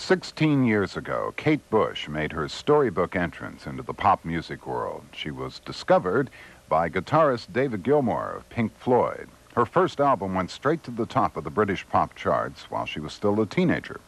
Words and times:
16 0.00 0.64
years 0.64 0.96
ago, 0.96 1.34
Kate 1.36 1.68
Bush 1.70 2.08
made 2.08 2.30
her 2.30 2.48
storybook 2.48 3.16
entrance 3.16 3.66
into 3.66 3.82
the 3.82 3.92
pop 3.92 4.24
music 4.24 4.64
world. 4.64 5.04
She 5.12 5.32
was 5.32 5.58
discovered 5.58 6.30
by 6.68 6.88
guitarist 6.88 7.52
David 7.52 7.82
Gilmour 7.82 8.36
of 8.36 8.48
Pink 8.48 8.72
Floyd. 8.78 9.28
Her 9.54 9.66
first 9.66 10.00
album 10.00 10.34
went 10.34 10.52
straight 10.52 10.84
to 10.84 10.92
the 10.92 11.04
top 11.04 11.36
of 11.36 11.42
the 11.42 11.50
British 11.50 11.86
pop 11.88 12.14
charts 12.14 12.70
while 12.70 12.86
she 12.86 13.00
was 13.00 13.12
still 13.12 13.40
a 13.40 13.46
teenager. 13.46 14.00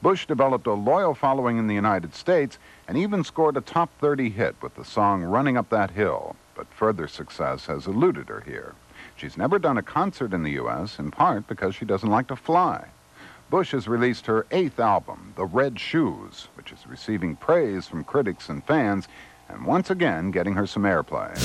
Bush 0.00 0.26
developed 0.26 0.66
a 0.68 0.74
loyal 0.74 1.12
following 1.12 1.58
in 1.58 1.66
the 1.66 1.74
United 1.74 2.14
States 2.14 2.56
and 2.86 2.96
even 2.96 3.24
scored 3.24 3.56
a 3.56 3.60
top 3.60 3.90
30 3.98 4.30
hit 4.30 4.54
with 4.62 4.76
the 4.76 4.84
song 4.84 5.24
Running 5.24 5.56
Up 5.56 5.68
That 5.70 5.90
Hill, 5.90 6.36
but 6.54 6.68
further 6.68 7.08
success 7.08 7.66
has 7.66 7.88
eluded 7.88 8.28
her 8.28 8.42
here. 8.42 8.74
She's 9.16 9.36
never 9.36 9.58
done 9.58 9.76
a 9.76 9.82
concert 9.82 10.32
in 10.32 10.44
the 10.44 10.52
U.S., 10.52 11.00
in 11.00 11.10
part 11.10 11.48
because 11.48 11.74
she 11.74 11.84
doesn't 11.84 12.08
like 12.08 12.28
to 12.28 12.36
fly. 12.36 12.86
Bush 13.52 13.72
has 13.72 13.86
released 13.86 14.24
her 14.24 14.46
eighth 14.50 14.80
album, 14.80 15.34
The 15.36 15.44
Red 15.44 15.78
Shoes, 15.78 16.48
which 16.54 16.72
is 16.72 16.86
receiving 16.86 17.36
praise 17.36 17.86
from 17.86 18.02
critics 18.02 18.48
and 18.48 18.64
fans, 18.64 19.08
and 19.50 19.66
once 19.66 19.90
again 19.90 20.30
getting 20.30 20.54
her 20.54 20.66
some 20.66 20.84
airplay. 20.84 21.36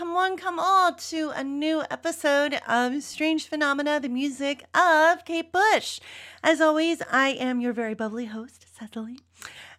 Come 0.00 0.16
on, 0.16 0.38
come 0.38 0.58
all 0.58 0.94
to 0.94 1.28
a 1.36 1.44
new 1.44 1.82
episode 1.90 2.58
of 2.66 3.02
Strange 3.02 3.46
Phenomena, 3.46 4.00
the 4.00 4.08
music 4.08 4.64
of 4.74 5.26
Kate 5.26 5.52
Bush. 5.52 6.00
As 6.42 6.58
always, 6.58 7.02
I 7.12 7.32
am 7.32 7.60
your 7.60 7.74
very 7.74 7.92
bubbly 7.92 8.24
host, 8.24 8.64
Cecily. 8.74 9.18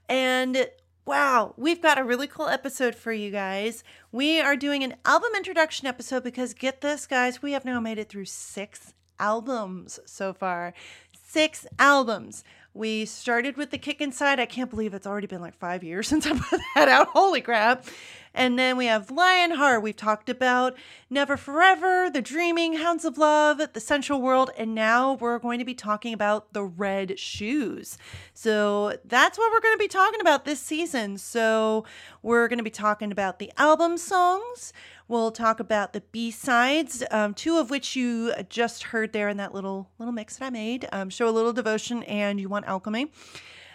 And 0.07 0.69
wow, 1.07 1.55
we've 1.57 1.81
got 1.81 1.97
a 1.97 2.03
really 2.03 2.27
cool 2.27 2.47
episode 2.49 2.93
for 2.93 3.11
you 3.11 3.31
guys. 3.31 3.83
We 4.11 4.39
are 4.39 4.55
doing 4.55 4.83
an 4.83 4.93
album 5.05 5.31
introduction 5.35 5.87
episode 5.87 6.23
because 6.23 6.53
get 6.53 6.81
this, 6.81 7.07
guys, 7.07 7.41
we 7.41 7.53
have 7.53 7.65
now 7.65 7.79
made 7.79 7.97
it 7.97 8.07
through 8.07 8.25
six 8.25 8.93
albums 9.19 9.99
so 10.05 10.33
far. 10.33 10.75
Six 11.13 11.65
albums. 11.79 12.43
We 12.75 13.05
started 13.05 13.57
with 13.57 13.71
the 13.71 13.77
kick 13.77 13.99
inside. 13.99 14.39
I 14.39 14.45
can't 14.45 14.69
believe 14.69 14.93
it's 14.93 15.07
already 15.07 15.27
been 15.27 15.41
like 15.41 15.57
five 15.57 15.83
years 15.83 16.07
since 16.09 16.27
I 16.27 16.37
put 16.37 16.61
that 16.75 16.89
out. 16.89 17.07
Holy 17.07 17.41
crap. 17.41 17.85
And 18.33 18.57
then 18.57 18.77
we 18.77 18.85
have 18.85 19.11
Lionheart. 19.11 19.83
We've 19.83 19.95
talked 19.95 20.29
about 20.29 20.75
Never 21.09 21.35
Forever, 21.35 22.09
The 22.09 22.21
Dreaming, 22.21 22.73
Hounds 22.73 23.03
of 23.03 23.17
Love, 23.17 23.61
The 23.73 23.79
Sensual 23.79 24.21
World, 24.21 24.51
and 24.57 24.73
now 24.73 25.13
we're 25.13 25.39
going 25.39 25.59
to 25.59 25.65
be 25.65 25.73
talking 25.73 26.13
about 26.13 26.53
The 26.53 26.63
Red 26.63 27.19
Shoes. 27.19 27.97
So 28.33 28.97
that's 29.03 29.37
what 29.37 29.51
we're 29.51 29.59
going 29.59 29.75
to 29.75 29.79
be 29.79 29.89
talking 29.89 30.21
about 30.21 30.45
this 30.45 30.59
season. 30.59 31.17
So 31.17 31.83
we're 32.21 32.47
going 32.47 32.59
to 32.59 32.63
be 32.63 32.69
talking 32.69 33.11
about 33.11 33.39
the 33.39 33.51
album 33.57 33.97
songs. 33.97 34.71
We'll 35.09 35.31
talk 35.31 35.59
about 35.59 35.91
the 35.91 35.99
B 35.99 36.31
sides, 36.31 37.03
um, 37.11 37.33
two 37.33 37.57
of 37.57 37.69
which 37.69 37.97
you 37.97 38.33
just 38.47 38.83
heard 38.83 39.11
there 39.11 39.27
in 39.27 39.35
that 39.37 39.53
little 39.53 39.89
little 39.99 40.13
mix 40.13 40.37
that 40.37 40.45
I 40.45 40.49
made. 40.49 40.87
Um, 40.93 41.09
Show 41.09 41.27
a 41.27 41.31
little 41.31 41.51
devotion 41.51 42.03
and 42.03 42.39
you 42.39 42.47
want 42.47 42.65
alchemy. 42.65 43.11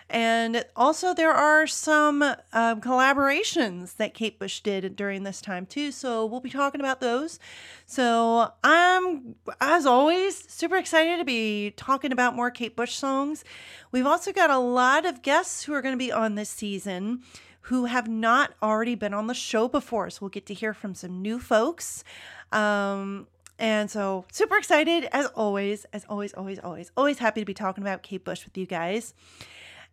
And 0.09 0.65
also, 0.77 1.15
there 1.15 1.33
are 1.33 1.67
some 1.67 2.23
um, 2.23 2.81
collaborations 2.81 3.97
that 3.97 4.15
Kate 4.15 4.39
Bush 4.39 4.61
did 4.61 4.95
during 4.95 5.25
this 5.25 5.41
time, 5.41 5.67
too. 5.67 5.91
So, 5.91 6.25
we'll 6.25 6.41
be 6.41 6.51
talking 6.51 6.81
about 6.81 7.01
those. 7.01 7.41
So, 7.87 8.53
I'm, 8.63 9.35
as 9.61 9.85
always, 9.85 10.49
super 10.49 10.77
excited 10.77 11.17
to 11.19 11.25
be 11.25 11.73
talking 11.77 12.13
about 12.13 12.37
more 12.37 12.53
Kate 12.53 12.77
Bush 12.77 12.95
songs. 12.95 13.43
We've 13.91 14.07
also 14.07 14.33
got 14.33 14.49
a 14.49 14.59
lot 14.59 15.07
of 15.07 15.23
guests 15.23 15.65
who 15.65 15.73
are 15.73 15.83
going 15.83 15.95
to 15.95 15.99
be 15.99 16.13
on 16.13 16.37
this 16.37 16.51
season 16.51 17.23
who 17.63 17.87
have 17.87 18.07
not 18.07 18.55
already 18.63 18.95
been 18.95 19.13
on 19.13 19.27
the 19.27 19.35
show 19.35 19.67
before. 19.67 20.09
So, 20.11 20.19
we'll 20.21 20.31
get 20.31 20.47
to 20.47 20.55
hear 20.55 20.73
from 20.73 20.95
some 20.95 21.21
new 21.21 21.41
folks. 21.41 22.05
Um, 22.53 23.27
and 23.59 23.91
so, 23.91 24.25
super 24.31 24.57
excited 24.57 25.09
as 25.11 25.27
always, 25.35 25.85
as 25.93 26.05
always, 26.09 26.33
always, 26.35 26.61
always, 26.61 26.93
always 26.97 27.19
happy 27.19 27.41
to 27.41 27.45
be 27.45 27.55
talking 27.55 27.83
about 27.83 28.05
Kate 28.05 28.25
Bush 28.25 28.45
with 28.45 28.57
you 28.57 28.67
guys. 28.67 29.15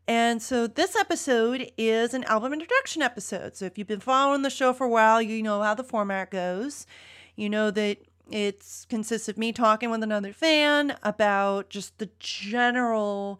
And 0.07 0.41
so 0.41 0.67
this 0.67 0.95
episode 0.95 1.71
is 1.77 2.13
an 2.13 2.25
album 2.25 2.51
introduction 2.53 3.01
episode. 3.01 3.55
So 3.55 3.65
if 3.65 3.77
you've 3.77 3.87
been 3.87 4.01
following 4.01 4.41
the 4.41 4.49
show 4.49 4.73
for 4.73 4.85
a 4.85 4.89
while, 4.89 5.21
you 5.21 5.41
know 5.41 5.61
how 5.61 5.73
the 5.73 5.83
format 5.83 6.29
goes. 6.29 6.85
You 7.35 7.49
know 7.49 7.71
that 7.71 7.99
it 8.29 8.85
consists 8.89 9.29
of 9.29 9.37
me 9.37 9.53
talking 9.53 9.89
with 9.89 10.03
another 10.03 10.33
fan 10.33 10.97
about 11.03 11.69
just 11.69 11.97
the 11.99 12.09
general 12.19 13.39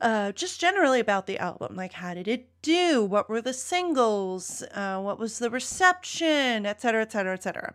uh, 0.00 0.32
just 0.32 0.60
generally 0.60 1.00
about 1.00 1.26
the 1.26 1.38
album. 1.38 1.74
Like, 1.76 1.94
how 1.94 2.14
did 2.14 2.28
it 2.28 2.48
do? 2.60 3.02
What 3.02 3.28
were 3.28 3.40
the 3.40 3.54
singles? 3.54 4.62
Uh, 4.74 5.00
what 5.00 5.18
was 5.18 5.38
the 5.38 5.50
reception? 5.50 6.66
Et 6.66 6.80
cetera, 6.80 7.02
et 7.02 7.12
cetera, 7.12 7.32
et 7.32 7.42
cetera. 7.42 7.74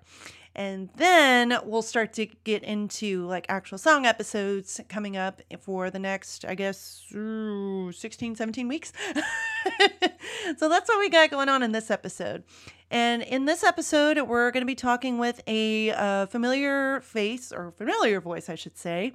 And 0.56 0.90
then 0.96 1.58
we'll 1.64 1.82
start 1.82 2.14
to 2.14 2.26
get 2.44 2.64
into 2.64 3.26
like 3.28 3.46
actual 3.50 3.78
song 3.78 4.06
episodes 4.06 4.82
coming 4.90 5.16
up 5.16 5.42
for 5.60 5.90
the 5.90 6.00
next, 6.00 6.44
I 6.44 6.56
guess, 6.56 7.04
ooh, 7.16 7.92
16, 7.92 8.36
17 8.36 8.68
weeks. 8.68 8.92
so 10.58 10.68
that's 10.68 10.90
what 10.90 11.00
we 11.00 11.10
got 11.10 11.30
going 11.30 11.50
on 11.50 11.64
in 11.64 11.72
this 11.72 11.92
episode. 11.92 12.44
And 12.92 13.22
in 13.22 13.46
this 13.46 13.64
episode, 13.64 14.20
we're 14.28 14.52
going 14.52 14.62
to 14.62 14.68
be 14.68 14.76
talking 14.76 15.20
with 15.20 15.42
a 15.46 15.92
uh, 15.92 16.26
familiar 16.26 17.02
face 17.02 17.52
or 17.52 17.72
familiar 17.72 18.20
voice, 18.20 18.50
I 18.50 18.56
should 18.56 18.78
say, 18.78 19.14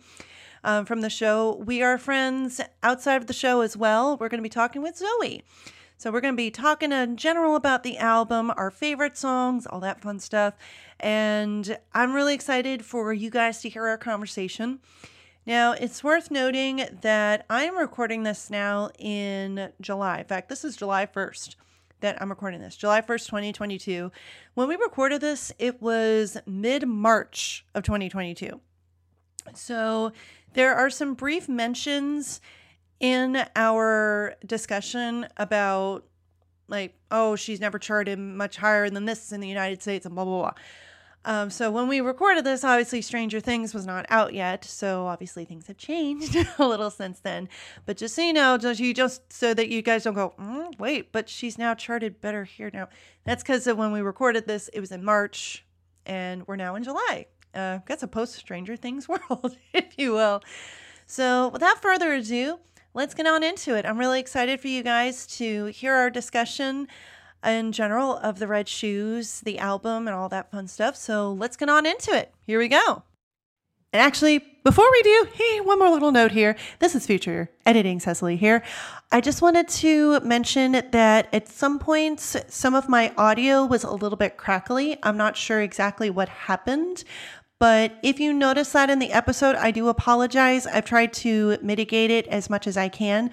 um, 0.62 0.87
from 0.87 1.00
the 1.00 1.11
show. 1.11 1.57
We 1.67 1.83
are 1.83 1.99
friends 1.99 2.61
outside 2.83 3.17
of 3.17 3.26
the 3.26 3.33
show 3.33 3.62
as 3.62 3.76
well. 3.76 4.17
We're 4.17 4.29
going 4.29 4.38
to 4.38 4.43
be 4.43 4.49
talking 4.49 4.81
with 4.81 4.97
Zoe. 4.97 5.43
So 5.97 6.11
we're 6.11 6.21
going 6.21 6.35
to 6.35 6.37
be 6.37 6.50
talking 6.50 6.93
in 6.93 7.17
general 7.17 7.57
about 7.57 7.83
the 7.83 7.99
album, 7.99 8.53
our 8.57 8.71
favorite 8.71 9.17
songs, 9.17 9.67
all 9.67 9.81
that 9.81 10.00
fun 10.00 10.19
stuff. 10.21 10.55
And 11.01 11.79
I'm 11.93 12.15
really 12.15 12.35
excited 12.35 12.85
for 12.85 13.13
you 13.13 13.31
guys 13.31 13.61
to 13.63 13.69
hear 13.69 13.87
our 13.87 13.99
conversation. 13.99 14.81
Now, 15.47 15.73
it's 15.73 16.03
worth 16.03 16.31
noting 16.31 16.87
that 17.03 17.45
I'm 17.51 17.77
recording 17.77 18.23
this 18.23 18.49
now 18.49 18.91
in 18.99 19.73
July. 19.81 20.21
In 20.21 20.25
fact, 20.25 20.49
this 20.49 20.65
is 20.65 20.77
July 20.77 21.07
1st 21.07 21.57
that 22.01 22.21
I'm 22.21 22.29
recording 22.29 22.61
this, 22.61 22.77
July 22.77 23.01
1st, 23.01 23.27
2022. 23.27 24.13
When 24.55 24.69
we 24.69 24.77
recorded 24.77 25.21
this, 25.21 25.53
it 25.59 25.81
was 25.81 26.37
mid 26.47 26.87
March 26.87 27.65
of 27.75 27.83
2022. 27.83 28.61
So 29.55 30.13
there 30.55 30.75
are 30.75 30.91
some 30.91 31.15
brief 31.15 31.49
mentions 31.49 32.41
in 33.01 33.45
our 33.57 34.35
discussion 34.47 35.27
about 35.37 36.05
like, 36.68 36.94
oh, 37.11 37.37
she's 37.37 37.61
never 37.61 37.78
charted 37.78 38.18
much 38.18 38.56
higher 38.56 38.88
than 38.90 39.04
this 39.04 39.33
in 39.33 39.40
the 39.40 39.49
United 39.49 39.83
States 39.83 40.06
and 40.06 40.14
blah, 40.14 40.25
blah, 40.25 40.40
blah. 40.40 40.52
Um, 41.26 41.49
so 41.49 41.71
when 41.71 41.88
we 41.88 42.00
recorded 42.00 42.44
this, 42.44 42.64
obviously 42.64 43.00
Stranger 43.00 43.40
Things 43.40 43.73
was 43.73 43.87
not 43.87 44.04
out 44.11 44.35
yet. 44.35 44.64
So 44.64 45.06
obviously 45.06 45.44
things 45.44 45.66
have 45.68 45.78
changed 45.78 46.37
a 46.59 46.66
little 46.66 46.90
since 46.90 47.21
then. 47.21 47.49
But 47.87 47.97
just 47.97 48.14
so 48.14 48.23
you 48.23 48.33
know, 48.33 48.59
just 48.59 48.78
you 48.78 48.92
just 48.92 49.33
so 49.33 49.54
that 49.54 49.68
you 49.68 49.80
guys 49.80 50.04
don't 50.04 50.14
go, 50.14 50.35
mm, 50.38 50.78
wait, 50.78 51.12
but 51.12 51.28
she's 51.28 51.56
now 51.56 51.75
charted 51.75 52.21
better 52.21 52.44
here 52.44 52.71
now. 52.73 52.88
That's 53.25 53.42
because 53.42 53.66
when 53.66 53.92
we 53.92 54.02
recorded 54.02 54.47
this, 54.47 54.68
it 54.68 54.80
was 54.80 54.92
in 54.92 55.02
March, 55.02 55.64
and 56.04 56.47
we're 56.47 56.56
now 56.56 56.75
in 56.75 56.85
July. 56.85 57.26
Uh, 57.54 57.78
that's 57.87 58.02
a 58.02 58.09
post 58.09 58.35
Stranger 58.35 58.76
Things 58.76 59.09
world, 59.30 59.56
if 59.73 59.94
you 59.97 60.12
will. 60.12 60.42
So 61.06 61.49
without 61.49 61.80
further 61.80 62.12
ado, 62.12 62.59
let's 62.95 63.15
get 63.15 63.27
on 63.27 63.43
into 63.43 63.75
it. 63.75 63.85
I'm 63.85 63.99
really 63.99 64.21
excited 64.21 64.61
for 64.61 64.69
you 64.69 64.83
guys 64.83 65.27
to 65.39 65.67
hear 65.67 65.95
our 65.95 66.11
discussion 66.11 66.87
in 67.45 67.73
general 67.73 68.17
of 68.17 68.39
the 68.39 68.47
Red 68.47 68.69
Shoes, 68.69 69.41
the 69.41 69.59
album, 69.59 70.07
and 70.07 70.15
all 70.17 70.29
that 70.29 70.51
fun 70.51 70.69
stuff. 70.69 70.97
So 70.97 71.33
let's 71.33 71.57
get 71.57 71.69
on 71.69 71.87
into 71.87 72.17
it. 72.17 72.33
Here 72.47 72.59
we 72.59 72.69
go. 72.69 73.03
And 73.93 74.01
actually, 74.01 74.41
before 74.65 74.91
we 74.91 75.03
do, 75.03 75.29
hey, 75.35 75.61
one 75.61 75.79
more 75.79 75.91
little 75.91 76.11
note 76.11 76.33
here. 76.33 76.57
This 76.81 76.95
is 76.95 77.07
future 77.07 77.51
editing 77.67 78.01
Cecily 78.01 78.37
here. 78.37 78.65
I 79.13 79.21
just 79.21 79.43
wanted 79.43 79.69
to 79.69 80.19
mention 80.21 80.73
that 80.91 81.29
at 81.33 81.49
some 81.49 81.79
points, 81.79 82.37
some 82.49 82.75
of 82.75 82.89
my 82.89 83.13
audio 83.17 83.65
was 83.65 83.85
a 83.85 83.91
little 83.91 84.17
bit 84.17 84.37
crackly. 84.37 84.97
I'm 85.03 85.17
not 85.17 85.37
sure 85.37 85.61
exactly 85.61 86.11
what 86.11 86.29
happened, 86.29 87.05
but 87.64 87.92
if 88.02 88.21
you 88.21 88.35
notice 88.35 88.73
that 88.73 88.90
in 88.90 88.99
the 88.99 89.11
episode, 89.11 89.56
I 89.56 89.71
do 89.71 89.88
apologize. 89.88 90.66
I've 90.66 90.85
tried 90.85 91.14
to 91.14 91.56
mitigate 91.62 92.11
it 92.11 92.26
as 92.26 92.50
much 92.50 92.66
as 92.66 92.76
I 92.76 92.90
can. 92.90 93.30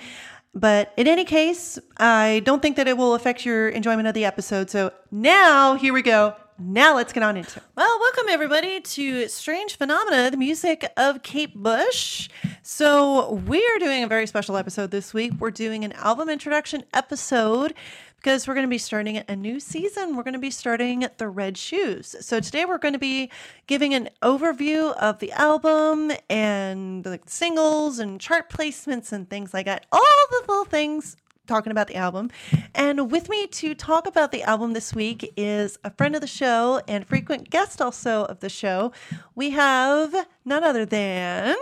But 0.55 0.93
in 0.95 1.05
any 1.05 1.25
case, 1.25 1.77
I 1.97 2.41
don't 2.45 2.61
think 2.61 2.77
that 2.77 2.87
it 2.87 2.95
will 2.95 3.13
affect 3.13 3.45
your 3.45 3.67
enjoyment 3.67 4.07
of 4.07 4.13
the 4.13 4.23
episode. 4.23 4.69
So 4.69 4.93
now, 5.11 5.75
here 5.75 5.91
we 5.91 6.01
go. 6.01 6.33
Now 6.59 6.95
let's 6.95 7.13
get 7.13 7.23
on 7.23 7.37
into 7.37 7.59
it. 7.59 7.65
Well, 7.75 7.99
welcome 7.99 8.25
everybody 8.29 8.81
to 8.81 9.27
Strange 9.27 9.77
Phenomena, 9.77 10.29
the 10.29 10.37
music 10.37 10.91
of 10.97 11.23
Kate 11.23 11.55
Bush. 11.55 12.29
So 12.61 13.33
we 13.47 13.57
are 13.57 13.79
doing 13.79 14.03
a 14.03 14.07
very 14.07 14.27
special 14.27 14.57
episode 14.57 14.91
this 14.91 15.13
week. 15.13 15.33
We're 15.39 15.51
doing 15.51 15.83
an 15.83 15.93
album 15.93 16.29
introduction 16.29 16.83
episode 16.93 17.73
because 18.17 18.47
we're 18.47 18.53
going 18.53 18.67
to 18.67 18.69
be 18.69 18.77
starting 18.77 19.17
a 19.17 19.35
new 19.35 19.59
season. 19.59 20.15
We're 20.15 20.23
going 20.23 20.33
to 20.33 20.39
be 20.39 20.51
starting 20.51 21.07
The 21.17 21.27
Red 21.27 21.57
Shoes. 21.57 22.15
So 22.19 22.39
today 22.39 22.65
we're 22.65 22.77
going 22.77 22.93
to 22.93 22.99
be 22.99 23.31
giving 23.65 23.95
an 23.95 24.09
overview 24.21 24.95
of 24.97 25.17
the 25.17 25.31
album 25.31 26.11
and 26.29 27.03
the 27.03 27.19
singles 27.25 27.97
and 27.97 28.21
chart 28.21 28.51
placements 28.51 29.11
and 29.11 29.27
things 29.27 29.53
like 29.53 29.65
that. 29.65 29.87
All 29.91 30.01
the 30.29 30.45
little 30.47 30.65
things 30.65 31.17
talking 31.47 31.71
about 31.71 31.87
the 31.87 31.95
album. 31.95 32.29
And 32.73 33.11
with 33.11 33.29
me 33.29 33.47
to 33.47 33.75
talk 33.75 34.07
about 34.07 34.31
the 34.31 34.43
album 34.43 34.73
this 34.73 34.93
week 34.93 35.33
is 35.35 35.77
a 35.83 35.91
friend 35.91 36.15
of 36.15 36.21
the 36.21 36.27
show 36.27 36.81
and 36.87 37.05
frequent 37.07 37.49
guest 37.49 37.81
also 37.81 38.25
of 38.25 38.39
the 38.39 38.49
show. 38.49 38.91
We 39.35 39.51
have 39.51 40.27
none 40.45 40.63
other 40.63 40.85
than 40.85 41.55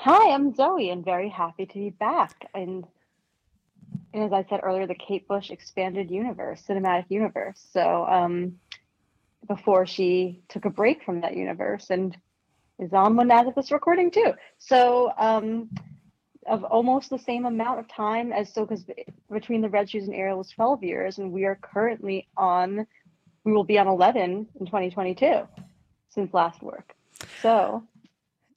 Hi, 0.00 0.32
I'm 0.32 0.54
Zoe 0.54 0.90
and 0.90 1.04
very 1.04 1.28
happy 1.28 1.66
to 1.66 1.74
be 1.74 1.90
back. 1.90 2.48
And 2.54 2.86
and 4.14 4.22
as 4.22 4.32
I 4.32 4.46
said 4.48 4.60
earlier, 4.62 4.86
the 4.86 4.94
Kate 4.94 5.26
Bush 5.26 5.50
expanded 5.50 6.08
universe, 6.08 6.62
cinematic 6.66 7.06
universe. 7.08 7.66
So 7.72 8.06
um, 8.08 8.58
before 9.48 9.86
she 9.86 10.40
took 10.48 10.66
a 10.66 10.70
break 10.70 11.02
from 11.02 11.22
that 11.22 11.36
universe 11.36 11.90
and 11.90 12.16
is 12.78 12.92
on 12.92 13.16
one 13.16 13.32
as 13.32 13.48
of 13.48 13.56
this 13.56 13.72
recording 13.72 14.12
too. 14.12 14.34
So 14.58 15.12
um, 15.18 15.68
of 16.46 16.64
almost 16.64 17.10
the 17.10 17.18
same 17.18 17.46
amount 17.46 17.80
of 17.80 17.88
time 17.88 18.32
as 18.32 18.52
so 18.52 18.64
because 18.64 18.84
between 19.30 19.60
the 19.60 19.68
Red 19.68 19.90
Shoes 19.90 20.04
and 20.04 20.14
Aerial 20.14 20.38
was 20.38 20.50
12 20.50 20.82
years, 20.82 21.18
and 21.18 21.32
we 21.32 21.44
are 21.44 21.56
currently 21.56 22.28
on. 22.36 22.86
We 23.44 23.52
will 23.52 23.64
be 23.64 23.78
on 23.78 23.86
11 23.86 24.46
in 24.60 24.66
2022 24.66 25.48
since 26.10 26.34
last 26.34 26.62
work. 26.62 26.94
So 27.40 27.82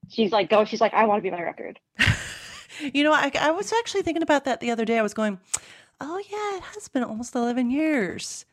she's 0.10 0.32
like, 0.32 0.50
go. 0.50 0.66
She's 0.66 0.82
like, 0.82 0.94
I 0.94 1.06
want 1.06 1.20
to 1.20 1.24
be 1.24 1.32
my 1.32 1.42
record. 1.42 1.80
You 2.94 3.04
know, 3.04 3.14
I, 3.14 3.32
I 3.40 3.52
was 3.52 3.72
actually 3.72 4.02
thinking 4.02 4.24
about 4.24 4.46
that 4.46 4.60
the 4.60 4.72
other 4.72 4.86
day. 4.86 4.98
I 4.98 5.04
was 5.04 5.14
going, 5.14 5.40
oh, 6.00 6.18
yeah, 6.18 6.58
it 6.58 6.64
has 6.74 6.88
been 6.88 7.04
almost 7.04 7.36
11 7.36 7.70
years. 7.70 8.46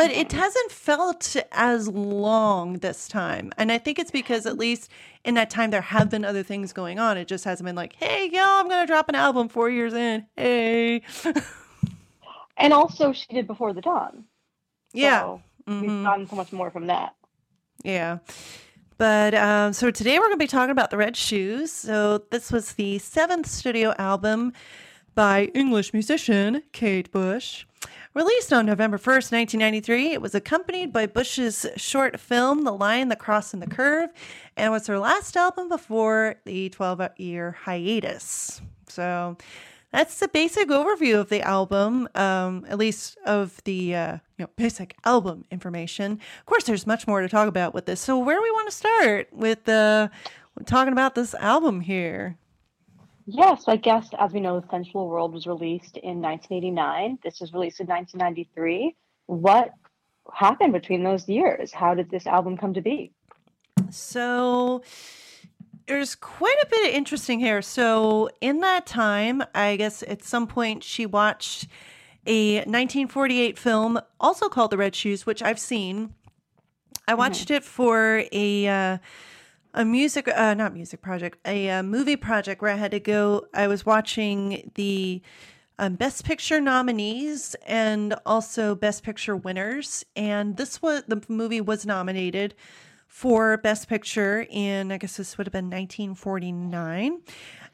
But 0.00 0.10
it 0.12 0.32
hasn't 0.32 0.72
felt 0.72 1.36
as 1.52 1.88
long 1.88 2.74
this 2.78 3.06
time. 3.06 3.52
And 3.58 3.70
I 3.70 3.78
think 3.78 3.98
it's 3.98 4.10
because, 4.10 4.46
at 4.46 4.56
least 4.56 4.90
in 5.24 5.34
that 5.34 5.50
time, 5.50 5.70
there 5.70 5.80
have 5.82 6.08
been 6.08 6.24
other 6.24 6.42
things 6.42 6.72
going 6.72 6.98
on. 6.98 7.18
It 7.18 7.28
just 7.28 7.44
hasn't 7.44 7.66
been 7.66 7.76
like, 7.76 7.94
hey, 7.96 8.30
yo, 8.32 8.42
I'm 8.42 8.68
going 8.68 8.82
to 8.82 8.86
drop 8.86 9.08
an 9.08 9.14
album 9.14 9.48
four 9.48 9.68
years 9.68 9.92
in. 9.92 10.26
Hey. 10.36 11.02
and 12.56 12.72
also, 12.72 13.12
she 13.12 13.26
did 13.30 13.46
Before 13.46 13.72
the 13.72 13.80
Dawn. 13.80 14.24
yeah. 14.92 15.20
So 15.20 15.42
Mhm. 15.68 15.80
We've 15.82 16.04
gotten 16.04 16.26
so 16.26 16.36
much 16.36 16.52
more 16.52 16.70
from 16.70 16.86
that. 16.86 17.14
Yeah. 17.84 18.18
But 18.96 19.34
um, 19.34 19.72
so 19.72 19.90
today 19.90 20.18
we're 20.18 20.26
going 20.26 20.38
to 20.38 20.44
be 20.44 20.46
talking 20.46 20.70
about 20.70 20.90
the 20.90 20.96
Red 20.96 21.16
Shoes. 21.16 21.70
So 21.72 22.22
this 22.30 22.50
was 22.50 22.72
the 22.74 22.98
seventh 22.98 23.46
studio 23.46 23.94
album 23.98 24.52
by 25.14 25.44
English 25.54 25.92
musician 25.92 26.62
Kate 26.72 27.10
Bush. 27.12 27.66
Released 28.12 28.52
on 28.52 28.66
November 28.66 28.98
1st, 28.98 29.30
1993, 29.30 30.10
it 30.10 30.20
was 30.20 30.34
accompanied 30.34 30.92
by 30.92 31.06
Bush's 31.06 31.64
short 31.76 32.18
film, 32.18 32.64
The 32.64 32.72
Line, 32.72 33.08
the 33.08 33.14
Cross, 33.14 33.54
and 33.54 33.62
the 33.62 33.68
Curve, 33.68 34.10
and 34.56 34.72
was 34.72 34.88
her 34.88 34.98
last 34.98 35.36
album 35.36 35.68
before 35.68 36.34
the 36.44 36.70
12 36.70 37.02
year 37.18 37.52
hiatus. 37.52 38.60
So 38.88 39.36
that's 39.92 40.18
the 40.18 40.26
basic 40.26 40.70
overview 40.70 41.20
of 41.20 41.28
the 41.28 41.40
album, 41.42 42.08
um, 42.16 42.66
at 42.68 42.78
least 42.78 43.16
of 43.26 43.62
the 43.62 43.94
uh, 43.94 44.12
you 44.38 44.44
know 44.44 44.50
basic 44.56 44.96
album 45.04 45.44
information. 45.52 46.18
Of 46.40 46.46
course, 46.46 46.64
there's 46.64 46.88
much 46.88 47.06
more 47.06 47.20
to 47.20 47.28
talk 47.28 47.46
about 47.46 47.74
with 47.74 47.86
this. 47.86 48.00
So 48.00 48.18
where 48.18 48.36
do 48.36 48.42
we 48.42 48.50
want 48.50 48.68
to 48.68 48.76
start 48.76 49.28
with 49.30 49.68
uh, 49.68 50.08
talking 50.66 50.92
about 50.92 51.14
this 51.14 51.32
album 51.34 51.80
here? 51.80 52.36
Yes, 53.32 53.64
I 53.68 53.76
guess 53.76 54.08
as 54.18 54.32
we 54.32 54.40
know, 54.40 54.58
The 54.58 54.66
Sensual 54.68 55.08
World 55.08 55.32
was 55.32 55.46
released 55.46 55.96
in 55.96 56.20
1989. 56.20 57.18
This 57.22 57.40
was 57.40 57.52
released 57.52 57.78
in 57.78 57.86
1993. 57.86 58.96
What 59.26 59.70
happened 60.34 60.72
between 60.72 61.04
those 61.04 61.28
years? 61.28 61.72
How 61.72 61.94
did 61.94 62.10
this 62.10 62.26
album 62.26 62.56
come 62.56 62.74
to 62.74 62.80
be? 62.80 63.12
So 63.90 64.82
there's 65.86 66.16
quite 66.16 66.56
a 66.62 66.66
bit 66.66 66.88
of 66.88 66.94
interesting 66.94 67.38
here. 67.38 67.62
So 67.62 68.30
in 68.40 68.60
that 68.60 68.86
time, 68.86 69.44
I 69.54 69.76
guess 69.76 70.02
at 70.02 70.24
some 70.24 70.48
point 70.48 70.82
she 70.82 71.06
watched 71.06 71.68
a 72.26 72.56
1948 72.56 73.56
film 73.58 74.00
also 74.18 74.48
called 74.48 74.72
The 74.72 74.76
Red 74.76 74.96
Shoes, 74.96 75.24
which 75.24 75.40
I've 75.40 75.60
seen. 75.60 76.14
I 77.06 77.14
watched 77.14 77.50
it 77.50 77.64
for 77.64 78.24
a 78.32 78.68
uh, 78.68 78.98
a 79.74 79.84
music 79.84 80.28
uh, 80.28 80.54
not 80.54 80.72
music 80.72 81.00
project, 81.00 81.38
a 81.44 81.70
uh, 81.70 81.82
movie 81.82 82.16
project 82.16 82.62
where 82.62 82.72
I 82.72 82.76
had 82.76 82.90
to 82.90 83.00
go. 83.00 83.46
I 83.54 83.66
was 83.66 83.86
watching 83.86 84.70
the 84.74 85.22
um, 85.78 85.94
Best 85.94 86.24
Picture 86.24 86.60
nominees 86.60 87.54
and 87.66 88.14
also 88.26 88.74
Best 88.74 89.02
Picture 89.02 89.36
winners, 89.36 90.04
and 90.16 90.56
this 90.56 90.82
was 90.82 91.02
the 91.06 91.22
movie 91.28 91.60
was 91.60 91.86
nominated 91.86 92.54
for 93.06 93.56
Best 93.58 93.88
Picture 93.88 94.46
in 94.50 94.92
I 94.92 94.98
guess 94.98 95.16
this 95.16 95.38
would 95.38 95.46
have 95.46 95.52
been 95.52 95.66
1949, 95.66 97.20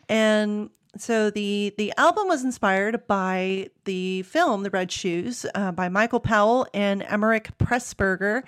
and 0.08 0.70
so 0.98 1.30
the 1.30 1.74
the 1.76 1.92
album 1.96 2.28
was 2.28 2.44
inspired 2.44 3.06
by 3.06 3.70
the 3.84 4.22
film 4.22 4.62
The 4.62 4.70
Red 4.70 4.90
Shoes 4.92 5.46
uh, 5.54 5.72
by 5.72 5.88
Michael 5.88 6.20
Powell 6.20 6.66
and 6.72 7.02
Emeric 7.02 7.50
Pressburger. 7.58 8.42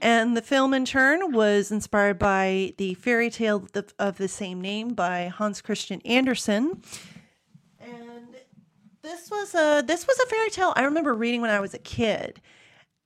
And 0.00 0.36
the 0.36 0.42
film, 0.42 0.74
in 0.74 0.84
turn, 0.84 1.32
was 1.32 1.72
inspired 1.72 2.18
by 2.18 2.74
the 2.76 2.94
fairy 2.94 3.30
tale 3.30 3.66
of 3.98 4.18
the, 4.18 4.28
same 4.28 4.60
name 4.60 4.94
by 4.94 5.26
Hans 5.26 5.60
Christian 5.60 6.00
Andersen. 6.04 6.82
And 7.80 8.36
this 9.02 9.30
was 9.30 9.54
a 9.54 9.82
this 9.84 10.06
was 10.06 10.18
a 10.20 10.26
fairy 10.26 10.50
tale 10.50 10.72
I 10.76 10.82
remember 10.82 11.14
reading 11.14 11.40
when 11.40 11.50
I 11.50 11.60
was 11.60 11.74
a 11.74 11.78
kid, 11.78 12.40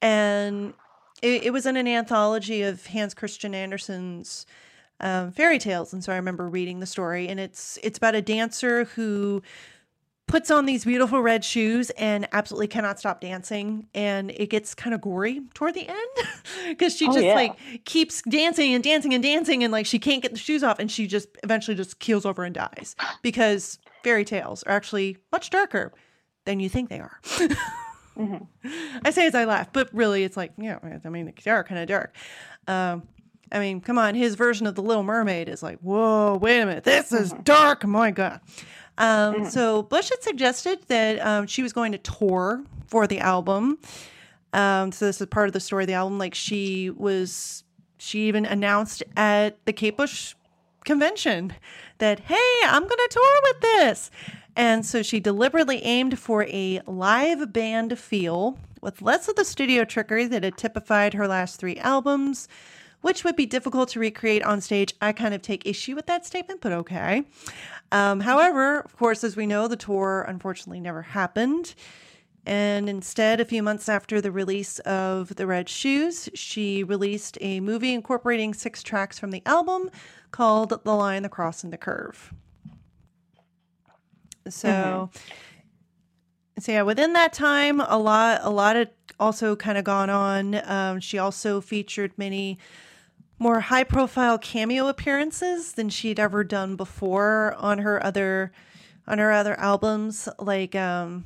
and 0.03 0.75
it, 1.23 1.45
it 1.45 1.53
was 1.53 1.65
in 1.65 1.77
an 1.77 1.89
anthology 1.89 2.63
of 2.63 2.87
Hans 2.87 3.15
Christian 3.15 3.55
Andersen's 3.55 4.45
um, 5.01 5.33
fairy 5.33 5.59
tales, 5.59 5.93
and 5.93 6.05
so 6.05 6.13
I 6.13 6.17
remember 6.17 6.49
reading 6.49 6.81
the 6.81 6.87
story. 6.87 7.29
And 7.29 7.41
it's 7.41 7.79
it's 7.83 7.99
about 7.99 8.15
a 8.15 8.23
dancer 8.23 8.85
who 8.85 9.43
puts 10.33 10.51
on 10.51 10.65
these 10.65 10.87
beautiful 10.87 11.21
red 11.21 11.45
shoes 11.45 11.91
and 11.91 12.27
absolutely 12.33 12.67
cannot 12.67 12.99
stop 12.99 13.21
dancing 13.21 13.87
and 13.95 14.31
it 14.31 14.49
gets 14.49 14.75
kind 14.75 14.95
of 14.95 15.01
gory 15.03 15.43
toward 15.53 15.75
the 15.75 15.87
end 15.87 16.29
because 16.69 16.97
she 16.97 17.07
Oh, 17.07 17.13
just 17.13 17.27
yeah. 17.27 17.35
like 17.35 17.85
keeps 17.85 18.23
dancing 18.23 18.73
and 18.73 18.83
dancing 18.83 19.13
and 19.13 19.23
dancing 19.23 19.63
and 19.63 19.71
like 19.71 19.85
she 19.85 19.99
can't 19.99 20.23
get 20.23 20.33
the 20.33 20.39
shoes 20.39 20.63
off 20.63 20.79
and 20.79 20.91
she 20.91 21.07
just 21.07 21.29
eventually 21.43 21.77
just 21.77 21.99
keels 21.99 22.25
over 22.25 22.45
and 22.45 22.55
dies 22.55 22.97
because 23.23 23.79
fairy 24.03 24.25
tales 24.25 24.63
are 24.63 24.73
actually 24.73 25.19
much 25.33 25.51
darker 25.51 25.93
than 26.47 26.61
you 26.61 26.71
think 26.71 26.89
they 26.89 26.99
are 26.99 27.21
i 29.05 29.11
say 29.11 29.27
as 29.27 29.35
i 29.35 29.45
laugh 29.45 29.71
but 29.75 29.91
really 29.93 30.25
it's 30.25 30.39
like 30.39 30.53
yeah 30.57 30.79
i 31.05 31.11
mean 31.11 31.31
they 31.45 31.51
are 31.51 31.63
kind 31.63 31.79
of 31.79 31.87
dark 31.87 32.17
um 32.69 33.07
I 33.55 33.59
mean, 33.59 33.83
come 33.83 33.99
on, 33.99 34.15
his 34.15 34.35
version 34.35 34.67
of 34.67 34.77
the 34.77 34.83
Little 34.83 35.03
Mermaid 35.03 35.47
is 35.47 35.63
like, 35.63 35.79
whoa, 35.81 36.39
wait 36.41 36.61
a 36.61 36.65
minute, 36.65 36.85
this 36.85 37.13
is 37.13 37.35
dark. 37.45 37.85
My 37.85 38.11
God. 38.11 38.41
Um, 38.99 39.35
So 39.51 39.83
Bush 39.83 40.11
had 40.11 40.23
suggested 40.23 40.81
that 40.89 41.19
um, 41.21 41.47
she 41.47 41.63
was 41.63 41.73
going 41.73 41.93
to 41.93 41.99
tour 41.99 42.63
for 42.87 43.07
the 43.07 43.21
album. 43.21 43.79
Um, 44.53 44.93
so 44.93 45.07
this 45.07 45.21
is 45.21 45.27
part 45.29 45.49
of 45.49 45.53
the 45.53 45.61
story 45.61 45.85
of 45.85 45.89
the 45.89 45.95
album. 45.95 46.19
Like 46.19 46.35
she 46.35 46.91
was, 46.91 47.65
she 47.99 48.29
even 48.29 48.45
announced 48.45 49.03
at 49.17 49.65
the 49.65 49.73
Kate 49.73 49.97
Bush 49.97 50.35
convention 50.85 51.55
that, 51.99 52.21
hey, 52.21 52.61
I'm 52.65 52.83
going 52.83 52.89
to 52.89 53.09
tour 53.11 53.41
with 53.45 53.61
this. 53.61 54.11
And 54.55 54.85
so 54.85 55.03
she 55.03 55.21
deliberately 55.21 55.83
aimed 55.83 56.19
for 56.19 56.45
a 56.45 56.81
live 56.87 57.53
band 57.53 57.99
feel 57.99 58.59
with 58.83 59.01
less 59.01 59.29
of 59.29 59.37
the 59.37 59.45
studio 59.45 59.85
trickery 59.85 60.27
that 60.27 60.43
had 60.45 60.59
typified 60.59 61.15
her 61.15 61.27
last 61.27 61.59
three 61.59 61.79
albums, 61.79 62.49
which 63.03 63.25
would 63.25 63.37
be 63.37 63.47
difficult 63.47 63.91
to 63.91 64.01
recreate 64.01 64.43
on 64.43 64.61
stage. 64.61 64.95
I 65.01 65.13
kind 65.13 65.35
of 65.35 65.43
take 65.43 65.67
issue 65.67 65.95
with 65.95 66.07
that 66.07 66.25
statement, 66.25 66.61
but 66.61 66.73
okay. 66.73 67.25
Um, 67.93 68.21
however, 68.21 68.81
of 68.81 68.97
course, 68.97 69.23
as 69.23 69.37
we 69.37 69.47
know, 69.47 69.69
the 69.69 69.77
tour 69.77 70.25
unfortunately 70.27 70.81
never 70.81 71.03
happened. 71.03 71.75
And 72.45 72.89
instead, 72.89 73.41
a 73.41 73.45
few 73.45 73.63
months 73.63 73.89
after 73.89 74.21
the 74.21 74.33
release 74.33 74.81
of 74.81 75.37
The 75.37 75.47
Red 75.47 75.69
Shoes, 75.69 76.29
she 76.35 76.83
released 76.83 77.39
a 77.41 77.61
movie 77.61 77.95
incorporating 77.95 78.53
six 78.53 78.83
tracks 78.83 79.19
from 79.19 79.31
the 79.31 79.43
album 79.47 79.91
called 80.33 80.71
The 80.85 80.95
Line, 80.95 81.23
the 81.23 81.29
Cross, 81.29 81.63
and 81.63 81.73
the 81.73 81.77
Curve. 81.79 82.35
So, 84.49 84.69
mm-hmm. 84.69 86.61
so 86.61 86.73
yeah, 86.73 86.83
within 86.83 87.13
that 87.13 87.33
time, 87.33 87.81
a 87.81 87.99
lot, 87.99 88.41
a 88.43 88.51
lot 88.51 88.75
had 88.75 88.91
also 89.21 89.55
kind 89.55 89.79
of 89.79 89.85
gone 89.85 90.11
on. 90.11 90.61
Um, 90.69 90.99
she 90.99 91.19
also 91.19 91.61
featured 91.61 92.13
many 92.17 92.59
more 93.43 93.61
high 93.61 93.85
profile 93.85 94.39
cameo 94.39 94.87
appearances 94.87 95.73
than 95.73 95.89
she'd 95.89 96.21
ever 96.21 96.45
done 96.45 96.77
before 96.77 97.55
on 97.59 97.79
her 97.79 98.03
other 98.05 98.53
on 99.09 99.19
her 99.19 99.33
other 99.33 99.59
albums 99.59 100.29
like 100.39 100.77
um 100.77 101.25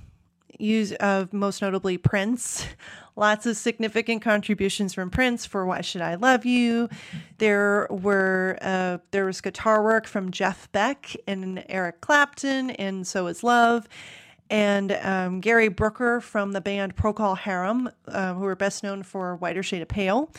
use 0.59 0.93
of 0.93 1.35
most 1.35 1.61
notably 1.61 1.99
Prince. 1.99 2.67
Lots 3.17 3.47
of 3.47 3.57
significant 3.57 4.23
contributions 4.23 4.95
from 4.95 5.11
Prince 5.11 5.47
for 5.47 5.65
"Why 5.67 5.81
Should 5.83 6.03
I 6.03 6.15
Love 6.17 6.45
You." 6.45 6.89
There 7.39 7.87
were 7.91 8.59
uh, 8.61 8.99
there 9.11 9.25
was 9.25 9.41
guitar 9.41 9.83
work 9.83 10.07
from 10.07 10.31
Jeff 10.31 10.71
Beck 10.73 11.17
and 11.27 11.65
Eric 11.69 12.01
Clapton, 12.01 12.71
and 12.71 13.07
"So 13.07 13.27
Is 13.27 13.43
Love." 13.43 13.89
And 14.49 14.93
um, 14.93 15.41
Gary 15.41 15.69
Brooker 15.69 16.21
from 16.21 16.53
the 16.53 16.61
band 16.61 16.97
Procol 16.97 17.37
Harum, 17.37 17.91
uh, 18.07 18.35
who 18.35 18.43
were 18.43 18.55
best 18.55 18.83
known 18.83 19.03
for 19.03 19.37
Whiter 19.37 19.63
Shade 19.63 19.83
of 19.83 19.89
Pale 19.89 20.31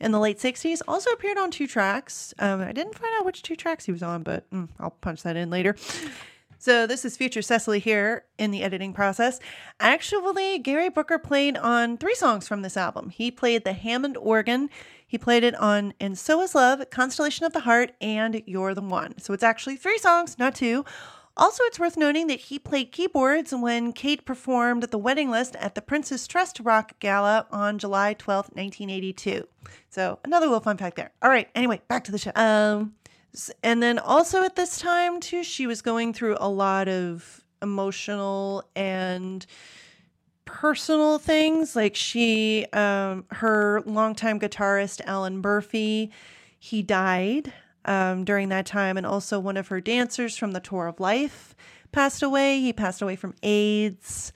in 0.00 0.12
the 0.12 0.20
late 0.20 0.38
60s, 0.38 0.82
also 0.86 1.10
appeared 1.10 1.38
on 1.38 1.50
two 1.50 1.66
tracks. 1.66 2.34
Um, 2.38 2.60
I 2.60 2.72
didn't 2.72 2.98
find 2.98 3.12
out 3.18 3.24
which 3.24 3.42
two 3.42 3.56
tracks 3.56 3.86
he 3.86 3.92
was 3.92 4.02
on, 4.02 4.22
but 4.22 4.48
mm, 4.50 4.68
I'll 4.78 4.90
punch 4.90 5.22
that 5.22 5.36
in 5.36 5.48
later. 5.48 5.74
So 6.58 6.86
this 6.86 7.04
is 7.04 7.16
future 7.16 7.42
Cecily 7.42 7.78
here 7.78 8.24
in 8.38 8.50
the 8.50 8.62
editing 8.62 8.92
process. 8.92 9.38
Actually, 9.78 10.58
Gary 10.58 10.88
Brooker 10.88 11.18
played 11.18 11.56
on 11.56 11.96
three 11.98 12.14
songs 12.14 12.48
from 12.48 12.62
this 12.62 12.76
album. 12.76 13.10
He 13.10 13.30
played 13.30 13.64
the 13.64 13.72
Hammond 13.72 14.16
organ. 14.16 14.70
He 15.06 15.18
played 15.18 15.44
it 15.44 15.54
on 15.54 15.94
And 16.00 16.18
So 16.18 16.40
Is 16.42 16.54
Love, 16.54 16.88
Constellation 16.90 17.46
of 17.46 17.52
the 17.52 17.60
Heart, 17.60 17.92
and 18.00 18.42
You're 18.46 18.74
the 18.74 18.82
One. 18.82 19.18
So 19.18 19.32
it's 19.32 19.42
actually 19.42 19.76
three 19.76 19.98
songs, 19.98 20.38
not 20.38 20.54
two. 20.54 20.84
Also, 21.36 21.62
it's 21.64 21.78
worth 21.78 21.96
noting 21.96 22.28
that 22.28 22.40
he 22.40 22.58
played 22.58 22.92
keyboards 22.92 23.52
when 23.52 23.92
Kate 23.92 24.24
performed 24.24 24.84
the 24.84 24.98
wedding 24.98 25.30
list 25.30 25.54
at 25.56 25.74
the 25.74 25.82
Prince's 25.82 26.26
Trust 26.26 26.60
Rock 26.60 26.98
Gala 26.98 27.46
on 27.50 27.78
July 27.78 28.14
12, 28.14 28.46
1982. 28.54 29.46
So, 29.90 30.18
another 30.24 30.46
little 30.46 30.60
fun 30.60 30.78
fact 30.78 30.96
there. 30.96 31.10
All 31.20 31.28
right, 31.28 31.48
anyway, 31.54 31.82
back 31.88 32.04
to 32.04 32.12
the 32.12 32.18
show. 32.18 32.32
Um, 32.34 32.94
and 33.62 33.82
then 33.82 33.98
also 33.98 34.42
at 34.42 34.56
this 34.56 34.78
time 34.78 35.20
too 35.20 35.42
she 35.42 35.66
was 35.66 35.82
going 35.82 36.12
through 36.12 36.36
a 36.40 36.48
lot 36.48 36.88
of 36.88 37.44
emotional 37.62 38.64
and 38.74 39.44
personal 40.44 41.18
things 41.18 41.74
like 41.74 41.96
she 41.96 42.66
um 42.72 43.24
her 43.30 43.82
longtime 43.84 44.38
guitarist 44.38 45.00
alan 45.06 45.38
murphy 45.38 46.10
he 46.58 46.82
died 46.82 47.52
um, 47.86 48.24
during 48.24 48.50
that 48.50 48.66
time. 48.66 48.96
And 48.96 49.06
also 49.06 49.40
one 49.40 49.56
of 49.56 49.68
her 49.68 49.80
dancers 49.80 50.36
from 50.36 50.52
the 50.52 50.60
tour 50.60 50.86
of 50.86 51.00
life 51.00 51.54
passed 51.92 52.22
away. 52.22 52.60
He 52.60 52.72
passed 52.72 53.00
away 53.00 53.16
from 53.16 53.34
aids. 53.42 54.32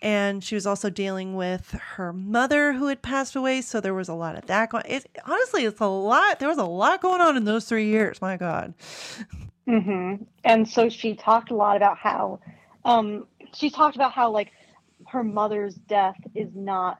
And 0.00 0.42
she 0.42 0.56
was 0.56 0.66
also 0.66 0.90
dealing 0.90 1.36
with 1.36 1.70
her 1.96 2.12
mother 2.12 2.72
who 2.72 2.88
had 2.88 3.02
passed 3.02 3.36
away. 3.36 3.60
So 3.60 3.80
there 3.80 3.94
was 3.94 4.08
a 4.08 4.14
lot 4.14 4.36
of 4.36 4.46
that 4.46 4.70
going 4.70 4.84
it 4.86 5.06
honestly 5.26 5.64
it's 5.64 5.80
a 5.80 5.86
lot 5.86 6.40
there 6.40 6.48
was 6.48 6.58
a 6.58 6.64
lot 6.64 7.00
going 7.00 7.20
on 7.20 7.36
in 7.36 7.44
those 7.44 7.66
three 7.66 7.86
years. 7.86 8.20
My 8.20 8.36
god. 8.36 8.74
Mm-hmm. 9.68 10.24
and 10.42 10.68
so 10.68 10.88
she 10.88 11.14
talked 11.14 11.52
a 11.52 11.54
lot 11.54 11.76
about 11.76 11.96
how 11.96 12.40
um 12.84 13.28
she 13.54 13.70
talked 13.70 13.94
about 13.94 14.10
how 14.10 14.28
like 14.32 14.50
her 15.06 15.22
mother's 15.22 15.76
death 15.76 16.16
is 16.34 16.48
not 16.52 16.98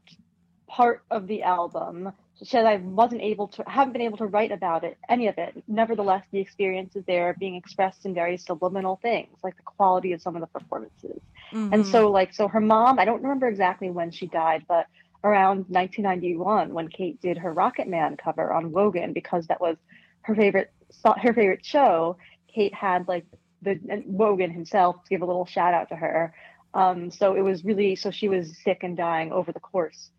part 0.69 1.03
of 1.11 1.27
the 1.27 1.43
album 1.43 2.13
said 2.45 2.67
I 2.67 2.77
wasn't 2.77 3.23
able 3.23 3.49
to, 3.49 3.65
haven't 3.67 3.93
been 3.93 4.03
able 4.03 4.19
to 4.19 4.27
write 4.27 4.53
about 4.53 4.85
it, 4.85 4.99
any 5.09 5.29
of 5.29 5.39
it. 5.39 5.63
Nevertheless, 5.69 6.25
the 6.31 6.41
experience 6.41 6.97
is 6.97 7.05
there 7.05 7.35
being 7.39 7.55
expressed 7.55 8.05
in 8.05 8.15
very 8.15 8.37
subliminal 8.37 8.99
things, 9.03 9.39
like 9.43 9.57
the 9.57 9.63
quality 9.63 10.13
of 10.13 10.21
some 10.21 10.35
of 10.35 10.41
the 10.41 10.47
performances. 10.47 11.21
Mm-hmm. 11.53 11.73
And 11.73 11.87
so, 11.87 12.11
like, 12.11 12.35
so 12.35 12.49
her 12.49 12.61
mom, 12.61 12.99
I 12.99 13.05
don't 13.05 13.23
remember 13.23 13.49
exactly 13.49 13.91
when 13.91 14.11
she 14.11 14.27
died, 14.27 14.65
but 14.67 14.87
around 15.25 15.67
1991 15.69 16.75
when 16.75 16.89
Kate 16.89 17.21
did 17.21 17.39
her 17.39 17.53
Rocket 17.53 17.87
Man 17.87 18.17
cover 18.17 18.53
on 18.53 18.73
Wogan, 18.73 19.13
because 19.13 19.47
that 19.47 19.61
was 19.61 19.77
her 20.23 20.35
favorite, 20.35 20.73
her 21.05 21.33
favorite 21.33 21.65
show. 21.65 22.17
Kate 22.53 22.75
had 22.75 23.07
like 23.09 23.25
the 23.63 23.79
Wogan 24.07 24.51
himself 24.51 24.97
give 25.09 25.23
a 25.23 25.27
little 25.27 25.47
shout 25.47 25.75
out 25.75 25.89
to 25.91 25.97
her. 25.97 26.35
Um, 26.75 27.11
so 27.11 27.35
it 27.35 27.43
was 27.43 27.65
really 27.65 27.95
so 27.97 28.11
she 28.11 28.29
was 28.29 28.59
sick 28.65 28.83
and 28.83 28.97
dying 28.97 29.31
over 29.31 29.53
the 29.53 29.61
course 29.61 30.11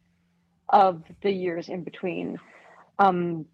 of 0.74 1.04
the 1.22 1.32
years 1.32 1.70
in 1.70 1.84
between 1.84 2.40
um, 3.00 3.46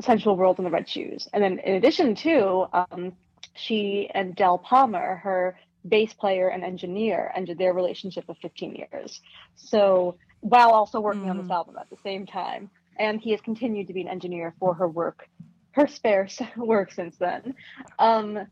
Sensual 0.00 0.36
World 0.36 0.58
and 0.58 0.66
the 0.66 0.70
Red 0.70 0.88
Shoes. 0.88 1.26
And 1.32 1.42
then 1.42 1.58
in 1.58 1.74
addition 1.74 2.14
to, 2.16 2.66
um, 2.72 3.12
she 3.54 4.10
and 4.14 4.36
Del 4.36 4.58
Palmer, 4.58 5.16
her 5.16 5.58
bass 5.88 6.12
player 6.12 6.48
and 6.48 6.62
engineer, 6.62 7.32
ended 7.34 7.56
their 7.56 7.72
relationship 7.72 8.28
of 8.28 8.36
15 8.38 8.74
years. 8.74 9.20
So 9.56 10.18
while 10.40 10.70
also 10.70 11.00
working 11.00 11.22
mm. 11.22 11.30
on 11.30 11.38
this 11.38 11.46
mm. 11.46 11.54
album 11.54 11.76
at 11.80 11.88
the 11.88 11.96
same 12.04 12.26
time. 12.26 12.70
And 12.98 13.20
he 13.20 13.30
has 13.32 13.40
continued 13.40 13.86
to 13.88 13.94
be 13.94 14.02
an 14.02 14.08
engineer 14.08 14.54
for 14.58 14.74
her 14.74 14.88
work, 14.88 15.28
her 15.72 15.86
spare 15.86 16.28
work 16.56 16.92
since 16.92 17.16
then. 17.16 17.54
Um, 17.98 18.46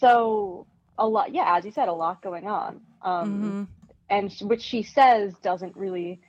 so 0.00 0.66
a 0.98 1.06
lot, 1.06 1.34
yeah, 1.34 1.56
as 1.56 1.64
you 1.64 1.72
said, 1.72 1.88
a 1.88 1.92
lot 1.92 2.22
going 2.22 2.46
on. 2.46 2.80
Um, 3.02 3.42
mm-hmm. 3.42 3.62
And 4.08 4.32
which 4.48 4.62
she 4.62 4.82
says 4.82 5.34
doesn't 5.42 5.76
really 5.76 6.20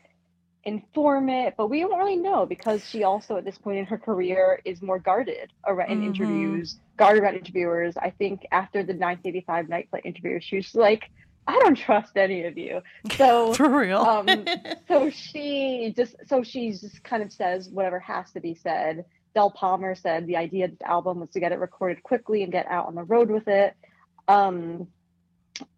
inform 0.67 1.29
it, 1.29 1.55
but 1.57 1.69
we 1.69 1.79
don't 1.79 1.97
really 1.97 2.17
know 2.17 2.45
because 2.45 2.83
she 2.87 3.03
also 3.03 3.37
at 3.37 3.45
this 3.45 3.57
point 3.57 3.79
in 3.79 3.85
her 3.85 3.97
career 3.97 4.59
is 4.65 4.81
more 4.81 4.99
guarded 4.99 5.51
around 5.65 5.89
mm-hmm. 5.89 6.07
interviews, 6.07 6.77
guarded 6.97 7.23
around 7.23 7.35
interviewers. 7.35 7.95
I 7.95 8.09
think 8.09 8.45
after 8.51 8.79
the 8.79 8.93
1985 8.93 9.69
Night 9.69 9.87
Flight 9.89 10.05
interview, 10.05 10.41
she 10.41 10.57
was 10.57 10.75
like, 10.75 11.09
I 11.47 11.57
don't 11.59 11.77
trust 11.77 12.17
any 12.17 12.43
of 12.43 12.57
you. 12.57 12.81
So 13.15 13.53
for 13.55 13.69
real. 13.69 13.99
um, 13.99 14.27
so 14.89 15.09
she 15.09 15.93
just 15.95 16.15
so 16.27 16.43
she 16.43 16.71
just 16.71 17.01
kind 17.01 17.23
of 17.23 17.31
says 17.31 17.69
whatever 17.69 17.99
has 17.99 18.29
to 18.33 18.41
be 18.41 18.53
said. 18.53 19.05
Del 19.33 19.51
Palmer 19.51 19.95
said 19.95 20.27
the 20.27 20.35
idea 20.35 20.65
of 20.65 20.71
this 20.71 20.81
album 20.81 21.21
was 21.21 21.29
to 21.29 21.39
get 21.39 21.53
it 21.53 21.59
recorded 21.59 22.03
quickly 22.03 22.43
and 22.43 22.51
get 22.51 22.65
out 22.67 22.87
on 22.87 22.95
the 22.95 23.03
road 23.03 23.29
with 23.29 23.47
it. 23.47 23.73
Um, 24.27 24.87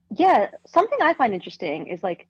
yeah, 0.10 0.50
something 0.66 0.98
I 1.00 1.14
find 1.14 1.34
interesting 1.34 1.88
is 1.88 2.02
like 2.02 2.28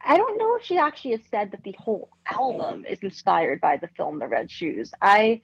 I 0.00 0.16
don't 0.16 0.38
know 0.38 0.56
if 0.56 0.64
she 0.64 0.78
actually 0.78 1.12
has 1.12 1.20
said 1.30 1.50
that 1.52 1.62
the 1.62 1.74
whole 1.78 2.10
album 2.26 2.84
is 2.88 2.98
inspired 3.00 3.60
by 3.60 3.76
the 3.76 3.88
film 3.88 4.18
The 4.18 4.28
Red 4.28 4.50
Shoes. 4.50 4.92
I 5.00 5.40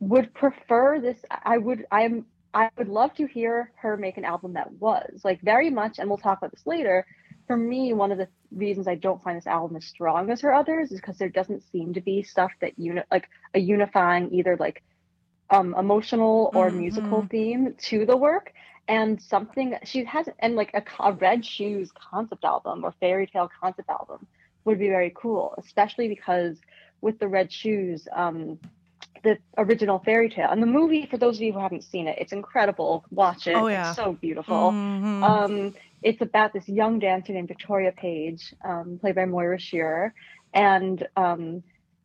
would 0.00 0.34
prefer 0.34 1.00
this. 1.00 1.18
I 1.30 1.58
would. 1.58 1.86
I'm. 1.90 2.26
I 2.54 2.68
would 2.76 2.88
love 2.88 3.14
to 3.14 3.26
hear 3.26 3.72
her 3.76 3.96
make 3.96 4.18
an 4.18 4.24
album 4.24 4.54
that 4.54 4.72
was 4.72 5.20
like 5.24 5.40
very 5.40 5.70
much. 5.70 5.98
And 5.98 6.08
we'll 6.08 6.18
talk 6.18 6.38
about 6.38 6.50
this 6.50 6.66
later. 6.66 7.06
For 7.46 7.56
me, 7.56 7.92
one 7.92 8.12
of 8.12 8.18
the 8.18 8.28
reasons 8.50 8.86
I 8.86 8.94
don't 8.94 9.22
find 9.22 9.36
this 9.36 9.46
album 9.46 9.76
as 9.76 9.84
strong 9.84 10.30
as 10.30 10.40
her 10.42 10.52
others 10.52 10.92
is 10.92 11.00
because 11.00 11.18
there 11.18 11.28
doesn't 11.28 11.62
seem 11.70 11.94
to 11.94 12.00
be 12.00 12.22
stuff 12.22 12.52
that 12.60 12.78
uni- 12.78 13.02
like 13.10 13.28
a 13.54 13.58
unifying 13.58 14.32
either 14.34 14.56
like 14.58 14.82
um, 15.50 15.74
emotional 15.78 16.50
or 16.54 16.68
mm-hmm. 16.68 16.78
musical 16.78 17.26
theme 17.30 17.74
to 17.78 18.06
the 18.06 18.16
work 18.16 18.52
and 18.88 19.20
something 19.20 19.76
she 19.84 20.04
has 20.04 20.28
and 20.40 20.56
like 20.56 20.72
a, 20.74 20.82
a 21.00 21.12
red 21.12 21.44
shoes 21.44 21.90
concept 21.94 22.44
album 22.44 22.84
or 22.84 22.92
fairy 23.00 23.26
tale 23.26 23.50
concept 23.60 23.88
album 23.88 24.26
would 24.64 24.78
be 24.78 24.88
very 24.88 25.12
cool 25.14 25.54
especially 25.58 26.08
because 26.08 26.58
with 27.00 27.18
the 27.18 27.28
red 27.28 27.52
shoes 27.52 28.08
um 28.14 28.58
the 29.22 29.38
original 29.56 30.00
fairy 30.00 30.28
tale 30.28 30.48
and 30.50 30.60
the 30.60 30.66
movie 30.66 31.06
for 31.06 31.16
those 31.16 31.36
of 31.36 31.42
you 31.42 31.52
who 31.52 31.60
haven't 31.60 31.84
seen 31.84 32.08
it 32.08 32.16
it's 32.18 32.32
incredible 32.32 33.04
watch 33.10 33.46
it 33.46 33.54
oh, 33.54 33.68
yeah. 33.68 33.88
it's 33.88 33.96
so 33.96 34.12
beautiful 34.14 34.72
mm-hmm. 34.72 35.22
um 35.22 35.74
it's 36.02 36.20
about 36.20 36.52
this 36.52 36.68
young 36.68 36.98
dancer 36.98 37.32
named 37.32 37.48
victoria 37.48 37.92
page 37.92 38.54
um, 38.64 38.98
played 39.00 39.14
by 39.14 39.24
moira 39.24 39.58
shearer 39.58 40.12
and 40.54 41.06
um 41.16 41.62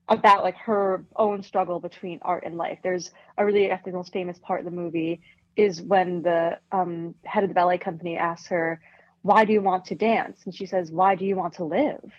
about 0.10 0.44
like 0.44 0.56
her 0.56 1.04
own 1.16 1.44
struggle 1.44 1.80
between 1.80 2.20
art 2.22 2.44
and 2.46 2.56
life 2.56 2.78
there's 2.84 3.12
a 3.38 3.46
really 3.46 3.72
i 3.72 3.76
think 3.78 3.86
the 3.86 3.92
most 3.92 4.13
famous 4.13 4.38
part 4.40 4.60
of 4.60 4.66
the 4.66 4.72
movie 4.72 5.20
is 5.58 5.82
when 5.82 6.22
the 6.22 6.60
um, 6.72 7.15
head 7.26 7.43
of 7.43 7.50
the 7.50 7.56
ballet 7.56 7.80
company 7.80 8.15
asks 8.15 8.48
her, 8.48 8.80
Why 9.24 9.43
do 9.43 9.52
you 9.52 9.62
want 9.62 9.86
to 9.86 9.96
dance? 9.96 10.41
And 10.46 10.56
she 10.56 10.65
says, 10.65 10.91
Why 10.91 11.15
do 11.15 11.26
you 11.26 11.36
want 11.36 11.56
to 11.56 11.65
live? 11.65 12.12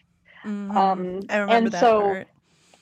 Mhm. 0.45 0.77
Um, 0.77 1.21
I 1.31 1.39
remember 1.39 1.53
and 1.55 1.67
that 1.69 1.81
so, 1.81 2.01
part. 2.01 2.29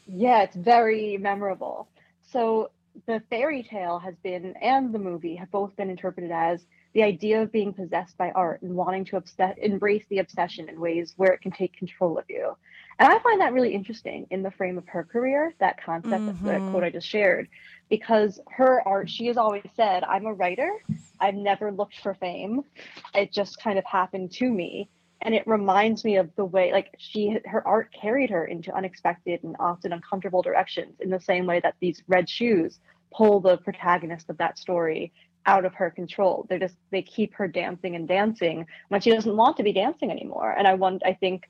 yeah, 0.06 0.42
it's 0.42 0.56
very 0.56 1.18
memorable. 1.18 1.88
So 2.22 2.70
the 3.06 3.22
fairy 3.30 3.62
tale 3.62 3.98
has 3.98 4.14
been, 4.22 4.54
and 4.62 4.92
the 4.92 4.98
movie 4.98 5.36
have 5.36 5.50
both 5.50 5.76
been 5.76 5.90
interpreted 5.90 6.30
as 6.30 6.64
the 6.94 7.02
idea 7.02 7.42
of 7.42 7.52
being 7.52 7.74
possessed 7.74 8.16
by 8.16 8.30
art 8.30 8.62
and 8.62 8.74
wanting 8.74 9.04
to 9.06 9.18
obsess, 9.18 9.54
embrace 9.58 10.04
the 10.08 10.18
obsession 10.18 10.68
in 10.68 10.80
ways 10.80 11.12
where 11.16 11.32
it 11.32 11.42
can 11.42 11.52
take 11.52 11.76
control 11.76 12.18
of 12.18 12.24
you. 12.28 12.56
And 12.98 13.12
I 13.12 13.18
find 13.18 13.40
that 13.40 13.52
really 13.52 13.74
interesting 13.74 14.26
in 14.30 14.42
the 14.42 14.50
frame 14.50 14.78
of 14.78 14.88
her 14.88 15.04
career, 15.04 15.54
that 15.60 15.82
concept, 15.82 16.26
that 16.26 16.42
the 16.42 16.60
Mhm. 16.60 16.70
quote 16.70 16.84
I 16.84 16.90
just 16.90 17.08
shared, 17.08 17.48
because 17.90 18.40
her 18.48 18.86
art, 18.88 19.10
she 19.10 19.26
has 19.26 19.36
always 19.36 19.66
said, 19.74 20.02
I'm 20.04 20.26
a 20.26 20.32
writer. 20.32 20.70
I've 21.20 21.34
never 21.34 21.70
looked 21.70 22.00
for 22.00 22.14
fame. 22.14 22.62
It 23.14 23.32
just 23.32 23.60
kind 23.60 23.78
of 23.78 23.84
happened 23.84 24.32
to 24.32 24.50
me. 24.50 24.88
And 25.22 25.34
it 25.34 25.46
reminds 25.46 26.04
me 26.04 26.16
of 26.16 26.34
the 26.36 26.44
way, 26.44 26.72
like 26.72 26.90
she, 26.98 27.38
her 27.46 27.66
art 27.66 27.92
carried 27.92 28.30
her 28.30 28.46
into 28.46 28.74
unexpected 28.74 29.42
and 29.44 29.56
often 29.58 29.92
uncomfortable 29.92 30.42
directions 30.42 31.00
in 31.00 31.10
the 31.10 31.20
same 31.20 31.46
way 31.46 31.60
that 31.60 31.74
these 31.80 32.02
red 32.06 32.28
shoes 32.28 32.80
pull 33.12 33.40
the 33.40 33.56
protagonist 33.58 34.28
of 34.30 34.38
that 34.38 34.58
story 34.58 35.12
out 35.46 35.64
of 35.64 35.74
her 35.74 35.90
control. 35.90 36.46
They're 36.48 36.58
just, 36.58 36.76
they 36.90 37.02
keep 37.02 37.34
her 37.34 37.48
dancing 37.48 37.94
and 37.94 38.06
dancing 38.06 38.66
when 38.88 39.00
she 39.00 39.10
doesn't 39.10 39.36
want 39.36 39.56
to 39.56 39.62
be 39.62 39.72
dancing 39.72 40.10
anymore. 40.10 40.52
And 40.52 40.66
I 40.66 40.74
want, 40.74 41.02
I 41.04 41.14
think, 41.14 41.44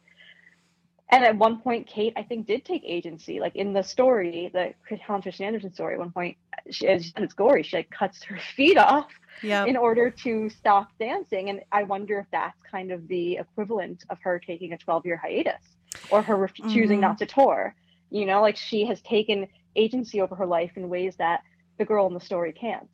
and 1.08 1.24
at 1.24 1.36
one 1.36 1.60
point, 1.60 1.86
Kate, 1.86 2.12
I 2.16 2.22
think, 2.24 2.46
did 2.46 2.64
take 2.64 2.82
agency. 2.84 3.38
Like 3.38 3.54
in 3.54 3.72
the 3.72 3.82
story, 3.82 4.50
the 4.52 4.74
Christian 4.86 5.46
Andersen 5.46 5.72
story, 5.72 5.94
at 5.94 6.00
one 6.00 6.10
point, 6.10 6.36
she, 6.70 6.86
it's 6.86 7.32
gory, 7.34 7.62
she 7.62 7.76
like 7.76 7.90
cuts 7.90 8.22
her 8.24 8.38
feet 8.56 8.76
off 8.76 9.08
Yeah. 9.42 9.64
in 9.66 9.76
order 9.76 10.10
to 10.10 10.50
stop 10.50 10.88
dancing. 10.98 11.48
And 11.50 11.60
I 11.70 11.84
wonder 11.84 12.18
if 12.18 12.26
that's 12.32 12.58
kind 12.68 12.90
of 12.90 13.06
the 13.06 13.36
equivalent 13.38 14.04
of 14.10 14.18
her 14.22 14.40
taking 14.40 14.72
a 14.72 14.78
12 14.78 15.06
year 15.06 15.16
hiatus 15.16 15.62
or 16.10 16.22
her 16.22 16.36
ref- 16.36 16.54
choosing 16.54 16.98
Mhm. 16.98 17.02
not 17.02 17.18
to 17.18 17.26
tour. 17.26 17.74
You 18.10 18.26
know, 18.26 18.40
like 18.42 18.56
she 18.56 18.84
has 18.86 19.00
taken 19.02 19.46
agency 19.76 20.20
over 20.20 20.34
her 20.34 20.46
life 20.46 20.72
in 20.76 20.88
ways 20.88 21.16
that 21.16 21.42
the 21.78 21.84
girl 21.84 22.06
in 22.08 22.14
the 22.14 22.20
story 22.20 22.52
can't. 22.52 22.90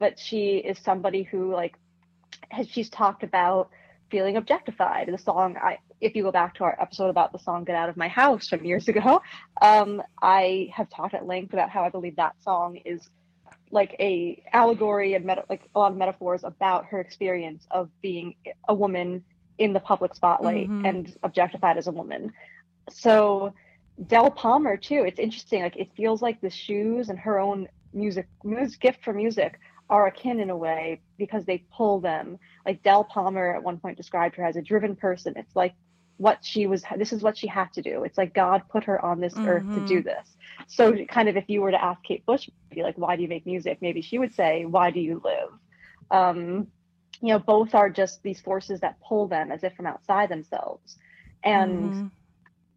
But 0.00 0.18
she 0.18 0.56
is 0.56 0.78
somebody 0.80 1.22
who, 1.22 1.52
like, 1.52 1.76
has 2.50 2.68
she's 2.68 2.90
talked 2.90 3.22
about 3.22 3.70
feeling 4.10 4.36
objectified. 4.36 5.08
The 5.08 5.18
song, 5.18 5.56
I 5.56 5.78
if 6.04 6.14
you 6.14 6.22
go 6.22 6.30
back 6.30 6.54
to 6.56 6.64
our 6.64 6.76
episode 6.80 7.08
about 7.08 7.32
the 7.32 7.38
song 7.38 7.64
"Get 7.64 7.74
Out 7.76 7.88
of 7.88 7.96
My 7.96 8.08
House" 8.08 8.48
from 8.48 8.64
years 8.64 8.88
ago, 8.88 9.22
um, 9.62 10.02
I 10.20 10.68
have 10.72 10.90
talked 10.90 11.14
at 11.14 11.26
length 11.26 11.52
about 11.54 11.70
how 11.70 11.82
I 11.82 11.88
believe 11.88 12.16
that 12.16 12.34
song 12.42 12.76
is 12.84 13.08
like 13.70 13.96
a 13.98 14.42
allegory 14.52 15.14
and 15.14 15.24
meta- 15.24 15.46
like 15.48 15.62
a 15.74 15.78
lot 15.78 15.90
of 15.92 15.98
metaphors 15.98 16.44
about 16.44 16.84
her 16.86 17.00
experience 17.00 17.66
of 17.70 17.88
being 18.02 18.34
a 18.68 18.74
woman 18.74 19.24
in 19.58 19.72
the 19.72 19.80
public 19.80 20.14
spotlight 20.14 20.68
Mhm. 20.68 20.86
and 20.86 21.16
objectified 21.22 21.78
as 21.78 21.86
a 21.86 21.92
woman. 21.92 22.32
So 22.90 23.54
Del 24.06 24.30
Palmer 24.30 24.76
too. 24.76 25.04
It's 25.06 25.18
interesting. 25.18 25.62
Like 25.62 25.76
it 25.76 25.90
feels 25.96 26.20
like 26.20 26.40
the 26.40 26.50
shoes 26.50 27.08
and 27.08 27.18
her 27.18 27.38
own 27.38 27.68
music, 27.92 28.26
music 28.42 28.80
gift 28.80 29.02
for 29.04 29.12
music 29.14 29.58
are 29.88 30.06
akin 30.06 30.40
in 30.40 30.50
a 30.50 30.56
way 30.56 31.00
because 31.16 31.44
they 31.44 31.58
pull 31.72 32.00
them. 32.00 32.38
Like 32.66 32.82
Del 32.82 33.04
Palmer 33.04 33.54
at 33.54 33.62
one 33.62 33.78
point 33.78 33.96
described 33.96 34.36
her 34.36 34.44
as 34.44 34.56
a 34.56 34.62
driven 34.62 34.96
person. 34.96 35.34
It's 35.36 35.54
like 35.54 35.74
what 36.16 36.38
she 36.44 36.66
was. 36.66 36.84
This 36.96 37.12
is 37.12 37.22
what 37.22 37.36
she 37.36 37.46
had 37.46 37.72
to 37.72 37.82
do. 37.82 38.04
It's 38.04 38.18
like 38.18 38.34
God 38.34 38.62
put 38.70 38.84
her 38.84 39.04
on 39.04 39.20
this 39.20 39.38
earth 39.46 39.64
to 39.74 39.80
do 39.80 40.02
this. 40.02 40.36
So 40.68 41.04
kind 41.06 41.28
of 41.28 41.36
if 41.36 41.48
you 41.48 41.60
were 41.60 41.72
to 41.72 41.84
ask 41.84 42.02
Kate 42.02 42.24
Bush, 42.26 42.48
be 42.72 42.82
like, 42.82 42.96
why 42.96 43.16
do 43.16 43.22
you 43.22 43.28
make 43.28 43.46
music? 43.46 43.78
Maybe 43.80 44.02
she 44.02 44.18
would 44.18 44.34
say, 44.34 44.64
why 44.64 44.90
do 44.90 45.00
you 45.00 45.20
live? 45.24 45.50
Um, 46.10 46.68
you 47.20 47.28
know, 47.28 47.38
both 47.38 47.74
are 47.74 47.90
just 47.90 48.22
these 48.22 48.40
forces 48.40 48.80
that 48.80 49.00
pull 49.00 49.28
them 49.28 49.50
as 49.50 49.64
if 49.64 49.74
from 49.74 49.86
outside 49.86 50.28
themselves. 50.28 50.96
And 51.42 51.92
Mhm. 51.92 52.10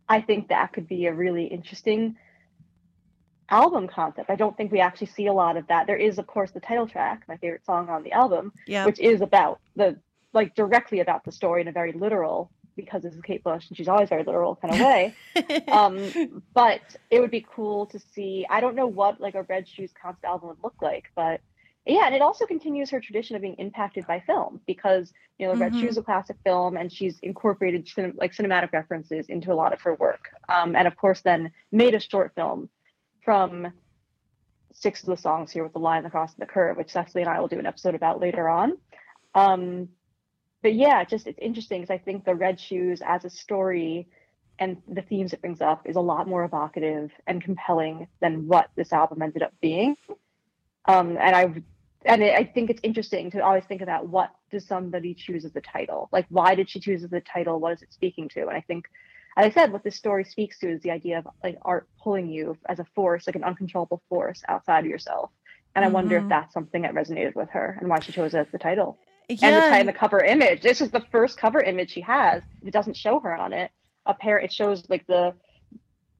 I 0.09 0.21
think 0.21 0.47
that 0.49 0.73
could 0.73 0.87
be 0.87 1.05
a 1.05 1.13
really 1.13 1.45
interesting 1.45 2.17
album 3.49 3.87
concept. 3.87 4.29
I 4.29 4.35
don't 4.35 4.55
think 4.57 4.71
we 4.71 4.79
actually 4.79 5.07
see 5.07 5.27
a 5.27 5.33
lot 5.33 5.57
of 5.57 5.67
that. 5.67 5.87
There 5.87 5.97
is, 5.97 6.17
of 6.19 6.27
course, 6.27 6.51
the 6.51 6.59
title 6.59 6.87
track, 6.87 7.23
my 7.27 7.37
favorite 7.37 7.65
song 7.65 7.89
on 7.89 8.03
the 8.03 8.11
album, 8.11 8.51
which 8.85 8.99
is 8.99 9.21
about 9.21 9.59
the 9.75 9.97
like 10.33 10.55
directly 10.55 10.99
about 10.99 11.23
the 11.23 11.31
story 11.31 11.61
in 11.61 11.67
a 11.67 11.71
very 11.71 11.93
literal 11.93 12.51
because 12.77 13.03
this 13.03 13.13
is 13.13 13.21
Kate 13.21 13.43
Bush 13.43 13.67
and 13.67 13.75
she's 13.75 13.89
always 13.89 14.07
very 14.07 14.23
literal 14.23 14.55
kind 14.55 14.73
of 14.73 14.79
way. 14.79 15.15
um, 15.67 16.41
but 16.53 16.81
it 17.09 17.19
would 17.19 17.31
be 17.31 17.45
cool 17.53 17.85
to 17.87 17.99
see. 17.99 18.45
I 18.49 18.61
don't 18.61 18.75
know 18.75 18.87
what 18.87 19.19
like 19.19 19.35
a 19.35 19.43
Red 19.43 19.67
Shoes 19.67 19.91
concept 20.01 20.23
album 20.23 20.47
would 20.49 20.63
look 20.63 20.81
like, 20.81 21.11
but 21.15 21.41
yeah, 21.85 22.05
and 22.05 22.13
it 22.15 22.21
also 22.21 22.45
continues 22.45 22.89
her 22.89 22.99
tradition 22.99 23.35
of 23.35 23.41
being 23.41 23.55
impacted 23.55 24.05
by 24.07 24.19
film 24.21 24.61
because 24.67 25.11
you 25.37 25.47
know 25.47 25.55
Red 25.55 25.73
Mhm. 25.73 25.81
Shoes 25.81 25.91
is 25.91 25.97
a 25.97 26.03
classic 26.03 26.37
film, 26.43 26.77
and 26.77 26.91
she's 26.91 27.17
incorporated 27.19 27.87
cin- 27.87 28.15
like 28.17 28.33
cinematic 28.33 28.71
references 28.73 29.27
into 29.27 29.51
a 29.51 29.55
lot 29.55 29.73
of 29.73 29.81
her 29.81 29.95
work. 29.95 30.29
Um, 30.49 30.75
and 30.75 30.87
of 30.87 30.95
course, 30.97 31.21
then 31.21 31.51
made 31.71 31.95
a 31.95 31.99
short 31.99 32.33
film 32.35 32.69
from 33.23 33.71
six 34.73 35.01
of 35.01 35.07
the 35.07 35.17
songs 35.17 35.51
here 35.51 35.63
with 35.63 35.73
the 35.73 35.79
line 35.79 36.05
across 36.05 36.33
the 36.35 36.45
curve, 36.45 36.77
which 36.77 36.91
Cecily 36.91 37.21
and 37.23 37.29
I 37.29 37.39
will 37.39 37.47
do 37.47 37.57
an 37.57 37.65
episode 37.65 37.95
about 37.95 38.19
later 38.19 38.47
on. 38.47 38.77
Um, 39.33 39.89
but 40.67 40.75
yeah, 40.75 41.01
just 41.05 41.27
it's 41.27 41.39
interesting 41.41 41.79
because 41.79 41.93
I 41.93 41.97
think 41.97 42.25
the 42.25 42.35
Red 42.35 42.59
Shoes 42.59 43.01
as 43.07 43.23
a 43.23 43.29
story 43.29 44.05
and 44.59 44.75
the 44.85 45.01
themes 45.01 45.31
it 45.31 45.39
brings 45.39 45.61
up 45.61 45.87
is 45.87 45.95
a 45.95 46.01
lot 46.01 46.27
more 46.27 46.43
evocative 46.43 47.09
and 47.25 47.41
compelling 47.41 48.05
than 48.19 48.49
what 48.49 48.69
this 48.75 48.91
album 48.91 49.21
ended 49.21 49.43
up 49.43 49.53
being. 49.61 49.95
Um, 50.83 51.11
and 51.11 51.33
I 51.33 51.63
and 52.03 52.21
I 52.21 52.43
think 52.43 52.69
it's 52.69 52.81
interesting 52.83 53.31
to 53.31 53.39
always 53.39 53.63
think 53.63 53.81
about 53.81 54.09
what 54.09 54.31
does 54.51 54.67
somebody 54.67 55.13
choose 55.13 55.45
as 55.45 55.53
the 55.53 55.61
title? 55.61 56.09
Like, 56.11 56.25
why 56.27 56.53
did 56.53 56.69
she 56.69 56.81
choose 56.81 57.01
as 57.01 57.11
the 57.11 57.21
title? 57.21 57.61
What 57.61 57.71
is 57.71 57.81
it 57.81 57.93
speaking 57.93 58.27
to? 58.33 58.41
And 58.41 58.57
I 58.57 58.61
think, 58.67 58.87
as 59.37 59.45
I 59.45 59.51
said, 59.51 59.71
what 59.71 59.85
this 59.85 59.95
story 59.95 60.25
speaks 60.25 60.59
to 60.59 60.69
is 60.69 60.81
the 60.81 60.91
idea 60.91 61.19
of 61.19 61.29
like 61.45 61.57
art 61.61 61.87
pulling 62.03 62.27
you 62.27 62.57
as 62.67 62.79
a 62.79 62.85
force, 62.93 63.25
like 63.25 63.37
an 63.37 63.45
uncontrollable 63.45 64.01
force 64.09 64.43
outside 64.49 64.81
of 64.83 64.91
yourself. 64.91 65.31
And 65.77 65.85
I 65.85 65.87
wonder 65.87 66.17
if 66.17 66.25
Mhm. 66.25 66.29
that's 66.29 66.53
something 66.53 66.81
that 66.81 66.93
resonated 66.93 67.35
with 67.35 67.51
her 67.51 67.77
and 67.79 67.87
why 67.87 68.01
she 68.01 68.11
chose 68.11 68.33
it 68.33 68.39
as 68.39 68.51
the 68.51 68.57
title 68.57 68.99
yeah. 69.29 69.75
and 69.75 69.87
the, 69.87 69.91
the 69.91 69.97
cover 69.97 70.23
image. 70.23 70.61
This 70.61 70.81
is 70.81 70.91
the 70.91 71.03
first 71.11 71.37
cover 71.37 71.61
image 71.61 71.91
she 71.91 72.01
has. 72.01 72.41
It 72.65 72.71
doesn't 72.71 72.95
show 72.95 73.19
her 73.19 73.35
on 73.35 73.53
it. 73.53 73.71
A 74.05 74.13
pair. 74.13 74.37
It 74.37 74.53
shows 74.53 74.89
like 74.89 75.05
the 75.07 75.33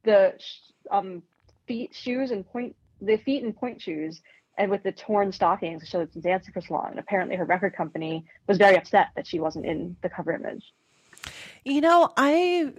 the 0.04 0.34
sh- 0.38 0.72
um 0.92 1.24
feet 1.68 1.94
shoes 1.94 2.32
and 2.32 2.46
point 2.48 2.76
the 3.02 3.18
feet 3.18 3.44
and 3.44 3.56
point 3.56 3.82
shoes, 3.82 4.22
and 4.58 4.70
with 4.70 4.84
the 4.84 4.92
torn 4.92 5.32
stockings. 5.32 5.84
It 5.84 5.88
shows 5.88 6.08
it's 6.14 6.24
dancing 6.24 6.54
for 6.54 6.62
so 6.62 6.74
long. 6.74 6.88
And 6.92 7.00
apparently, 7.00 7.36
her 7.36 7.46
record 7.46 7.76
company 7.76 8.26
was 8.48 8.58
very 8.58 8.76
upset 8.76 9.08
that 9.16 9.26
she 9.26 9.40
wasn't 9.40 9.66
in 9.66 9.96
the 10.02 10.10
cover 10.10 10.34
image. 10.34 10.74
You 11.64 11.82
know, 11.82 12.12
I 12.18 12.74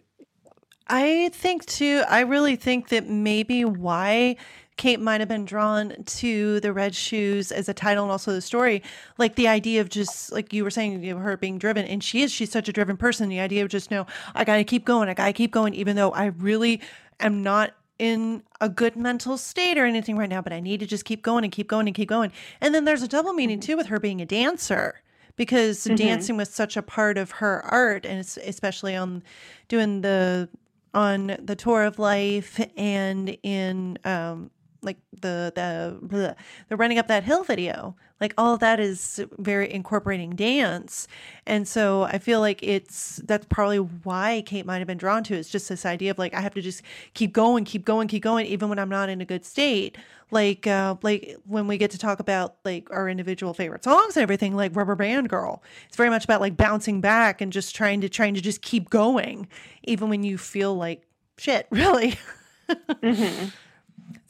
I 0.88 1.30
think 1.32 1.66
too, 1.66 2.02
I 2.08 2.20
really 2.20 2.56
think 2.56 2.88
that 2.88 3.08
maybe 3.08 3.64
why 3.64 4.36
Kate 4.78 5.00
might 5.00 5.20
have 5.20 5.28
been 5.28 5.44
drawn 5.44 5.92
to 6.04 6.60
the 6.60 6.72
red 6.72 6.94
shoes 6.94 7.52
as 7.52 7.68
a 7.68 7.74
title 7.74 8.04
and 8.04 8.10
also 8.10 8.32
the 8.32 8.40
story, 8.40 8.82
like 9.18 9.34
the 9.34 9.48
idea 9.48 9.80
of 9.80 9.90
just 9.90 10.32
like 10.32 10.52
you 10.52 10.64
were 10.64 10.70
saying, 10.70 11.02
you 11.02 11.14
know, 11.14 11.20
her 11.20 11.36
being 11.36 11.58
driven, 11.58 11.84
and 11.84 12.02
she 12.02 12.22
is, 12.22 12.32
she's 12.32 12.50
such 12.50 12.68
a 12.68 12.72
driven 12.72 12.96
person. 12.96 13.28
The 13.28 13.40
idea 13.40 13.62
of 13.62 13.68
just 13.68 13.90
no, 13.90 14.06
I 14.34 14.44
gotta 14.44 14.64
keep 14.64 14.86
going, 14.86 15.08
I 15.08 15.14
gotta 15.14 15.34
keep 15.34 15.50
going, 15.50 15.74
even 15.74 15.96
though 15.96 16.12
I 16.12 16.26
really 16.26 16.80
am 17.20 17.42
not 17.42 17.74
in 17.98 18.44
a 18.60 18.68
good 18.68 18.96
mental 18.96 19.36
state 19.36 19.76
or 19.76 19.84
anything 19.84 20.16
right 20.16 20.28
now, 20.30 20.40
but 20.40 20.52
I 20.52 20.60
need 20.60 20.80
to 20.80 20.86
just 20.86 21.04
keep 21.04 21.22
going 21.22 21.42
and 21.44 21.52
keep 21.52 21.68
going 21.68 21.88
and 21.88 21.96
keep 21.96 22.08
going. 22.08 22.32
And 22.60 22.74
then 22.74 22.84
there's 22.84 23.02
a 23.02 23.08
double 23.08 23.32
meaning 23.32 23.60
too 23.60 23.76
with 23.76 23.88
her 23.88 23.98
being 23.98 24.20
a 24.20 24.26
dancer 24.26 25.02
because 25.36 25.84
dancing 25.84 26.36
was 26.36 26.50
such 26.50 26.76
a 26.76 26.82
part 26.82 27.18
of 27.18 27.32
her 27.32 27.64
art 27.64 28.06
and 28.06 28.20
especially 28.20 28.94
on 28.94 29.22
doing 29.68 30.02
the 30.02 30.48
on 30.94 31.36
the 31.40 31.56
tour 31.56 31.84
of 31.84 31.98
life 31.98 32.60
and 32.76 33.36
in 33.42 33.98
um 34.04 34.50
like 34.82 34.98
the 35.20 35.52
the 35.54 35.98
bleh, 36.06 36.34
the 36.68 36.76
running 36.76 36.98
up 36.98 37.08
that 37.08 37.24
hill 37.24 37.42
video. 37.42 37.96
Like 38.20 38.34
all 38.36 38.54
of 38.54 38.60
that 38.60 38.80
is 38.80 39.24
very 39.38 39.72
incorporating 39.72 40.30
dance. 40.30 41.06
And 41.46 41.66
so 41.66 42.02
i 42.02 42.18
feel 42.18 42.40
like 42.40 42.62
it's 42.62 43.16
that's 43.24 43.46
probably 43.46 43.78
why 43.78 44.42
kate 44.46 44.66
might 44.66 44.78
have 44.78 44.86
been 44.86 44.98
drawn 44.98 45.24
to 45.24 45.34
it. 45.34 45.38
it's 45.38 45.50
just 45.50 45.68
this 45.68 45.86
idea 45.86 46.10
of 46.10 46.18
like 46.18 46.34
i 46.34 46.40
have 46.40 46.54
to 46.54 46.60
just 46.60 46.82
keep 47.14 47.32
going 47.32 47.64
keep 47.64 47.84
going 47.84 48.08
keep 48.08 48.22
going 48.22 48.46
even 48.46 48.68
when 48.68 48.78
i'm 48.78 48.88
not 48.88 49.08
in 49.08 49.20
a 49.20 49.24
good 49.24 49.44
state. 49.44 49.96
Like 50.30 50.66
uh 50.66 50.96
like 51.02 51.36
when 51.46 51.66
we 51.66 51.78
get 51.78 51.90
to 51.92 51.98
talk 51.98 52.20
about 52.20 52.56
like 52.64 52.90
our 52.90 53.08
individual 53.08 53.54
favorite 53.54 53.84
songs 53.84 54.16
and 54.16 54.22
everything 54.22 54.54
like 54.54 54.76
rubber 54.76 54.94
band 54.94 55.28
girl 55.28 55.62
it's 55.86 55.96
very 55.96 56.10
much 56.10 56.24
about 56.24 56.40
like 56.40 56.56
bouncing 56.56 57.00
back 57.00 57.40
and 57.40 57.52
just 57.52 57.74
trying 57.74 58.00
to 58.02 58.08
trying 58.08 58.34
to 58.34 58.40
just 58.40 58.60
keep 58.60 58.90
going 58.90 59.48
even 59.84 60.08
when 60.10 60.22
you 60.22 60.36
feel 60.36 60.74
like 60.74 61.02
shit 61.38 61.66
really 61.70 62.18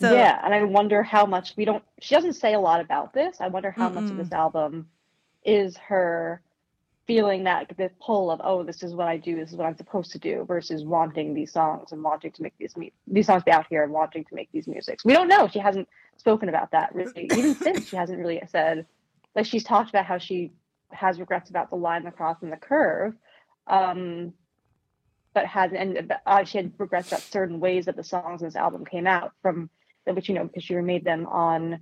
so 0.01 0.13
yeah, 0.13 0.41
and 0.45 0.55
I 0.55 0.63
wonder 0.63 1.03
how 1.03 1.27
much 1.27 1.55
we 1.57 1.65
don't. 1.65 1.83
She 2.01 2.15
doesn't 2.15 2.35
say 2.35 2.55
a 2.55 2.61
lot 2.61 2.81
about 2.81 3.13
this. 3.13 3.39
I 3.41 3.49
wonder 3.49 3.71
how 3.71 3.89
much 3.89 4.11
of 4.11 4.17
this 4.17 4.33
album 4.33 4.89
is 5.45 5.77
her 5.77 6.43
feeling 7.07 7.45
that 7.45 7.73
the 7.77 7.91
pull 8.01 8.31
of 8.31 8.41
oh, 8.45 8.63
this 8.63 8.83
is 8.83 8.95
what 8.95 9.09
I 9.09 9.17
do, 9.17 9.37
this 9.37 9.51
is 9.51 9.57
what 9.57 9.67
I'm 9.67 9.77
supposed 9.77 10.13
to 10.13 10.19
do, 10.19 10.45
versus 10.47 10.85
wanting 10.85 11.35
these 11.35 11.53
songs 11.53 11.93
and 11.93 12.03
wanting 12.03 12.33
to 12.33 12.43
make 12.43 12.55
these 12.59 12.77
mu- 12.77 12.91
these 13.07 13.27
songs 13.27 13.43
be 13.43 13.51
out 13.51 13.67
here 13.69 13.83
and 13.83 13.93
wanting 13.93 14.25
to 14.25 14.35
make 14.35 14.51
these 14.53 14.69
musics. 14.69 15.05
We 15.05 15.15
don't 15.15 15.29
know. 15.29 15.49
She 15.49 15.59
hasn't 15.59 15.89
spoken 16.17 16.49
about 16.49 16.71
that 16.73 16.95
really. 16.95 17.29
Even 17.33 17.55
since 17.63 17.89
she 17.89 17.97
hasn't 17.97 18.19
really 18.19 18.41
said 18.49 18.87
like 19.35 19.47
she's 19.47 19.65
talked 19.65 19.91
about 19.91 20.05
how 20.05 20.19
she 20.19 20.53
has 20.91 21.19
regrets 21.19 21.51
about 21.51 21.71
the 21.71 21.77
line, 21.77 22.05
the 22.05 22.11
cross, 22.11 22.37
and 22.43 22.53
the 22.53 22.57
curve. 22.57 23.15
Um, 23.67 24.33
but 25.35 25.47
had 25.47 25.73
and 25.73 26.13
uh, 26.27 26.45
she 26.45 26.59
had 26.59 26.73
regrets 26.79 27.09
about 27.09 27.21
certain 27.21 27.61
ways 27.61 27.87
that 27.87 27.97
the 27.97 28.05
songs 28.05 28.43
in 28.43 28.49
this 28.49 28.57
album 28.57 28.85
came 28.85 29.07
out 29.07 29.33
from 29.43 29.71
which 30.15 30.29
you 30.29 30.35
know 30.35 30.45
because 30.45 30.65
she 30.65 30.75
remade 30.75 31.05
them 31.05 31.27
on 31.27 31.81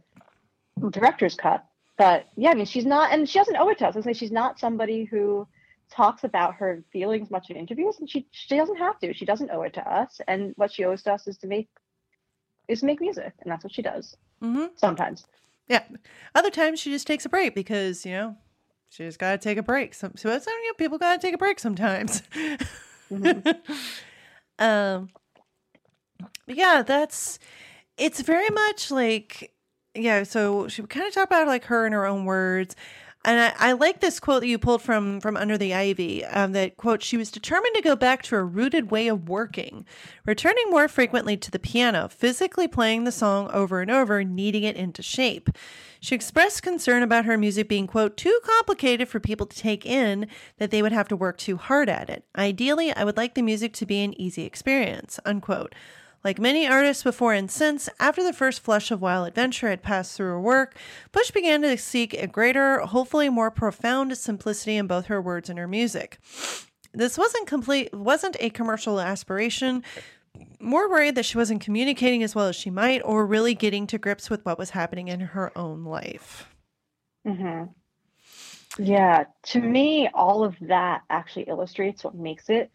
director's 0.91 1.35
cut. 1.35 1.65
But 1.99 2.27
yeah, 2.37 2.51
I 2.51 2.55
mean 2.55 2.67
she's 2.67 2.87
not, 2.87 3.13
and 3.13 3.29
she 3.29 3.39
doesn't 3.39 3.57
owe 3.57 3.69
it 3.69 3.79
to 3.79 3.89
us. 3.89 3.97
I 3.97 4.01
say 4.01 4.13
she's 4.13 4.33
not 4.33 4.59
somebody 4.59 5.05
who 5.05 5.47
talks 5.91 6.25
about 6.25 6.57
her 6.57 6.83
feelings 6.93 7.31
much 7.31 7.51
in 7.51 7.57
interviews, 7.57 7.97
and 8.01 8.11
she 8.11 8.27
she 8.33 8.57
doesn't 8.57 8.77
have 8.77 8.99
to. 9.01 9.15
She 9.15 9.25
doesn't 9.25 9.51
owe 9.51 9.63
it 9.63 9.75
to 9.75 9.91
us, 9.91 10.21
and 10.29 10.53
what 10.57 10.73
she 10.73 10.85
owes 10.85 11.03
to 11.05 11.13
us 11.13 11.27
is 11.27 11.39
to 11.39 11.47
make 11.47 11.69
is 12.69 12.81
to 12.81 12.87
make 12.87 13.01
music, 13.01 13.33
and 13.41 13.51
that's 13.51 13.65
what 13.65 13.73
she 13.73 13.83
does 13.83 14.17
Mm-hmm. 14.43 14.67
sometimes. 14.77 15.27
Yeah. 15.69 15.83
Other 16.35 16.51
times 16.51 16.81
she 16.81 16.91
just 16.91 17.07
takes 17.07 17.25
a 17.25 17.29
break 17.29 17.55
because, 17.55 18.05
you 18.05 18.13
know, 18.13 18.37
she 18.89 19.05
just 19.05 19.19
got 19.19 19.33
to 19.33 19.39
take 19.39 19.59
a 19.59 19.63
break. 19.63 19.95
Some, 19.95 20.13
so 20.17 20.31
you 20.31 20.37
know, 20.69 20.75
people 20.77 20.99
got 20.99 21.21
to 21.21 21.27
take 21.27 21.35
a 21.35 21.39
break 21.39 21.59
sometimes. 21.59 22.23
um, 24.59 25.09
but 26.47 26.57
yeah, 26.57 26.83
that's, 26.83 27.39
it's 27.97 28.21
very 28.21 28.51
much 28.51 28.91
like, 28.91 29.53
yeah. 29.95 30.23
So 30.23 30.69
she 30.69 30.83
kind 30.83 31.07
of 31.07 31.15
talked 31.15 31.31
about 31.33 31.47
like 31.47 31.65
her 31.65 31.87
in 31.87 31.93
her 31.93 32.07
own 32.07 32.25
words. 32.25 32.77
And 33.25 33.41
I, 33.41 33.71
I 33.71 33.73
like 33.73 33.99
this 33.99 34.21
quote 34.21 34.43
that 34.43 34.47
you 34.47 34.57
pulled 34.57 34.83
from 34.83 35.21
from 35.21 35.37
Under 35.37 35.59
the 35.59 35.75
Ivy. 35.75 36.25
Um, 36.25 36.53
that 36.53 36.77
quote: 36.77 37.03
"She 37.03 37.17
was 37.17 37.33
determined 37.33 37.75
to 37.75 37.83
go 37.83 37.97
back 37.97 38.23
to 38.23 38.37
a 38.37 38.45
rooted 38.45 38.93
way 38.93 39.09
of 39.09 39.29
working, 39.29 39.85
returning 40.25 40.65
more 40.69 40.87
frequently 40.87 41.37
to 41.37 41.51
the 41.51 41.59
piano, 41.59 42.09
physically 42.09 42.69
playing 42.69 43.03
the 43.03 43.11
song 43.11 43.51
over 43.53 43.81
and 43.81 43.91
over, 43.91 44.23
kneading 44.23 44.63
it 44.63 44.77
into 44.77 45.03
shape." 45.03 45.51
She 45.99 46.15
expressed 46.15 46.63
concern 46.63 47.03
about 47.03 47.25
her 47.25 47.37
music 47.37 47.69
being 47.69 47.89
quote 47.89 48.17
too 48.17 48.39
complicated 48.45 49.09
for 49.09 49.19
people 49.19 49.47
to 49.47 49.59
take 49.59 49.85
in, 49.85 50.29
that 50.59 50.71
they 50.71 50.81
would 50.81 50.93
have 50.93 51.09
to 51.09 51.17
work 51.17 51.37
too 51.37 51.57
hard 51.57 51.89
at 51.89 52.09
it. 52.09 52.25
Ideally, 52.39 52.93
I 52.93 53.03
would 53.03 53.17
like 53.17 53.35
the 53.35 53.43
music 53.43 53.73
to 53.75 53.87
be 53.87 54.05
an 54.05 54.19
easy 54.21 54.45
experience. 54.45 55.19
Unquote. 55.25 55.75
Like 56.27 56.41
many 56.41 56.67
artists 56.67 57.05
before 57.05 57.35
and 57.35 57.49
since, 57.49 57.89
after 58.01 58.21
the 58.21 58.33
first 58.33 58.59
flush 58.59 58.91
of 58.91 59.01
wild 59.01 59.29
adventure 59.29 59.69
had 59.69 59.85
passed 59.85 60.17
through 60.17 60.27
her 60.27 60.41
work, 60.41 60.77
Bush 61.13 61.31
began 61.31 61.63
to 61.63 61.79
seek 61.79 62.15
a 62.15 62.27
greater, 62.27 62.81
hopefully 62.81 63.29
more 63.29 63.49
profound 63.49 64.19
simplicity 64.19 64.77
in 64.77 64.89
both 64.89 65.07
her 65.07 65.23
words 65.23 65.49
and 65.49 65.57
her 65.57 65.69
music. 65.69 66.19
This 66.93 67.17
wasn't 67.17 67.47
complete 67.47 67.95
wasn't 67.95 68.37
a 68.41 68.51
commercial 68.51 68.99
aspiration. 68.99 69.85
More 70.59 70.91
worried 70.91 71.15
that 71.15 71.27
she 71.27 71.39
wasn't 71.39 71.61
communicating 71.61 72.25
as 72.25 72.35
well 72.35 72.49
as 72.49 72.57
she 72.57 72.71
might 72.71 73.03
or 73.05 73.25
really 73.25 73.55
getting 73.55 73.87
to 73.87 73.97
grips 73.97 74.29
with 74.29 74.45
what 74.45 74.59
was 74.59 74.71
happening 74.71 75.07
in 75.07 75.21
her 75.21 75.57
own 75.57 75.85
life. 75.85 76.53
hmm 77.25 77.67
Yeah, 78.81 79.27
to 79.45 79.61
me, 79.61 80.09
all 80.13 80.43
of 80.43 80.57
that 80.63 81.03
actually 81.09 81.45
illustrates 81.45 82.03
what 82.03 82.17
makes 82.17 82.51
it 82.51 82.73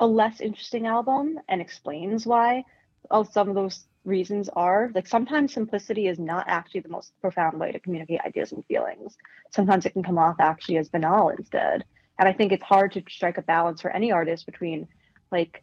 a 0.00 0.06
less 0.08 0.40
interesting 0.40 0.88
album 0.88 1.38
and 1.48 1.60
explains 1.60 2.26
why 2.26 2.64
oh, 3.10 3.24
some 3.24 3.48
of 3.48 3.54
those 3.54 3.86
reasons 4.04 4.48
are. 4.50 4.90
Like 4.94 5.06
sometimes 5.06 5.52
simplicity 5.52 6.08
is 6.08 6.18
not 6.18 6.46
actually 6.48 6.80
the 6.80 6.88
most 6.88 7.12
profound 7.20 7.58
way 7.58 7.72
to 7.72 7.80
communicate 7.80 8.20
ideas 8.20 8.52
and 8.52 8.64
feelings. 8.66 9.16
Sometimes 9.50 9.86
it 9.86 9.92
can 9.92 10.02
come 10.02 10.18
off 10.18 10.36
actually 10.38 10.78
as 10.78 10.88
banal 10.88 11.30
instead. 11.30 11.84
And 12.18 12.28
I 12.28 12.32
think 12.32 12.52
it's 12.52 12.62
hard 12.62 12.92
to 12.92 13.02
strike 13.08 13.38
a 13.38 13.42
balance 13.42 13.80
for 13.80 13.90
any 13.90 14.12
artist 14.12 14.46
between 14.46 14.88
like 15.30 15.62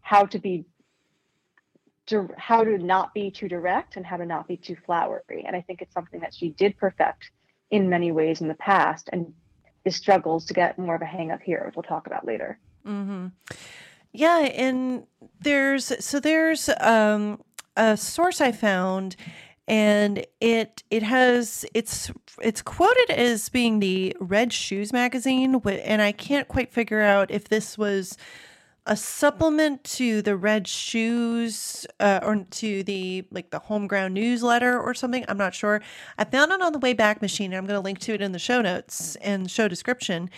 how 0.00 0.26
to 0.26 0.38
be 0.38 0.64
how 2.38 2.64
to 2.64 2.78
not 2.78 3.12
be 3.12 3.30
too 3.30 3.48
direct 3.48 3.96
and 3.96 4.06
how 4.06 4.16
to 4.16 4.24
not 4.24 4.48
be 4.48 4.56
too 4.56 4.76
flowery. 4.86 5.44
And 5.46 5.54
I 5.54 5.60
think 5.60 5.82
it's 5.82 5.92
something 5.92 6.20
that 6.20 6.34
she 6.34 6.50
did 6.50 6.78
perfect 6.78 7.30
in 7.70 7.90
many 7.90 8.12
ways 8.12 8.40
in 8.40 8.48
the 8.48 8.54
past 8.54 9.10
and 9.12 9.34
is 9.84 9.96
struggles 9.96 10.46
to 10.46 10.54
get 10.54 10.78
more 10.78 10.94
of 10.94 11.02
a 11.02 11.06
hang 11.06 11.30
of 11.30 11.42
here, 11.42 11.64
which 11.66 11.76
we'll 11.76 11.82
talk 11.82 12.06
about 12.06 12.26
later. 12.26 12.58
Mm-hmm. 12.86 13.26
Yeah, 14.18 14.38
and 14.38 15.06
there's 15.40 15.92
so 16.04 16.18
there's 16.18 16.68
um, 16.80 17.40
a 17.76 17.96
source 17.96 18.40
I 18.40 18.50
found, 18.50 19.14
and 19.68 20.26
it 20.40 20.82
it 20.90 21.04
has 21.04 21.64
it's 21.72 22.10
it's 22.42 22.60
quoted 22.60 23.10
as 23.10 23.48
being 23.48 23.78
the 23.78 24.16
Red 24.18 24.52
Shoes 24.52 24.92
magazine, 24.92 25.62
and 25.64 26.02
I 26.02 26.10
can't 26.10 26.48
quite 26.48 26.72
figure 26.72 27.00
out 27.00 27.30
if 27.30 27.44
this 27.44 27.78
was 27.78 28.16
a 28.86 28.96
supplement 28.96 29.84
to 29.84 30.20
the 30.20 30.36
Red 30.36 30.66
Shoes 30.66 31.86
uh, 32.00 32.18
or 32.20 32.44
to 32.50 32.82
the 32.82 33.24
like 33.30 33.50
the 33.50 33.60
Homeground 33.60 34.14
newsletter 34.14 34.80
or 34.80 34.94
something. 34.94 35.24
I'm 35.28 35.38
not 35.38 35.54
sure. 35.54 35.80
I 36.18 36.24
found 36.24 36.50
it 36.50 36.60
on 36.60 36.72
the 36.72 36.80
Wayback 36.80 37.22
Machine. 37.22 37.52
And 37.52 37.58
I'm 37.58 37.66
going 37.66 37.78
to 37.78 37.84
link 37.84 38.00
to 38.00 38.14
it 38.14 38.20
in 38.20 38.32
the 38.32 38.40
show 38.40 38.62
notes 38.62 39.14
and 39.16 39.48
show 39.48 39.68
description. 39.68 40.28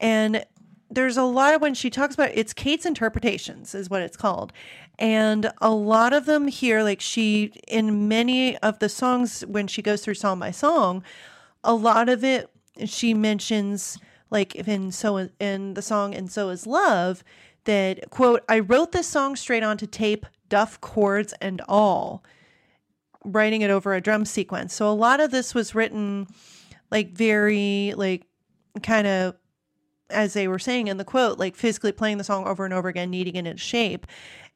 And 0.00 0.46
there's 0.90 1.16
a 1.16 1.22
lot 1.22 1.54
of 1.54 1.60
when 1.60 1.74
she 1.74 1.90
talks 1.90 2.14
about 2.14 2.30
it's 2.34 2.52
Kate's 2.52 2.86
interpretations 2.86 3.74
is 3.74 3.90
what 3.90 4.02
it's 4.02 4.16
called. 4.16 4.52
And 4.98 5.52
a 5.60 5.70
lot 5.70 6.12
of 6.12 6.26
them 6.26 6.48
here, 6.48 6.82
like 6.82 7.00
she 7.00 7.52
in 7.68 8.08
many 8.08 8.56
of 8.58 8.78
the 8.78 8.88
songs 8.88 9.44
when 9.46 9.66
she 9.66 9.82
goes 9.82 10.02
through 10.02 10.14
song 10.14 10.38
by 10.38 10.50
song, 10.50 11.02
a 11.62 11.74
lot 11.74 12.08
of 12.08 12.24
it 12.24 12.50
she 12.86 13.12
mentions 13.12 13.98
like 14.30 14.54
in 14.54 14.92
so 14.92 15.28
in 15.38 15.74
the 15.74 15.82
song 15.82 16.14
and 16.14 16.30
so 16.30 16.48
is 16.50 16.66
love 16.66 17.24
that 17.64 18.10
quote 18.10 18.42
I 18.48 18.60
wrote 18.60 18.92
this 18.92 19.06
song 19.06 19.36
straight 19.36 19.62
onto 19.62 19.86
tape, 19.86 20.26
duff 20.48 20.80
chords 20.80 21.34
and 21.40 21.60
all, 21.68 22.24
writing 23.24 23.60
it 23.62 23.70
over 23.70 23.94
a 23.94 24.00
drum 24.00 24.24
sequence. 24.24 24.74
So 24.74 24.90
a 24.90 24.94
lot 24.94 25.20
of 25.20 25.30
this 25.30 25.54
was 25.54 25.74
written 25.74 26.26
like 26.90 27.10
very 27.10 27.92
like 27.96 28.24
kind 28.82 29.06
of 29.06 29.36
as 30.10 30.32
they 30.32 30.48
were 30.48 30.58
saying 30.58 30.88
in 30.88 30.96
the 30.96 31.04
quote, 31.04 31.38
like 31.38 31.56
physically 31.56 31.92
playing 31.92 32.18
the 32.18 32.24
song 32.24 32.46
over 32.46 32.64
and 32.64 32.74
over 32.74 32.88
again, 32.88 33.10
kneading 33.10 33.36
it 33.36 33.46
in 33.46 33.56
shape, 33.56 34.06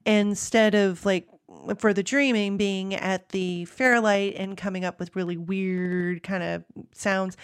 instead 0.05 0.75
of 0.75 1.05
like 1.05 1.27
for 1.79 1.93
the 1.93 2.03
dreaming 2.03 2.57
being 2.57 2.95
at 2.95 3.29
the 3.31 3.65
fairlight 3.67 4.35
and 4.37 4.57
coming 4.57 4.85
up 4.85 4.99
with 4.99 5.15
really 5.15 5.37
weird 5.37 6.23
kind 6.23 6.43
of 6.43 6.65
sounds. 6.93 7.37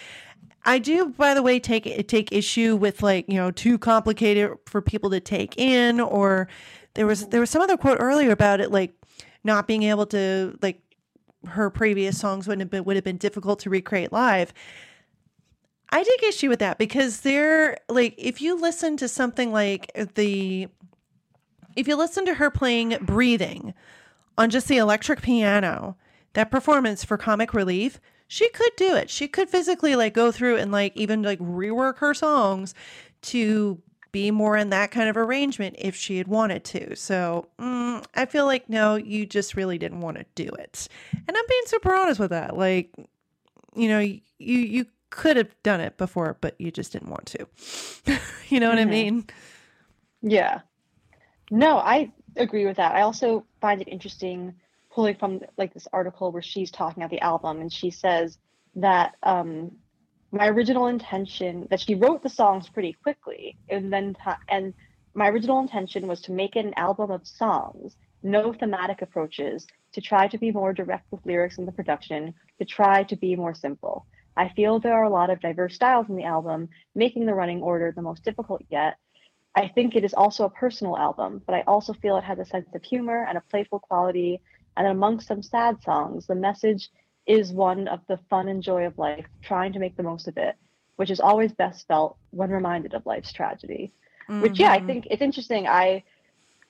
I 0.65 0.79
do, 0.79 1.11
by 1.11 1.35
the 1.35 1.43
way, 1.43 1.61
take 1.61 2.09
take 2.09 2.33
issue 2.33 2.77
with 2.77 3.03
like 3.03 3.27
you 3.29 3.37
know 3.37 3.51
too 3.51 3.79
complicated 3.79 4.53
for 4.67 4.83
people 4.83 5.11
to 5.11 5.21
take 5.21 5.57
in, 5.57 6.01
or 6.01 6.49
there 6.95 7.07
was 7.07 7.29
there 7.29 7.41
was 7.41 7.51
some 7.51 7.63
other 7.63 7.77
quote 7.77 7.99
earlier 8.01 8.31
about 8.31 8.61
it 8.61 8.71
like 8.71 8.93
not 9.45 9.67
being 9.67 9.85
able 9.85 10.07
to 10.07 10.59
like 10.61 10.83
her 11.47 11.71
previous 11.71 12.19
songs 12.19 12.49
would 12.49 12.59
have 12.61 12.71
been 12.71 12.85
would 12.85 12.97
have 12.97 13.05
been 13.05 13.17
difficult 13.17 13.61
to 13.61 13.71
recreate 13.71 14.13
live. 14.13 14.53
I 15.91 16.03
take 16.03 16.23
issue 16.23 16.49
with 16.49 16.59
that 16.59 16.79
because 16.79 17.21
they're 17.21 17.79
like 17.89 18.15
if 18.19 18.43
you 18.43 18.61
listen 18.61 18.97
to 18.99 19.09
something 19.09 19.53
like 19.53 19.91
the 20.15 20.69
if 21.77 21.89
you 21.89 21.97
listen 21.97 22.27
to 22.27 22.35
her 22.35 22.51
playing 22.51 22.97
breathing 23.01 23.75
on 24.37 24.51
just 24.51 24.69
the 24.69 24.79
electric 24.79 25.23
piano, 25.23 25.97
that 26.35 26.51
performance 26.51 27.05
for 27.05 27.17
comic 27.17 27.55
relief, 27.55 28.01
she 28.27 28.49
could 28.51 28.73
do 28.77 28.95
it. 28.95 29.09
She 29.09 29.29
could 29.29 29.49
physically 29.49 29.97
like 29.97 30.13
go 30.13 30.31
through 30.31 30.57
and 30.57 30.71
like 30.71 30.97
even 30.97 31.23
like 31.23 31.39
rework 31.39 31.99
her 31.99 32.15
songs 32.15 32.75
to 33.23 33.81
be 34.13 34.31
more 34.31 34.57
in 34.57 34.71
that 34.71 34.91
kind 34.91 35.09
of 35.09 35.17
arrangement 35.17 35.77
if 35.79 35.95
she 35.95 36.19
had 36.19 36.29
wanted 36.29 36.65
to. 36.65 36.97
So 36.97 37.49
mm, 37.59 38.05
I 38.15 38.27
feel 38.27 38.47
like 38.47 38.69
no, 38.69 38.97
you 38.97 39.27
just 39.27 39.55
really 39.55 39.79
didn't 39.79 40.01
want 40.01 40.19
to 40.19 40.27
do 40.35 40.49
it, 40.49 40.89
and 41.13 41.37
I'm 41.37 41.45
being 41.49 41.63
super 41.67 41.95
honest 41.95 42.21
with 42.21 42.31
that. 42.31 42.57
Like, 42.57 42.91
you 43.75 43.89
know, 43.89 44.01
you 44.01 44.21
you 44.39 44.87
could 45.11 45.37
have 45.37 45.55
done 45.63 45.81
it 45.81 45.97
before, 45.97 46.37
but 46.41 46.61
you 46.61 46.71
just 46.71 46.93
didn't 46.93 47.11
want 47.11 47.27
to. 47.27 47.47
you 48.49 48.61
know 48.61 48.69
what 48.71 48.79
Mhm. 48.79 48.83
I 48.83 48.85
mean? 48.85 49.27
Yeah. 50.23 50.61
No, 51.51 51.79
I 51.79 52.13
agree 52.37 52.67
with 52.67 52.77
that. 52.79 52.95
I 52.95 53.03
also 53.03 53.47
find 53.61 53.81
it 53.81 53.89
interesting 53.89 54.55
pulling 54.91 55.17
from 55.17 55.41
like 55.57 55.75
this 55.75 55.89
article 55.93 56.33
where 56.33 56.43
she's 56.43 56.71
talking 56.71 57.03
about 57.03 57.11
the 57.11 57.21
album 57.21 57.61
and 57.61 57.73
she 57.73 57.91
says 57.91 58.39
that 58.77 59.17
um 59.23 59.73
my 60.33 60.49
original 60.49 60.87
intention 60.89 61.67
that 61.71 61.81
she 61.81 61.95
wrote 61.95 62.23
the 62.23 62.29
songs 62.29 62.69
pretty 62.69 62.93
quickly 63.03 63.59
and 63.69 63.93
then 63.93 64.15
t- 64.15 64.33
and 64.49 64.75
my 65.15 65.29
original 65.29 65.61
intention 65.61 66.07
was 66.07 66.21
to 66.23 66.33
make 66.33 66.57
it 66.57 66.65
an 66.67 66.75
album 66.77 67.11
of 67.11 67.27
songs, 67.27 67.97
no 68.23 68.53
thematic 68.53 69.03
approaches, 69.03 69.67
to 69.93 70.01
try 70.01 70.29
to 70.29 70.39
be 70.39 70.53
more 70.53 70.73
direct 70.73 71.07
with 71.11 71.25
lyrics 71.27 71.59
in 71.59 71.67
the 71.67 71.73
production, 71.73 72.35
to 72.59 72.65
try 72.65 73.03
to 73.05 73.17
be 73.17 73.35
more 73.37 73.55
simple. 73.55 74.07
I 74.39 74.49
feel 74.51 74.79
there 74.79 74.95
are 74.95 75.03
a 75.03 75.11
lot 75.11 75.31
of 75.31 75.41
diverse 75.41 75.75
styles 75.75 76.09
in 76.09 76.17
the 76.17 76.25
album, 76.25 76.69
making 76.95 77.27
the 77.27 77.35
running 77.35 77.61
order 77.61 77.93
the 77.93 78.03
most 78.03 78.25
difficult 78.25 78.63
yet. 78.71 78.97
I 79.57 79.67
think 79.69 79.97
it 79.97 80.05
is 80.05 80.15
also 80.15 80.45
a 80.45 80.51
personal 80.51 80.97
album, 80.97 81.43
but 81.45 81.55
I 81.55 81.63
also 81.67 81.93
feel 81.93 82.17
it 82.17 82.25
has 82.25 82.39
a 82.39 82.45
sense 82.45 82.69
of 82.75 82.83
humor 82.85 83.27
and 83.29 83.37
a 83.37 83.43
playful 83.51 83.81
quality. 83.81 84.41
And 84.77 84.87
amongst 84.87 85.27
some 85.27 85.43
sad 85.43 85.83
songs, 85.83 86.27
the 86.29 86.37
message 86.37 86.89
is 87.27 87.53
one 87.53 87.89
of 87.89 88.01
the 88.09 88.19
fun 88.31 88.49
and 88.49 88.63
joy 88.63 88.87
of 88.87 88.97
life, 88.97 89.27
trying 89.43 89.73
to 89.73 89.81
make 89.81 89.97
the 89.97 90.05
most 90.05 90.29
of 90.29 90.37
it, 90.39 90.55
which 90.97 91.11
is 91.11 91.21
always 91.21 91.53
best 91.53 91.89
felt 91.89 92.17
when 92.31 92.51
reminded 92.51 92.95
of 92.95 93.05
life's 93.07 93.33
tragedy. 93.33 93.93
Which, 94.39 94.61
yeah, 94.61 94.71
I 94.71 94.79
Mhm. 94.79 94.87
think 94.87 95.09
it's 95.11 95.21
interesting. 95.23 95.67
I, 95.67 96.05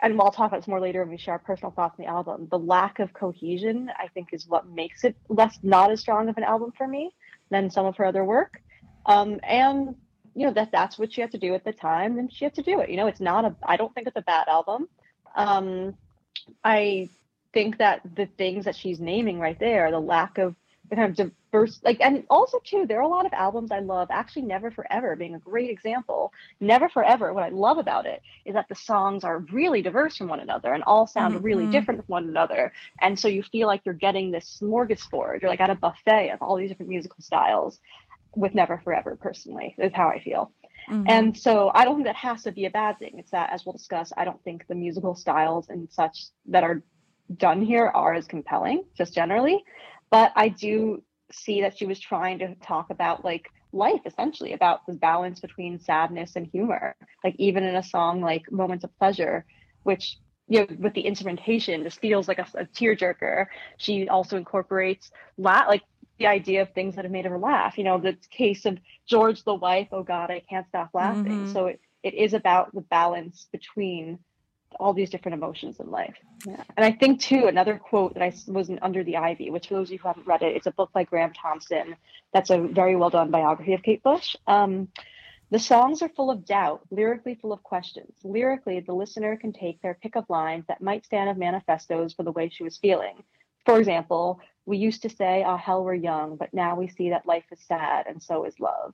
and 0.01 0.17
we'll 0.17 0.31
talk 0.31 0.49
about 0.49 0.61
this 0.61 0.69
more 0.69 0.81
later 0.81 1.01
when 1.03 1.11
we 1.11 1.19
share 1.19 1.35
our 1.35 1.39
personal 1.39 1.73
thoughts 1.73 1.97
on 1.99 2.05
the 2.07 2.11
album. 2.11 2.49
The 2.51 2.59
lack 2.59 2.99
of 2.99 3.13
cohesion, 3.13 3.91
I 3.99 4.09
think, 4.09 4.29
is 4.33 4.49
what 4.49 4.67
makes 4.69 5.05
it 5.05 5.17
less, 5.29 5.59
not 5.63 5.91
as 5.91 6.01
strong 6.01 6.29
of 6.31 6.39
an 6.39 6.45
album 6.45 6.73
for 6.77 6.89
me 6.89 7.13
than 7.51 7.71
some 7.71 7.87
of 7.87 7.97
her 7.97 8.05
other 8.05 8.25
work. 8.25 8.61
Um, 9.07 9.41
and 9.43 9.95
you 10.39 10.47
know 10.47 10.53
that 10.53 10.71
that's 10.71 10.99
what 10.99 11.13
she 11.13 11.21
had 11.21 11.33
to 11.33 11.39
do 11.39 11.53
at 11.55 11.65
the 11.65 11.73
time 11.73 12.15
then 12.15 12.29
she 12.29 12.45
had 12.45 12.55
to 12.55 12.63
do 12.63 12.79
it 12.79 12.89
you 12.89 12.97
know 12.97 13.09
it's 13.09 13.21
not 13.21 13.45
a 13.45 13.55
i 13.65 13.77
don't 13.77 13.93
think 13.93 14.07
it's 14.07 14.17
a 14.17 14.23
bad 14.23 14.47
album 14.47 14.89
um 15.35 15.95
i 16.63 17.09
think 17.53 17.77
that 17.79 18.01
the 18.15 18.27
things 18.39 18.65
that 18.65 18.77
she's 18.77 19.01
naming 19.01 19.41
right 19.41 19.59
there 19.59 19.91
the 19.91 19.99
lack 19.99 20.39
of 20.39 20.55
kind 20.97 21.19
of 21.19 21.33
diverse 21.51 21.81
like 21.85 21.99
and 22.01 22.25
also 22.31 22.61
too 22.65 22.87
there 22.87 22.99
are 22.99 23.03
a 23.03 23.09
lot 23.09 23.27
of 23.27 23.33
albums 23.33 23.71
i 23.71 23.79
love 23.79 24.09
actually 24.11 24.43
never 24.43 24.71
forever 24.71 25.17
being 25.17 25.35
a 25.35 25.39
great 25.39 25.71
example 25.71 26.33
never 26.61 26.89
forever 26.89 27.33
what 27.33 27.45
i 27.45 27.49
love 27.49 27.79
about 27.79 28.07
it 28.07 28.23
is 28.45 28.55
that 28.55 28.69
the 28.69 28.75
songs 28.75 29.25
are 29.25 29.41
really 29.53 29.83
diverse 29.83 30.17
from 30.17 30.29
one 30.29 30.41
another 30.41 30.73
and 30.73 30.83
all 30.85 31.07
sound 31.07 31.35
mm-hmm. 31.35 31.45
really 31.45 31.67
different 31.67 32.01
from 32.01 32.13
one 32.13 32.29
another 32.29 32.73
and 33.01 33.19
so 33.19 33.29
you 33.29 33.43
feel 33.43 33.67
like 33.67 33.83
you're 33.85 33.95
getting 33.95 34.31
this 34.31 34.59
smorgasbord 34.61 35.43
you're 35.43 35.51
like 35.51 35.61
at 35.61 35.71
a 35.71 35.75
buffet 35.75 36.31
of 36.31 36.41
all 36.41 36.57
these 36.57 36.69
different 36.69 36.91
musical 36.91 37.21
styles 37.21 37.81
with 38.35 38.55
Never 38.55 38.81
Forever 38.85 39.17
personally, 39.21 39.75
is 39.79 39.93
how 39.93 40.09
I 40.09 40.21
feel. 40.23 40.53
Mm-hmm. 40.89 41.05
And 41.09 41.37
so 41.37 41.71
I 41.75 41.85
don't 41.85 41.97
think 41.97 42.07
that 42.07 42.17
has 42.17 42.43
to 42.45 42.53
be 42.53 42.67
a 42.67 42.71
bad 42.71 42.99
thing. 42.99 43.17
It's 43.19 43.31
that, 43.31 43.51
as 43.53 43.67
we'll 43.67 43.75
discuss, 43.75 44.13
I 44.17 44.25
don't 44.25 44.43
think 44.45 44.67
the 44.69 44.75
musical 44.75 45.15
styles 45.15 45.69
and 45.69 45.89
such 45.91 46.27
that 46.47 46.63
are 46.63 46.83
done 47.37 47.61
here 47.61 47.87
are 47.87 48.15
as 48.15 48.27
compelling, 48.27 48.85
just 48.97 49.15
generally. 49.15 49.65
But 50.11 50.33
I 50.37 50.49
do 50.49 51.03
see 51.33 51.61
that 51.63 51.77
she 51.77 51.87
was 51.87 52.01
trying 52.01 52.39
to 52.39 52.55
talk 52.57 52.91
about 52.91 53.25
like 53.25 53.51
life 53.73 54.01
essentially 54.07 54.55
about 54.55 54.87
the 54.87 54.95
balance 54.95 55.41
between 55.41 55.79
sadness 55.79 56.37
and 56.37 56.47
humor 56.47 56.97
like 57.23 57.35
even 57.39 57.63
in 57.63 57.77
a 57.77 57.83
song 57.83 58.23
like 58.23 58.51
moments 58.51 58.83
of 58.83 58.99
pleasure 58.99 59.45
which 59.83 60.17
you 60.47 60.61
know 60.61 60.67
with 60.79 60.95
the 60.95 61.03
instrumentation 61.03 61.83
just 61.83 62.01
feels 62.01 62.29
like 62.29 62.39
a, 62.39 62.47
a 62.55 62.65
tearjerker 62.65 63.45
she 63.77 64.09
also 64.09 64.39
incorporates 64.39 65.11
la- 65.37 65.67
like 65.69 65.83
the 66.19 66.27
idea 66.27 66.63
of 66.63 66.73
things 66.73 66.97
that 66.97 67.05
have 67.05 67.13
made 67.13 67.25
her 67.25 67.39
laugh. 67.39 67.79
You 67.79 67.85
know, 67.85 67.99
the 67.99 68.17
case 68.31 68.67
of 68.67 68.79
George 69.07 69.45
the 69.45 69.55
wife, 69.55 69.89
oh 69.93 70.03
God, 70.03 70.31
I 70.31 70.43
can't 70.49 70.69
stop 70.69 70.91
laughing. 70.93 71.25
Mm-hmm. 71.25 71.53
So 71.53 71.67
it, 71.67 71.81
it 72.03 72.15
is 72.15 72.35
about 72.35 72.75
the 72.75 72.81
balance 72.81 73.47
between 73.53 74.19
all 74.79 74.93
these 74.93 75.11
different 75.11 75.35
emotions 75.35 75.81
in 75.81 75.91
life. 75.91 76.17
Yeah. 76.47 76.63
And 76.77 76.85
I 76.85 76.93
think 76.93 77.21
too, 77.21 77.47
another 77.47 77.79
quote 77.79 78.15
that 78.15 78.23
I 78.23 78.33
was 78.47 78.69
in 78.69 78.79
Under 78.83 79.03
the 79.03 79.17
Ivy, 79.17 79.51
which 79.51 79.69
for 79.69 79.75
those 79.75 79.89
of 79.89 79.93
you 79.93 79.99
who 79.99 80.09
haven't 80.09 80.27
read 80.27 80.43
it, 80.43 80.57
it's 80.57 80.67
a 80.67 80.73
book 80.73 80.91
by 80.93 81.05
Graeme 81.05 81.33
Thomson. 81.33 81.97
That's 82.33 82.51
a 82.51 82.59
very 82.59 82.97
well 82.97 83.11
done 83.11 83.31
biography 83.31 83.75
of 83.75 83.83
Kate 83.83 84.03
Bush. 84.03 84.37
Um, 84.47 84.89
the 85.51 85.59
songs 85.59 86.03
are 86.03 86.11
full 86.11 86.31
of 86.31 86.45
doubt, 86.45 86.83
lyrically 86.91 87.35
full 87.35 87.55
of 87.55 87.63
questions. 87.63 88.13
Lyrically, 88.23 88.81
the 88.81 88.93
listener 88.93 89.37
can 89.37 89.53
take 89.53 89.81
their 89.81 89.95
pick 89.95 90.15
of 90.15 90.29
lines 90.29 90.67
that 90.69 90.83
might 90.83 91.07
stand 91.07 91.31
as 91.31 91.39
manifestos 91.39 92.13
for 92.13 92.23
the 92.23 92.33
way 92.33 92.51
she 92.51 92.65
was 92.65 92.77
feeling. 92.77 93.23
For 93.65 93.79
example, 93.79 94.41
we 94.67 94.77
used 94.77 95.03
to 95.03 95.09
say, 95.09 95.45
oh, 95.47 95.57
hell, 95.57 95.83
we're 95.83 95.95
young, 95.95 96.37
but 96.37 96.53
now 96.53 96.77
we 96.77 96.89
see 96.89 97.11
that 97.11 97.27
life 97.27 97.45
is 97.51 97.61
sad 97.61 98.07
and 98.07 98.23
so 98.23 98.45
is 98.45 98.61
love. 98.61 98.93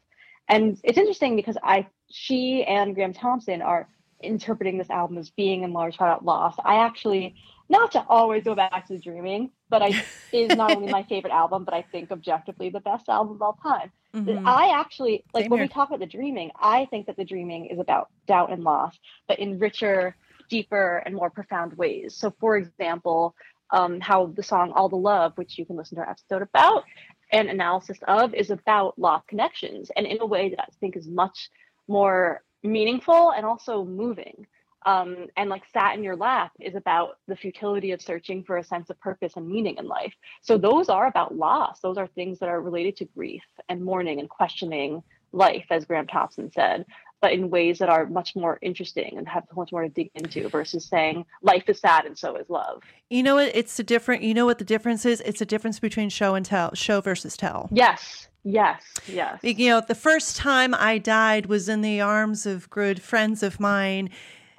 And 0.48 0.78
it's 0.84 0.98
interesting 0.98 1.34
because 1.34 1.56
I, 1.62 1.88
she 2.10 2.62
and 2.64 2.94
Graeme 2.94 3.14
Thomson 3.14 3.60
are 3.60 3.88
interpreting 4.24 4.78
this 4.78 4.90
album 4.90 5.18
as 5.18 5.30
being 5.30 5.62
in 5.62 5.72
large 5.72 5.96
part 5.96 6.10
about 6.10 6.24
loss. 6.24 6.56
I 6.64 6.76
actually, 6.76 7.34
not 7.68 7.92
to 7.92 8.04
always 8.08 8.44
go 8.44 8.54
back 8.54 8.86
to 8.88 8.98
dreaming, 8.98 9.50
but 9.68 9.82
I 9.82 10.04
is 10.32 10.56
not 10.56 10.76
only 10.76 10.90
my 10.90 11.02
favorite 11.04 11.32
album, 11.42 11.64
but 11.64 11.74
I 11.74 11.82
think 11.82 12.10
objectively 12.10 12.70
the 12.70 12.80
best 12.80 13.08
album 13.08 13.36
of 13.36 13.42
all 13.42 13.58
time. 13.62 13.90
Mm-hmm. 14.14 14.46
I 14.46 14.78
actually 14.78 15.24
like 15.34 15.44
Same 15.44 15.50
when 15.50 15.58
here. 15.58 15.64
we 15.66 15.72
talk 15.72 15.88
about 15.88 16.00
the 16.00 16.06
dreaming, 16.06 16.50
I 16.60 16.86
think 16.86 17.06
that 17.06 17.16
the 17.16 17.24
dreaming 17.24 17.66
is 17.66 17.78
about 17.78 18.10
doubt 18.26 18.52
and 18.52 18.62
loss, 18.62 18.96
but 19.26 19.38
in 19.38 19.58
richer, 19.58 20.16
deeper, 20.48 21.02
and 21.04 21.14
more 21.14 21.30
profound 21.30 21.72
ways. 21.74 22.14
So 22.16 22.32
for 22.38 22.56
example, 22.56 23.34
um, 23.70 24.00
how 24.00 24.26
the 24.26 24.42
song 24.42 24.72
All 24.72 24.88
the 24.88 24.96
Love, 24.96 25.32
which 25.36 25.58
you 25.58 25.66
can 25.66 25.76
listen 25.76 25.96
to 25.96 26.02
our 26.02 26.10
episode 26.10 26.42
about 26.42 26.84
and 27.32 27.48
analysis 27.48 27.98
of, 28.06 28.34
is 28.34 28.50
about 28.50 28.98
lost 28.98 29.26
connections 29.26 29.90
and 29.96 30.06
in 30.06 30.20
a 30.20 30.26
way 30.26 30.50
that 30.50 30.60
I 30.60 30.66
think 30.78 30.96
is 30.96 31.08
much 31.08 31.50
more 31.88 32.42
meaningful 32.64 33.30
and 33.30 33.46
also 33.46 33.84
moving. 33.84 34.46
Um, 34.86 35.28
and 35.36 35.48
like 35.48 35.62
sat 35.72 35.96
in 35.96 36.04
your 36.04 36.16
lap 36.16 36.52
is 36.60 36.74
about 36.74 37.16
the 37.26 37.36
futility 37.36 37.92
of 37.92 38.02
searching 38.02 38.44
for 38.44 38.58
a 38.58 38.64
sense 38.64 38.90
of 38.90 39.00
purpose 39.00 39.32
and 39.36 39.48
meaning 39.48 39.76
in 39.78 39.86
life. 39.86 40.12
So 40.42 40.58
those 40.58 40.90
are 40.90 41.06
about 41.06 41.34
loss. 41.34 41.80
Those 41.80 41.96
are 41.96 42.06
things 42.06 42.38
that 42.40 42.50
are 42.50 42.60
related 42.60 42.96
to 42.98 43.06
grief 43.06 43.44
and 43.70 43.82
mourning 43.82 44.20
and 44.20 44.28
questioning 44.28 45.02
life, 45.34 45.66
as 45.70 45.84
Graeme 45.84 46.06
Thomson 46.06 46.50
said 46.52 46.86
but 47.24 47.32
in 47.32 47.48
ways 47.48 47.78
that 47.78 47.88
are 47.88 48.04
much 48.04 48.36
more 48.36 48.58
interesting 48.60 49.14
and 49.16 49.26
have 49.26 49.44
much 49.56 49.72
more 49.72 49.80
to 49.80 49.88
dig 49.88 50.10
into 50.14 50.46
versus 50.50 50.84
saying 50.84 51.24
life 51.40 51.64
is 51.68 51.80
sad 51.80 52.04
and 52.04 52.18
so 52.18 52.36
is 52.36 52.50
love. 52.50 52.82
You 53.08 53.22
know 53.22 53.36
what? 53.36 53.50
It's 53.56 53.78
a 53.78 53.82
different. 53.82 54.22
You 54.22 54.34
know 54.34 54.44
what 54.44 54.58
the 54.58 54.64
difference 54.64 55.06
is? 55.06 55.22
It's 55.22 55.40
a 55.40 55.46
difference 55.46 55.80
between 55.80 56.10
show 56.10 56.34
and 56.34 56.44
tell, 56.44 56.74
show 56.74 57.00
versus 57.00 57.34
tell. 57.34 57.70
Yes. 57.72 58.28
Yes, 58.46 58.82
yes. 59.06 59.38
You 59.42 59.70
know, 59.70 59.80
the 59.80 59.94
first 59.94 60.36
time 60.36 60.74
I 60.74 60.98
died 60.98 61.46
was 61.46 61.66
in 61.66 61.80
the 61.80 62.02
arms 62.02 62.44
of 62.44 62.68
good 62.68 63.00
friends 63.00 63.42
of 63.42 63.58
mine 63.58 64.10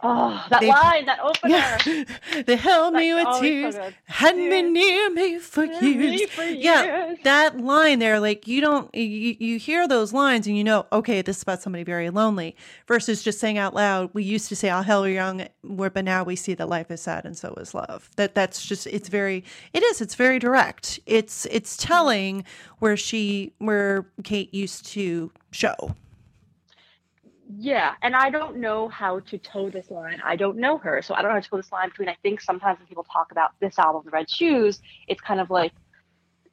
Oh, 0.04 0.46
that 0.50 0.62
they, 0.62 0.70
line, 0.70 1.06
that 1.06 1.20
opener. 1.20 1.56
Yeah. 1.56 2.42
they 2.46 2.56
held 2.56 2.94
me 2.94 3.14
with 3.14 3.26
oh, 3.28 3.42
tears, 3.42 3.76
so 3.76 3.92
hadn't 4.06 4.50
been 4.50 4.74
near 4.74 5.10
me 5.10 5.40
for 5.40 5.64
years. 5.64 6.22
Me 6.22 6.26
for 6.28 6.44
yeah, 6.44 7.16
that 7.24 7.60
line 7.60 8.00
there, 8.00 8.20
like 8.20 8.48
you 8.48 8.62
don't, 8.62 8.94
you, 8.94 9.36
you 9.40 9.58
hear 9.58 9.88
those 9.88 10.14
lines 10.14 10.48
and 10.48 10.58
you 10.58 10.64
know, 10.64 10.86
okay, 10.92 11.22
this 11.22 11.38
is 11.38 11.44
about 11.44 11.62
somebody 11.62 11.84
very 11.84 12.10
lonely, 12.10 12.56
versus 12.88 13.24
just 13.24 13.40
saying 13.40 13.58
out 13.58 13.74
loud, 13.74 14.10
we 14.14 14.24
used 14.24 14.50
to 14.50 14.56
say, 14.56 14.70
"I'll 14.70 14.84
hell 14.84 15.08
young," 15.08 15.48
but 15.64 16.04
now 16.04 16.24
we 16.24 16.36
see 16.36 16.54
that 16.56 16.68
life 16.68 16.92
is 16.92 17.02
sad 17.02 17.26
and 17.26 17.38
so 17.38 17.54
is 17.56 17.74
love. 17.74 18.10
That 18.18 18.36
that's 18.36 18.66
just, 18.66 18.88
it's 18.88 19.10
very, 19.10 19.44
it 19.74 19.82
is, 19.82 20.02
it's 20.02 20.16
very 20.16 20.40
direct. 20.40 21.00
It's 21.06 21.46
it's 21.48 21.78
telling 21.78 22.44
where 22.80 22.98
she, 22.98 23.54
where 23.60 24.06
Kate 24.24 24.54
used 24.54 24.86
to 24.88 25.32
show 25.52 25.96
yeah, 27.48 27.94
and 28.02 28.16
I 28.16 28.30
don't 28.30 28.58
know 28.58 28.88
how 28.88 29.20
to 29.20 29.38
toe 29.38 29.70
this 29.70 29.92
line. 29.92 30.22
I 30.24 30.36
don't 30.36 30.58
know 30.58 30.78
her, 30.80 31.02
so 31.02 31.14
I 31.14 31.22
don't 31.22 31.30
know 31.30 31.36
how 31.36 31.42
to 31.42 31.50
toe 31.50 31.58
this 31.58 31.72
line 31.72 31.90
between. 31.90 32.10
I 32.10 32.18
think 32.24 32.42
sometimes 32.42 32.80
when 32.80 32.88
people 32.88 33.06
talk 33.12 33.32
about 33.32 33.52
this 33.60 33.78
album, 33.78 34.02
The 34.06 34.12
Red 34.12 34.30
Shoes, 34.30 34.82
it's 35.08 35.22
kind 35.22 35.40
of 35.40 35.50
like 35.50 35.72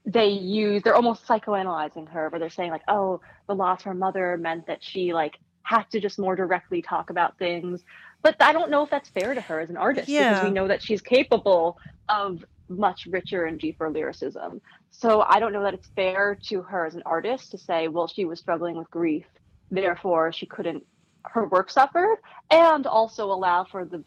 they 0.04 0.28
use 0.28 0.82
they're 0.82 0.96
almost 0.96 1.26
psychoanalyzing 1.26 2.08
her, 2.10 2.28
where 2.28 2.38
they're 2.38 2.50
saying 2.50 2.70
like, 2.70 2.82
oh, 2.88 3.20
the 3.46 3.54
loss 3.54 3.80
of 3.80 3.84
her 3.84 3.94
mother 3.94 4.36
meant 4.36 4.66
that 4.66 4.82
she 4.82 5.14
like 5.14 5.38
had 5.62 5.84
to 5.90 6.00
just 6.00 6.18
more 6.18 6.36
directly 6.36 6.82
talk 6.82 7.08
about 7.08 7.38
things. 7.38 7.82
But 8.20 8.36
I 8.40 8.52
don't 8.52 8.70
know 8.70 8.82
if 8.82 8.90
that's 8.90 9.08
fair 9.08 9.34
to 9.34 9.40
her 9.40 9.60
as 9.60 9.70
an 9.70 9.76
artist 9.76 10.08
yeah. 10.08 10.34
because 10.34 10.44
we 10.44 10.50
know 10.50 10.68
that 10.68 10.82
she's 10.82 11.00
capable 11.00 11.78
of 12.08 12.44
much 12.68 13.06
richer 13.06 13.46
and 13.46 13.58
deeper 13.58 13.88
lyricism. 13.88 14.60
So 14.90 15.22
I 15.22 15.40
don't 15.40 15.52
know 15.52 15.62
that 15.62 15.74
it's 15.74 15.88
fair 15.96 16.38
to 16.48 16.62
her 16.62 16.84
as 16.84 16.94
an 16.94 17.02
artist 17.06 17.50
to 17.52 17.58
say, 17.58 17.88
well, 17.88 18.06
she 18.06 18.24
was 18.24 18.38
struggling 18.38 18.76
with 18.76 18.90
grief 18.90 19.24
therefore 19.72 20.32
she 20.32 20.46
couldn't 20.46 20.84
her 21.24 21.46
work 21.46 21.70
suffered 21.70 22.18
and 22.50 22.86
also 22.86 23.24
allow 23.32 23.64
for 23.64 23.84
the 23.84 24.04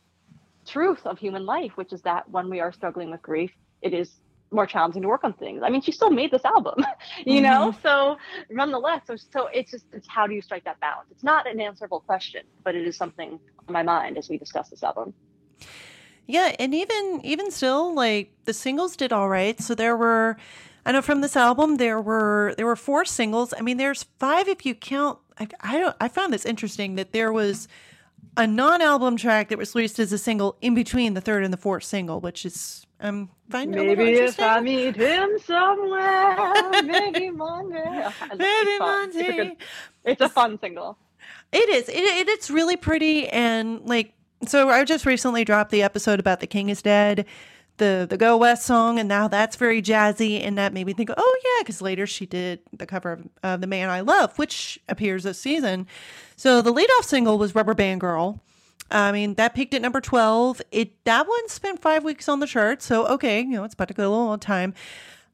truth 0.65 1.05
of 1.05 1.17
human 1.17 1.45
life 1.45 1.71
which 1.75 1.91
is 1.91 2.01
that 2.01 2.29
when 2.29 2.49
we 2.49 2.59
are 2.59 2.71
struggling 2.71 3.09
with 3.11 3.21
grief 3.21 3.51
it 3.81 3.93
is 3.93 4.15
more 4.51 4.65
challenging 4.67 5.01
to 5.01 5.07
work 5.07 5.23
on 5.23 5.33
things. 5.33 5.61
I 5.63 5.69
mean 5.69 5.81
she 5.81 5.91
still 5.91 6.11
made 6.11 6.31
this 6.31 6.45
album 6.45 6.75
you 7.25 7.41
mm-hmm. 7.41 7.43
know 7.43 7.75
so 7.83 8.17
nonetheless 8.49 9.01
so, 9.07 9.15
so 9.15 9.47
it's 9.47 9.71
just 9.71 9.85
it's 9.91 10.07
how 10.07 10.27
do 10.27 10.33
you 10.33 10.41
strike 10.41 10.63
that 10.65 10.79
balance? 10.79 11.09
It's 11.11 11.23
not 11.23 11.49
an 11.49 11.59
answerable 11.59 11.99
question 12.01 12.43
but 12.63 12.75
it 12.75 12.87
is 12.87 12.95
something 12.95 13.39
on 13.67 13.73
my 13.73 13.83
mind 13.83 14.17
as 14.17 14.29
we 14.29 14.37
discuss 14.37 14.69
this 14.69 14.83
album. 14.83 15.13
Yeah 16.27 16.55
and 16.59 16.73
even 16.73 17.21
even 17.23 17.51
still 17.51 17.93
like 17.93 18.31
the 18.45 18.53
singles 18.53 18.95
did 18.95 19.11
all 19.11 19.29
right. 19.29 19.59
So 19.59 19.73
there 19.75 19.97
were 19.97 20.37
I 20.85 20.91
know 20.91 21.01
from 21.01 21.21
this 21.21 21.35
album 21.35 21.77
there 21.77 21.99
were 21.99 22.53
there 22.57 22.67
were 22.67 22.75
four 22.75 23.05
singles. 23.05 23.53
I 23.57 23.61
mean, 23.61 23.77
there's 23.77 24.03
five 24.19 24.47
if 24.47 24.65
you 24.65 24.75
count 24.75 25.17
I, 25.39 25.47
I 25.61 25.77
don't 25.77 25.95
I 25.99 26.07
found 26.07 26.33
this 26.33 26.45
interesting 26.45 26.95
that 26.95 27.11
there 27.11 27.31
was 27.31 27.67
a 28.37 28.47
non-album 28.47 29.17
track 29.17 29.49
that 29.49 29.57
was 29.57 29.73
released 29.75 29.99
as 29.99 30.11
a 30.11 30.17
single 30.17 30.57
in 30.61 30.75
between 30.75 31.13
the 31.13 31.21
third 31.21 31.43
and 31.43 31.53
the 31.53 31.57
fourth 31.57 31.83
single, 31.83 32.19
which 32.19 32.45
is 32.45 32.85
um 32.99 33.29
finding 33.49 33.85
maybe 33.85 34.11
if 34.13 34.39
I 34.39 34.59
meet 34.61 34.95
him 34.95 35.37
somewhere, 35.45 36.83
maybe 36.83 37.29
Monday. 37.31 38.09
maybe 38.35 38.79
Monday. 38.79 39.19
It's 39.19 39.29
a, 39.29 39.33
good, 39.33 39.57
it's 40.03 40.21
a 40.21 40.29
fun 40.29 40.59
single. 40.59 40.97
It 41.51 41.69
is. 41.69 41.89
It, 41.89 41.95
it, 41.95 42.27
it's 42.27 42.49
really 42.49 42.77
pretty 42.77 43.27
and 43.29 43.81
like. 43.87 44.13
So 44.47 44.69
I 44.69 44.83
just 44.83 45.05
recently 45.05 45.43
dropped 45.45 45.71
the 45.71 45.81
episode 45.81 46.19
about 46.19 46.39
the 46.39 46.47
King 46.47 46.69
is 46.69 46.81
Dead 46.81 47.25
the 47.77 48.05
the 48.09 48.17
Go 48.17 48.37
West 48.37 48.65
song, 48.65 48.99
and 48.99 49.07
now 49.09 49.27
that's 49.27 49.55
very 49.55 49.81
jazzy, 49.81 50.41
and 50.45 50.57
that 50.57 50.73
made 50.73 50.85
me 50.85 50.93
think, 50.93 51.09
oh 51.15 51.39
yeah, 51.43 51.63
because 51.63 51.81
later 51.81 52.07
she 52.07 52.25
did 52.25 52.59
the 52.71 52.85
cover 52.85 53.13
of 53.13 53.27
uh, 53.43 53.57
"The 53.57 53.67
Man 53.67 53.89
I 53.89 54.01
Love," 54.01 54.37
which 54.37 54.79
appears 54.87 55.23
this 55.23 55.39
season. 55.39 55.87
So 56.35 56.61
the 56.61 56.73
leadoff 56.73 57.05
single 57.05 57.37
was 57.37 57.55
"Rubber 57.55 57.73
Band 57.73 58.01
Girl." 58.01 58.41
I 58.91 59.11
mean, 59.11 59.33
that 59.35 59.55
peaked 59.55 59.73
at 59.73 59.81
number 59.81 60.01
twelve. 60.01 60.61
It 60.71 61.03
that 61.05 61.27
one 61.27 61.49
spent 61.49 61.81
five 61.81 62.03
weeks 62.03 62.29
on 62.29 62.39
the 62.39 62.47
chart, 62.47 62.81
so 62.81 63.07
okay, 63.07 63.41
you 63.41 63.51
know 63.51 63.63
it's 63.63 63.73
about 63.73 63.87
to 63.89 63.93
go 63.93 64.09
a 64.09 64.11
little 64.11 64.37
time. 64.37 64.73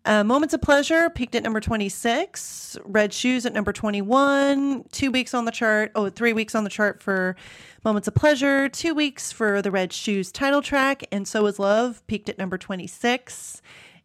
Uh, 0.03 0.23
Moments 0.23 0.53
of 0.53 0.61
Pleasure 0.61 1.11
peaked 1.11 1.35
at 1.35 1.43
number 1.43 1.59
26. 1.59 2.77
Red 2.85 3.13
Shoes 3.13 3.45
at 3.45 3.53
number 3.53 3.71
21. 3.71 4.85
Two 4.91 5.11
weeks 5.11 5.35
on 5.35 5.45
the 5.45 5.51
chart. 5.51 5.91
Oh, 5.93 6.09
three 6.09 6.33
weeks 6.33 6.55
on 6.55 6.63
the 6.63 6.71
chart 6.71 7.03
for 7.03 7.35
Moments 7.84 8.07
of 8.07 8.13
Pleasure. 8.13 8.69
Two 8.69 8.93
weeks 8.93 9.32
for 9.32 9.59
the 9.59 9.71
Red 9.71 9.91
Shoes 9.91 10.32
title 10.32 10.61
track. 10.61 11.03
And 11.11 11.27
So 11.27 11.47
Is 11.47 11.57
Love 11.57 12.05
peaked 12.05 12.29
at 12.29 12.38
number 12.38 12.55
26 12.55 13.59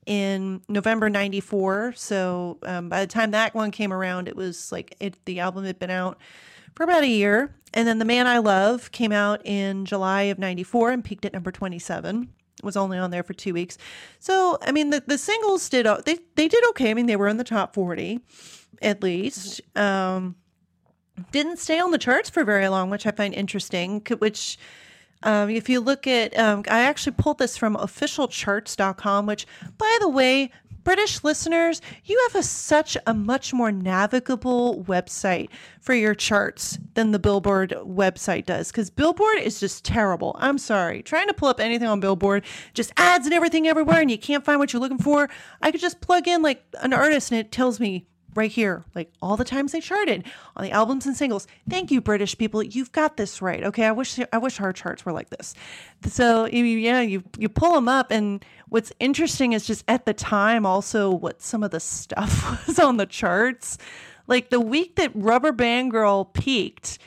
in 0.06 0.62
November 0.66 1.10
94. 1.10 1.92
So 1.94 2.56
um, 2.62 2.88
by 2.88 3.00
the 3.00 3.06
time 3.06 3.32
that 3.32 3.54
one 3.54 3.70
came 3.70 3.92
around, 3.92 4.28
it 4.28 4.36
was 4.36 4.72
like 4.72 4.96
it, 4.98 5.22
the 5.26 5.40
album 5.40 5.64
had 5.64 5.78
been 5.78 5.90
out 5.90 6.18
for 6.74 6.84
about 6.84 7.02
a 7.02 7.08
year. 7.08 7.54
And 7.74 7.86
then 7.86 7.98
The 7.98 8.06
Man 8.06 8.26
I 8.26 8.38
Love 8.38 8.92
came 8.92 9.12
out 9.12 9.44
in 9.44 9.84
July 9.84 10.22
of 10.22 10.38
94 10.38 10.92
and 10.92 11.04
peaked 11.04 11.26
at 11.26 11.34
number 11.34 11.52
27. 11.52 12.22
It 12.58 12.64
Was 12.64 12.78
only 12.78 12.96
on 12.96 13.10
there 13.10 13.22
for 13.22 13.34
two 13.34 13.52
weeks. 13.52 13.76
So, 14.20 14.56
I 14.62 14.72
mean, 14.72 14.88
the, 14.88 15.02
the 15.06 15.18
singles 15.18 15.68
did, 15.68 15.86
they, 16.06 16.16
they 16.34 16.48
did 16.48 16.66
okay. 16.70 16.90
I 16.90 16.94
mean, 16.94 17.04
they 17.04 17.16
were 17.16 17.28
in 17.28 17.36
the 17.36 17.44
top 17.44 17.74
40 17.74 18.20
at 18.80 19.02
least. 19.02 19.60
Um, 19.76 20.36
didn't 21.32 21.58
stay 21.58 21.78
on 21.78 21.90
the 21.90 21.98
charts 21.98 22.30
for 22.30 22.44
very 22.44 22.68
long, 22.68 22.90
which 22.90 23.06
I 23.06 23.10
find 23.10 23.34
interesting, 23.34 24.02
which 24.18 24.58
um, 25.22 25.50
if 25.50 25.68
you 25.68 25.80
look 25.80 26.06
at, 26.06 26.38
um, 26.38 26.62
I 26.68 26.80
actually 26.80 27.14
pulled 27.18 27.38
this 27.38 27.56
from 27.56 27.76
officialcharts.com, 27.76 29.26
which, 29.26 29.46
by 29.78 29.96
the 30.00 30.08
way, 30.08 30.50
British 30.86 31.24
listeners, 31.24 31.82
you 32.04 32.16
have 32.28 32.40
a, 32.40 32.44
such 32.44 32.96
a 33.08 33.12
much 33.12 33.52
more 33.52 33.72
navigable 33.72 34.84
website 34.84 35.48
for 35.80 35.94
your 35.94 36.14
charts 36.14 36.78
than 36.94 37.10
the 37.10 37.18
Billboard 37.18 37.74
website 37.84 38.46
does 38.46 38.70
because 38.70 38.88
Billboard 38.88 39.38
is 39.38 39.58
just 39.58 39.84
terrible. 39.84 40.36
I'm 40.38 40.58
sorry. 40.58 41.02
Trying 41.02 41.26
to 41.26 41.34
pull 41.34 41.48
up 41.48 41.58
anything 41.58 41.88
on 41.88 41.98
Billboard, 41.98 42.44
just 42.72 42.92
ads 42.96 43.26
and 43.26 43.34
everything 43.34 43.66
everywhere, 43.66 44.00
and 44.00 44.12
you 44.12 44.16
can't 44.16 44.44
find 44.44 44.60
what 44.60 44.72
you're 44.72 44.78
looking 44.78 44.98
for. 44.98 45.28
I 45.60 45.72
could 45.72 45.80
just 45.80 46.00
plug 46.00 46.28
in 46.28 46.40
like 46.40 46.62
an 46.80 46.92
artist 46.92 47.32
and 47.32 47.40
it 47.40 47.50
tells 47.50 47.80
me 47.80 48.06
right 48.36 48.50
here, 48.50 48.84
like 48.94 49.10
all 49.22 49.36
the 49.36 49.44
times 49.44 49.72
they 49.72 49.80
charted 49.80 50.24
on 50.56 50.64
the 50.64 50.70
albums 50.70 51.06
and 51.06 51.16
singles. 51.16 51.46
Thank 51.68 51.90
you, 51.90 52.00
British 52.00 52.36
people. 52.36 52.62
You've 52.62 52.92
got 52.92 53.16
this 53.16 53.40
right. 53.40 53.64
Okay, 53.64 53.84
I 53.84 53.92
wish 53.92 54.18
I 54.32 54.38
wish 54.38 54.60
our 54.60 54.72
charts 54.72 55.04
were 55.04 55.12
like 55.12 55.30
this. 55.30 55.54
So 56.06 56.46
yeah, 56.46 57.00
you 57.00 57.24
you 57.38 57.48
pull 57.48 57.74
them 57.74 57.88
up, 57.88 58.10
and 58.10 58.44
what's 58.68 58.92
interesting 59.00 59.52
is 59.52 59.66
just 59.66 59.84
at 59.88 60.06
the 60.06 60.14
time 60.14 60.66
also 60.66 61.10
what 61.10 61.42
some 61.42 61.62
of 61.62 61.70
the 61.70 61.80
stuff 61.80 62.66
was 62.66 62.78
on 62.78 62.96
the 62.96 63.06
charts. 63.06 63.78
Like 64.26 64.50
the 64.50 64.60
week 64.60 64.96
that 64.96 65.12
Rubber 65.14 65.52
Band 65.52 65.92
Girl 65.92 66.24
peaked, 66.24 66.98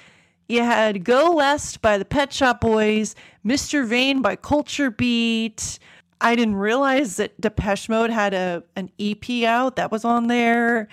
you 0.47 0.63
had 0.63 1.03
Go 1.03 1.35
West 1.35 1.81
by 1.81 1.97
the 1.97 2.05
Pet 2.05 2.31
Shop 2.31 2.61
Boys, 2.61 3.13
Mr. 3.45 3.85
Vain 3.85 4.21
by 4.21 4.35
Culture 4.35 4.89
Beat. 4.89 5.79
I 6.21 6.35
didn't 6.35 6.55
realize 6.55 7.15
that 7.17 7.39
Depeche 7.39 7.87
Mode 7.87 8.09
had 8.09 8.33
a 8.33 8.63
an 8.75 8.89
EP 8.99 9.43
out 9.43 9.75
that 9.77 9.91
was 9.91 10.03
on 10.03 10.27
there. 10.27 10.87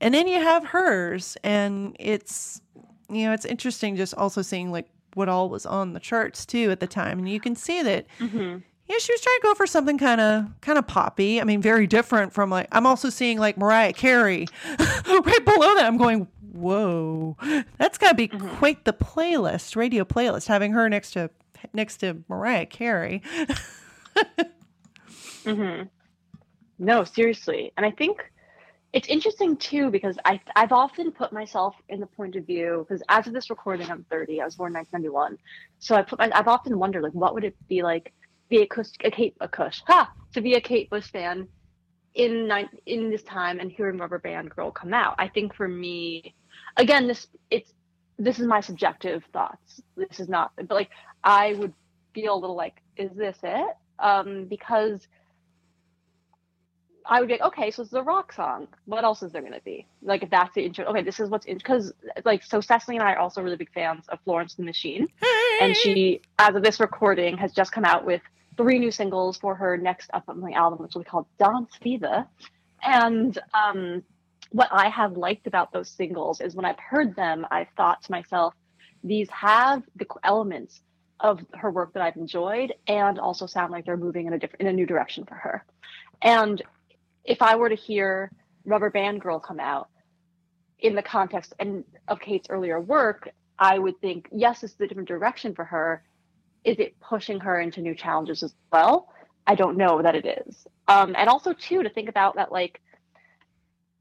And 0.00 0.14
then 0.14 0.28
you 0.28 0.40
have 0.40 0.66
hers, 0.66 1.36
and 1.42 1.96
it's 1.98 2.60
you 3.08 3.26
know 3.26 3.32
it's 3.32 3.44
interesting 3.44 3.96
just 3.96 4.14
also 4.14 4.42
seeing 4.42 4.70
like 4.70 4.88
what 5.14 5.28
all 5.28 5.48
was 5.48 5.64
on 5.66 5.92
the 5.92 6.00
charts 6.00 6.44
too 6.44 6.70
at 6.70 6.80
the 6.80 6.86
time, 6.86 7.18
and 7.18 7.28
you 7.28 7.40
can 7.40 7.56
see 7.56 7.82
that. 7.82 8.06
Mm-hmm. 8.18 8.58
Yeah, 8.86 8.98
she 8.98 9.12
was 9.14 9.20
trying 9.22 9.38
to 9.38 9.42
go 9.42 9.54
for 9.54 9.66
something 9.66 9.96
kind 9.96 10.20
of 10.20 10.60
kind 10.60 10.78
of 10.78 10.86
poppy. 10.86 11.40
I 11.40 11.44
mean, 11.44 11.62
very 11.62 11.86
different 11.86 12.34
from 12.34 12.50
like 12.50 12.68
I'm 12.70 12.86
also 12.86 13.08
seeing 13.08 13.38
like 13.38 13.56
Mariah 13.56 13.94
Carey 13.94 14.46
right 14.78 15.44
below 15.44 15.74
that. 15.76 15.86
I'm 15.86 15.96
going, 15.96 16.28
whoa, 16.52 17.36
that's 17.78 17.96
got 17.96 18.10
to 18.10 18.14
be 18.14 18.28
mm-hmm. 18.28 18.56
quite 18.56 18.84
the 18.84 18.92
playlist, 18.92 19.74
radio 19.74 20.04
playlist, 20.04 20.48
having 20.48 20.72
her 20.72 20.88
next 20.90 21.12
to 21.12 21.30
next 21.72 21.98
to 21.98 22.22
Mariah 22.28 22.66
Carey. 22.66 23.22
mm-hmm. 25.44 25.84
No, 26.78 27.04
seriously, 27.04 27.72
and 27.76 27.86
I 27.86 27.90
think 27.90 28.30
it's 28.94 29.08
interesting 29.08 29.56
too 29.56 29.90
because 29.90 30.16
I 30.24 30.40
I've 30.56 30.72
often 30.72 31.10
put 31.12 31.32
myself 31.32 31.74
in 31.88 32.00
the 32.00 32.06
point 32.06 32.36
of 32.36 32.46
view 32.46 32.86
because 32.88 33.02
as 33.10 33.26
of 33.26 33.34
this 33.34 33.50
recording 33.50 33.90
I'm 33.90 34.06
30 34.10 34.40
I 34.40 34.44
was 34.46 34.54
born 34.54 34.72
1991 34.72 35.36
so 35.80 35.96
I 35.96 36.02
put 36.02 36.20
my, 36.20 36.30
I've 36.32 36.48
often 36.48 36.78
wondered 36.78 37.02
like 37.02 37.12
what 37.12 37.34
would 37.34 37.44
it 37.44 37.56
be 37.68 37.82
like 37.82 38.14
be 38.48 38.62
a, 38.62 38.66
Kush, 38.68 38.90
a 39.04 39.10
Kate 39.10 39.36
a 39.40 39.48
Kush 39.48 39.80
ha 39.88 40.12
to 40.34 40.40
be 40.40 40.54
a 40.54 40.60
Kate 40.60 40.88
Bush 40.90 41.10
fan 41.10 41.48
in 42.14 42.50
in 42.86 43.10
this 43.10 43.24
time 43.24 43.58
and 43.58 43.72
hearing 43.72 43.98
Rubber 43.98 44.20
Band 44.20 44.50
Girl 44.50 44.70
come 44.70 44.94
out. 44.94 45.16
I 45.18 45.28
think 45.28 45.54
for 45.54 45.66
me 45.68 46.34
again 46.76 47.08
this 47.08 47.26
it's 47.50 47.72
this 48.18 48.38
is 48.38 48.46
my 48.46 48.60
subjective 48.60 49.24
thoughts. 49.32 49.82
This 49.96 50.20
is 50.20 50.28
not 50.28 50.52
but 50.56 50.70
like 50.70 50.90
I 51.24 51.54
would 51.54 51.74
feel 52.14 52.34
a 52.36 52.40
little 52.40 52.56
like 52.56 52.80
is 52.96 53.10
this 53.16 53.38
it? 53.42 53.76
Um 53.98 54.46
because 54.48 55.00
I 57.06 57.20
would 57.20 57.26
be 57.26 57.34
like, 57.34 57.42
okay, 57.42 57.70
so 57.70 57.82
it's 57.82 57.92
a 57.92 58.02
rock 58.02 58.32
song. 58.32 58.66
What 58.86 59.04
else 59.04 59.22
is 59.22 59.32
there 59.32 59.42
going 59.42 59.52
to 59.52 59.60
be? 59.60 59.86
Like, 60.02 60.22
if 60.22 60.30
that's 60.30 60.54
the 60.54 60.64
intro, 60.64 60.86
okay, 60.86 61.02
this 61.02 61.20
is 61.20 61.28
what's 61.28 61.44
in. 61.44 61.58
Because, 61.58 61.92
like, 62.24 62.42
so 62.42 62.60
Cecily 62.60 62.96
and 62.96 63.06
I 63.06 63.12
are 63.12 63.18
also 63.18 63.42
really 63.42 63.56
big 63.56 63.72
fans 63.72 64.04
of 64.08 64.18
Florence 64.24 64.54
the 64.54 64.62
Machine. 64.62 65.08
Hey! 65.20 65.58
And 65.60 65.76
she, 65.76 66.22
as 66.38 66.54
of 66.54 66.62
this 66.62 66.80
recording, 66.80 67.36
has 67.36 67.52
just 67.52 67.72
come 67.72 67.84
out 67.84 68.06
with 68.06 68.22
three 68.56 68.78
new 68.78 68.90
singles 68.90 69.36
for 69.36 69.54
her 69.54 69.76
next 69.76 70.08
upcoming 70.14 70.54
album, 70.54 70.78
which 70.78 70.94
will 70.94 71.02
be 71.02 71.08
called 71.08 71.26
Dance 71.38 71.70
Fever. 71.82 72.26
And 72.82 73.38
um, 73.52 74.02
what 74.50 74.68
I 74.72 74.88
have 74.88 75.16
liked 75.16 75.46
about 75.46 75.72
those 75.72 75.90
singles 75.90 76.40
is 76.40 76.54
when 76.54 76.64
I've 76.64 76.78
heard 76.78 77.14
them, 77.16 77.46
I've 77.50 77.68
thought 77.76 78.02
to 78.04 78.12
myself, 78.12 78.54
these 79.02 79.28
have 79.30 79.82
the 79.96 80.06
elements 80.22 80.80
of 81.20 81.40
her 81.54 81.70
work 81.70 81.92
that 81.92 82.02
I've 82.02 82.16
enjoyed 82.16 82.72
and 82.86 83.18
also 83.18 83.46
sound 83.46 83.72
like 83.72 83.84
they're 83.84 83.96
moving 83.96 84.26
in 84.26 84.32
a 84.32 84.38
different 84.38 84.62
in 84.62 84.66
a 84.68 84.72
new 84.72 84.86
direction 84.86 85.24
for 85.24 85.34
her. 85.34 85.64
And 86.22 86.62
if 87.24 87.42
I 87.42 87.56
were 87.56 87.68
to 87.68 87.74
hear 87.74 88.30
Rubber 88.64 88.90
Band 88.90 89.20
Girl 89.20 89.38
come 89.38 89.60
out 89.60 89.88
in 90.78 90.94
the 90.94 91.02
context 91.02 91.54
and 91.58 91.84
of 92.08 92.20
Kate's 92.20 92.48
earlier 92.50 92.80
work, 92.80 93.30
I 93.58 93.78
would 93.78 94.00
think, 94.00 94.28
yes, 94.32 94.62
it's 94.62 94.74
a 94.80 94.86
different 94.86 95.08
direction 95.08 95.54
for 95.54 95.64
her. 95.64 96.02
Is 96.64 96.78
it 96.78 96.98
pushing 97.00 97.40
her 97.40 97.60
into 97.60 97.80
new 97.80 97.94
challenges 97.94 98.42
as 98.42 98.54
well? 98.72 99.08
I 99.46 99.54
don't 99.54 99.76
know 99.76 100.02
that 100.02 100.14
it 100.14 100.44
is. 100.46 100.66
Um, 100.88 101.14
and 101.16 101.28
also, 101.28 101.52
too, 101.52 101.82
to 101.82 101.90
think 101.90 102.08
about 102.08 102.36
that, 102.36 102.50
like, 102.50 102.80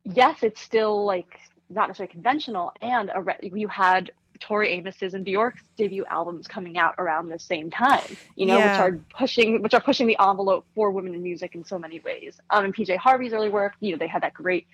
yes, 0.04 0.44
it's 0.44 0.62
still 0.62 1.06
like 1.06 1.40
not 1.70 1.88
necessarily 1.88 2.12
conventional, 2.12 2.72
and 2.82 3.12
a 3.14 3.22
re- 3.22 3.52
you 3.54 3.68
had 3.68 4.12
Tori 4.44 4.78
Amos's 4.78 5.14
and 5.14 5.24
Bjork's 5.24 5.62
debut 5.78 6.04
albums 6.10 6.48
coming 6.48 6.78
out 6.78 6.96
around 6.98 7.30
the 7.30 7.40
same 7.40 7.72
time, 7.72 8.18
you 8.36 8.46
know, 8.46 8.58
yeah. 8.58 8.72
which 8.72 8.94
are 8.94 9.00
pushing 9.18 9.62
which 9.62 9.74
are 9.74 9.80
pushing 9.80 10.06
the 10.06 10.18
envelope 10.20 10.66
for 10.76 10.92
women 10.92 11.14
in 11.16 11.24
music 11.24 11.56
in 11.56 11.64
so 11.64 11.80
many 11.80 12.02
ways. 12.02 12.42
Um, 12.50 12.66
and 12.66 12.76
PJ 12.76 12.98
Harvey's 12.98 13.32
early 13.32 13.50
work, 13.50 13.74
you 13.80 13.92
know, 13.92 13.98
they 13.98 14.08
had 14.08 14.22
that 14.24 14.34
great 14.34 14.68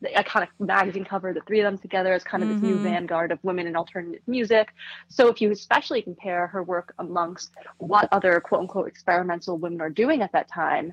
the 0.00 0.08
iconic 0.08 0.48
magazine 0.58 1.04
cover, 1.04 1.32
the 1.32 1.40
three 1.42 1.60
of 1.60 1.64
them 1.64 1.78
together 1.78 2.12
as 2.12 2.24
kind 2.24 2.42
of 2.42 2.48
mm-hmm. 2.48 2.60
this 2.60 2.68
new 2.68 2.74
mm-hmm. 2.74 2.84
vanguard 2.84 3.30
of 3.32 3.38
women 3.42 3.66
in 3.66 3.76
alternative 3.76 4.20
music. 4.26 4.68
So 5.08 5.28
if 5.28 5.40
you 5.40 5.50
especially 5.50 6.02
compare 6.02 6.46
her 6.48 6.62
work 6.62 6.92
amongst 6.98 7.52
what 7.78 8.08
other 8.12 8.40
quote 8.40 8.62
unquote 8.62 8.88
experimental 8.88 9.58
women 9.58 9.80
are 9.80 9.90
doing 9.90 10.22
at 10.22 10.32
that 10.32 10.48
time, 10.48 10.92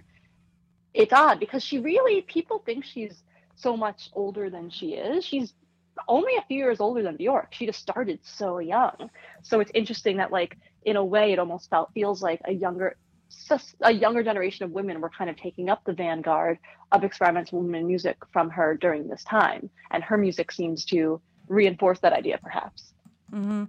it's 0.93 1.13
odd 1.13 1.39
because 1.39 1.63
she 1.63 1.79
really 1.79 2.21
people 2.21 2.59
think 2.65 2.85
she's 2.85 3.23
so 3.55 3.75
much 3.75 4.09
older 4.13 4.49
than 4.49 4.69
she 4.69 4.93
is. 4.93 5.25
She's 5.25 5.53
only 6.07 6.35
a 6.35 6.41
few 6.47 6.57
years 6.57 6.79
older 6.79 7.03
than 7.03 7.15
Bjork. 7.15 7.53
She 7.53 7.65
just 7.65 7.79
started 7.79 8.19
so 8.23 8.59
young. 8.59 9.09
So 9.41 9.59
it's 9.59 9.71
interesting 9.73 10.17
that 10.17 10.31
like 10.31 10.57
in 10.83 10.95
a 10.95 11.03
way 11.03 11.33
it 11.33 11.39
almost 11.39 11.69
felt 11.69 11.91
feels 11.93 12.21
like 12.21 12.41
a 12.45 12.51
younger 12.51 12.95
a 13.81 13.91
younger 13.91 14.23
generation 14.23 14.65
of 14.65 14.71
women 14.71 15.01
were 15.01 15.09
kind 15.09 15.29
of 15.29 15.37
taking 15.37 15.69
up 15.69 15.83
the 15.85 15.93
vanguard 15.93 16.57
of 16.91 17.03
experimental 17.03 17.61
women 17.61 17.85
music 17.85 18.17
from 18.33 18.49
her 18.49 18.75
during 18.75 19.07
this 19.07 19.23
time. 19.23 19.69
And 19.91 20.03
her 20.03 20.17
music 20.17 20.51
seems 20.51 20.83
to 20.85 21.21
reinforce 21.47 21.99
that 21.99 22.13
idea 22.13 22.39
perhaps. 22.41 22.93
Mm-hmm. 23.31 23.65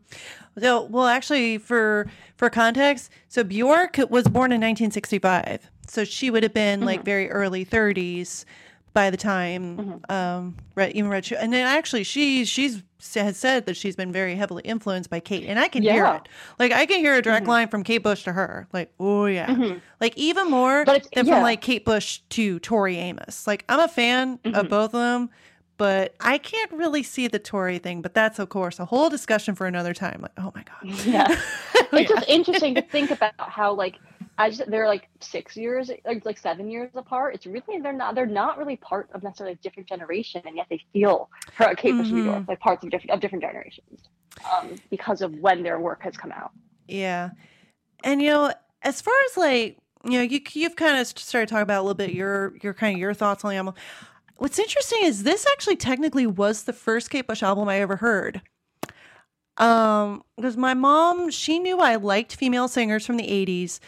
So, 0.59 0.85
well, 0.85 1.07
actually, 1.07 1.59
for 1.59 2.07
for 2.37 2.49
context, 2.49 3.11
so 3.29 3.45
Bjork 3.45 3.99
was 4.09 4.25
born 4.25 4.53
in 4.53 4.61
1965, 4.61 5.71
so 5.87 6.05
she 6.05 6.31
would 6.31 6.43
have 6.43 6.55
been 6.55 6.81
mm-hmm. 6.81 6.87
like 6.87 7.05
very 7.05 7.31
early 7.31 7.65
30s 7.65 8.47
by 8.93 9.11
the 9.11 9.17
time 9.17 9.77
mm-hmm. 9.77 10.13
um 10.13 10.57
Red, 10.75 10.93
even 10.93 11.11
Red 11.11 11.25
Shoe, 11.25 11.37
and 11.37 11.53
then 11.53 11.67
actually 11.67 12.05
she 12.05 12.45
she's 12.45 12.83
has 13.15 13.37
said 13.37 13.67
that 13.67 13.77
she's 13.77 13.97
been 13.97 14.13
very 14.13 14.35
heavily 14.35 14.63
influenced 14.65 15.11
by 15.11 15.21
Kate, 15.21 15.47
and 15.47 15.59
I 15.59 15.69
can 15.69 15.83
yeah. 15.83 15.93
hear 15.93 16.07
it. 16.07 16.29
Like 16.59 16.73
I 16.73 16.87
can 16.87 16.99
hear 17.01 17.15
a 17.15 17.23
direct 17.23 17.45
mm-hmm. 17.45 17.51
line 17.51 17.69
from 17.69 17.83
Kate 17.83 18.03
Bush 18.03 18.25
to 18.25 18.33
her. 18.33 18.69
Like 18.73 18.93
oh 19.01 19.27
yeah, 19.27 19.47
mm-hmm. 19.47 19.79
like 20.01 20.17
even 20.17 20.51
more 20.51 20.85
than 20.85 21.01
yeah. 21.13 21.23
from 21.23 21.43
like 21.43 21.61
Kate 21.61 21.85
Bush 21.85 22.21
to 22.31 22.59
Tori 22.61 22.97
Amos. 22.97 23.47
Like 23.47 23.65
I'm 23.69 23.81
a 23.81 23.89
fan 23.89 24.39
of 24.45 24.53
mm-hmm. 24.53 24.69
both 24.69 24.95
of 24.95 25.01
them. 25.01 25.31
But 25.77 26.15
I 26.21 26.37
can't 26.37 26.71
really 26.73 27.03
see 27.03 27.27
the 27.27 27.39
Tori 27.39 27.79
thing, 27.79 28.03
but 28.03 28.13
that's 28.13 28.39
of 28.39 28.51
course 28.51 28.79
a 28.79 28.85
whole 28.85 29.09
discussion 29.09 29.55
for 29.55 29.67
another 29.67 29.95
time. 29.95 30.21
Like, 30.21 30.33
oh 30.37 30.53
my 30.55 30.63
god, 30.63 31.07
yeah, 31.07 31.27
it's 31.75 31.93
yeah. 31.93 32.03
just 32.03 32.29
interesting 32.29 32.75
to 32.75 32.83
think 32.83 33.11
about 33.11 33.33
how 33.39 33.73
like 33.73 33.99
I 34.41 34.49
just 34.49 34.71
they're 34.71 34.87
like 34.87 35.07
six 35.21 35.55
years, 35.55 35.91
like 36.07 36.25
like 36.25 36.39
seven 36.39 36.71
years 36.71 36.91
apart. 36.95 37.35
It's 37.35 37.45
really 37.45 37.79
they're 37.83 37.93
not 37.93 38.15
they're 38.15 38.25
not 38.25 38.57
really 38.57 38.77
part 38.77 39.11
of 39.13 39.23
necessarily 39.23 39.53
a 39.53 39.57
different 39.57 39.87
generation, 39.87 40.41
and 40.47 40.57
yet 40.57 40.67
they 40.71 40.81
feel 40.95 41.29
her 41.57 41.75
Kate 41.75 41.93
Bush 41.93 42.07
mm-hmm. 42.07 42.17
New 42.17 42.25
York 42.25 42.45
like 42.49 42.59
parts 42.59 42.83
of 42.83 42.91
different 42.91 43.11
of 43.11 43.21
different 43.21 43.45
generations 43.45 44.01
um, 44.51 44.77
because 44.89 45.21
of 45.21 45.35
when 45.41 45.63
their 45.63 45.79
work 45.79 46.03
has 46.05 46.17
come 46.17 46.33
out. 46.33 46.53
Yeah, 46.89 47.31
and 48.03 48.23
you 48.23 48.31
know, 48.31 48.55
as 48.81 49.03
far 49.03 49.13
as 49.31 49.37
like 49.37 49.77
you 50.05 50.13
know, 50.13 50.23
you 50.23 50.41
you've 50.53 50.77
kind 50.77 50.99
of 50.99 51.07
started 51.07 51.51
talking 51.51 51.63
about 51.63 51.81
a 51.81 51.83
little 51.83 51.95
bit 51.95 52.15
your 52.15 52.57
your 52.63 52.73
kind 52.73 52.95
of 52.95 52.99
your 52.99 53.13
thoughts 53.13 53.45
on 53.45 53.51
the 53.51 53.59
album. 53.59 53.75
What's 54.39 54.59
interesting 54.59 55.01
is 55.03 55.23
this 55.23 55.47
actually 55.53 55.77
technically 55.77 56.27
was 56.27 56.63
the 56.63 56.73
first 56.73 57.11
Kate 57.11 57.27
Bush 57.27 57.43
album 57.43 57.69
I 57.69 57.81
ever 57.81 57.97
heard. 57.97 58.41
Um, 59.59 60.23
because 60.37 60.57
my 60.57 60.73
mom, 60.73 61.31
she 61.31 61.59
knew 61.59 61.81
I 61.81 61.97
liked 61.97 62.37
female 62.37 62.67
singers 62.67 63.05
from 63.05 63.19
the 63.19 63.27
80s 63.27 63.81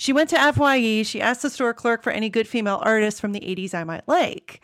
she 0.00 0.14
went 0.14 0.30
to 0.30 0.52
FYE. 0.54 1.02
She 1.02 1.20
asked 1.20 1.42
the 1.42 1.50
store 1.50 1.74
clerk 1.74 2.02
for 2.02 2.10
any 2.10 2.30
good 2.30 2.48
female 2.48 2.80
artists 2.82 3.20
from 3.20 3.32
the 3.32 3.40
80s 3.40 3.74
I 3.74 3.84
might 3.84 4.08
like. 4.08 4.62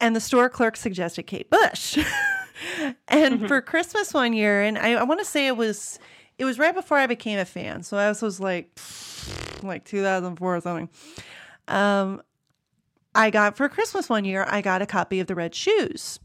And 0.00 0.16
the 0.16 0.20
store 0.20 0.48
clerk 0.48 0.76
suggested 0.76 1.28
Kate 1.28 1.48
Bush. 1.48 1.96
and 3.06 3.36
mm-hmm. 3.36 3.46
for 3.46 3.60
Christmas 3.60 4.12
one 4.12 4.32
year, 4.32 4.62
and 4.62 4.76
I, 4.76 4.94
I 4.94 5.04
want 5.04 5.20
to 5.20 5.24
say 5.24 5.46
it 5.46 5.56
was 5.56 6.00
it 6.38 6.44
was 6.44 6.58
right 6.58 6.74
before 6.74 6.98
I 6.98 7.06
became 7.06 7.38
a 7.38 7.44
fan. 7.44 7.84
So 7.84 7.96
this 7.96 8.20
was 8.20 8.40
like 8.40 8.76
like 9.62 9.84
2004 9.84 10.56
or 10.56 10.60
something. 10.60 10.88
Um, 11.68 12.20
I 13.14 13.30
got 13.30 13.56
for 13.56 13.68
Christmas 13.68 14.08
one 14.08 14.24
year, 14.24 14.44
I 14.48 14.60
got 14.60 14.82
a 14.82 14.86
copy 14.86 15.20
of 15.20 15.28
the 15.28 15.36
Red 15.36 15.54
Shoes. 15.54 16.18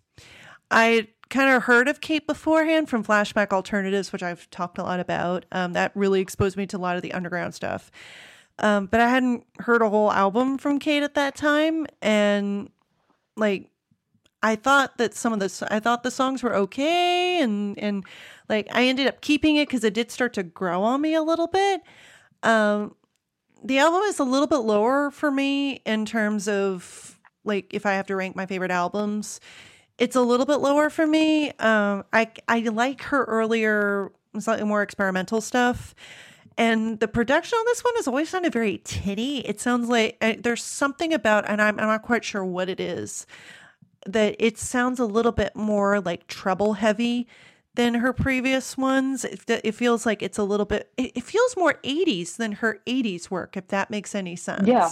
I 0.72 1.10
kind 1.30 1.54
of 1.54 1.62
heard 1.64 1.88
of 1.88 2.02
Kate 2.02 2.26
beforehand 2.26 2.90
from 2.90 3.04
Flashback 3.04 3.52
Alternatives, 3.54 4.12
which 4.12 4.24
I've 4.24 4.50
talked 4.50 4.80
a 4.80 4.84
lot 4.84 5.00
about. 5.00 5.46
Um, 5.52 5.74
that 5.74 5.92
really 5.94 6.20
exposed 6.20 6.58
me 6.58 6.66
to 6.66 6.78
a 6.78 6.80
lot 6.80 6.96
of 6.96 7.04
the 7.04 7.14
underground 7.14 7.54
stuff. 7.54 7.92
Um, 8.60 8.88
but 8.88 9.00
I 9.00 9.10
hadn't 9.10 9.46
heard 9.60 9.82
a 9.82 9.90
whole 9.90 10.12
album 10.12 10.58
from 10.58 10.80
Kate 10.80 11.04
at 11.04 11.16
that 11.16 11.36
time, 11.36 11.88
and 12.02 12.70
like 13.38 13.70
I 14.42 14.56
thought 14.56 14.98
that 14.98 15.14
some 15.14 15.34
of 15.34 15.40
the 15.40 15.68
I 15.72 15.80
thought 15.80 16.04
the 16.04 16.12
songs 16.12 16.44
were 16.44 16.56
okay, 16.56 17.42
and 17.42 17.78
and 17.80 18.06
like 18.48 18.68
I 18.72 18.84
ended 18.86 19.08
up 19.08 19.22
keeping 19.22 19.58
it 19.58 19.68
because 19.68 19.84
it 19.84 19.94
did 19.94 20.12
start 20.12 20.34
to 20.34 20.44
grow 20.44 20.84
on 20.84 21.02
me 21.02 21.14
a 21.14 21.22
little 21.22 21.48
bit. 21.48 21.82
Um, 22.44 22.96
the 23.64 23.80
album 23.80 24.02
is 24.04 24.20
a 24.20 24.24
little 24.24 24.48
bit 24.48 24.58
lower 24.60 25.12
for 25.12 25.32
me 25.32 25.82
in 25.86 26.06
terms 26.06 26.48
of 26.48 27.20
like 27.44 27.74
if 27.74 27.86
I 27.86 27.94
have 27.94 28.08
to 28.08 28.16
rank 28.16 28.36
my 28.36 28.46
favorite 28.46 28.72
albums, 28.72 29.40
it's 29.98 30.16
a 30.16 30.22
little 30.22 30.46
bit 30.46 30.58
lower 30.58 30.90
for 30.90 31.06
me. 31.08 31.52
Um, 31.60 32.04
I 32.14 32.32
I 32.48 32.60
like 32.62 33.02
her 33.04 33.26
earlier, 33.26 34.12
slightly 34.40 34.66
more 34.66 34.82
experimental 34.82 35.42
stuff. 35.42 35.94
And 36.60 37.00
the 37.00 37.08
production 37.08 37.56
on 37.58 37.64
this 37.68 37.86
one 37.86 37.96
has 37.96 38.08
always 38.08 38.28
sounded 38.28 38.52
very 38.52 38.82
tinny. 38.84 39.40
It 39.48 39.62
sounds 39.62 39.88
like 39.88 40.18
uh, 40.20 40.34
there's 40.38 40.62
something 40.62 41.14
about, 41.14 41.48
and 41.48 41.62
I'm, 41.62 41.80
I'm 41.80 41.88
not 41.88 42.02
quite 42.02 42.26
sure 42.26 42.44
what 42.44 42.68
it 42.68 42.82
is, 42.82 43.26
that 44.06 44.36
it 44.40 44.58
sounds 44.58 45.00
a 45.00 45.06
little 45.06 45.32
bit 45.32 45.56
more 45.56 46.02
like 46.02 46.28
treble 46.28 46.74
heavy 46.74 47.30
than 47.76 47.94
her 47.94 48.12
previous 48.12 48.78
ones. 48.78 49.24
It, 49.24 49.40
it 49.48 49.72
feels 49.72 50.06
like 50.06 50.22
it's 50.22 50.38
a 50.38 50.44
little 50.44 50.66
bit, 50.66 50.92
it, 50.98 51.14
it, 51.16 51.24
feels 51.24 51.56
more 51.56 51.76
80s 51.76 52.36
than 52.36 52.52
her 52.52 52.82
80s 52.86 53.32
work, 53.32 53.56
if 53.56 53.70
that 53.70 53.90
makes 53.90 54.14
any 54.14 54.36
sense. 54.36 54.68
Yeah. 54.68 54.92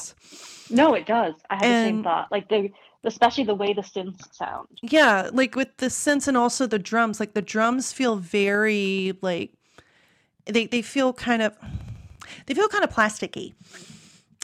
No, 0.69 0.93
it 0.93 1.05
does. 1.05 1.33
I 1.49 1.55
had 1.55 1.65
and, 1.65 1.73
the 1.73 1.89
same 1.89 2.03
thought. 2.03 2.31
Like 2.31 2.47
the, 2.47 2.69
especially 3.03 3.43
the 3.43 3.55
way 3.55 3.73
the 3.73 3.81
synths 3.81 4.33
sound. 4.33 4.69
Yeah. 4.81 5.31
Like 5.33 5.57
with 5.57 5.75
the 5.77 5.87
synths 5.87 6.29
and 6.29 6.37
also 6.37 6.65
the 6.65 6.79
drums, 6.79 7.19
like 7.19 7.33
the 7.33 7.41
drums 7.41 7.91
feel 7.91 8.15
very 8.15 9.17
like, 9.21 9.51
they, 10.49 10.67
they 10.67 10.81
feel 10.81 11.13
kind 11.13 11.41
of, 11.41 11.57
they 12.45 12.53
feel 12.53 12.67
kind 12.67 12.83
of 12.83 12.91
plasticky 12.91 13.53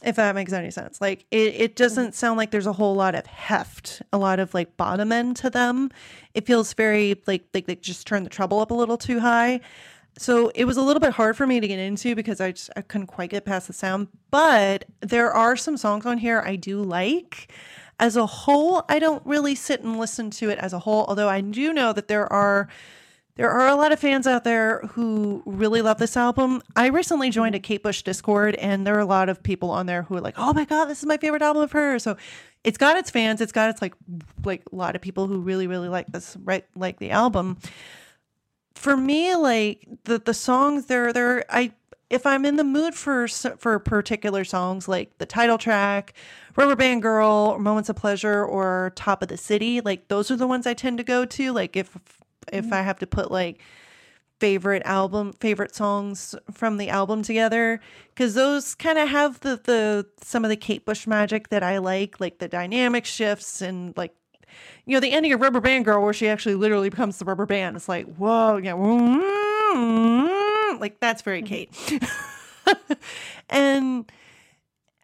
if 0.03 0.17
that 0.17 0.35
makes 0.35 0.53
any 0.53 0.71
sense. 0.71 0.99
Like 1.01 1.25
it, 1.31 1.55
it 1.55 1.75
doesn't 1.75 2.13
sound 2.13 2.37
like 2.37 2.51
there's 2.51 2.67
a 2.67 2.73
whole 2.73 2.95
lot 2.95 3.15
of 3.15 3.25
heft, 3.25 4.01
a 4.11 4.17
lot 4.17 4.39
of 4.39 4.53
like 4.53 4.75
bottom 4.77 5.11
end 5.11 5.37
to 5.37 5.49
them. 5.49 5.89
It 6.33 6.45
feels 6.45 6.73
very 6.73 7.21
like 7.25 7.43
like 7.53 7.65
they 7.65 7.75
just 7.75 8.05
turned 8.05 8.25
the 8.25 8.29
treble 8.29 8.59
up 8.59 8.71
a 8.71 8.73
little 8.73 8.97
too 8.97 9.19
high. 9.19 9.61
So 10.17 10.51
it 10.53 10.65
was 10.65 10.77
a 10.77 10.81
little 10.81 10.99
bit 10.99 11.13
hard 11.13 11.35
for 11.35 11.47
me 11.47 11.59
to 11.59 11.67
get 11.67 11.79
into 11.79 12.15
because 12.15 12.39
I 12.39 12.51
just 12.51 12.69
I 12.75 12.81
couldn't 12.81 13.07
quite 13.07 13.29
get 13.29 13.45
past 13.45 13.67
the 13.67 13.73
sound. 13.73 14.09
But 14.29 14.85
there 15.01 15.31
are 15.31 15.55
some 15.55 15.77
songs 15.77 16.05
on 16.05 16.17
here 16.17 16.43
I 16.45 16.55
do 16.55 16.81
like. 16.81 17.51
As 17.99 18.17
a 18.17 18.25
whole, 18.25 18.83
I 18.89 18.99
don't 18.99 19.25
really 19.25 19.55
sit 19.55 19.81
and 19.81 19.97
listen 19.99 20.29
to 20.31 20.49
it 20.49 20.57
as 20.57 20.73
a 20.73 20.79
whole, 20.79 21.05
although 21.07 21.29
I 21.29 21.41
do 21.41 21.71
know 21.71 21.93
that 21.93 22.07
there 22.07 22.31
are 22.31 22.67
there 23.35 23.49
are 23.49 23.67
a 23.67 23.75
lot 23.75 23.91
of 23.91 23.99
fans 23.99 24.27
out 24.27 24.43
there 24.43 24.79
who 24.91 25.41
really 25.45 25.81
love 25.81 25.97
this 25.97 26.15
album. 26.15 26.61
I 26.75 26.87
recently 26.87 27.31
joined 27.31 27.55
a 27.55 27.59
Kate 27.59 27.81
Bush 27.81 28.03
Discord, 28.03 28.55
and 28.55 28.85
there 28.85 28.95
are 28.95 28.99
a 28.99 29.05
lot 29.05 29.27
of 29.27 29.41
people 29.41 29.71
on 29.71 29.87
there 29.87 30.03
who 30.03 30.15
are 30.15 30.21
like, 30.21 30.35
"Oh 30.37 30.53
my 30.53 30.65
god, 30.65 30.85
this 30.85 30.99
is 30.99 31.05
my 31.05 31.17
favorite 31.17 31.41
album 31.41 31.63
of 31.63 31.71
hers." 31.71 32.03
So 32.03 32.15
it's 32.63 32.77
got 32.77 32.97
its 32.97 33.09
fans. 33.09 33.41
It's 33.41 33.51
got 33.51 33.69
its 33.69 33.81
like 33.81 33.95
like 34.45 34.63
a 34.71 34.75
lot 34.75 34.95
of 34.95 35.01
people 35.01 35.27
who 35.27 35.39
really 35.39 35.67
really 35.67 35.89
like 35.89 36.07
this 36.07 36.37
right 36.43 36.65
like 36.75 36.99
the 36.99 37.09
album. 37.09 37.57
For 38.75 38.95
me, 38.95 39.35
like 39.35 39.87
the 40.03 40.19
the 40.19 40.33
songs, 40.33 40.85
they're 40.85 41.11
they're 41.11 41.45
I 41.49 41.73
if 42.11 42.27
I'm 42.27 42.45
in 42.45 42.57
the 42.57 42.63
mood 42.63 42.93
for 42.93 43.27
for 43.27 43.79
particular 43.79 44.43
songs 44.43 44.87
like 44.87 45.17
the 45.17 45.25
title 45.25 45.57
track, 45.57 46.13
Rubber 46.55 46.75
Band 46.75 47.01
Girl, 47.01 47.57
Moments 47.57 47.89
of 47.89 47.95
Pleasure, 47.95 48.45
or 48.45 48.91
Top 48.95 49.23
of 49.23 49.29
the 49.29 49.37
City, 49.37 49.81
like 49.81 50.07
those 50.09 50.29
are 50.29 50.35
the 50.35 50.45
ones 50.47 50.67
I 50.67 50.75
tend 50.75 50.99
to 50.99 51.03
go 51.03 51.25
to. 51.25 51.51
Like 51.51 51.75
if 51.75 51.97
if 52.51 52.73
I 52.73 52.81
have 52.81 52.99
to 52.99 53.07
put 53.07 53.31
like 53.31 53.61
favorite 54.39 54.83
album 54.83 55.31
favorite 55.39 55.73
songs 55.73 56.35
from 56.51 56.75
the 56.77 56.89
album 56.89 57.23
together 57.23 57.79
because 58.09 58.33
those 58.33 58.75
kind 58.75 58.99
of 58.99 59.07
have 59.07 59.39
the 59.39 59.55
the 59.63 60.05
some 60.21 60.43
of 60.43 60.49
the 60.49 60.57
Kate 60.57 60.85
Bush 60.85 61.07
magic 61.07 61.47
that 61.47 61.63
I 61.63 61.77
like 61.77 62.19
like 62.19 62.39
the 62.39 62.49
dynamic 62.49 63.05
shifts 63.05 63.61
and 63.61 63.95
like 63.95 64.13
you 64.85 64.95
know 64.95 64.99
the 64.99 65.13
ending 65.13 65.31
of 65.31 65.39
Rubber 65.39 65.61
Band 65.61 65.85
Girl 65.85 66.03
where 66.03 66.11
she 66.11 66.27
actually 66.27 66.55
literally 66.55 66.89
becomes 66.89 67.19
the 67.19 67.25
rubber 67.25 67.45
band. 67.45 67.77
It's 67.77 67.87
like 67.87 68.05
whoa 68.15 68.57
yeah 68.57 68.73
like 70.77 70.99
that's 70.99 71.21
very 71.21 71.41
mm-hmm. 71.41 71.97
Kate. 71.97 72.03
And 73.49 74.11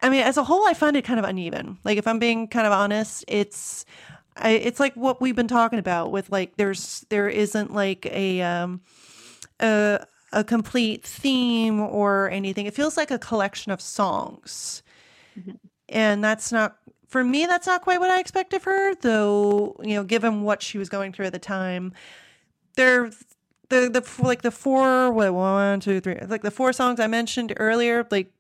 I 0.02 0.10
mean 0.10 0.22
as 0.22 0.36
a 0.36 0.44
whole 0.44 0.68
I 0.68 0.74
find 0.74 0.98
it 0.98 1.06
kind 1.06 1.18
of 1.20 1.26
uneven. 1.26 1.78
Like 1.86 1.98
if 1.98 2.08
I'm 2.08 2.20
being 2.20 2.50
kind 2.50 2.68
of 2.68 2.74
honest 2.74 3.24
it's 3.28 3.86
I, 4.38 4.52
it's 4.52 4.80
like 4.80 4.94
what 4.96 5.22
we've 5.22 5.36
been 5.36 5.48
talking 5.48 5.80
about 5.80 6.12
with 6.12 6.32
like 6.32 6.56
there's 6.58 7.06
there 7.10 7.30
isn't 7.30 7.74
like 7.74 8.06
a 8.08 8.42
um 8.42 8.82
a 9.60 10.06
a 10.32 10.44
complete 10.44 11.04
theme 11.04 11.80
or 11.80 12.30
anything. 12.30 12.66
It 12.66 12.74
feels 12.74 12.98
like 12.98 13.12
a 13.12 13.20
collection 13.20 13.72
of 13.72 13.82
songs. 13.82 14.84
Mm-hmm. 15.38 15.52
And 15.90 16.24
that's 16.24 16.52
not 16.52 16.78
for 17.08 17.24
me 17.24 17.46
that's 17.46 17.68
not 17.68 17.82
quite 17.82 18.00
what 18.00 18.12
I 18.12 18.20
expected 18.20 18.58
of 18.58 18.64
her, 18.64 18.96
though, 18.96 19.76
you 19.84 19.96
know, 19.96 20.04
given 20.04 20.44
what 20.44 20.62
she 20.62 20.78
was 20.78 20.90
going 20.90 21.12
through 21.12 21.28
at 21.28 21.34
the 21.34 21.40
time. 21.40 21.94
There 22.76 23.12
the 23.70 23.90
the 23.90 24.24
like 24.24 24.42
the 24.42 24.52
four 24.52 25.12
what 25.12 25.34
one, 25.34 25.80
two, 25.80 26.00
three 26.00 26.18
like 26.28 26.44
the 26.44 26.52
four 26.52 26.74
songs 26.74 27.00
I 27.00 27.08
mentioned 27.08 27.54
earlier, 27.58 28.08
like 28.12 28.32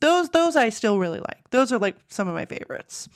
those 0.00 0.28
those 0.30 0.56
I 0.56 0.68
still 0.68 0.98
really 0.98 1.20
like. 1.20 1.50
Those 1.50 1.72
are 1.72 1.78
like 1.78 1.96
some 2.08 2.28
of 2.28 2.34
my 2.34 2.44
favorites. 2.46 3.08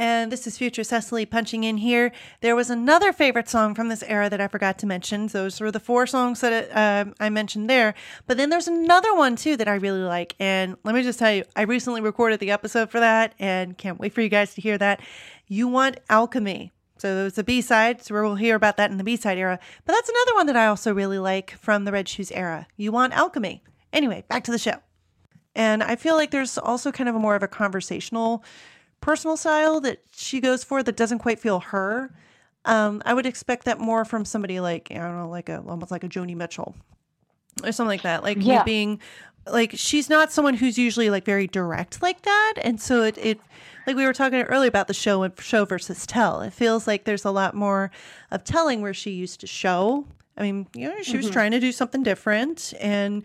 And 0.00 0.32
this 0.32 0.46
is 0.46 0.56
Future 0.56 0.82
Cecily 0.82 1.26
punching 1.26 1.62
in 1.62 1.76
here. 1.76 2.10
There 2.40 2.56
was 2.56 2.70
another 2.70 3.12
favorite 3.12 3.50
song 3.50 3.74
from 3.74 3.88
this 3.88 4.02
era 4.04 4.30
that 4.30 4.40
I 4.40 4.48
forgot 4.48 4.78
to 4.78 4.86
mention. 4.86 5.26
Those 5.26 5.60
were 5.60 5.70
the 5.70 5.78
four 5.78 6.06
songs 6.06 6.40
that 6.40 6.74
uh, 6.74 7.12
I 7.20 7.28
mentioned 7.28 7.68
there. 7.68 7.92
But 8.26 8.38
then 8.38 8.48
there's 8.48 8.66
another 8.66 9.14
one 9.14 9.36
too 9.36 9.58
that 9.58 9.68
I 9.68 9.74
really 9.74 10.00
like. 10.00 10.36
And 10.40 10.78
let 10.84 10.94
me 10.94 11.02
just 11.02 11.18
tell 11.18 11.30
you, 11.30 11.44
I 11.54 11.64
recently 11.64 12.00
recorded 12.00 12.40
the 12.40 12.50
episode 12.50 12.90
for 12.90 12.98
that 12.98 13.34
and 13.38 13.76
can't 13.76 14.00
wait 14.00 14.14
for 14.14 14.22
you 14.22 14.30
guys 14.30 14.54
to 14.54 14.62
hear 14.62 14.78
that. 14.78 15.02
You 15.48 15.68
Want 15.68 16.00
Alchemy. 16.08 16.72
So 16.96 17.26
it's 17.26 17.36
a 17.36 17.44
B 17.44 17.60
side, 17.60 18.02
so 18.02 18.14
we'll 18.14 18.36
hear 18.36 18.56
about 18.56 18.78
that 18.78 18.90
in 18.90 18.96
the 18.96 19.04
B 19.04 19.16
side 19.16 19.36
era. 19.36 19.58
But 19.84 19.92
that's 19.92 20.08
another 20.08 20.34
one 20.34 20.46
that 20.46 20.56
I 20.56 20.68
also 20.68 20.94
really 20.94 21.18
like 21.18 21.50
from 21.50 21.84
the 21.84 21.92
Red 21.92 22.08
Shoes 22.08 22.32
era. 22.32 22.66
You 22.78 22.90
Want 22.90 23.12
Alchemy. 23.12 23.62
Anyway, 23.92 24.24
back 24.28 24.44
to 24.44 24.50
the 24.50 24.58
show. 24.58 24.76
And 25.54 25.82
I 25.82 25.96
feel 25.96 26.14
like 26.14 26.30
there's 26.30 26.56
also 26.56 26.90
kind 26.90 27.10
of 27.10 27.14
a 27.14 27.18
more 27.18 27.36
of 27.36 27.42
a 27.42 27.48
conversational 27.48 28.42
personal 29.00 29.36
style 29.36 29.80
that 29.80 30.02
she 30.14 30.40
goes 30.40 30.64
for 30.64 30.82
that 30.82 30.96
doesn't 30.96 31.18
quite 31.18 31.38
feel 31.38 31.60
her. 31.60 32.12
Um, 32.64 33.02
I 33.06 33.14
would 33.14 33.26
expect 33.26 33.64
that 33.64 33.78
more 33.78 34.04
from 34.04 34.24
somebody 34.24 34.60
like 34.60 34.88
I 34.90 34.94
don't 34.96 35.16
know, 35.16 35.28
like 35.28 35.48
a 35.48 35.62
almost 35.66 35.90
like 35.90 36.04
a 36.04 36.08
Joni 36.08 36.36
Mitchell 36.36 36.74
or 37.64 37.72
something 37.72 37.88
like 37.88 38.02
that. 38.02 38.22
Like 38.22 38.38
yeah. 38.40 38.62
being 38.62 39.00
like 39.46 39.72
she's 39.74 40.10
not 40.10 40.30
someone 40.30 40.54
who's 40.54 40.78
usually 40.78 41.10
like 41.10 41.24
very 41.24 41.46
direct 41.46 42.02
like 42.02 42.22
that, 42.22 42.54
and 42.62 42.80
so 42.80 43.02
it 43.02 43.16
it 43.18 43.40
like 43.86 43.96
we 43.96 44.04
were 44.04 44.12
talking 44.12 44.42
earlier 44.42 44.68
about 44.68 44.88
the 44.88 44.94
show 44.94 45.22
and 45.22 45.38
show 45.40 45.64
versus 45.64 46.06
tell. 46.06 46.42
It 46.42 46.52
feels 46.52 46.86
like 46.86 47.04
there's 47.04 47.24
a 47.24 47.30
lot 47.30 47.54
more 47.54 47.90
of 48.30 48.44
telling 48.44 48.82
where 48.82 48.94
she 48.94 49.12
used 49.12 49.40
to 49.40 49.46
show. 49.46 50.06
I 50.36 50.42
mean, 50.42 50.66
you 50.74 50.88
know, 50.88 51.02
she 51.02 51.16
was 51.16 51.26
mm-hmm. 51.26 51.32
trying 51.32 51.50
to 51.52 51.60
do 51.60 51.72
something 51.72 52.02
different 52.02 52.72
and 52.80 53.24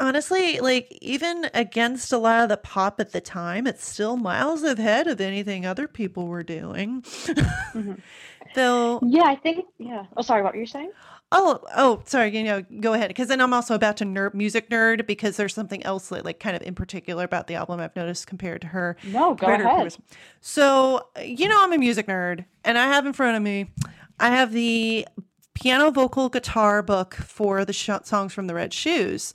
honestly, 0.00 0.60
like 0.60 0.96
even 1.00 1.48
against 1.54 2.12
a 2.12 2.18
lot 2.18 2.42
of 2.42 2.48
the 2.48 2.56
pop 2.56 2.98
at 2.98 3.12
the 3.12 3.20
time, 3.20 3.66
it's 3.66 3.86
still 3.86 4.16
miles 4.16 4.62
ahead 4.62 5.06
of 5.06 5.20
anything 5.20 5.66
other 5.66 5.86
people 5.86 6.26
were 6.26 6.42
doing. 6.42 7.02
mm-hmm. 7.02 7.94
Though, 8.56 8.98
yeah, 9.02 9.24
I 9.26 9.36
think, 9.36 9.66
yeah. 9.78 10.06
Oh, 10.16 10.22
sorry, 10.22 10.42
what 10.42 10.54
were 10.54 10.60
you 10.60 10.66
saying? 10.66 10.90
Oh, 11.32 11.60
oh, 11.76 12.02
sorry. 12.06 12.36
You 12.36 12.42
know, 12.42 12.64
go 12.80 12.94
ahead. 12.94 13.08
Because 13.08 13.28
then 13.28 13.40
I'm 13.40 13.54
also 13.54 13.74
about 13.74 13.96
to 13.98 14.04
nerd 14.04 14.34
music 14.34 14.68
nerd 14.70 15.06
because 15.06 15.36
there's 15.36 15.54
something 15.54 15.84
else 15.84 16.08
that, 16.08 16.24
like, 16.24 16.40
kind 16.40 16.56
of 16.56 16.62
in 16.62 16.74
particular 16.74 17.22
about 17.22 17.46
the 17.46 17.54
album 17.54 17.78
I've 17.78 17.94
noticed 17.94 18.26
compared 18.26 18.62
to 18.62 18.66
her. 18.68 18.96
No, 19.04 19.34
go 19.34 19.46
ahead. 19.46 19.96
So, 20.40 21.06
you 21.24 21.48
know, 21.48 21.62
I'm 21.62 21.72
a 21.72 21.78
music 21.78 22.08
nerd, 22.08 22.44
and 22.64 22.76
I 22.76 22.86
have 22.88 23.06
in 23.06 23.12
front 23.12 23.36
of 23.36 23.42
me, 23.42 23.70
I 24.18 24.30
have 24.30 24.52
the 24.52 25.06
piano, 25.54 25.90
vocal, 25.92 26.28
guitar 26.28 26.82
book 26.82 27.14
for 27.14 27.64
the 27.64 27.72
sh- 27.72 27.90
songs 28.02 28.32
from 28.32 28.48
the 28.48 28.54
Red 28.54 28.72
Shoes. 28.72 29.32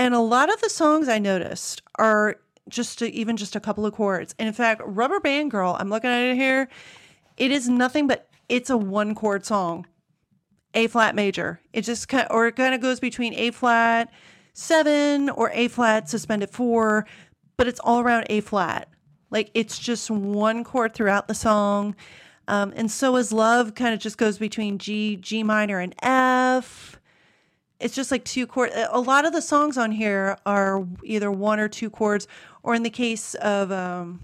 And 0.00 0.14
a 0.14 0.20
lot 0.20 0.50
of 0.50 0.58
the 0.62 0.70
songs 0.70 1.10
I 1.10 1.18
noticed 1.18 1.82
are 1.96 2.36
just 2.70 3.02
even 3.02 3.36
just 3.36 3.54
a 3.54 3.60
couple 3.60 3.84
of 3.84 3.92
chords. 3.92 4.34
And 4.38 4.48
in 4.48 4.54
fact, 4.54 4.80
Rubber 4.82 5.20
Band 5.20 5.50
Girl, 5.50 5.76
I'm 5.78 5.90
looking 5.90 6.08
at 6.08 6.22
it 6.22 6.36
here, 6.36 6.70
it 7.36 7.50
is 7.50 7.68
nothing 7.68 8.06
but 8.06 8.30
it's 8.48 8.70
a 8.70 8.78
one 8.78 9.14
chord 9.14 9.44
song. 9.44 9.86
A 10.72 10.86
flat 10.86 11.14
major. 11.14 11.60
It 11.74 11.82
just 11.82 12.08
kind 12.08 12.26
of, 12.26 12.34
or 12.34 12.46
it 12.46 12.56
kind 12.56 12.74
of 12.74 12.80
goes 12.80 12.98
between 12.98 13.34
A 13.34 13.50
flat 13.50 14.10
7 14.54 15.28
or 15.28 15.50
A 15.50 15.68
flat 15.68 16.08
suspended 16.08 16.48
4, 16.48 17.06
but 17.58 17.68
it's 17.68 17.80
all 17.80 18.00
around 18.00 18.24
A 18.30 18.40
flat. 18.40 18.88
Like 19.30 19.50
it's 19.52 19.78
just 19.78 20.10
one 20.10 20.64
chord 20.64 20.94
throughout 20.94 21.28
the 21.28 21.34
song. 21.34 21.94
Um, 22.48 22.72
and 22.74 22.90
so 22.90 23.16
is 23.16 23.34
love 23.34 23.74
kind 23.74 23.92
of 23.92 24.00
just 24.00 24.16
goes 24.16 24.38
between 24.38 24.78
G, 24.78 25.16
G 25.16 25.42
minor, 25.42 25.78
and 25.78 25.94
F. 26.00 26.99
It's 27.80 27.94
just 27.94 28.10
like 28.10 28.24
two 28.24 28.46
chords. 28.46 28.74
A 28.90 29.00
lot 29.00 29.24
of 29.24 29.32
the 29.32 29.40
songs 29.40 29.78
on 29.78 29.90
here 29.90 30.36
are 30.44 30.86
either 31.02 31.30
one 31.32 31.58
or 31.58 31.68
two 31.68 31.88
chords, 31.88 32.28
or 32.62 32.74
in 32.74 32.82
the 32.82 32.90
case 32.90 33.34
of 33.36 33.72
um, 33.72 34.20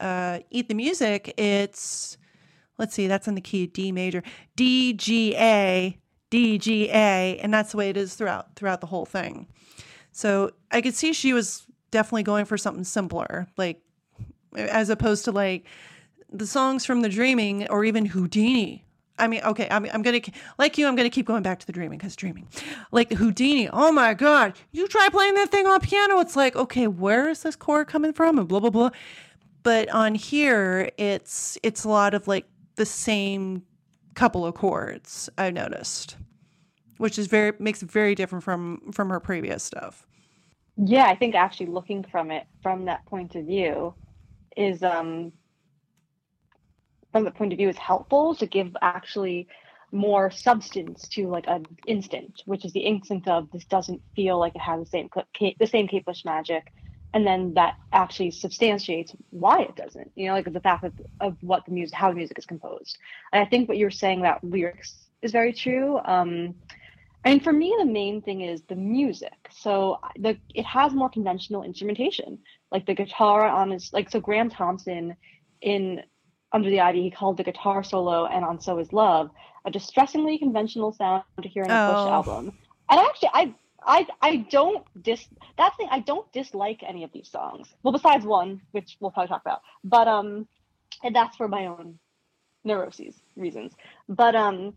uh, 0.00 0.40
Eat 0.50 0.68
the 0.68 0.74
Music, 0.74 1.34
it's 1.36 2.16
let's 2.78 2.94
see, 2.94 3.06
that's 3.06 3.28
in 3.28 3.34
the 3.34 3.40
key 3.42 3.66
D 3.66 3.92
major, 3.92 4.22
D 4.56 4.94
G 4.94 5.36
A, 5.36 5.98
D 6.30 6.56
G 6.58 6.88
A, 6.88 7.38
and 7.42 7.52
that's 7.52 7.72
the 7.72 7.76
way 7.76 7.90
it 7.90 7.96
is 7.96 8.14
throughout 8.14 8.56
throughout 8.56 8.80
the 8.80 8.86
whole 8.86 9.04
thing. 9.04 9.46
So 10.12 10.52
I 10.70 10.80
could 10.80 10.94
see 10.94 11.12
she 11.12 11.32
was 11.32 11.66
definitely 11.90 12.22
going 12.22 12.46
for 12.46 12.56
something 12.56 12.84
simpler, 12.84 13.48
like 13.58 13.82
as 14.56 14.88
opposed 14.88 15.26
to 15.26 15.32
like 15.32 15.66
the 16.32 16.46
songs 16.46 16.86
from 16.86 17.02
the 17.02 17.08
Dreaming 17.08 17.68
or 17.68 17.84
even 17.84 18.06
Houdini. 18.06 18.84
I 19.18 19.28
mean, 19.28 19.42
okay, 19.42 19.68
I'm, 19.70 19.86
I'm 19.92 20.02
gonna 20.02 20.20
like 20.58 20.78
you. 20.78 20.86
I'm 20.86 20.96
gonna 20.96 21.10
keep 21.10 21.26
going 21.26 21.42
back 21.42 21.58
to 21.60 21.66
the 21.66 21.72
Dreaming 21.72 21.98
because 21.98 22.16
Dreaming, 22.16 22.48
like 22.92 23.12
Houdini. 23.12 23.68
Oh 23.70 23.92
my 23.92 24.14
God, 24.14 24.54
you 24.72 24.88
try 24.88 25.08
playing 25.10 25.34
that 25.34 25.50
thing 25.50 25.66
on 25.66 25.80
piano. 25.80 26.20
It's 26.20 26.36
like, 26.36 26.56
okay, 26.56 26.86
where 26.86 27.28
is 27.28 27.42
this 27.42 27.56
chord 27.56 27.88
coming 27.88 28.12
from? 28.12 28.38
And 28.38 28.48
blah 28.48 28.60
blah 28.60 28.70
blah. 28.70 28.90
But 29.62 29.88
on 29.90 30.14
here, 30.14 30.90
it's 30.98 31.58
it's 31.62 31.84
a 31.84 31.88
lot 31.88 32.14
of 32.14 32.28
like 32.28 32.46
the 32.76 32.86
same 32.86 33.62
couple 34.14 34.46
of 34.46 34.54
chords. 34.54 35.28
I 35.38 35.50
noticed, 35.50 36.16
which 36.98 37.18
is 37.18 37.26
very 37.26 37.52
makes 37.58 37.82
it 37.82 37.90
very 37.90 38.14
different 38.14 38.44
from 38.44 38.92
from 38.92 39.10
her 39.10 39.20
previous 39.20 39.62
stuff. 39.62 40.06
Yeah, 40.76 41.06
I 41.06 41.16
think 41.16 41.34
actually 41.34 41.66
looking 41.66 42.04
from 42.04 42.30
it 42.30 42.46
from 42.62 42.84
that 42.84 43.04
point 43.06 43.34
of 43.34 43.46
view 43.46 43.94
is 44.56 44.82
um 44.82 45.32
from 47.12 47.24
the 47.24 47.30
point 47.30 47.52
of 47.52 47.58
view 47.58 47.68
is 47.68 47.78
helpful 47.78 48.34
to 48.36 48.46
give 48.46 48.76
actually 48.82 49.48
more 49.90 50.30
substance 50.30 51.08
to 51.08 51.28
like 51.28 51.46
an 51.46 51.64
instant, 51.86 52.42
which 52.44 52.64
is 52.64 52.72
the 52.72 52.80
instant 52.80 53.26
of 53.26 53.50
this 53.52 53.64
doesn't 53.64 54.02
feel 54.14 54.38
like 54.38 54.54
it 54.54 54.60
has 54.60 54.80
the 54.80 54.86
same 54.86 55.08
the 55.58 55.66
same 55.66 55.88
Kate 55.88 56.04
Bush 56.04 56.24
magic, 56.24 56.72
and 57.14 57.26
then 57.26 57.54
that 57.54 57.76
actually 57.92 58.30
substantiates 58.30 59.14
why 59.30 59.62
it 59.62 59.76
doesn't. 59.76 60.10
You 60.14 60.28
know, 60.28 60.34
like 60.34 60.52
the 60.52 60.60
fact 60.60 60.84
of, 60.84 60.92
of 61.20 61.36
what 61.40 61.64
the 61.64 61.72
music, 61.72 61.94
how 61.94 62.10
the 62.10 62.16
music 62.16 62.38
is 62.38 62.46
composed. 62.46 62.98
And 63.32 63.42
I 63.42 63.48
think 63.48 63.68
what 63.68 63.78
you're 63.78 63.90
saying 63.90 64.20
about 64.20 64.44
lyrics 64.44 65.08
is 65.22 65.32
very 65.32 65.52
true. 65.52 65.98
Um, 66.04 66.54
mean, 67.30 67.40
for 67.40 67.52
me, 67.52 67.74
the 67.78 67.84
main 67.84 68.22
thing 68.22 68.42
is 68.42 68.62
the 68.68 68.74
music. 68.74 69.48
So 69.50 70.00
the 70.18 70.38
it 70.54 70.64
has 70.66 70.92
more 70.92 71.08
conventional 71.08 71.62
instrumentation, 71.62 72.38
like 72.70 72.86
the 72.86 72.94
guitar 72.94 73.46
on 73.46 73.70
his 73.70 73.92
like 73.92 74.10
so 74.10 74.20
Graeme 74.20 74.50
Thomson 74.50 75.16
in 75.60 76.02
under 76.52 76.70
the 76.70 76.80
Ivy, 76.80 77.02
he 77.02 77.10
called 77.10 77.36
the 77.36 77.44
guitar 77.44 77.84
solo 77.84 78.26
and 78.26 78.44
on 78.44 78.60
So 78.60 78.78
Is 78.78 78.92
Love 78.92 79.30
a 79.64 79.70
distressingly 79.70 80.38
conventional 80.38 80.92
sound 80.92 81.22
to 81.42 81.48
hear 81.48 81.62
in 81.62 81.70
a 81.70 81.74
oh. 81.74 81.86
Bush 81.88 82.12
album. 82.12 82.58
And 82.90 83.00
actually, 83.00 83.30
I 83.34 83.54
I 83.82 84.06
I 84.20 84.36
don't 84.50 84.84
dis 85.02 85.26
that 85.56 85.76
thing. 85.76 85.88
I 85.90 86.00
don't 86.00 86.30
dislike 86.32 86.82
any 86.86 87.04
of 87.04 87.12
these 87.12 87.28
songs. 87.28 87.68
Well, 87.82 87.92
besides 87.92 88.24
one, 88.24 88.60
which 88.72 88.96
we'll 89.00 89.10
probably 89.10 89.28
talk 89.28 89.42
about. 89.42 89.60
But 89.84 90.08
um, 90.08 90.48
and 91.04 91.14
that's 91.14 91.36
for 91.36 91.48
my 91.48 91.66
own 91.66 91.98
neuroses 92.64 93.14
reasons. 93.36 93.72
But 94.08 94.34
um, 94.34 94.74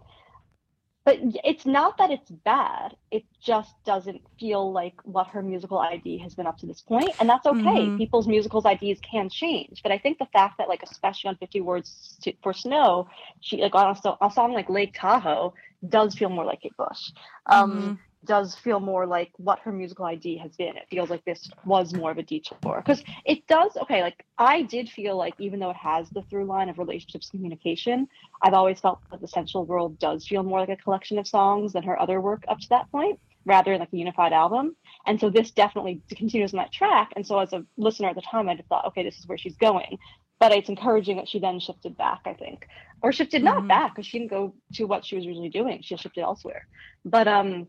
but 1.03 1.17
it's 1.43 1.65
not 1.65 1.97
that 1.97 2.11
it's 2.11 2.29
bad. 2.29 2.95
It 3.09 3.23
just 3.41 3.73
doesn't 3.85 4.21
feel 4.39 4.71
like 4.71 4.95
what 5.03 5.27
her 5.27 5.41
musical 5.41 5.79
id 5.79 6.19
has 6.19 6.35
been 6.35 6.45
up 6.45 6.57
to 6.59 6.65
this 6.65 6.81
point 6.81 7.09
and 7.19 7.27
that's 7.27 7.45
okay. 7.45 7.59
Mm-hmm. 7.61 7.97
people's 7.97 8.27
musicals 8.27 8.65
ids 8.65 8.99
can 9.01 9.29
change 9.29 9.81
but 9.83 9.91
i 9.91 9.97
think 9.97 10.19
the 10.19 10.27
fact 10.27 10.57
that 10.57 10.69
like 10.69 10.83
especially 10.83 11.29
on 11.29 11.35
50 11.37 11.61
words 11.61 12.17
to, 12.21 12.33
for 12.43 12.53
snow 12.53 13.07
she 13.39 13.57
like 13.57 13.73
on 13.75 13.95
a, 13.95 14.25
a, 14.25 14.31
song 14.31 14.53
like 14.53 14.69
lake 14.69 14.93
tahoe 14.95 15.53
does 15.87 16.15
feel 16.15 16.29
more 16.29 16.45
like 16.45 16.61
kate 16.61 16.77
bush. 16.77 17.11
Um, 17.47 17.71
mm-hmm 17.71 17.93
does 18.25 18.55
feel 18.55 18.79
more 18.79 19.05
like 19.05 19.31
what 19.37 19.59
her 19.59 19.71
musical 19.71 20.05
ID 20.05 20.37
has 20.37 20.55
been. 20.55 20.77
It 20.77 20.87
feels 20.89 21.09
like 21.09 21.25
this 21.25 21.49
was 21.65 21.93
more 21.93 22.11
of 22.11 22.17
a 22.17 22.23
detour 22.23 22.83
because 22.85 23.03
it 23.25 23.47
does. 23.47 23.75
Okay, 23.81 24.01
like 24.01 24.25
I 24.37 24.61
did 24.61 24.89
feel 24.89 25.17
like 25.17 25.33
even 25.39 25.59
though 25.59 25.71
it 25.71 25.77
has 25.77 26.09
the 26.09 26.21
through 26.23 26.45
line 26.45 26.69
of 26.69 26.77
relationships 26.77 27.29
communication, 27.29 28.07
I've 28.41 28.53
always 28.53 28.79
felt 28.79 28.99
that 29.09 29.21
the 29.21 29.27
Sensual 29.27 29.65
World 29.65 29.97
does 29.99 30.27
feel 30.27 30.43
more 30.43 30.59
like 30.59 30.69
a 30.69 30.77
collection 30.77 31.17
of 31.17 31.27
songs 31.27 31.73
than 31.73 31.83
her 31.83 31.99
other 31.99 32.21
work 32.21 32.43
up 32.47 32.59
to 32.59 32.69
that 32.69 32.91
point, 32.91 33.19
rather 33.45 33.71
than 33.71 33.79
like 33.79 33.93
a 33.93 33.97
unified 33.97 34.33
album. 34.33 34.75
And 35.05 35.19
so 35.19 35.29
this 35.29 35.51
definitely 35.51 36.01
continues 36.09 36.53
on 36.53 36.59
that 36.59 36.71
track. 36.71 37.11
And 37.15 37.25
so 37.25 37.39
as 37.39 37.53
a 37.53 37.65
listener 37.77 38.09
at 38.09 38.15
the 38.15 38.21
time, 38.21 38.49
I 38.49 38.55
just 38.55 38.69
thought, 38.69 38.85
okay, 38.87 39.03
this 39.03 39.17
is 39.17 39.27
where 39.27 39.37
she's 39.37 39.55
going. 39.55 39.97
But 40.39 40.51
it's 40.51 40.69
encouraging 40.69 41.17
that 41.17 41.29
she 41.29 41.39
then 41.39 41.59
shifted 41.59 41.95
back, 41.97 42.21
I 42.25 42.33
think, 42.33 42.67
or 43.01 43.11
shifted 43.11 43.43
mm-hmm. 43.43 43.57
not 43.59 43.67
back 43.67 43.95
because 43.95 44.07
she 44.07 44.19
didn't 44.19 44.31
go 44.31 44.55
to 44.73 44.85
what 44.85 45.05
she 45.05 45.15
was 45.15 45.25
originally 45.25 45.49
doing. 45.49 45.81
She 45.81 45.95
shifted 45.97 46.21
elsewhere. 46.21 46.67
But 47.05 47.27
um 47.27 47.67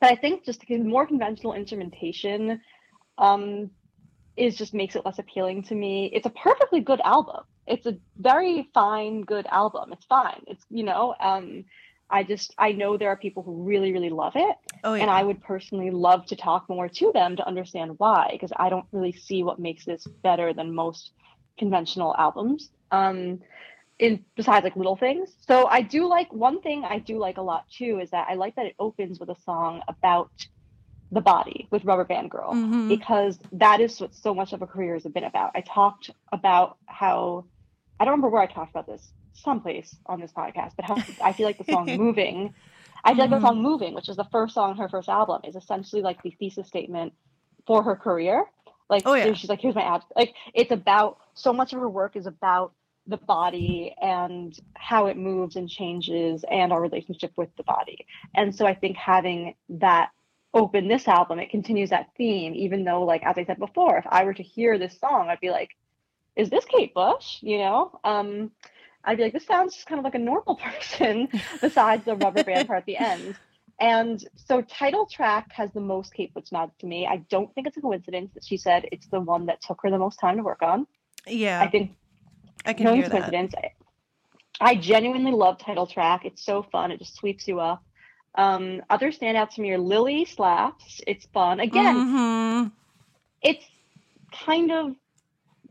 but 0.00 0.10
I 0.10 0.16
think 0.16 0.44
just 0.44 0.68
more 0.70 1.06
conventional 1.06 1.54
instrumentation 1.54 2.60
um, 3.18 3.70
is 4.36 4.56
just 4.56 4.74
makes 4.74 4.96
it 4.96 5.04
less 5.04 5.18
appealing 5.18 5.64
to 5.64 5.74
me. 5.74 6.10
It's 6.12 6.26
a 6.26 6.30
perfectly 6.30 6.80
good 6.80 7.00
album. 7.04 7.44
It's 7.66 7.86
a 7.86 7.98
very 8.16 8.68
fine, 8.72 9.22
good 9.22 9.46
album. 9.50 9.92
It's 9.92 10.06
fine. 10.06 10.42
It's 10.46 10.64
you 10.70 10.84
know, 10.84 11.14
um, 11.20 11.64
I 12.10 12.22
just 12.22 12.54
I 12.56 12.72
know 12.72 12.96
there 12.96 13.10
are 13.10 13.16
people 13.16 13.42
who 13.42 13.62
really, 13.62 13.92
really 13.92 14.10
love 14.10 14.32
it, 14.36 14.56
oh, 14.84 14.94
yeah. 14.94 15.02
and 15.02 15.10
I 15.10 15.22
would 15.22 15.42
personally 15.42 15.90
love 15.90 16.24
to 16.26 16.36
talk 16.36 16.68
more 16.68 16.88
to 16.88 17.12
them 17.12 17.36
to 17.36 17.46
understand 17.46 17.94
why, 17.98 18.30
because 18.32 18.52
I 18.56 18.70
don't 18.70 18.86
really 18.92 19.12
see 19.12 19.42
what 19.42 19.58
makes 19.58 19.84
this 19.84 20.06
better 20.22 20.54
than 20.54 20.74
most 20.74 21.12
conventional 21.58 22.14
albums. 22.16 22.70
Um, 22.90 23.40
in 23.98 24.24
besides 24.36 24.64
like 24.64 24.76
little 24.76 24.96
things. 24.96 25.30
So 25.46 25.66
I 25.66 25.82
do 25.82 26.08
like 26.08 26.32
one 26.32 26.60
thing 26.60 26.84
I 26.84 26.98
do 26.98 27.18
like 27.18 27.36
a 27.36 27.42
lot 27.42 27.68
too 27.70 28.00
is 28.00 28.10
that 28.10 28.28
I 28.28 28.34
like 28.34 28.56
that 28.56 28.66
it 28.66 28.74
opens 28.78 29.18
with 29.18 29.28
a 29.28 29.36
song 29.44 29.82
about 29.88 30.30
the 31.10 31.20
body 31.20 31.66
with 31.70 31.84
Rubber 31.84 32.04
Band 32.04 32.30
Girl 32.30 32.52
mm-hmm. 32.52 32.88
because 32.88 33.38
that 33.52 33.80
is 33.80 34.00
what 34.00 34.14
so 34.14 34.34
much 34.34 34.52
of 34.52 34.62
a 34.62 34.66
career 34.66 34.94
has 34.94 35.04
been 35.04 35.24
about. 35.24 35.52
I 35.54 35.62
talked 35.62 36.10
about 36.32 36.76
how 36.86 37.44
I 37.98 38.04
don't 38.04 38.12
remember 38.12 38.28
where 38.28 38.42
I 38.42 38.46
talked 38.46 38.70
about 38.70 38.86
this 38.86 39.10
someplace 39.32 39.96
on 40.06 40.20
this 40.20 40.32
podcast, 40.32 40.72
but 40.76 40.84
how 40.84 40.96
I 41.24 41.32
feel 41.32 41.46
like 41.46 41.58
the 41.58 41.70
song 41.70 41.86
"Moving," 41.86 42.54
I 43.04 43.14
feel 43.14 43.24
mm-hmm. 43.24 43.32
like 43.32 43.40
the 43.40 43.46
song 43.46 43.56
mm-hmm. 43.56 43.62
"Moving," 43.62 43.94
which 43.94 44.08
is 44.08 44.16
the 44.16 44.28
first 44.30 44.54
song 44.54 44.70
on 44.70 44.76
her 44.76 44.88
first 44.88 45.08
album, 45.08 45.40
is 45.44 45.56
essentially 45.56 46.02
like 46.02 46.22
the 46.22 46.30
thesis 46.38 46.68
statement 46.68 47.14
for 47.66 47.82
her 47.82 47.96
career. 47.96 48.44
Like, 48.90 49.02
oh, 49.04 49.14
yeah. 49.14 49.32
she's 49.32 49.50
like, 49.50 49.60
"Here's 49.60 49.74
my 49.74 49.82
ad." 49.82 50.02
Like, 50.14 50.34
it's 50.54 50.70
about 50.70 51.18
so 51.34 51.52
much 51.52 51.72
of 51.72 51.80
her 51.80 51.88
work 51.88 52.16
is 52.16 52.26
about 52.26 52.72
the 53.08 53.16
body 53.16 53.94
and 54.00 54.56
how 54.74 55.06
it 55.06 55.16
moves 55.16 55.56
and 55.56 55.68
changes 55.68 56.44
and 56.50 56.72
our 56.72 56.80
relationship 56.80 57.32
with 57.36 57.48
the 57.56 57.62
body. 57.62 58.06
And 58.34 58.54
so 58.54 58.66
I 58.66 58.74
think 58.74 58.96
having 58.96 59.54
that 59.70 60.10
open 60.54 60.88
this 60.88 61.08
album, 61.08 61.38
it 61.38 61.50
continues 61.50 61.90
that 61.90 62.10
theme, 62.16 62.54
even 62.54 62.84
though, 62.84 63.02
like, 63.02 63.24
as 63.24 63.36
I 63.38 63.44
said 63.44 63.58
before, 63.58 63.96
if 63.98 64.06
I 64.08 64.24
were 64.24 64.34
to 64.34 64.42
hear 64.42 64.78
this 64.78 64.98
song, 64.98 65.28
I'd 65.28 65.40
be 65.40 65.50
like, 65.50 65.70
is 66.36 66.50
this 66.50 66.64
Kate 66.66 66.94
Bush? 66.94 67.38
You 67.40 67.58
know? 67.58 67.98
Um, 68.04 68.52
I'd 69.04 69.16
be 69.16 69.24
like, 69.24 69.32
this 69.32 69.46
sounds 69.46 69.74
just 69.74 69.86
kind 69.86 69.98
of 69.98 70.04
like 70.04 70.14
a 70.14 70.18
normal 70.18 70.56
person 70.62 71.28
besides 71.60 72.04
the 72.04 72.16
rubber 72.16 72.44
band 72.44 72.68
part 72.68 72.80
at 72.80 72.86
the 72.86 72.98
end. 72.98 73.36
And 73.80 74.22
so 74.34 74.60
title 74.60 75.06
track 75.06 75.52
has 75.52 75.70
the 75.72 75.80
most 75.80 76.12
Kate 76.12 76.34
Bush 76.34 76.50
nods 76.50 76.72
to 76.80 76.86
me. 76.86 77.06
I 77.06 77.18
don't 77.30 77.54
think 77.54 77.66
it's 77.68 77.76
a 77.76 77.80
coincidence 77.80 78.32
that 78.34 78.44
she 78.44 78.56
said 78.56 78.86
it's 78.90 79.06
the 79.06 79.20
one 79.20 79.46
that 79.46 79.62
took 79.62 79.80
her 79.82 79.90
the 79.90 79.98
most 79.98 80.18
time 80.18 80.36
to 80.36 80.42
work 80.42 80.62
on. 80.62 80.86
Yeah. 81.26 81.60
I 81.60 81.70
think 81.70 81.92
I 82.68 82.74
can 82.74 82.84
no 82.84 82.94
hear 82.94 83.08
coincidence. 83.08 83.54
that. 83.54 83.72
I 84.60 84.74
genuinely 84.74 85.32
love 85.32 85.58
title 85.58 85.86
track. 85.86 86.24
It's 86.24 86.44
so 86.44 86.62
fun. 86.62 86.92
It 86.92 86.98
just 86.98 87.16
sweeps 87.16 87.48
you 87.48 87.60
up. 87.60 87.82
Um, 88.34 88.82
other 88.90 89.10
standouts 89.10 89.54
to 89.54 89.62
me 89.62 89.72
are 89.72 89.78
Lily 89.78 90.24
Slaps. 90.24 91.00
It's 91.06 91.26
fun. 91.32 91.60
Again, 91.60 91.96
mm-hmm. 91.96 92.68
it's 93.42 93.64
kind 94.32 94.70
of 94.70 94.94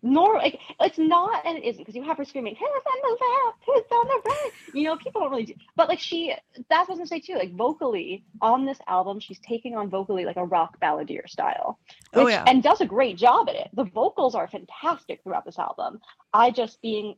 nor 0.08 0.36
like 0.38 0.60
it's 0.80 0.98
not 0.98 1.46
and 1.46 1.58
it 1.58 1.64
isn't 1.66 1.82
because 1.82 1.96
you 1.96 2.04
have 2.04 2.18
her 2.18 2.26
screaming 2.26 2.56
who's 2.56 2.68
on 2.68 3.00
the 3.02 3.12
left 3.12 3.58
who's 3.66 3.84
on 3.92 4.08
the 4.08 4.30
right 4.30 4.52
you 4.74 4.84
know 4.84 4.96
people 4.98 5.22
don't 5.22 5.32
really 5.32 5.46
do 5.46 5.54
but 5.76 5.90
like 5.90 6.00
she 6.00 6.34
that's 6.70 6.88
what 6.88 6.98
i 6.98 7.00
was 7.00 7.00
gonna 7.00 7.08
say 7.08 7.20
too 7.20 7.36
like 7.36 7.54
vocally 7.54 8.24
on 8.42 8.66
this 8.66 8.80
album 8.88 9.20
she's 9.20 9.40
taking 9.40 9.76
on 9.76 9.90
vocally 9.90 10.26
like 10.26 10.38
a 10.38 10.46
rock 10.46 10.80
balladeer 10.82 11.28
style 11.28 11.80
oh, 12.14 12.24
which, 12.24 12.26
oh, 12.26 12.28
yeah. 12.30 12.44
and 12.48 12.64
does 12.64 12.82
a 12.82 12.86
great 12.86 13.18
job 13.18 13.50
at 13.50 13.56
it. 13.56 13.70
The 13.74 13.86
vocals 13.86 14.36
are 14.36 14.48
fantastic 14.48 15.22
throughout 15.24 15.46
this 15.46 15.60
album. 15.60 16.00
I 16.34 16.52
just 16.52 16.82
being 16.82 17.16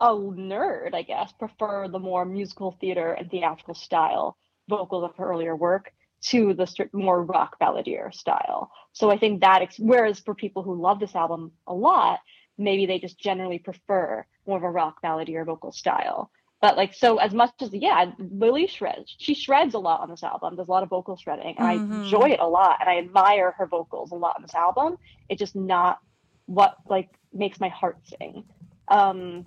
a 0.00 0.14
nerd 0.14 0.94
i 0.94 1.02
guess 1.02 1.32
prefer 1.32 1.88
the 1.88 1.98
more 1.98 2.24
musical 2.24 2.76
theater 2.80 3.14
and 3.14 3.28
theatrical 3.28 3.74
style 3.74 4.36
vocals 4.68 5.02
of 5.02 5.16
her 5.16 5.28
earlier 5.28 5.56
work 5.56 5.92
to 6.20 6.54
the 6.54 6.88
more 6.92 7.22
rock 7.22 7.56
balladeer 7.60 8.12
style. 8.12 8.70
So 8.92 9.10
I 9.10 9.18
think 9.18 9.40
that, 9.40 9.62
ex- 9.62 9.78
whereas 9.78 10.18
for 10.20 10.34
people 10.34 10.62
who 10.62 10.80
love 10.80 11.00
this 11.00 11.14
album 11.14 11.52
a 11.66 11.74
lot, 11.74 12.20
maybe 12.56 12.86
they 12.86 12.98
just 12.98 13.18
generally 13.18 13.58
prefer 13.58 14.26
more 14.46 14.56
of 14.56 14.64
a 14.64 14.70
rock 14.70 14.96
balladeer 15.02 15.46
vocal 15.46 15.72
style. 15.72 16.30
But 16.60 16.76
like, 16.76 16.92
so 16.92 17.18
as 17.18 17.32
much 17.32 17.52
as, 17.60 17.72
yeah, 17.72 18.10
Lily 18.18 18.66
shreds, 18.66 19.14
she 19.18 19.34
shreds 19.34 19.74
a 19.74 19.78
lot 19.78 20.00
on 20.00 20.10
this 20.10 20.24
album. 20.24 20.56
There's 20.56 20.66
a 20.66 20.72
lot 20.72 20.82
of 20.82 20.88
vocal 20.88 21.16
shredding 21.16 21.54
and 21.56 21.80
mm-hmm. 21.80 21.92
I 21.92 21.96
enjoy 22.02 22.30
it 22.30 22.40
a 22.40 22.48
lot. 22.48 22.78
And 22.80 22.88
I 22.88 22.98
admire 22.98 23.52
her 23.52 23.66
vocals 23.66 24.10
a 24.10 24.16
lot 24.16 24.34
on 24.36 24.42
this 24.42 24.54
album. 24.54 24.98
It's 25.28 25.38
just 25.38 25.54
not 25.54 25.98
what 26.46 26.74
like 26.88 27.10
makes 27.32 27.60
my 27.60 27.68
heart 27.68 27.98
sing. 28.04 28.42
Um, 28.88 29.46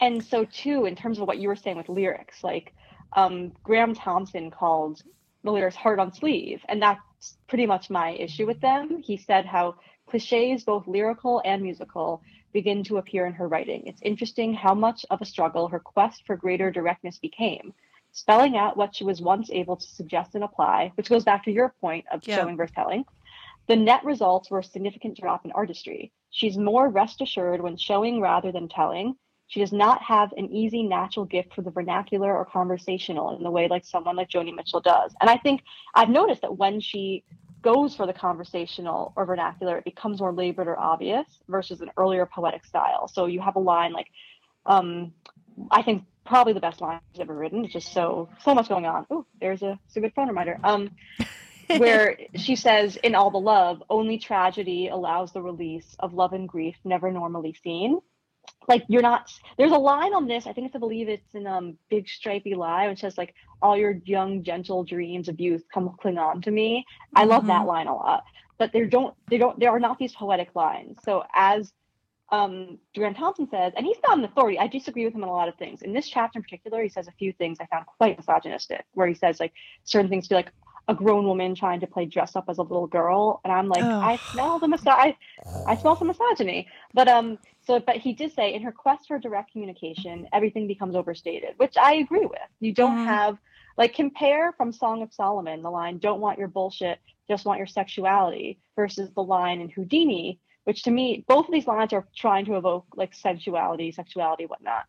and 0.00 0.24
so 0.24 0.44
too 0.44 0.86
in 0.86 0.96
terms 0.96 1.18
of 1.18 1.28
what 1.28 1.38
you 1.38 1.48
were 1.48 1.56
saying 1.56 1.76
with 1.76 1.88
lyrics 1.88 2.42
like 2.42 2.74
um, 3.14 3.52
graeme 3.62 3.94
thomson 3.94 4.50
called 4.50 5.02
the 5.44 5.52
lyrics 5.52 5.76
heart 5.76 5.98
on 5.98 6.12
sleeve. 6.12 6.62
And 6.68 6.80
that's 6.82 7.00
pretty 7.48 7.66
much 7.66 7.90
my 7.90 8.10
issue 8.12 8.46
with 8.46 8.60
them. 8.60 9.02
He 9.02 9.16
said 9.16 9.46
how 9.46 9.76
cliches 10.08 10.64
both 10.64 10.86
lyrical 10.86 11.40
and 11.44 11.62
musical 11.62 12.22
begin 12.52 12.82
to 12.84 12.98
appear 12.98 13.26
in 13.26 13.32
her 13.32 13.48
writing. 13.48 13.86
It's 13.86 14.02
interesting 14.02 14.52
how 14.54 14.74
much 14.74 15.04
of 15.10 15.20
a 15.20 15.24
struggle 15.24 15.68
her 15.68 15.78
quest 15.80 16.24
for 16.26 16.36
greater 16.36 16.70
directness 16.70 17.18
became 17.18 17.72
spelling 18.12 18.56
out 18.56 18.76
what 18.76 18.94
she 18.94 19.04
was 19.04 19.22
once 19.22 19.50
able 19.52 19.76
to 19.76 19.86
suggest 19.86 20.34
and 20.34 20.42
apply 20.42 20.90
which 20.96 21.08
goes 21.08 21.22
back 21.24 21.44
to 21.44 21.52
your 21.52 21.74
point 21.80 22.04
of 22.10 22.20
Yeah. 22.26 22.36
showing 22.36 22.56
versus 22.56 22.74
telling. 22.74 23.04
The 23.68 23.76
net 23.76 24.04
results 24.04 24.50
were 24.50 24.58
a 24.58 24.64
significant 24.64 25.16
drop 25.16 25.44
in 25.44 25.52
artistry. 25.52 26.10
She's 26.30 26.58
more 26.58 26.88
rest 26.88 27.20
assured 27.20 27.60
when 27.60 27.76
showing 27.76 28.20
rather 28.20 28.50
than 28.50 28.68
telling 28.68 29.14
she 29.50 29.58
does 29.58 29.72
not 29.72 30.00
have 30.00 30.32
an 30.36 30.46
easy 30.52 30.84
natural 30.84 31.26
gift 31.26 31.52
for 31.54 31.62
the 31.62 31.72
vernacular 31.72 32.36
or 32.36 32.44
conversational 32.44 33.36
in 33.36 33.42
the 33.42 33.50
way 33.50 33.66
like 33.66 33.84
someone 33.84 34.14
like 34.14 34.30
Joni 34.30 34.54
Mitchell 34.54 34.80
does. 34.80 35.12
And 35.20 35.28
I 35.28 35.36
think 35.38 35.62
I've 35.92 36.08
noticed 36.08 36.42
that 36.42 36.56
when 36.56 36.80
she 36.80 37.24
goes 37.60 37.96
for 37.96 38.06
the 38.06 38.12
conversational 38.12 39.12
or 39.16 39.26
vernacular, 39.26 39.76
it 39.78 39.84
becomes 39.84 40.20
more 40.20 40.32
labored 40.32 40.68
or 40.68 40.78
obvious 40.78 41.26
versus 41.48 41.80
an 41.80 41.90
earlier 41.96 42.26
poetic 42.26 42.64
style. 42.64 43.08
So 43.08 43.26
you 43.26 43.40
have 43.40 43.56
a 43.56 43.58
line 43.58 43.92
like, 43.92 44.06
um, 44.66 45.12
I 45.72 45.82
think 45.82 46.04
probably 46.24 46.52
the 46.52 46.60
best 46.60 46.80
line 46.80 47.00
she's 47.10 47.20
ever 47.20 47.34
written. 47.34 47.64
It's 47.64 47.72
just 47.72 47.92
so 47.92 48.28
so 48.44 48.54
much 48.54 48.68
going 48.68 48.86
on. 48.86 49.04
Oh, 49.10 49.26
there's 49.40 49.62
a, 49.62 49.76
it's 49.88 49.96
a 49.96 50.00
good 50.00 50.14
phone 50.14 50.28
reminder. 50.28 50.60
Um, 50.62 50.92
where 51.76 52.16
she 52.36 52.54
says, 52.54 52.96
"In 53.02 53.16
all 53.16 53.32
the 53.32 53.38
love, 53.38 53.82
only 53.90 54.16
tragedy 54.16 54.88
allows 54.88 55.32
the 55.32 55.42
release 55.42 55.96
of 55.98 56.14
love 56.14 56.34
and 56.34 56.48
grief 56.48 56.76
never 56.84 57.10
normally 57.10 57.56
seen." 57.64 58.00
Like 58.68 58.84
you're 58.88 59.02
not. 59.02 59.30
There's 59.58 59.72
a 59.72 59.78
line 59.78 60.14
on 60.14 60.26
this. 60.28 60.46
I 60.46 60.52
think 60.52 60.66
it's 60.66 60.76
I 60.76 60.78
believe 60.78 61.08
it's 61.08 61.34
in 61.34 61.46
um 61.46 61.76
Big 61.88 62.08
Stripey 62.08 62.54
Lie, 62.54 62.88
which 62.88 63.00
says 63.00 63.18
like, 63.18 63.34
"All 63.62 63.76
your 63.76 64.00
young 64.04 64.42
gentle 64.42 64.84
dreams 64.84 65.28
of 65.28 65.40
youth 65.40 65.64
come 65.72 65.94
cling 66.00 66.18
on 66.18 66.42
to 66.42 66.50
me." 66.50 66.84
I 67.14 67.24
love 67.24 67.46
that 67.46 67.66
line 67.66 67.86
a 67.88 67.94
lot. 67.94 68.22
But 68.58 68.72
there 68.72 68.86
don't 68.86 69.14
they 69.30 69.38
don't 69.38 69.58
there 69.58 69.70
are 69.70 69.80
not 69.80 69.98
these 69.98 70.14
poetic 70.14 70.50
lines. 70.54 70.98
So 71.04 71.24
as 71.34 71.72
um, 72.30 72.78
Graeme 72.94 73.14
Thomson 73.14 73.48
says, 73.50 73.72
and 73.76 73.84
he's 73.84 73.98
not 74.06 74.18
an 74.18 74.24
authority. 74.24 74.58
I 74.58 74.66
disagree 74.68 75.04
with 75.04 75.14
him 75.14 75.24
on 75.24 75.28
a 75.28 75.32
lot 75.32 75.48
of 75.48 75.56
things. 75.56 75.82
In 75.82 75.92
this 75.92 76.08
chapter 76.08 76.38
in 76.38 76.42
particular, 76.42 76.82
he 76.82 76.88
says 76.88 77.08
a 77.08 77.12
few 77.12 77.32
things 77.32 77.58
I 77.60 77.66
found 77.66 77.86
quite 77.98 78.18
misogynistic, 78.18 78.84
where 78.94 79.08
he 79.08 79.14
says 79.14 79.40
like 79.40 79.52
certain 79.84 80.08
things 80.10 80.28
be 80.28 80.36
like 80.36 80.52
a 80.88 80.94
grown 80.94 81.24
woman 81.26 81.54
trying 81.54 81.80
to 81.80 81.86
play 81.86 82.06
dress 82.06 82.36
up 82.36 82.44
as 82.48 82.58
a 82.58 82.62
little 82.62 82.86
girl, 82.86 83.40
and 83.44 83.52
I'm 83.52 83.68
like, 83.68 83.84
I 84.00 84.18
smell 84.30 84.58
the 84.58 84.66
miso- 84.66 84.88
I, 84.88 85.16
I 85.66 85.76
smell 85.76 85.96
some 85.96 86.08
misogyny. 86.08 86.68
But 86.92 87.08
um, 87.08 87.38
so 87.60 87.78
but 87.80 87.96
he 87.96 88.12
did 88.12 88.32
say 88.32 88.54
in 88.54 88.62
her 88.62 88.72
quest 88.72 89.08
for 89.08 89.18
direct 89.18 89.52
communication, 89.52 90.28
everything 90.32 90.66
becomes 90.66 90.96
overstated, 90.96 91.54
which 91.56 91.76
I 91.76 91.94
agree 91.94 92.26
with. 92.26 92.40
You 92.60 92.72
don't 92.72 92.96
Mhm. 92.96 93.04
have 93.04 93.38
like 93.76 93.94
compare 93.94 94.52
from 94.52 94.72
Song 94.72 95.02
of 95.02 95.12
Solomon 95.12 95.62
the 95.62 95.70
line 95.70 95.98
"Don't 95.98 96.20
want 96.20 96.38
your 96.38 96.48
bullshit, 96.48 96.98
just 97.28 97.46
want 97.46 97.58
your 97.58 97.66
sexuality" 97.66 98.58
versus 98.76 99.10
the 99.14 99.22
line 99.22 99.60
in 99.60 99.70
Houdini 99.70 100.40
which 100.64 100.82
to 100.84 100.90
me, 100.90 101.24
both 101.26 101.46
of 101.46 101.52
these 101.52 101.66
lines 101.66 101.92
are 101.92 102.06
trying 102.14 102.44
to 102.44 102.56
evoke 102.56 102.86
like 102.94 103.14
sensuality, 103.14 103.92
sexuality, 103.92 104.46
whatnot. 104.46 104.84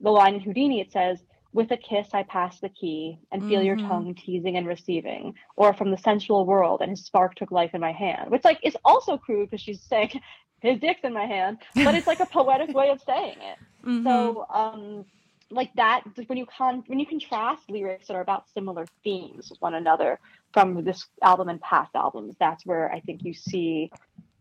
The 0.00 0.10
line 0.10 0.34
in 0.34 0.40
Houdini, 0.40 0.80
it 0.80 0.92
says, 0.92 1.22
with 1.54 1.70
a 1.70 1.76
kiss, 1.76 2.08
I 2.14 2.22
pass 2.24 2.60
the 2.60 2.70
key 2.70 3.18
and 3.30 3.46
feel 3.46 3.62
your 3.62 3.76
Mhm. 3.76 3.88
tongue 3.88 4.14
teasing 4.14 4.56
and 4.56 4.66
receiving, 4.66 5.34
or 5.56 5.74
from 5.74 5.90
the 5.90 5.98
sensual 5.98 6.46
world, 6.46 6.80
and 6.80 6.90
his 6.90 7.04
spark 7.04 7.34
took 7.34 7.50
life 7.50 7.74
in 7.74 7.80
my 7.80 7.92
hand, 7.92 8.30
which 8.30 8.44
like 8.44 8.58
is 8.62 8.76
also 8.84 9.18
crude 9.18 9.50
because 9.50 9.60
she's 9.60 9.82
saying 9.82 10.20
his 10.62 10.78
dick's 10.78 11.00
in 11.04 11.12
my 11.12 11.26
hand, 11.26 11.58
but 11.74 11.94
it's 11.94 12.06
like 12.06 12.20
a 12.20 12.26
poetic 12.26 12.74
way 12.74 12.88
of 12.90 13.00
saying 13.02 13.36
it. 13.40 13.58
Mhm. 13.84 14.04
So, 14.04 14.46
um, 14.48 15.04
like 15.50 15.72
that, 15.74 16.04
when 16.28 16.38
you 16.38 16.46
con 16.46 16.84
when 16.86 17.00
you 17.00 17.06
contrast 17.06 17.68
lyrics 17.68 18.06
that 18.06 18.14
are 18.14 18.20
about 18.20 18.48
similar 18.54 18.86
themes 19.02 19.50
with 19.50 19.60
one 19.60 19.74
another 19.74 20.20
from 20.54 20.84
this 20.84 21.04
album 21.20 21.48
and 21.48 21.60
past 21.60 21.90
albums, 21.96 22.36
that's 22.38 22.64
where 22.64 22.92
I 22.92 23.00
think 23.00 23.24
you 23.24 23.34
see 23.34 23.90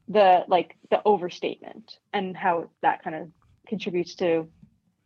the 0.07 0.45
like 0.47 0.75
the 0.91 1.01
overstatement 1.05 1.97
and 2.13 2.37
how 2.37 2.69
that 2.83 3.01
kind 3.03 3.15
of 3.15 3.29
contributes 3.67 4.13
to, 4.17 4.47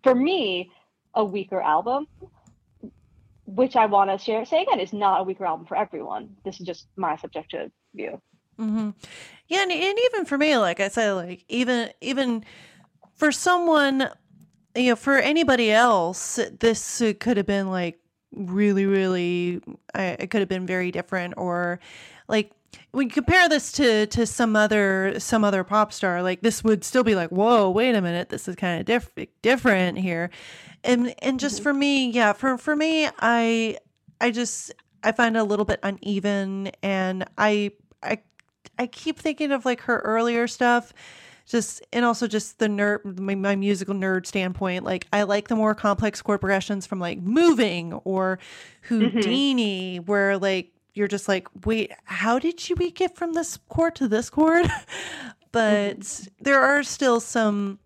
for 0.04 0.14
me, 0.14 0.70
a 1.14 1.24
weaker 1.24 1.62
album. 1.62 2.08
Which 3.46 3.76
I 3.78 3.86
want 3.86 4.10
to 4.10 4.18
share. 4.18 4.44
Say 4.44 4.64
again, 4.64 4.80
is 4.82 4.92
not 4.92 5.22
a 5.22 5.24
weaker 5.24 5.46
album 5.46 5.66
for 5.66 5.78
everyone. 5.78 6.36
This 6.44 6.60
is 6.60 6.66
just 6.66 6.88
my 6.98 7.16
subjective 7.16 7.72
view. 7.94 8.20
Hmm 8.58 8.92
Yeah, 9.48 9.64
and, 9.64 9.72
and 9.72 10.00
even 10.06 10.26
for 10.26 10.38
me, 10.38 10.58
like 10.58 10.80
I 10.80 10.88
said, 10.90 11.12
like 11.14 11.44
even 11.50 11.92
even 12.02 12.46
for 13.16 13.32
someone, 13.32 14.10
you 14.76 14.90
know, 14.92 14.96
for 14.96 15.18
anybody 15.18 15.72
else, 15.72 16.40
this 16.60 17.02
could 17.20 17.38
have 17.38 17.46
been 17.46 17.70
like 17.70 18.00
really, 18.34 18.86
really, 18.86 19.62
I 19.94 20.18
it 20.20 20.30
could 20.32 20.42
have 20.42 20.50
been 20.50 20.66
very 20.68 20.92
different, 20.92 21.36
or 21.38 21.80
like 22.28 22.52
when 22.92 23.08
you 23.08 23.14
compare 23.14 23.48
this 23.50 23.72
to 23.74 24.08
to 24.08 24.26
some 24.26 24.56
other 24.56 25.16
some 25.20 25.44
other 25.44 25.64
pop 25.64 25.94
star, 25.94 26.24
like 26.24 26.42
this 26.42 26.64
would 26.64 26.84
still 26.84 27.04
be 27.04 27.16
like, 27.16 27.30
whoa, 27.32 27.70
wait 27.70 27.96
a 27.96 28.02
minute, 28.02 28.30
this 28.30 28.48
is 28.48 28.56
kind 28.56 28.80
of 28.80 28.86
diff- 28.86 29.28
different 29.42 29.98
here, 30.00 30.30
and 30.84 31.14
and 31.20 31.40
just 31.40 31.62
for 31.62 31.74
me, 31.74 32.10
yeah, 32.12 32.34
for 32.34 32.58
for 32.58 32.76
me, 32.76 33.08
I 33.20 33.78
I 34.22 34.32
just 34.32 34.74
I 35.04 35.12
find 35.12 35.36
it 35.36 35.40
a 35.40 35.44
little 35.44 35.66
bit 35.66 35.80
uneven, 35.84 36.72
and 36.84 37.26
I 37.38 37.72
I 38.78 38.88
keep 38.88 39.20
thinking 39.20 39.52
of 39.52 39.66
like 39.66 39.82
her 39.82 40.00
earlier 40.00 40.48
stuff, 40.48 40.94
just 41.46 41.82
and 41.94 42.04
also 42.04 42.28
just 42.28 42.60
the 42.60 42.68
nerd, 42.68 43.20
my, 43.20 43.36
my 43.36 43.56
musical 43.56 43.96
nerd 43.96 44.26
standpoint. 44.26 44.84
Like 44.84 45.08
I 45.14 45.24
like 45.24 45.48
the 45.48 45.56
more 45.56 45.76
complex 45.76 46.22
chord 46.22 46.40
progressions 46.40 46.86
from 46.86 47.00
like 47.00 47.20
Moving 47.20 47.94
or 47.94 48.40
mm-hmm. 48.90 49.08
Houdini, 49.10 49.98
where 49.98 50.38
like 50.38 50.72
you're 50.94 51.08
just 51.08 51.28
like, 51.28 51.48
wait, 51.66 51.92
how 52.06 52.40
did 52.40 52.70
you 52.70 52.76
we 52.76 52.92
get 52.92 53.16
from 53.16 53.34
this 53.34 53.58
chord 53.70 53.96
to 53.96 54.08
this 54.08 54.30
chord? 54.30 54.66
but 55.52 56.00
mm-hmm. 56.00 56.44
there 56.44 56.62
are 56.62 56.84
still 56.84 57.20
some 57.20 57.80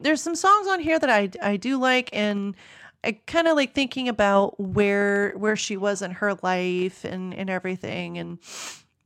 there's 0.00 0.20
some 0.20 0.34
songs 0.34 0.66
on 0.66 0.80
here 0.80 0.98
that 0.98 1.10
I 1.10 1.30
I 1.42 1.56
do 1.56 1.78
like 1.78 2.10
and 2.12 2.56
I 3.04 3.12
kind 3.26 3.46
of 3.46 3.54
like 3.54 3.74
thinking 3.74 4.08
about 4.08 4.58
where 4.58 5.32
where 5.36 5.56
she 5.56 5.76
was 5.76 6.02
in 6.02 6.10
her 6.12 6.34
life 6.42 7.04
and 7.04 7.34
and 7.34 7.48
everything 7.48 8.18
and 8.18 8.38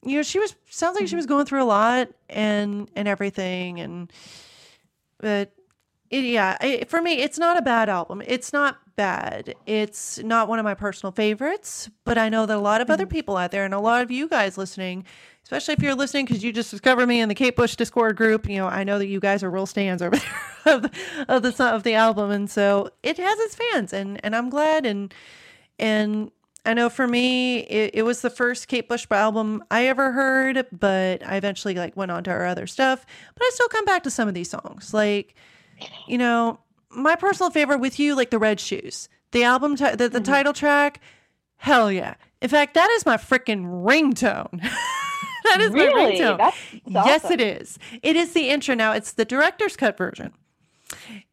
you 0.05 0.17
know 0.17 0.23
she 0.23 0.39
was 0.39 0.55
sounds 0.69 0.99
like 0.99 1.09
she 1.09 1.17
was 1.17 1.27
going 1.27 1.47
through 1.47 1.63
a 1.63 1.65
lot 1.65 2.09
and 2.29 2.91
and 2.97 3.07
everything 3.07 3.81
and 3.81 4.13
but 5.19 5.53
it, 6.11 6.25
yeah 6.25 6.57
I, 6.61 6.85
for 6.89 7.01
me 7.01 7.15
it's 7.21 7.39
not 7.39 7.59
a 7.59 7.63
bad 7.63 7.89
album. 7.89 8.23
It's 8.27 8.53
not 8.53 8.79
bad. 8.97 9.55
It's 9.67 10.19
not 10.19 10.49
one 10.49 10.59
of 10.59 10.65
my 10.65 10.75
personal 10.75 11.13
favorites 11.13 11.91
but 12.05 12.19
i 12.19 12.29
know 12.29 12.47
that 12.47 12.57
a 12.57 12.61
lot 12.61 12.81
of 12.81 12.91
other 12.91 13.05
mm-hmm. 13.05 13.13
people 13.13 13.37
out 13.37 13.51
there 13.51 13.65
and 13.65 13.75
a 13.75 13.81
lot 13.81 14.03
of 14.03 14.11
you 14.11 14.29
guys 14.29 14.59
listening 14.59 15.05
especially 15.43 15.73
if 15.73 15.83
you're 15.83 15.95
listening 15.95 16.27
because 16.27 16.45
you 16.45 16.53
just 16.53 16.71
discovered 16.71 17.07
me 17.07 17.21
in 17.21 17.29
the 17.29 17.35
kate 17.35 17.57
bush 17.57 17.77
discord 17.77 18.17
group 18.17 18.49
you 18.49 18.57
know 18.57 18.67
i 18.67 18.85
know 18.85 18.99
that 18.99 19.07
you 19.07 19.21
guys 19.21 19.43
are 19.43 19.51
real 19.51 19.67
stands 19.67 20.03
over 20.03 20.17
there 20.17 20.51
of, 20.75 20.83
the- 20.83 20.91
of 21.29 21.43
the 21.43 21.65
of 21.65 21.83
the 21.83 21.95
album. 21.95 22.31
And 22.31 22.51
so 22.51 22.91
it 23.03 23.17
has 23.17 23.39
its 23.41 23.55
fans 23.55 23.93
and 23.93 24.23
and 24.25 24.37
i'm 24.37 24.51
glad 24.51 24.85
and 24.85 25.15
and 25.79 26.31
I 26.67 26.75
know 26.75 26.89
for 26.91 27.07
me, 27.07 27.61
it, 27.61 27.91
it 27.95 28.03
was 28.03 28.21
the 28.21 28.31
first 28.31 28.69
Kate 28.69 28.89
Bush 28.89 29.07
album 29.11 29.65
I 29.71 29.87
ever 29.87 30.13
heard, 30.13 30.67
but 30.73 31.27
I 31.27 31.37
eventually 31.37 31.75
like 31.75 31.97
went 31.97 32.11
on 32.11 32.25
to 32.25 32.31
her 32.31 32.47
other 32.47 32.67
stuff. 32.67 33.07
But 33.35 33.43
I 33.45 33.51
still 33.55 33.69
come 33.69 33.85
back 33.85 34.03
to 34.05 34.11
some 34.11 34.29
of 34.29 34.35
these 34.35 34.51
songs. 34.51 34.93
Like, 34.93 35.35
you 36.07 36.19
know, 36.19 36.61
my 36.91 37.17
personal 37.17 37.51
favorite 37.51 37.81
with 37.81 37.99
you, 37.99 38.15
like 38.15 38.31
the 38.31 38.39
Red 38.39 38.61
Shoes, 38.61 39.09
the 39.33 39.45
album, 39.45 39.77
ti- 39.77 39.91
the, 39.91 40.09
the 40.09 40.19
mm-hmm. 40.19 40.23
title 40.23 40.53
track. 40.53 41.01
Hell 41.57 41.91
yeah! 41.93 42.15
In 42.41 42.49
fact, 42.49 42.75
that 42.75 42.91
is 42.91 43.07
my 43.07 43.17
freaking 43.17 43.85
ringtone. 43.85 44.61
that 45.45 45.61
is 45.61 45.73
Really? 45.73 45.95
my 45.95 46.11
ringtone. 46.11 46.39
That's- 46.39 46.81
that's 46.87 47.07
yes, 47.07 47.25
awesome. 47.25 47.33
it 47.33 47.41
is. 47.41 47.79
It 48.03 48.17
is 48.17 48.33
the 48.33 48.51
intro. 48.51 48.75
Now 48.75 48.93
it's 48.93 49.13
the 49.13 49.25
director's 49.25 49.77
cut 49.77 49.97
version. 49.97 50.33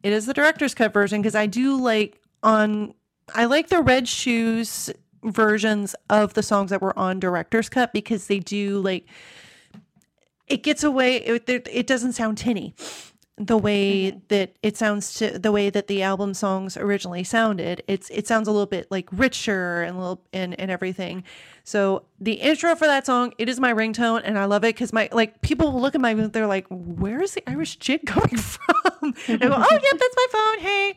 It 0.02 0.12
is 0.12 0.26
the 0.26 0.34
director's 0.34 0.74
cut 0.74 0.92
version 0.92 1.20
because 1.20 1.34
I 1.34 1.46
do 1.46 1.80
like 1.80 2.20
on. 2.42 2.94
I 3.34 3.44
like 3.44 3.68
the 3.68 3.82
Red 3.82 4.08
Shoes 4.08 4.90
versions 5.24 5.94
of 6.08 6.34
the 6.34 6.42
songs 6.42 6.70
that 6.70 6.82
were 6.82 6.96
on 6.98 7.20
director's 7.20 7.68
cut 7.68 7.92
because 7.92 8.26
they 8.26 8.38
do 8.38 8.80
like 8.80 9.06
it 10.46 10.62
gets 10.62 10.82
away 10.82 11.16
it, 11.16 11.48
it 11.48 11.86
doesn't 11.86 12.12
sound 12.12 12.38
tinny. 12.38 12.74
The 13.40 13.56
way 13.56 14.10
mm-hmm. 14.10 14.18
that 14.28 14.56
it 14.64 14.76
sounds 14.76 15.14
to 15.14 15.38
the 15.38 15.52
way 15.52 15.70
that 15.70 15.86
the 15.86 16.02
album 16.02 16.34
songs 16.34 16.76
originally 16.76 17.22
sounded 17.22 17.84
it's 17.86 18.10
it 18.10 18.26
sounds 18.26 18.48
a 18.48 18.50
little 18.50 18.66
bit 18.66 18.90
like 18.90 19.08
richer 19.12 19.82
and 19.82 19.96
a 19.96 20.00
little 20.00 20.24
and, 20.32 20.58
and 20.58 20.70
everything. 20.70 21.22
So 21.62 22.04
the 22.18 22.34
intro 22.34 22.74
for 22.74 22.86
that 22.86 23.06
song 23.06 23.32
it 23.38 23.48
is 23.48 23.60
my 23.60 23.72
ringtone 23.72 24.22
and 24.24 24.38
i 24.38 24.44
love 24.46 24.64
it 24.64 24.74
because 24.74 24.92
my 24.92 25.08
like 25.12 25.40
people 25.40 25.80
look 25.80 25.94
at 25.94 26.00
my 26.00 26.14
they're 26.14 26.48
like 26.48 26.66
where 26.68 27.22
is 27.22 27.34
the 27.34 27.48
irish 27.48 27.76
jig 27.76 28.06
coming 28.06 28.36
from? 28.36 28.68
And 29.28 29.44
i 29.44 29.48
go 29.48 29.54
oh 29.56 29.78
yep 29.82 29.98
that's 29.98 30.16
my 30.16 30.26
phone 30.32 30.60
hey. 30.60 30.96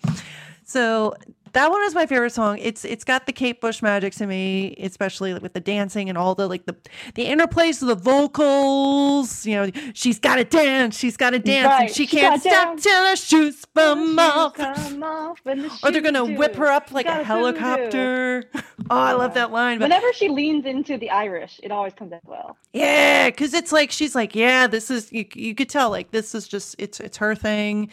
So 0.63 1.13
that 1.53 1.69
one 1.69 1.81
is 1.83 1.93
my 1.95 2.05
favorite 2.05 2.31
song. 2.31 2.57
It's 2.59 2.85
it's 2.85 3.03
got 3.03 3.25
the 3.25 3.33
Kate 3.33 3.59
Bush 3.61 3.81
magic 3.81 4.13
to 4.15 4.27
me, 4.27 4.75
especially 4.79 5.33
with 5.33 5.53
the 5.53 5.59
dancing 5.59 6.09
and 6.09 6.17
all 6.17 6.35
the 6.35 6.47
like 6.47 6.65
the 6.65 6.75
the 7.15 7.25
interplays 7.25 7.81
of 7.81 7.87
the 7.87 7.95
vocals. 7.95 9.45
You 9.45 9.55
know, 9.55 9.71
she's 9.93 10.19
got 10.19 10.35
to 10.35 10.43
dance, 10.43 10.97
she's 10.97 11.17
got 11.17 11.31
to 11.31 11.39
dance, 11.39 11.67
Right, 11.67 11.81
and 11.87 11.89
she, 11.95 12.05
she 12.05 12.17
can't 12.17 12.41
stop 12.41 12.67
dance. 12.69 12.83
till 12.83 13.05
her 13.05 13.15
shoes 13.15 13.65
come 13.75 14.17
off. 14.19 14.53
Come 14.55 15.03
off 15.03 15.43
the 15.43 15.79
Or 15.83 15.91
they're 15.91 16.01
gonna 16.01 16.25
whip 16.25 16.55
her 16.55 16.67
up 16.67 16.91
like 16.91 17.05
a 17.05 17.23
helicopter. 17.23 18.43
Oh, 18.89 18.97
I 18.97 19.13
love 19.13 19.35
that 19.35 19.51
line. 19.51 19.79
But 19.79 19.85
Whenever 19.85 20.11
she 20.11 20.27
leans 20.27 20.65
into 20.65 20.97
the 20.97 21.11
Irish, 21.11 21.61
it 21.63 21.71
always 21.71 21.93
comes 21.93 22.11
out 22.11 22.25
well. 22.25 22.57
Yeah, 22.73 23.29
because 23.29 23.53
it's 23.53 23.71
like 23.71 23.89
she's 23.89 24.15
like, 24.15 24.35
yeah, 24.35 24.67
this 24.67 24.91
is 24.91 25.13
you. 25.13 25.25
You 25.33 25.55
could 25.55 25.69
tell 25.69 25.89
like 25.91 26.11
this 26.11 26.35
is 26.35 26.45
just 26.45 26.75
it's 26.77 26.99
it's 26.99 27.15
her 27.17 27.33
thing. 27.33 27.89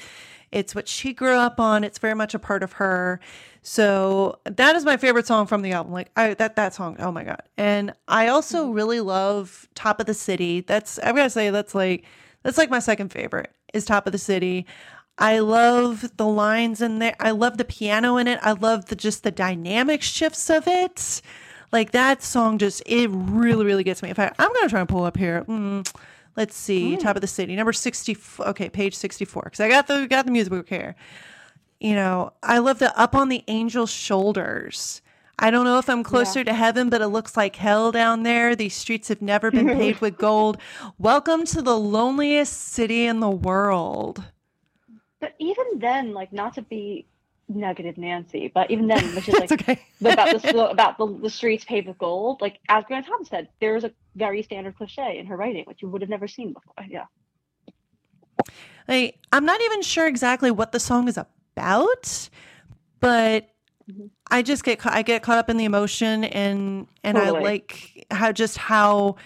It's 0.50 0.74
what 0.74 0.88
she 0.88 1.12
grew 1.12 1.34
up 1.36 1.60
on. 1.60 1.84
It's 1.84 1.98
very 1.98 2.14
much 2.14 2.34
a 2.34 2.38
part 2.40 2.62
of 2.64 2.72
her. 2.72 3.20
So 3.62 4.38
that 4.44 4.76
is 4.76 4.84
my 4.84 4.96
favorite 4.96 5.26
song 5.26 5.46
from 5.46 5.62
the 5.62 5.72
album. 5.72 5.92
Like 5.92 6.10
I 6.16 6.34
that 6.34 6.56
that 6.56 6.74
song. 6.74 6.96
Oh 6.98 7.12
my 7.12 7.24
god! 7.24 7.42
And 7.56 7.92
I 8.06 8.28
also 8.28 8.70
really 8.70 9.00
love 9.00 9.68
"Top 9.74 10.00
of 10.00 10.06
the 10.06 10.14
City." 10.14 10.60
That's 10.60 10.98
I've 11.00 11.16
got 11.16 11.24
to 11.24 11.30
say 11.30 11.50
that's 11.50 11.74
like 11.74 12.04
that's 12.42 12.58
like 12.58 12.70
my 12.70 12.78
second 12.78 13.10
favorite 13.10 13.52
is 13.74 13.84
"Top 13.84 14.06
of 14.06 14.12
the 14.12 14.18
City." 14.18 14.66
I 15.18 15.40
love 15.40 16.16
the 16.16 16.26
lines 16.26 16.80
in 16.80 17.00
there. 17.00 17.16
I 17.18 17.32
love 17.32 17.58
the 17.58 17.64
piano 17.64 18.16
in 18.18 18.28
it. 18.28 18.38
I 18.40 18.52
love 18.52 18.86
the 18.86 18.94
just 18.94 19.24
the 19.24 19.32
dynamic 19.32 20.00
shifts 20.02 20.48
of 20.48 20.68
it. 20.68 21.20
Like 21.72 21.90
that 21.90 22.22
song 22.22 22.58
just 22.58 22.82
it 22.86 23.08
really 23.10 23.64
really 23.64 23.84
gets 23.84 24.02
me. 24.02 24.08
In 24.08 24.14
fact, 24.14 24.36
I'm 24.38 24.52
gonna 24.54 24.68
try 24.68 24.80
and 24.80 24.88
pull 24.88 25.04
up 25.04 25.16
here. 25.16 25.44
Mm, 25.48 25.92
let's 26.36 26.56
see, 26.56 26.96
top 26.96 27.16
of 27.16 27.20
the 27.20 27.26
city, 27.26 27.56
number 27.56 27.72
sixty. 27.72 28.16
Okay, 28.38 28.68
page 28.70 28.94
sixty 28.94 29.24
four. 29.24 29.42
Because 29.42 29.60
I 29.60 29.68
got 29.68 29.88
the 29.88 30.06
got 30.06 30.24
the 30.24 30.30
music 30.30 30.52
book 30.52 30.68
here. 30.68 30.94
You 31.80 31.94
know, 31.94 32.32
I 32.42 32.58
love 32.58 32.80
the 32.80 32.98
up 32.98 33.14
on 33.14 33.28
the 33.28 33.44
angel's 33.46 33.90
shoulders. 33.90 35.00
I 35.38 35.52
don't 35.52 35.64
know 35.64 35.78
if 35.78 35.88
I'm 35.88 36.02
closer 36.02 36.42
to 36.42 36.52
heaven, 36.52 36.90
but 36.90 37.00
it 37.00 37.08
looks 37.08 37.36
like 37.36 37.54
hell 37.54 37.92
down 37.92 38.24
there. 38.24 38.56
These 38.56 38.74
streets 38.74 39.06
have 39.08 39.22
never 39.22 39.52
been 39.52 39.68
paved 39.78 40.00
with 40.00 40.18
gold. 40.18 40.58
Welcome 40.98 41.44
to 41.46 41.62
the 41.62 41.78
loneliest 41.78 42.52
city 42.52 43.06
in 43.06 43.20
the 43.20 43.30
world. 43.30 44.24
But 45.20 45.34
even 45.38 45.64
then, 45.76 46.12
like 46.12 46.32
not 46.32 46.54
to 46.54 46.62
be 46.62 47.06
negative 47.48 47.96
Nancy, 47.96 48.50
but 48.52 48.70
even 48.70 48.88
then, 48.88 49.14
which 49.14 49.28
is 49.28 49.34
like 49.38 49.52
okay. 49.52 49.80
about 50.00 50.42
the 50.42 50.68
about 50.70 50.98
the, 50.98 51.06
the 51.22 51.30
streets 51.30 51.64
paved 51.64 51.86
with 51.86 51.98
gold, 51.98 52.40
like 52.40 52.58
as 52.68 52.84
Grant 52.84 53.06
Thomas 53.06 53.28
said, 53.28 53.48
there's 53.60 53.84
a 53.84 53.92
very 54.16 54.42
standard 54.42 54.76
cliche 54.76 55.18
in 55.18 55.26
her 55.26 55.36
writing, 55.36 55.64
which 55.66 55.82
you 55.82 55.88
would 55.88 56.02
have 56.02 56.10
never 56.10 56.26
seen 56.26 56.52
before. 56.52 56.74
Yeah. 56.88 57.04
Like, 58.88 59.18
I'm 59.32 59.44
not 59.44 59.60
even 59.60 59.82
sure 59.82 60.06
exactly 60.06 60.50
what 60.50 60.72
the 60.72 60.80
song 60.80 61.08
is 61.08 61.18
about, 61.18 61.30
but 63.00 63.48
Mhm. 63.90 64.10
I 64.30 64.42
just 64.42 64.64
get 64.64 64.84
I 64.84 65.02
get 65.02 65.22
caught 65.22 65.38
up 65.38 65.48
in 65.48 65.56
the 65.56 65.64
emotion 65.64 66.24
and 66.24 66.86
and 67.02 67.16
I 67.16 67.30
like 67.30 68.06
how 68.10 68.32
just 68.32 68.58
how 68.58 69.16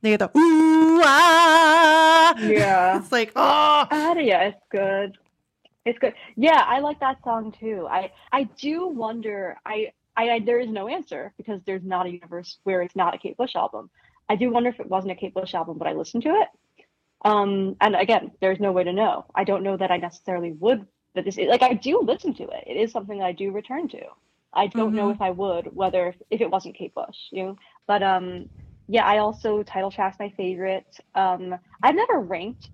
they 0.00 0.10
get 0.10 0.20
the 0.20 0.30
ooh 0.38 1.02
ah 1.04 2.34
Yeah. 2.38 2.96
it's 3.00 3.12
like 3.12 3.32
oh 3.36 3.86
Ah, 3.90 4.14
yeah, 4.14 4.44
it's 4.44 4.62
good. 4.70 5.18
It's 5.84 5.98
good. 5.98 6.14
Yeah, 6.36 6.62
I 6.66 6.80
like 6.80 7.00
that 7.00 7.22
song 7.24 7.52
too. 7.52 7.86
I 7.90 8.10
I 8.32 8.44
do 8.44 8.88
wonder. 8.88 9.56
I, 9.64 9.92
I 10.16 10.30
I 10.30 10.40
there 10.40 10.58
is 10.60 10.68
no 10.70 10.88
answer 10.88 11.32
because 11.36 11.60
there's 11.66 11.84
not 11.84 12.06
a 12.06 12.10
universe 12.10 12.58
where 12.64 12.82
it's 12.82 12.96
not 12.96 13.14
a 13.14 13.18
Kate 13.18 13.36
Bush 13.36 13.54
album. 13.54 13.90
I 14.28 14.36
do 14.36 14.50
wonder 14.50 14.68
if 14.70 14.80
it 14.80 14.88
wasn't 14.88 15.12
a 15.12 15.16
Kate 15.16 15.34
Bush 15.34 15.54
album, 15.54 15.78
but 15.78 15.86
I 15.88 15.92
listened 15.92 16.22
to 16.24 16.30
it. 16.30 16.48
Um, 17.24 17.76
and 17.80 17.96
again, 17.96 18.32
there's 18.40 18.60
no 18.60 18.72
way 18.72 18.84
to 18.84 18.92
know. 18.92 19.24
I 19.34 19.44
don't 19.44 19.62
know 19.62 19.76
that 19.76 19.90
I 19.90 19.96
necessarily 19.96 20.52
would. 20.52 20.86
That 21.14 21.24
this 21.24 21.38
is 21.38 21.48
like 21.48 21.62
I 21.62 21.74
do 21.74 22.00
listen 22.02 22.34
to 22.34 22.44
it. 22.44 22.64
It 22.66 22.76
is 22.76 22.92
something 22.92 23.18
that 23.18 23.24
I 23.26 23.32
do 23.32 23.50
return 23.52 23.88
to. 23.88 24.00
I 24.54 24.68
don't 24.68 24.94
know 24.94 25.10
Mhm. 25.10 25.14
if 25.14 25.20
I 25.20 25.30
would 25.30 25.68
whether 25.74 26.14
if 26.30 26.40
it 26.40 26.50
wasn't 26.50 26.76
Kate 26.76 26.94
Bush, 26.94 27.16
you 27.32 27.44
know. 27.44 27.56
But 27.86 28.02
um, 28.02 28.48
yeah, 28.88 29.04
I 29.04 29.18
also 29.18 29.62
title 29.62 29.90
track's 29.90 30.18
my 30.20 30.30
favorite. 30.36 30.86
Um, 31.14 31.56
I've 31.82 31.96
never 31.96 32.20
ranked 32.20 32.70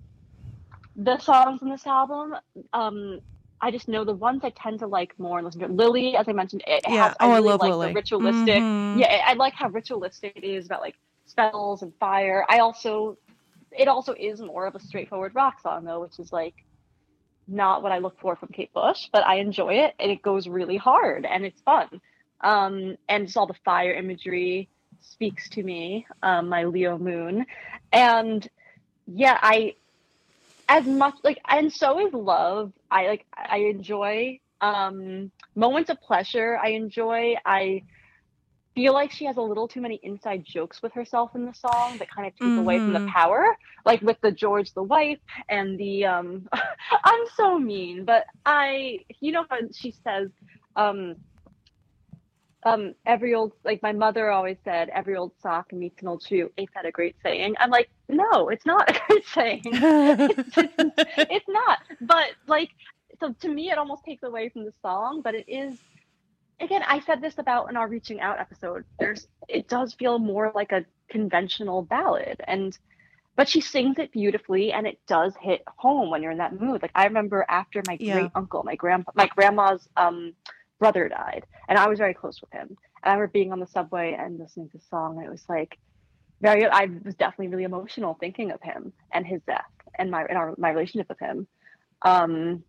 the 0.95 1.17
songs 1.19 1.61
in 1.61 1.69
this 1.69 1.85
album. 1.87 2.35
Um, 2.73 3.21
I 3.61 3.71
just 3.71 3.87
know 3.87 4.05
the 4.05 4.13
ones 4.15 4.41
I 4.43 4.51
tend 4.51 4.79
to 4.79 4.87
like 4.87 5.17
more 5.19 5.37
and 5.39 5.45
listen 5.45 5.61
to. 5.61 5.67
Lily, 5.67 6.15
as 6.15 6.27
I 6.29 6.33
mentioned, 6.33 6.63
it 6.67 6.85
Yeah. 6.87 7.11
has, 7.11 7.15
Oh, 7.19 7.31
I 7.31 7.39
really 7.39 7.41
love 7.41 7.61
like 7.61 7.71
Lily. 7.71 7.87
the 7.87 7.93
ritualistic. 7.93 8.65
Mhm. 8.65 8.71
Yeah, 8.93 9.07
I 9.07 9.31
I 9.31 9.33
like 9.33 9.53
how 9.55 9.69
ritualistic 9.69 10.33
it 10.35 10.43
is 10.45 10.65
about 10.65 10.81
like 10.81 10.95
spells 11.25 11.81
and 11.83 11.93
fire. 11.99 12.45
I 12.49 12.59
also, 12.59 13.17
it 13.71 13.87
also 13.87 14.13
is 14.13 14.41
more 14.41 14.67
of 14.67 14.75
a 14.75 14.79
straightforward 14.79 15.33
rock 15.35 15.59
song 15.61 15.85
though, 15.85 16.01
which 16.01 16.19
is 16.19 16.31
like 16.31 16.55
not 17.47 17.83
what 17.83 17.91
I 17.91 17.99
look 17.99 18.19
for 18.19 18.35
from 18.35 18.49
Kate 18.49 18.73
Bush, 18.73 19.07
but 19.11 19.25
I 19.25 19.35
enjoy 19.35 19.75
it 19.75 19.95
and 19.99 20.11
it 20.11 20.21
goes 20.21 20.47
really 20.47 20.77
hard 20.77 21.25
and 21.25 21.45
it's 21.45 21.61
fun. 21.61 22.01
Um, 22.41 22.97
and 23.09 23.25
just 23.25 23.37
all 23.37 23.47
the 23.47 23.55
fire 23.65 23.93
imagery 23.93 24.69
speaks 25.01 25.49
to 25.51 25.63
me, 25.63 26.05
um, 26.23 26.49
my 26.49 26.65
Leo 26.65 26.97
moon. 26.97 27.45
And 27.91 28.47
yeah, 29.07 29.37
I 29.41 29.75
as 30.67 30.85
much 30.85 31.15
like 31.23 31.39
and 31.47 31.71
so 31.71 32.05
is 32.05 32.13
love. 32.13 32.71
I 32.91 33.07
like 33.07 33.25
I 33.35 33.57
enjoy 33.57 34.39
um 34.61 35.31
moments 35.55 35.89
of 35.89 36.01
pleasure. 36.01 36.57
I 36.61 36.69
enjoy 36.69 37.35
I 37.45 37.83
feel 38.75 38.93
like 38.93 39.11
she 39.11 39.25
has 39.25 39.37
a 39.37 39.41
little 39.41 39.67
too 39.67 39.81
many 39.81 39.99
inside 40.03 40.43
jokes 40.45 40.81
with 40.83 40.93
herself 40.93 41.31
in 41.35 41.45
the 41.45 41.53
song 41.53 41.97
that 41.99 42.09
kind 42.13 42.27
of 42.27 42.35
take 42.35 42.57
away 42.57 42.79
from 42.79 42.93
the 42.93 43.01
Mhm. 43.01 43.07
power 43.07 43.45
like 43.85 44.01
with 44.01 44.17
the 44.21 44.31
george 44.31 44.73
the 44.73 44.83
wife 44.83 45.19
and 45.49 45.79
the 45.79 46.05
um 46.05 46.47
i'm 47.05 47.21
so 47.35 47.57
mean 47.59 48.05
but 48.05 48.25
i 48.45 48.99
you 49.21 49.31
know 49.31 49.45
how 49.49 49.57
she 49.73 49.91
says 50.03 50.29
um 50.75 51.15
um 52.65 52.93
every 53.05 53.33
old 53.35 53.53
like 53.63 53.81
my 53.83 53.93
mother 53.93 54.31
always 54.31 54.57
said 54.63 54.89
every 54.89 55.15
old 55.15 55.33
sock 55.41 55.71
meets 55.73 56.01
an 56.01 56.07
old 56.07 56.23
shoe. 56.23 56.51
Ain't 56.57 56.69
that 56.75 56.85
a 56.85 56.91
great 56.91 57.15
saying? 57.23 57.55
I'm 57.59 57.69
like 57.71 57.89
no 58.09 58.49
it's 58.49 58.65
not 58.65 58.89
a 58.89 58.99
great 59.07 59.25
saying. 59.33 59.85
It's, 60.27 60.41
it's, 60.57 60.95
it's 61.29 61.45
not 61.49 61.79
but 62.01 62.31
like 62.47 62.69
so 63.19 63.33
to 63.41 63.49
me 63.49 63.71
it 63.71 63.77
almost 63.77 64.03
takes 64.05 64.23
away 64.23 64.49
from 64.49 64.65
the 64.65 64.73
song 64.81 65.21
but 65.23 65.35
it 65.35 65.45
is 65.47 65.79
again 66.61 66.81
i 66.87 66.99
said 67.01 67.21
this 67.21 67.37
about 67.37 67.69
in 67.69 67.77
our 67.77 67.87
reaching 67.87 68.19
out 68.21 68.39
episode 68.39 68.83
there's 68.99 69.27
it 69.47 69.67
does 69.67 69.93
feel 69.93 70.19
more 70.19 70.51
like 70.55 70.71
a 70.71 70.85
conventional 71.09 71.81
ballad 71.83 72.41
and 72.47 72.77
but 73.35 73.49
she 73.49 73.59
sings 73.61 73.99
it 73.99 74.11
beautifully 74.11 74.71
and 74.71 74.87
it 74.87 74.99
does 75.07 75.33
hit 75.41 75.61
home 75.77 76.09
when 76.09 76.23
you're 76.23 76.31
in 76.31 76.37
that 76.37 76.59
mood. 76.59 76.81
Like 76.81 76.91
i 76.95 77.05
remember 77.05 77.45
after 77.49 77.83
my 77.83 77.97
Yeah. 77.97 78.13
great 78.13 78.31
uncle 78.35 78.63
my 78.63 78.75
grandpa 78.75 79.11
my 79.15 79.27
grandma's 79.27 79.87
um 79.97 80.33
brother 80.79 81.09
died 81.09 81.45
and 81.67 81.77
i 81.77 81.87
was 81.87 81.99
very 81.99 82.13
close 82.13 82.39
with 82.41 82.51
him. 82.51 82.67
And 82.69 82.77
i 83.03 83.09
remember 83.13 83.31
being 83.31 83.51
on 83.51 83.59
the 83.59 83.67
subway 83.67 84.15
and 84.17 84.39
listening 84.39 84.69
to 84.69 84.77
the 84.77 84.83
song 84.89 85.17
and 85.17 85.25
it 85.25 85.31
was 85.31 85.43
like 85.49 85.77
very 86.41 86.65
i 86.65 86.85
was 87.05 87.15
definitely 87.15 87.47
really 87.47 87.63
emotional 87.63 88.15
thinking 88.19 88.51
of 88.51 88.61
him 88.61 88.93
and 89.13 89.25
his 89.25 89.41
death 89.47 89.65
and 89.97 90.11
my 90.11 90.23
and 90.25 90.37
our, 90.37 90.53
my 90.57 90.69
relationship 90.71 91.09
with 91.09 91.19
him. 91.19 91.47
Um 92.01 92.63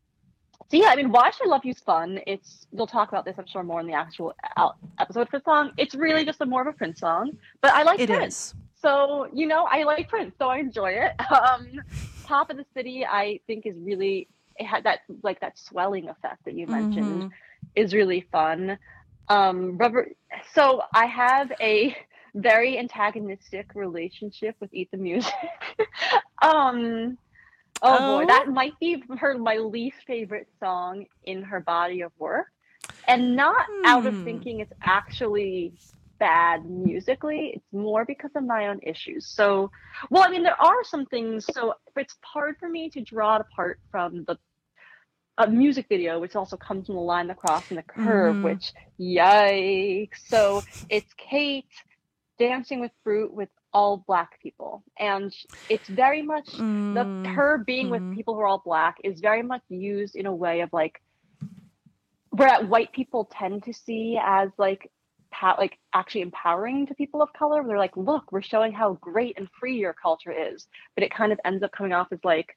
so 0.68 0.76
yeah, 0.76 0.88
I 0.88 0.96
mean, 0.96 1.10
"Why 1.12 1.30
Should 1.30 1.46
I 1.46 1.50
Love 1.50 1.64
You's 1.64 1.80
fun. 1.80 2.20
It's 2.26 2.66
we'll 2.72 2.86
talk 2.86 3.08
about 3.08 3.24
this, 3.24 3.34
I'm 3.38 3.46
sure, 3.46 3.62
more 3.62 3.80
in 3.80 3.86
the 3.86 3.92
actual 3.94 4.34
episode 4.98 5.28
for 5.28 5.38
the 5.38 5.44
song. 5.44 5.72
It's 5.76 5.94
really 5.94 6.24
just 6.24 6.40
a 6.40 6.46
more 6.46 6.62
of 6.62 6.66
a 6.66 6.72
Prince 6.72 7.00
song, 7.00 7.32
but 7.60 7.72
I 7.72 7.82
like 7.84 8.00
It 8.00 8.08
Prince, 8.08 8.34
is. 8.36 8.54
so 8.80 9.28
you 9.32 9.46
know, 9.46 9.64
I 9.70 9.84
like 9.84 10.08
Prince, 10.08 10.34
so 10.38 10.48
I 10.48 10.58
enjoy 10.58 10.90
it. 10.90 11.12
Um, 11.30 11.80
Top 12.24 12.50
of 12.50 12.56
the 12.56 12.66
City, 12.74 13.06
I 13.06 13.38
think 13.46 13.66
is 13.66 13.76
really 13.78 14.26
it 14.58 14.66
had 14.66 14.82
that 14.84 15.00
like 15.22 15.38
that 15.40 15.58
swelling 15.58 16.08
effect 16.08 16.44
that 16.46 16.54
you 16.54 16.66
mentioned 16.66 17.24
Mhm. 17.24 17.30
is 17.76 17.94
really 17.94 18.22
fun. 18.32 18.78
Um, 19.28 19.76
rubber. 19.76 20.08
So 20.52 20.82
I 20.94 21.06
have 21.06 21.52
a 21.60 21.96
very 22.34 22.78
antagonistic 22.78 23.70
relationship 23.74 24.56
with 24.60 24.72
Eat 24.74 24.90
the 24.90 24.96
Music. 24.98 25.32
um, 26.42 27.16
oh, 27.82 27.98
Oh? 27.98 28.18
boy, 28.18 28.26
that 28.26 28.48
might 28.48 28.78
be 28.80 29.02
her 29.18 29.36
my 29.38 29.56
least 29.56 29.98
favorite 30.06 30.48
song 30.60 31.06
in 31.24 31.42
her 31.42 31.60
body 31.60 32.02
of 32.02 32.12
work, 32.18 32.48
and 33.08 33.36
not 33.36 33.66
out 33.84 34.06
of 34.06 34.14
Hmm. 34.14 34.24
thinking 34.24 34.60
it's 34.60 34.72
actually 34.82 35.74
bad 36.18 36.64
musically. 36.64 37.52
It's 37.56 37.72
more 37.72 38.04
because 38.04 38.30
of 38.34 38.44
my 38.44 38.68
own 38.68 38.80
issues. 38.82 39.26
So, 39.28 39.70
well, 40.10 40.22
I 40.24 40.30
mean, 40.30 40.42
there 40.42 40.60
are 40.60 40.82
some 40.84 41.06
things. 41.06 41.44
So 41.52 41.74
it's 41.94 42.16
hard 42.22 42.56
for 42.58 42.68
me 42.68 42.88
to 42.90 43.00
draw 43.02 43.36
it 43.36 43.42
apart 43.42 43.80
from 43.90 44.24
the 44.24 44.38
a 45.38 45.46
music 45.46 45.86
video, 45.90 46.18
which 46.18 46.34
also 46.34 46.56
comes 46.56 46.86
from 46.86 46.94
the 46.94 47.00
line, 47.02 47.26
the 47.26 47.34
cross, 47.34 47.68
and 47.68 47.76
the 47.76 47.82
curve, 47.82 48.36
Mhm. 48.36 48.42
which 48.42 48.72
yikes. 48.98 50.26
So 50.28 50.62
it's 50.88 51.12
Kate 51.14 51.68
dancing 52.38 52.80
with 52.80 52.92
fruit 53.04 53.32
with 53.32 53.50
all 53.76 54.04
black 54.06 54.40
people, 54.42 54.72
and 54.98 55.34
it's 55.68 55.88
very 55.90 56.22
much 56.22 56.48
the 56.94 57.04
Mm. 57.24 57.34
her 57.36 57.58
being 57.58 57.88
mhm. 57.88 57.90
with 57.94 58.10
people 58.16 58.34
who 58.34 58.40
are 58.40 58.46
all 58.52 58.62
black 58.72 58.96
is 59.04 59.20
very 59.20 59.42
much 59.42 59.62
used 59.68 60.16
in 60.16 60.26
a 60.26 60.34
way 60.44 60.56
of 60.62 60.70
like 60.72 60.96
where 62.30 62.64
white 62.74 62.92
people 62.92 63.22
tend 63.40 63.64
to 63.64 63.72
see 63.72 64.18
as 64.22 64.50
like 64.58 64.90
pow- 65.30 65.56
like 65.58 65.78
actually 65.92 66.22
empowering 66.22 66.86
to 66.86 66.94
people 66.94 67.22
of 67.22 67.32
color. 67.34 67.62
They're 67.62 67.78
like, 67.86 67.96
look, 67.96 68.32
we're 68.32 68.42
showing 68.42 68.72
how 68.72 68.94
great 68.94 69.38
and 69.38 69.48
free 69.60 69.76
your 69.78 69.94
culture 69.94 70.32
is, 70.32 70.66
but 70.94 71.04
it 71.04 71.10
kind 71.14 71.32
of 71.32 71.40
ends 71.44 71.62
up 71.62 71.72
coming 71.72 71.92
off 71.92 72.08
as 72.12 72.20
like 72.24 72.56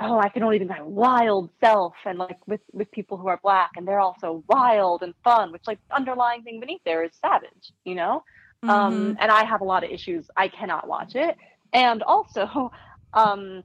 oh, 0.00 0.18
I 0.20 0.28
can 0.28 0.42
only 0.44 0.58
be 0.58 0.64
my 0.64 0.82
wild 0.82 1.50
self, 1.60 1.94
and 2.06 2.18
like 2.18 2.38
with 2.46 2.60
with 2.72 2.90
people 2.92 3.16
who 3.18 3.28
are 3.28 3.40
black, 3.42 3.70
and 3.76 3.86
they're 3.86 4.00
also 4.00 4.44
wild 4.48 5.02
and 5.02 5.14
fun, 5.24 5.52
which 5.52 5.66
like 5.66 5.80
underlying 5.96 6.42
thing 6.44 6.60
beneath 6.60 6.82
there 6.84 7.04
is 7.04 7.12
savage, 7.20 7.72
you 7.84 7.94
know. 7.94 8.22
Mm-hmm. 8.64 8.70
Um, 8.70 9.16
and 9.20 9.30
I 9.30 9.44
have 9.44 9.60
a 9.60 9.64
lot 9.64 9.84
of 9.84 9.90
issues. 9.90 10.26
I 10.36 10.48
cannot 10.48 10.88
watch 10.88 11.14
it, 11.14 11.36
and 11.72 12.02
also, 12.02 12.70
um, 13.14 13.62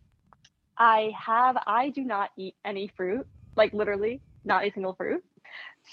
I 0.78 1.12
have 1.20 1.58
I 1.66 1.90
do 1.90 2.04
not 2.04 2.30
eat 2.38 2.56
any 2.64 2.92
fruit, 2.96 3.26
like 3.56 3.74
literally 3.74 4.22
not 4.46 4.66
a 4.66 4.72
single 4.72 4.94
fruit. 4.94 5.24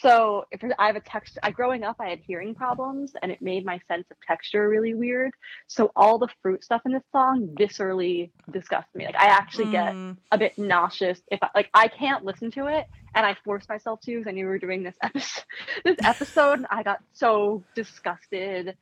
So 0.02 0.44
if 0.52 0.60
I 0.78 0.86
have 0.86 0.96
a 0.96 1.00
text, 1.00 1.36
I 1.42 1.50
growing 1.50 1.82
up, 1.82 1.96
I 1.98 2.08
had 2.10 2.20
hearing 2.20 2.54
problems, 2.54 3.12
and 3.22 3.32
it 3.32 3.42
made 3.42 3.64
my 3.64 3.80
sense 3.88 4.06
of 4.10 4.16
texture 4.26 4.68
really 4.68 4.94
weird. 4.94 5.32
So 5.66 5.90
all 5.96 6.18
the 6.18 6.28
fruit 6.42 6.62
stuff 6.62 6.82
in 6.86 6.92
this 6.92 7.02
song 7.10 7.48
viscerally 7.58 8.30
disgusts 8.52 8.94
me. 8.94 9.06
Like 9.06 9.16
I 9.16 9.26
actually 9.26 9.66
get 9.66 9.94
Mm. 9.94 10.16
a 10.30 10.38
bit 10.38 10.56
nauseous 10.58 11.20
if 11.30 11.42
I 11.42 11.48
like 11.54 11.70
I 11.74 11.88
can't 11.88 12.24
listen 12.24 12.50
to 12.52 12.66
it, 12.68 12.86
and 13.14 13.26
I 13.26 13.34
force 13.44 13.68
myself 13.68 14.00
to 14.02 14.12
because 14.12 14.28
I 14.28 14.32
knew 14.32 14.44
we 14.44 14.50
were 14.50 14.58
doing 14.58 14.82
this 14.82 14.96
episode. 15.02 15.44
This 15.84 15.96
episode, 16.04 16.58
and 16.58 16.66
I 16.70 16.82
got 16.82 17.00
so 17.12 17.64
disgusted. 17.74 18.76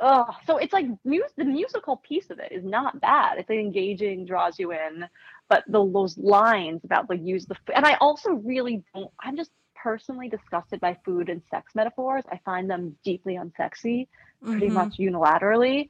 Oh, 0.00 0.26
so 0.46 0.56
it's 0.56 0.72
like 0.72 0.86
mus- 1.04 1.32
the 1.36 1.44
musical 1.44 1.96
piece 1.96 2.30
of 2.30 2.38
it 2.38 2.52
is 2.52 2.64
not 2.64 3.00
bad. 3.00 3.38
It's 3.38 3.50
engaging, 3.50 4.24
draws 4.24 4.58
you 4.58 4.72
in, 4.72 5.06
but 5.48 5.64
the, 5.66 5.84
those 5.90 6.16
lines 6.18 6.84
about 6.84 7.08
like 7.08 7.20
use 7.22 7.46
the 7.46 7.54
f- 7.54 7.74
and 7.74 7.84
I 7.86 7.94
also 8.00 8.30
really 8.32 8.82
don't. 8.94 9.10
I'm 9.20 9.36
just 9.36 9.50
personally 9.74 10.28
disgusted 10.28 10.80
by 10.80 10.96
food 11.04 11.28
and 11.28 11.42
sex 11.50 11.74
metaphors. 11.74 12.24
I 12.30 12.38
find 12.44 12.68
them 12.70 12.96
deeply 13.04 13.34
unsexy, 13.36 14.08
pretty 14.50 14.68
Mhm. 14.68 14.72
much 14.72 14.96
unilaterally. 14.98 15.88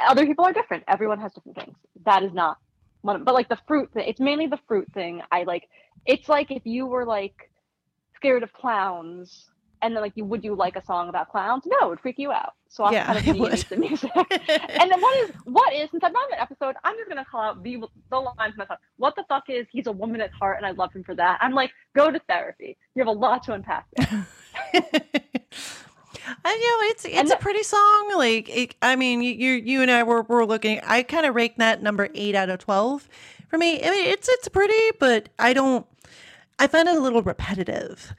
Other 0.00 0.26
people 0.26 0.44
are 0.44 0.52
different. 0.52 0.84
Everyone 0.88 1.18
has 1.20 1.32
different 1.32 1.56
things. 1.58 1.76
That 2.04 2.22
is 2.22 2.32
not 2.32 2.58
one. 3.02 3.16
Of, 3.16 3.24
But 3.24 3.34
like 3.34 3.48
the 3.48 3.58
fruit 3.68 3.92
thing, 3.92 4.04
it's 4.08 4.20
mainly 4.20 4.46
the 4.46 4.60
fruit 4.68 4.88
thing. 4.94 5.22
I 5.30 5.44
like. 5.44 5.68
It's 6.06 6.28
like 6.28 6.50
if 6.50 6.66
you 6.66 6.86
were 6.86 7.06
like 7.06 7.50
scared 8.16 8.42
of 8.42 8.52
clowns. 8.52 9.51
And 9.82 9.94
then, 9.94 10.02
like, 10.02 10.12
you 10.14 10.24
would 10.24 10.44
you 10.44 10.54
like 10.54 10.76
a 10.76 10.84
song 10.84 11.08
about 11.08 11.28
clowns? 11.30 11.64
No, 11.66 11.86
it 11.86 11.90
would 11.90 12.00
freak 12.00 12.18
you 12.18 12.32
out. 12.32 12.52
So 12.68 12.84
I'm 12.84 12.92
Yeah, 12.94 13.04
kind 13.04 13.18
of 13.18 13.36
would. 13.40 13.58
the 13.68 13.76
music. 13.76 14.10
and 14.16 14.90
then 14.90 15.00
what 15.00 15.16
is 15.24 15.30
what 15.44 15.72
is 15.74 15.90
since 15.90 16.02
I'm 16.04 16.14
on 16.14 16.30
that 16.30 16.40
episode, 16.40 16.76
I'm 16.84 16.96
just 16.96 17.08
gonna 17.08 17.24
call 17.30 17.40
out 17.42 17.62
the 17.62 17.78
the 18.10 18.18
line 18.18 18.52
for 18.52 18.58
myself. 18.58 18.78
What 18.96 19.14
the 19.16 19.24
fuck 19.28 19.44
is 19.48 19.66
he's 19.70 19.86
a 19.88 19.92
woman 19.92 20.20
at 20.20 20.30
heart 20.32 20.56
and 20.58 20.66
I 20.66 20.70
love 20.70 20.92
him 20.92 21.04
for 21.04 21.14
that. 21.16 21.38
I'm 21.42 21.52
like, 21.52 21.70
go 21.94 22.10
to 22.10 22.20
therapy. 22.28 22.76
You 22.94 23.00
have 23.00 23.08
a 23.08 23.18
lot 23.18 23.42
to 23.44 23.52
unpack. 23.54 23.86
I 26.44 26.54
know 26.56 26.88
it's 26.88 27.04
it's 27.04 27.16
And 27.16 27.30
a 27.32 27.36
pretty 27.36 27.62
song. 27.62 28.12
Like 28.16 28.48
it, 28.48 28.74
I 28.82 28.96
mean, 28.96 29.22
you 29.22 29.32
you 29.32 29.52
you 29.54 29.82
and 29.82 29.90
I 29.90 30.02
were 30.04 30.22
were 30.22 30.46
looking. 30.46 30.80
I 30.84 31.02
kind 31.02 31.26
of 31.26 31.34
ranked 31.34 31.58
that 31.58 31.82
number 31.82 32.08
eight 32.14 32.34
out 32.34 32.48
of 32.50 32.58
twelve 32.60 33.08
for 33.48 33.58
me. 33.58 33.82
I 33.84 33.90
mean, 33.90 34.06
it's 34.06 34.28
it's 34.28 34.48
pretty, 34.48 34.96
but 35.00 35.28
I 35.38 35.52
don't. 35.52 35.86
I 36.58 36.66
find 36.68 36.88
it 36.88 36.96
a 36.96 37.00
little 37.00 37.22
repetitive 37.22 38.14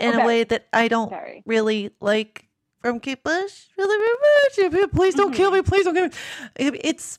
in 0.00 0.18
a 0.18 0.26
way 0.26 0.44
that 0.44 0.66
I 0.72 0.88
don't 0.88 1.10
Very. 1.10 1.42
really 1.46 1.90
like 2.00 2.46
from 2.80 3.00
Kate 3.00 3.22
Bush. 3.22 3.66
Really, 3.76 3.96
really 3.96 4.72
much. 4.80 4.90
Please 4.92 5.14
don't 5.14 5.32
kill 5.34 5.50
me. 5.50 5.62
Please 5.62 5.84
don't 5.84 5.94
kill 5.94 6.06
me. 6.08 6.12
It- 6.56 6.80
It's 6.84 7.18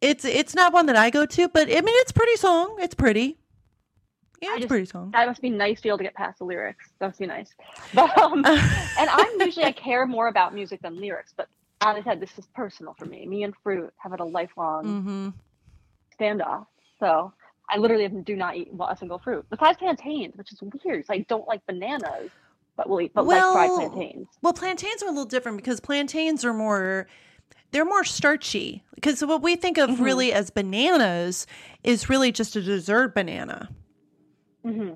it's 0.00 0.24
it's 0.24 0.54
not 0.54 0.72
one 0.72 0.86
that 0.86 0.96
I 0.96 1.10
go 1.10 1.26
to, 1.26 1.48
but 1.48 1.68
I 1.68 1.80
mean, 1.80 1.96
it's 2.02 2.12
pretty 2.12 2.36
song. 2.36 2.76
It's 2.80 2.94
pretty. 2.94 3.38
Yeah, 4.40 4.50
I 4.50 4.52
it's 4.52 4.60
just- 4.62 4.68
pretty 4.68 4.84
song. 4.86 5.10
That 5.12 5.26
must 5.26 5.42
be 5.42 5.50
nice 5.50 5.78
to 5.78 5.82
be 5.84 5.88
able 5.88 5.98
to 5.98 6.04
get 6.04 6.14
past 6.14 6.38
the 6.38 6.44
lyrics. 6.44 6.84
That 7.00 7.06
must 7.08 7.18
be 7.18 7.26
nice. 7.26 7.50
But 7.94 8.16
um 8.18 8.44
and 8.46 9.08
I'm 9.10 9.40
usually 9.40 9.64
I 9.66 9.72
care 9.72 10.06
more 10.06 10.28
about 10.28 10.54
music 10.54 10.80
than 10.82 11.00
lyrics, 11.00 11.32
but 11.36 11.48
as 11.80 11.96
I 11.96 12.02
said, 12.02 12.20
this 12.20 12.36
is 12.38 12.46
personal 12.54 12.94
for 12.98 13.06
me. 13.06 13.26
Me 13.26 13.42
and 13.44 13.54
fruit 13.62 13.92
have 13.98 14.12
had 14.12 14.20
a 14.20 14.24
lifelong 14.24 14.84
Mm-hmm. 14.84 15.28
standoff. 16.18 16.66
So 17.00 17.32
I 17.70 17.78
literally 17.78 18.08
do 18.08 18.36
not 18.36 18.56
eat 18.56 18.70
a 18.80 18.96
single 18.96 19.18
fruit. 19.18 19.44
Besides 19.50 19.78
plantains, 19.78 20.36
which 20.36 20.52
is 20.52 20.60
weird. 20.84 21.06
'cause 21.06 21.14
I 21.14 21.18
don't 21.28 21.46
like 21.46 21.64
bananas, 21.66 22.30
but 22.76 22.88
we'll 22.88 23.00
eat 23.02 23.12
but 23.14 23.26
like 23.26 23.42
fried 23.52 23.70
Well, 23.70 23.90
plantains. 23.90 24.28
Well, 24.42 24.52
plantains 24.52 25.02
are 25.02 25.06
a 25.06 25.10
little 25.10 25.24
different 25.24 25.58
because 25.58 25.80
plantains 25.80 26.44
are 26.44 26.54
more 26.54 27.06
they're 27.70 27.84
more 27.84 28.04
starchy. 28.04 28.82
Because 28.94 29.22
what 29.24 29.42
we 29.42 29.54
think 29.56 29.76
of 29.78 29.90
Mhm. 29.90 30.04
really 30.04 30.32
as 30.32 30.48
bananas 30.50 31.46
is 31.84 32.08
really 32.08 32.32
just 32.32 32.56
a 32.56 32.62
dessert 32.62 33.14
banana. 33.14 33.68
hmm 34.64 34.94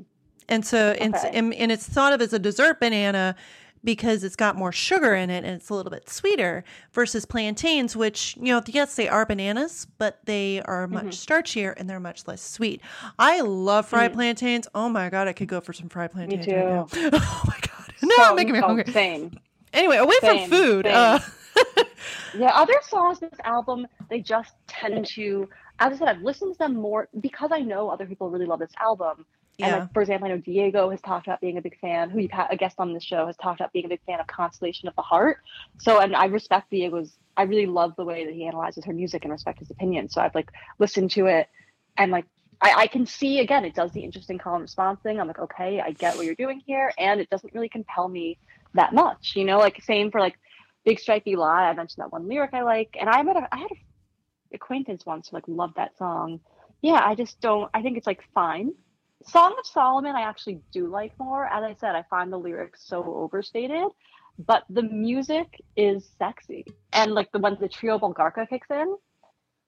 And 0.49 0.67
so 0.67 0.91
Okay. 0.99 1.31
and, 1.33 1.55
and 1.55 1.71
it's 1.71 1.87
thought 1.89 2.13
of 2.13 2.21
as 2.23 2.33
a 2.33 2.39
dessert 2.39 2.81
banana 2.81 3.37
because 3.85 4.23
it's 4.25 4.37
got 4.37 4.57
more 4.57 4.73
sugar 4.73 5.15
in 5.15 5.29
it 5.31 5.45
and 5.45 5.55
it's 5.55 5.69
a 5.71 5.75
little 5.75 5.91
bit 5.91 6.09
sweeter 6.09 6.63
versus 6.93 7.25
plantains 7.25 7.97
which 7.97 8.37
you 8.37 8.53
know 8.53 8.63
yes 8.67 8.95
they 8.97 9.09
are 9.09 9.27
bananas 9.27 9.87
but 9.99 10.19
they 10.25 10.61
are 10.63 10.87
much 10.87 11.07
Mhm. 11.07 11.27
starchier 11.27 11.75
and 11.77 11.89
they're 11.91 11.99
much 12.01 12.27
less 12.27 12.41
sweet 12.43 12.81
i 13.19 13.41
love 13.41 13.87
fried 13.87 14.13
Mm. 14.13 14.15
plantains 14.15 14.69
oh 14.75 14.89
my 14.89 15.09
god 15.11 15.27
i 15.29 15.33
could 15.33 15.49
go 15.49 15.61
for 15.61 15.73
some 15.73 15.89
fried 15.89 16.13
plantains 16.13 16.47
right 16.47 16.57
now. 16.57 16.85
too. 16.85 17.11
oh 17.13 17.43
my 17.47 17.59
god 17.61 17.93
no 18.03 18.15
So- 18.17 18.23
I'm 18.25 18.37
making 18.37 18.53
me 18.55 18.61
hungry 18.61 18.85
Same. 18.93 19.33
Anyway, 19.73 19.97
away 19.97 20.15
Same, 20.21 20.49
from 20.49 20.59
food. 20.59 20.87
Uh, 20.87 21.19
Yeah, 22.37 22.51
other 22.55 22.75
songs 22.89 23.21
in 23.23 23.29
this 23.31 23.41
album, 23.45 23.87
they 24.11 24.21
just 24.21 24.53
tend 24.67 25.07
to, 25.07 25.49
as 25.79 25.95
I 25.95 25.97
said, 25.99 26.09
I've 26.09 26.23
listened 26.23 26.55
to 26.55 26.59
them 26.59 26.75
more 26.75 27.09
because 27.21 27.51
I 27.53 27.61
know 27.61 27.89
other 27.91 28.07
people 28.07 28.31
really 28.31 28.47
love 28.47 28.59
this 28.59 28.73
album. 28.81 29.25
And 29.61 29.73
like, 29.73 29.93
for 29.93 30.01
example, 30.01 30.27
I 30.27 30.31
know 30.31 30.39
Diego 30.39 30.91
has 30.91 31.01
talked 31.01 31.27
about 31.27 31.41
being 31.41 31.59
a 31.59 31.63
big 31.63 31.79
fan, 31.79 32.11
who 32.11 32.19
you've 32.21 32.31
had 32.31 32.49
a 32.51 32.57
guest 32.57 32.77
on 32.79 32.95
this 32.95 33.05
show 33.05 33.27
has 33.27 33.37
talked 33.37 33.61
about 33.61 33.73
being 33.73 33.85
a 33.85 33.89
big 33.89 34.01
fan 34.07 34.19
of 34.19 34.27
Constellation 34.27 34.89
of 34.89 34.97
the 34.97 35.03
Heart. 35.03 35.39
So, 35.79 36.01
and 36.01 36.17
I 36.17 36.27
respect 36.27 36.71
Diego's, 36.71 37.13
I 37.37 37.43
really 37.43 37.67
love 37.67 37.95
the 37.97 38.05
way 38.05 38.25
that 38.25 38.35
he 38.35 38.47
analyzes 38.47 38.85
her 38.87 38.93
music 38.93 39.25
and 39.25 39.33
respect 39.33 39.59
his 39.59 39.71
opinion. 39.71 40.09
So 40.09 40.21
I've 40.21 40.35
like 40.35 40.51
listened 40.79 41.11
to 41.13 41.27
it 41.27 41.49
and 41.97 42.11
like, 42.11 42.25
I, 42.63 42.75
I 42.77 42.87
can 42.87 43.07
see 43.07 43.41
again, 43.41 43.65
it 43.65 43.75
does 43.75 43.93
the 43.93 44.05
interesting 44.05 44.39
call 44.39 44.55
and 44.55 44.63
response 44.63 45.01
thing. 45.03 45.21
I'm 45.21 45.27
like, 45.27 45.39
okay, 45.39 45.81
I 45.81 45.91
get 45.93 46.17
what 46.17 46.25
you're 46.25 46.35
doing 46.35 46.63
here. 46.65 46.93
And 46.97 47.21
it 47.21 47.29
doesn't 47.29 47.53
really 47.53 47.69
compel 47.69 48.09
me 48.09 48.39
that 48.75 48.95
much, 48.95 49.33
you 49.37 49.45
know, 49.45 49.59
like 49.59 49.83
same 49.83 50.11
for 50.11 50.21
like 50.21 50.39
Big 50.85 50.99
Stripey 50.99 51.37
Lie. 51.37 51.69
I 51.69 51.75
mentioned 51.75 52.03
that 52.03 52.13
one 52.13 52.29
lyric 52.29 52.55
I 52.55 52.63
like. 52.63 52.97
And 52.99 53.09
I 53.09 53.23
met 53.23 53.37
a, 53.37 53.49
I 53.53 53.59
had 53.59 53.71
a 53.71 54.55
acquaintance 54.55 55.05
once 55.05 55.29
who 55.29 55.37
like 55.37 55.49
loved 55.49 55.77
that 55.77 55.97
song. 55.99 56.41
Yeah, 56.81 57.01
I 57.05 57.15
just 57.15 57.41
don't, 57.41 57.71
I 57.75 57.83
think 57.83 57.99
it's 57.99 58.07
like 58.07 58.23
fine. 58.35 58.73
Song 59.27 59.55
of 59.59 59.67
Solomon, 59.67 60.17
I 60.17 60.23
actually 60.23 60.63
do 60.73 60.87
like 60.89 61.13
more. 61.19 61.47
As 61.47 61.63
I 61.63 61.75
said, 61.75 61.95
I 61.95 62.03
find 62.11 62.33
the 62.33 62.39
lyrics 62.39 62.87
so 62.87 63.03
overstated, 63.05 63.89
but 64.39 64.65
the 64.71 64.83
music 64.83 65.49
is 65.77 66.09
sexy. 66.19 66.65
And 66.93 67.13
like 67.13 67.31
the 67.33 67.39
when 67.39 67.57
the 67.61 67.69
trio 67.69 67.99
Bulgarka 67.99 68.49
kicks 68.49 68.71
in, 68.71 68.97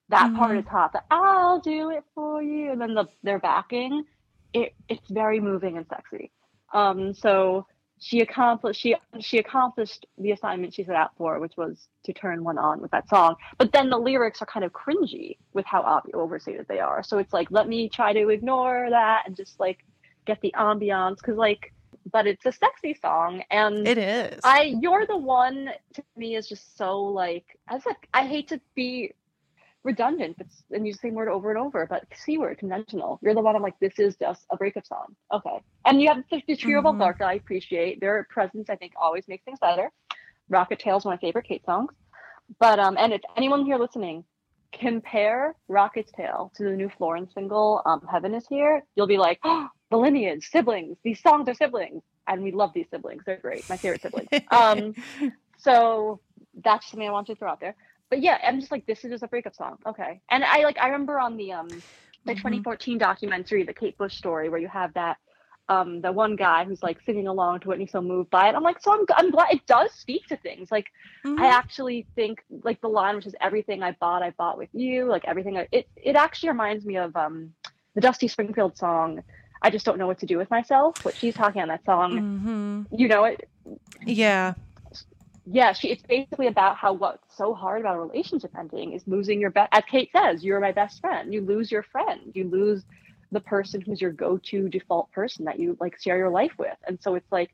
that 0.09 0.33
part 0.35 0.57
Mhm. 0.57 0.59
is 0.59 0.67
hot. 0.67 0.93
The 0.93 1.03
I'll 1.11 1.61
do 1.61 1.91
it 1.91 2.05
for 2.15 2.43
you, 2.43 2.73
and 2.73 2.81
then 2.81 2.95
the 2.95 3.07
their 3.23 3.39
backing, 3.39 4.05
it 4.53 4.75
it's 4.89 5.09
very 5.11 5.41
moving 5.41 5.77
and 5.77 5.87
sexy. 5.89 6.33
Um, 6.73 7.15
so 7.15 7.67
she 8.01 8.21
accomplished 8.21 8.81
she 8.81 8.97
she 9.21 9.39
accomplished 9.39 10.07
the 10.19 10.33
assignment 10.33 10.75
she 10.75 10.85
set 10.85 10.97
out 10.97 11.13
for, 11.17 11.39
which 11.41 11.57
was 11.57 11.89
to 12.05 12.13
turn 12.13 12.45
one 12.45 12.59
on 12.59 12.81
with 12.81 12.91
that 12.91 13.09
song. 13.09 13.37
But 13.59 13.73
then 13.73 13.91
the 13.91 13.99
lyrics 13.99 14.43
are 14.43 14.47
kind 14.47 14.65
of 14.65 14.73
cringy 14.73 15.39
with 15.53 15.65
how 15.67 15.83
ob- 15.83 16.11
overstated 16.13 16.67
they 16.69 16.81
are. 16.81 17.03
So 17.03 17.19
it's 17.19 17.33
like 17.33 17.51
let 17.51 17.69
me 17.69 17.89
try 17.89 18.13
to 18.13 18.29
ignore 18.29 18.89
that 18.91 19.25
and 19.27 19.37
just 19.37 19.59
like 19.61 19.85
get 20.27 20.41
the 20.41 20.55
ambiance 20.57 21.17
because 21.17 21.37
like, 21.37 21.73
but 22.11 22.27
it's 22.27 22.45
a 22.47 22.53
sexy 22.53 22.95
song 23.01 23.43
and 23.51 23.87
it 23.87 23.99
is. 23.99 24.41
I 24.45 24.75
you're 24.81 25.07
the 25.07 25.17
one 25.17 25.71
to 25.95 26.03
me 26.17 26.37
is 26.37 26.49
just 26.49 26.77
so 26.77 27.01
like 27.01 27.59
I 27.69 27.75
was 27.75 27.87
like 27.87 28.09
I 28.13 28.27
hate 28.27 28.49
to 28.49 28.61
be 28.75 29.13
redundant 29.85 30.37
but 30.39 30.47
and 30.72 30.87
use 30.87 30.97
the 30.97 31.09
same 31.09 31.14
word 31.14 31.28
over 31.28 31.51
and 31.51 31.59
over 31.59 31.87
but 31.89 32.05
c 32.14 32.39
word 32.39 32.59
conventional. 32.59 33.18
You're 33.22 33.35
the 33.35 33.43
one 33.43 33.55
I'm 33.55 33.62
like 33.62 33.78
this 33.80 33.99
is 33.99 34.16
just 34.16 34.47
a 34.51 34.57
breakup 34.57 34.87
song. 34.87 35.14
Okay. 35.32 35.61
And 35.85 36.01
you 36.01 36.09
have 36.09 36.24
the, 36.30 36.43
the 36.49 36.57
trio 36.57 36.80
Mhm. 36.80 36.89
of 36.89 36.95
Bulgarka 36.97 37.22
I 37.22 37.35
appreciate. 37.35 38.01
Their 38.01 38.26
presence 38.30 38.70
I 38.70 38.76
think 38.76 38.93
always 39.01 39.28
makes 39.28 39.45
things 39.45 39.59
better. 39.61 39.91
Rocket 40.49 40.78
Tail's 40.78 41.05
one 41.05 41.14
of 41.14 41.22
my 41.22 41.26
favorite 41.26 41.47
Kate 41.47 41.64
songs. 41.64 41.93
But 42.59 42.78
um 42.78 42.97
and 42.99 43.12
if 43.12 43.20
anyone 43.37 43.64
here 43.64 43.76
listening 43.76 44.24
compare 44.72 45.55
Rocket's 45.68 46.11
Tail 46.12 46.51
to 46.57 46.64
the 46.64 46.70
new 46.70 46.91
Florence 46.99 47.32
single 47.35 47.82
um 47.87 48.07
Heaven 48.11 48.35
is 48.35 48.47
Here 48.49 48.82
you'll 48.97 49.07
be 49.07 49.18
like 49.18 49.39
oh, 49.45 49.68
the 49.91 49.97
lineage 49.99 50.49
siblings 50.51 50.97
these 51.05 51.20
songs 51.20 51.49
are 51.49 51.55
siblings. 51.55 52.03
And 52.26 52.43
we 52.43 52.53
love 52.53 52.70
these 52.74 52.87
siblings. 52.91 53.22
They're 53.26 53.37
great 53.37 53.64
my 53.68 53.76
favorite 53.76 54.03
siblings. 54.03 54.30
Um 54.51 54.95
so 55.59 56.20
that's 56.62 56.91
something 56.91 57.09
I 57.09 57.12
want 57.12 57.26
to 57.28 57.35
throw 57.37 57.51
out 57.51 57.61
there. 57.61 57.76
But 58.15 58.23
yeah, 58.23 58.39
I'm 58.47 58.61
just 58.61 58.71
like, 58.71 58.87
this 58.87 59.05
is 59.05 59.11
just 59.11 59.25
a 59.25 59.29
breakup 59.29 59.57
song. 59.57 59.79
Okay. 59.89 60.21
And 60.31 60.45
I 60.45 60.62
like 60.65 60.79
I 60.81 60.87
remember 60.87 61.19
on 61.19 61.37
the 61.37 61.53
um 61.53 61.83
the 62.27 62.35
Mhm. 62.35 62.37
2014 62.37 62.99
documentary, 62.99 63.65
the 63.65 63.75
Kate 63.75 63.99
Bush 63.99 64.17
story, 64.17 64.49
where 64.51 64.61
you 64.61 64.69
have 64.69 64.95
that 64.95 65.17
um 65.69 66.01
the 66.03 66.12
one 66.12 66.37
guy 66.37 66.65
who's 66.65 66.83
like 66.83 67.01
singing 67.03 67.27
along 67.27 67.61
to 67.61 67.71
it 67.73 67.75
and 67.75 67.83
he's 67.83 67.93
so 67.93 68.01
moved 68.03 68.31
by 68.31 68.49
it. 68.49 68.55
I'm 68.55 68.62
like, 68.62 68.81
so 68.81 68.93
I'm 68.93 69.05
I'm 69.17 69.31
glad 69.33 69.53
it 69.53 69.67
does 69.67 69.93
speak 69.93 70.27
to 70.29 70.37
things. 70.37 70.71
Like 70.71 70.87
Mhm. 71.25 71.39
I 71.39 71.49
actually 71.49 72.07
think 72.15 72.39
like 72.62 72.81
the 72.81 72.89
line 72.89 73.17
which 73.17 73.27
is 73.27 73.35
everything 73.41 73.83
I 73.83 73.97
bought, 74.01 74.23
I 74.23 74.31
bought 74.39 74.59
with 74.59 74.71
you, 74.73 75.07
like 75.07 75.25
everything 75.27 75.57
I, 75.59 75.69
it 75.73 75.89
it 75.97 76.17
actually 76.17 76.51
reminds 76.51 76.85
me 76.87 76.99
of 76.99 77.17
um 77.17 77.53
the 77.95 78.01
Dusty 78.03 78.29
Springfield 78.29 78.77
song 78.79 79.23
I 79.62 79.71
just 79.71 79.85
don't 79.87 79.99
know 79.99 80.07
what 80.07 80.21
to 80.21 80.27
do 80.27 80.39
with 80.39 80.51
myself. 80.51 80.95
What 81.03 81.17
she's 81.17 81.35
talking 81.35 81.62
on 81.62 81.69
that 81.69 81.85
song. 81.85 82.23
Mhm. 82.31 82.87
You 82.91 83.09
know 83.09 83.25
it 83.25 83.49
Yeah. 84.07 84.55
Yeah, 85.47 85.73
she 85.73 85.89
it's 85.89 86.03
basically 86.03 86.47
about 86.47 86.77
how 86.77 86.93
what's 86.93 87.37
so 87.37 87.55
hard 87.55 87.81
about 87.81 87.97
a 87.97 88.01
relationship 88.01 88.51
ending 88.59 88.93
is 88.93 89.03
losing 89.07 89.41
your 89.41 89.51
best. 89.51 89.69
As 89.73 89.85
Kate 89.91 90.11
says, 90.13 90.43
you're 90.43 90.61
my 90.61 90.73
best 90.73 91.01
friend. 91.01 91.33
You 91.33 91.43
lose 91.43 91.71
your 91.71 91.83
friend. 91.83 92.33
You 92.35 92.49
lose 92.49 92.85
the 93.31 93.41
person 93.41 93.81
who's 93.81 94.01
your 94.01 94.13
go-to 94.13 94.69
default 94.69 95.11
person 95.13 95.45
that 95.45 95.59
you 95.59 95.77
like 95.81 96.01
share 96.01 96.17
your 96.17 96.31
life 96.31 96.53
with. 96.59 96.77
And 96.87 96.99
so 97.03 97.15
it's 97.15 97.31
like, 97.31 97.51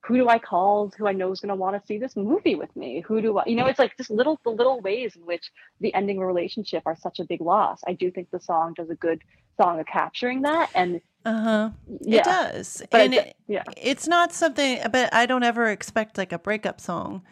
who 0.00 0.16
do 0.16 0.28
I 0.28 0.38
call 0.38 0.92
who 0.96 1.06
I 1.06 1.12
know 1.12 1.32
is 1.32 1.40
going 1.40 1.48
to 1.48 1.54
want 1.54 1.80
to 1.80 1.86
see 1.86 1.98
this 1.98 2.14
movie 2.14 2.54
with 2.54 2.74
me? 2.76 3.02
Who 3.06 3.20
do 3.20 3.38
I, 3.38 3.44
you 3.46 3.56
know, 3.56 3.66
it's 3.66 3.78
like 3.78 3.96
just 3.96 4.10
little, 4.10 4.38
the 4.44 4.50
little 4.50 4.80
ways 4.80 5.16
in 5.16 5.22
which 5.22 5.50
the 5.80 5.94
ending 5.94 6.18
of 6.18 6.22
a 6.22 6.26
relationship 6.26 6.82
are 6.86 6.96
such 6.96 7.20
a 7.20 7.24
big 7.24 7.40
loss. 7.40 7.80
I 7.86 7.94
do 7.94 8.10
think 8.10 8.30
the 8.30 8.40
song 8.40 8.74
does 8.74 8.90
a 8.90 8.94
good 8.94 9.22
song 9.60 9.80
of 9.80 9.86
capturing 9.86 10.42
that. 10.42 10.70
And 10.74 11.00
Uh 11.24 11.40
huh. 11.42 11.70
yeah, 12.02 12.18
It 12.20 12.24
does, 12.24 12.82
But 12.90 13.00
and 13.00 13.14
it, 13.14 13.36
yeah. 13.48 13.62
it's 13.76 14.06
not 14.06 14.32
something. 14.32 14.80
But 14.92 15.12
I 15.14 15.26
don't 15.26 15.42
ever 15.42 15.68
expect 15.68 16.18
like 16.18 16.32
a 16.32 16.38
breakup 16.38 16.80
song 16.80 17.22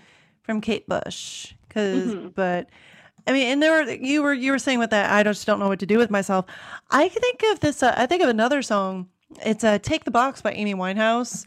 from 0.42 0.60
Kate 0.60 0.86
Bush, 0.88 1.52
because. 1.68 2.14
Mhm. 2.14 2.34
But 2.34 2.68
I 3.26 3.32
mean, 3.32 3.46
and 3.52 3.62
there 3.62 3.72
were 3.84 3.90
you 3.92 4.22
were 4.22 4.32
you 4.34 4.50
were 4.52 4.58
saying 4.58 4.78
with 4.78 4.90
that. 4.90 5.12
I 5.12 5.22
just 5.22 5.46
don't 5.46 5.60
know 5.60 5.68
what 5.68 5.78
to 5.80 5.86
do 5.86 5.98
with 5.98 6.10
myself. 6.10 6.46
I 6.90 7.08
think 7.08 7.42
of 7.52 7.60
this. 7.60 7.82
Uh, 7.82 7.94
I 7.96 8.06
think 8.06 8.22
of 8.22 8.28
another 8.28 8.62
song. 8.62 9.08
It's 9.44 9.62
uh, 9.62 9.78
"Take 9.78 10.04
the 10.04 10.10
Box" 10.10 10.40
by 10.42 10.52
Amy 10.52 10.74
Winehouse. 10.74 11.44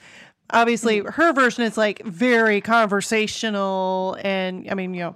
Obviously, 0.52 1.00
Mm-hmm. 1.02 1.10
her 1.22 1.34
version 1.34 1.64
is 1.64 1.76
like 1.78 2.04
very 2.06 2.62
conversational, 2.62 4.18
and 4.22 4.68
I 4.70 4.76
mean, 4.76 4.94
you 4.94 5.02
know. 5.02 5.16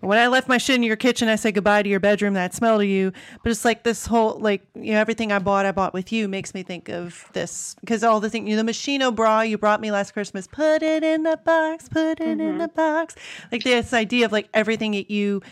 When 0.00 0.18
I 0.18 0.28
left 0.28 0.48
my 0.48 0.58
shit 0.58 0.76
in 0.76 0.82
your 0.84 0.96
kitchen, 0.96 1.28
I 1.28 1.36
said 1.36 1.54
goodbye 1.54 1.82
to 1.82 1.88
your 1.88 1.98
bedroom, 1.98 2.34
that 2.34 2.54
smell 2.54 2.78
to 2.78 2.86
you. 2.86 3.12
But 3.42 3.50
it's 3.50 3.64
like 3.64 3.82
this 3.82 4.06
whole, 4.06 4.38
like, 4.38 4.62
you 4.74 4.92
know, 4.92 5.00
everything 5.00 5.32
I 5.32 5.38
bought, 5.40 5.66
I 5.66 5.72
bought 5.72 5.92
with 5.92 6.12
you 6.12 6.28
makes 6.28 6.54
me 6.54 6.62
think 6.62 6.88
of 6.88 7.24
this. 7.32 7.74
Because 7.80 8.04
all 8.04 8.20
the 8.20 8.30
thing, 8.30 8.46
you 8.46 8.54
know, 8.54 8.62
the 8.62 8.70
Moschino 8.70 9.14
bra 9.14 9.40
you 9.40 9.58
brought 9.58 9.80
me 9.80 9.90
last 9.90 10.12
Christmas, 10.12 10.46
put 10.46 10.82
it 10.82 11.02
in 11.02 11.24
the 11.24 11.36
box, 11.44 11.88
put 11.88 12.20
it 12.20 12.20
in 12.20 12.38
mm-hmm. 12.38 12.58
the 12.58 12.68
box. 12.68 13.16
Like 13.50 13.64
this 13.64 13.92
idea 13.92 14.26
of 14.26 14.32
like 14.32 14.48
everything 14.54 14.92
that 14.92 15.10
you, 15.10 15.42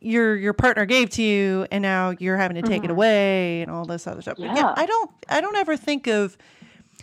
your 0.00 0.36
your 0.36 0.52
partner 0.52 0.84
gave 0.84 1.08
to 1.10 1.22
you, 1.22 1.66
and 1.70 1.80
now 1.80 2.10
you're 2.18 2.36
having 2.36 2.56
to 2.56 2.62
take 2.62 2.82
it 2.82 2.88
mm-hmm. 2.88 2.90
away 2.90 3.62
and 3.62 3.70
all 3.70 3.86
this 3.86 4.06
other 4.06 4.22
stuff. 4.22 4.38
Yeah, 4.38 4.54
Yeah. 4.54 4.74
I 4.76 4.86
don't, 4.86 5.10
I 5.28 5.40
don't 5.40 5.56
ever 5.56 5.76
think 5.76 6.06
of, 6.08 6.36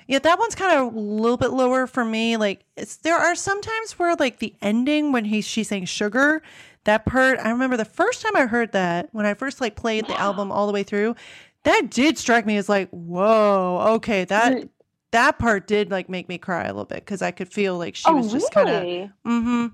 yeah, 0.08 0.20
that 0.20 0.38
one's 0.38 0.56
kind 0.56 0.78
of 0.78 0.94
a 0.94 1.00
little 1.00 1.38
bit 1.38 1.52
lower 1.52 1.88
for 1.88 2.06
me. 2.06 2.38
Like, 2.38 2.64
it's 2.76 2.98
there 2.98 3.18
are 3.18 3.34
some 3.34 3.62
times 3.62 3.98
where 3.98 4.16
like 4.16 4.40
the 4.40 4.54
ending 4.62 5.12
when 5.12 5.26
he's 5.26 5.48
she's 5.48 5.70
saying 5.70 5.86
sugar, 5.86 6.42
that 6.86 7.06
part. 7.06 7.40
I 7.40 7.52
remember 7.52 7.78
the 7.78 7.86
first 7.86 8.22
time 8.22 8.36
I 8.36 8.46
heard 8.46 8.72
that 8.72 9.10
when 9.12 9.26
I 9.26 9.34
first 9.34 9.62
like 9.62 9.76
played 9.76 10.08
the 10.08 10.20
album 10.20 10.52
all 10.52 10.68
the 10.68 10.74
way 10.74 10.84
through. 10.84 11.16
That 11.64 11.92
did 11.92 12.18
strike 12.18 12.48
me 12.48 12.58
as 12.58 12.68
like, 12.68 12.90
whoa, 12.90 13.94
okay, 13.96 14.26
that 14.26 14.68
that 15.12 15.38
part 15.38 15.68
did 15.68 15.92
like 15.92 16.10
make 16.10 16.28
me 16.28 16.38
cry 16.38 16.64
a 16.64 16.68
little 16.68 16.86
bit 16.86 17.00
because 17.00 17.22
I 17.22 17.32
could 17.32 17.52
feel 17.52 17.78
like 17.78 17.96
she 17.96 18.06
oh, 18.08 18.16
was 18.16 18.32
just 18.32 18.52
kind 18.52 18.70
of, 18.70 18.84
mm-hmm. 18.84 19.68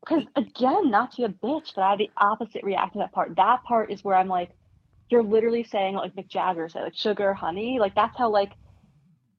Because 0.00 0.24
again, 0.36 0.90
not 0.90 1.12
to 1.12 1.16
be 1.18 1.24
a 1.24 1.28
bitch, 1.28 1.74
but 1.74 1.82
I 1.82 1.90
have 1.90 1.98
the 1.98 2.10
opposite 2.16 2.62
reaction 2.62 2.92
to 2.94 2.98
that 3.00 3.12
part. 3.12 3.36
That 3.36 3.62
part 3.64 3.90
is 3.90 4.02
where 4.02 4.14
I'm 4.14 4.28
like, 4.28 4.50
you're 5.10 5.22
literally 5.22 5.64
saying 5.64 5.96
like 5.96 6.14
Mick 6.14 6.28
Jagger 6.28 6.68
said, 6.68 6.82
like 6.82 6.94
sugar, 6.94 7.34
honey. 7.34 7.78
Like 7.78 7.94
that's 7.94 8.16
how 8.16 8.30
like 8.30 8.52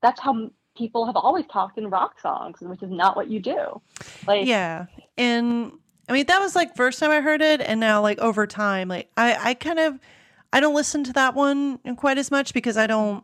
that's 0.01 0.19
how 0.19 0.51
people 0.77 1.05
have 1.05 1.15
always 1.15 1.45
talked 1.47 1.77
in 1.77 1.89
rock 1.89 2.19
songs, 2.19 2.57
which 2.61 2.83
is 2.83 2.91
not 2.91 3.15
what 3.15 3.29
you 3.29 3.39
do. 3.39 3.81
Like 4.27 4.45
Yeah. 4.45 4.85
And 5.17 5.71
I 6.09 6.13
mean 6.13 6.25
that 6.25 6.39
was 6.39 6.55
like 6.55 6.75
first 6.75 6.99
time 6.99 7.11
I 7.11 7.21
heard 7.21 7.41
it 7.41 7.61
and 7.61 7.79
now 7.79 8.01
like 8.01 8.17
over 8.19 8.47
time 8.47 8.87
like 8.87 9.09
I 9.15 9.51
I 9.51 9.53
kind 9.53 9.79
of 9.79 9.99
I 10.51 10.59
don't 10.59 10.73
listen 10.73 11.03
to 11.05 11.13
that 11.13 11.35
one 11.35 11.77
quite 11.95 12.17
as 12.17 12.31
much 12.31 12.53
because 12.53 12.75
I 12.77 12.87
don't 12.87 13.23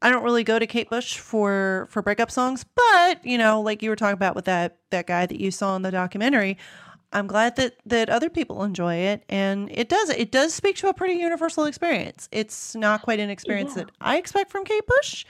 I 0.00 0.10
don't 0.10 0.22
really 0.24 0.44
go 0.44 0.58
to 0.58 0.66
Kate 0.66 0.88
Bush 0.88 1.18
for 1.18 1.86
for 1.90 2.00
breakup 2.02 2.30
songs, 2.30 2.64
but 2.74 3.24
you 3.24 3.38
know, 3.38 3.60
like 3.60 3.82
you 3.82 3.90
were 3.90 3.96
talking 3.96 4.14
about 4.14 4.34
with 4.34 4.46
that 4.46 4.78
that 4.90 5.06
guy 5.06 5.26
that 5.26 5.40
you 5.40 5.50
saw 5.50 5.76
in 5.76 5.82
the 5.82 5.90
documentary, 5.92 6.58
I'm 7.12 7.26
glad 7.28 7.54
that 7.56 7.76
that 7.86 8.08
other 8.08 8.28
people 8.30 8.64
enjoy 8.64 8.94
it 8.96 9.24
and 9.28 9.68
it 9.72 9.88
does 9.88 10.10
it 10.10 10.30
does 10.32 10.54
speak 10.54 10.76
to 10.76 10.88
a 10.88 10.94
pretty 10.94 11.14
universal 11.14 11.64
experience. 11.66 12.28
It's 12.32 12.74
not 12.74 13.02
quite 13.02 13.20
an 13.20 13.30
experience 13.30 13.76
Yeah. 13.76 13.84
that 13.84 13.92
I 14.00 14.16
expect 14.18 14.50
from 14.50 14.64
Kate 14.64 14.86
Bush, 14.86 15.24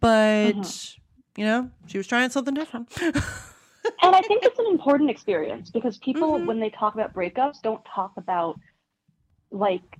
but 0.00 0.54
Mhm. 0.56 0.96
you 1.36 1.44
know, 1.44 1.70
she 1.86 1.98
was 1.98 2.06
trying 2.06 2.30
something 2.30 2.54
different. 2.54 2.90
and 4.02 4.14
I 4.14 4.22
think 4.22 4.44
it's 4.44 4.58
an 4.58 4.66
important 4.66 5.10
experience 5.10 5.70
because 5.70 5.98
people, 5.98 6.38
Mhm. 6.38 6.46
when 6.46 6.60
they 6.60 6.70
talk 6.70 6.94
about 6.94 7.14
breakups, 7.14 7.60
don't 7.62 7.84
talk 7.84 8.12
about 8.16 8.58
like 9.50 9.98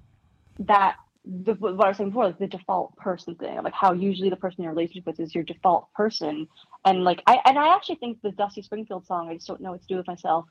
that. 0.61 0.97
The, 1.27 1.55
what 1.55 1.81
I 1.83 1.89
was 1.89 1.97
saying 1.97 2.11
before, 2.11 2.27
like 2.27 2.39
the 2.39 2.47
default 2.47 2.97
person 2.97 3.35
thing, 3.37 3.57
like 3.63 3.73
how 3.73 3.95
usually 3.95 4.29
the 4.29 4.37
person 4.37 4.63
you're 4.63 4.73
in 4.73 4.77
a 4.77 4.79
relationship 4.79 5.07
with 5.07 5.21
is 5.21 5.35
your 5.35 5.45
default 5.45 5.91
person, 5.95 6.49
and 6.85 7.03
like 7.03 7.23
I 7.27 7.41
and 7.47 7.59
I 7.59 7.75
actually 7.75 7.97
think 7.97 8.21
the 8.21 8.33
Dusty 8.33 8.61
Springfield 8.61 9.07
song, 9.07 9.29
I 9.31 9.35
just 9.35 9.47
don't 9.47 9.61
know 9.61 9.73
what 9.73 9.81
to 9.81 9.87
do 9.87 9.97
with 9.97 10.07
myself, 10.07 10.45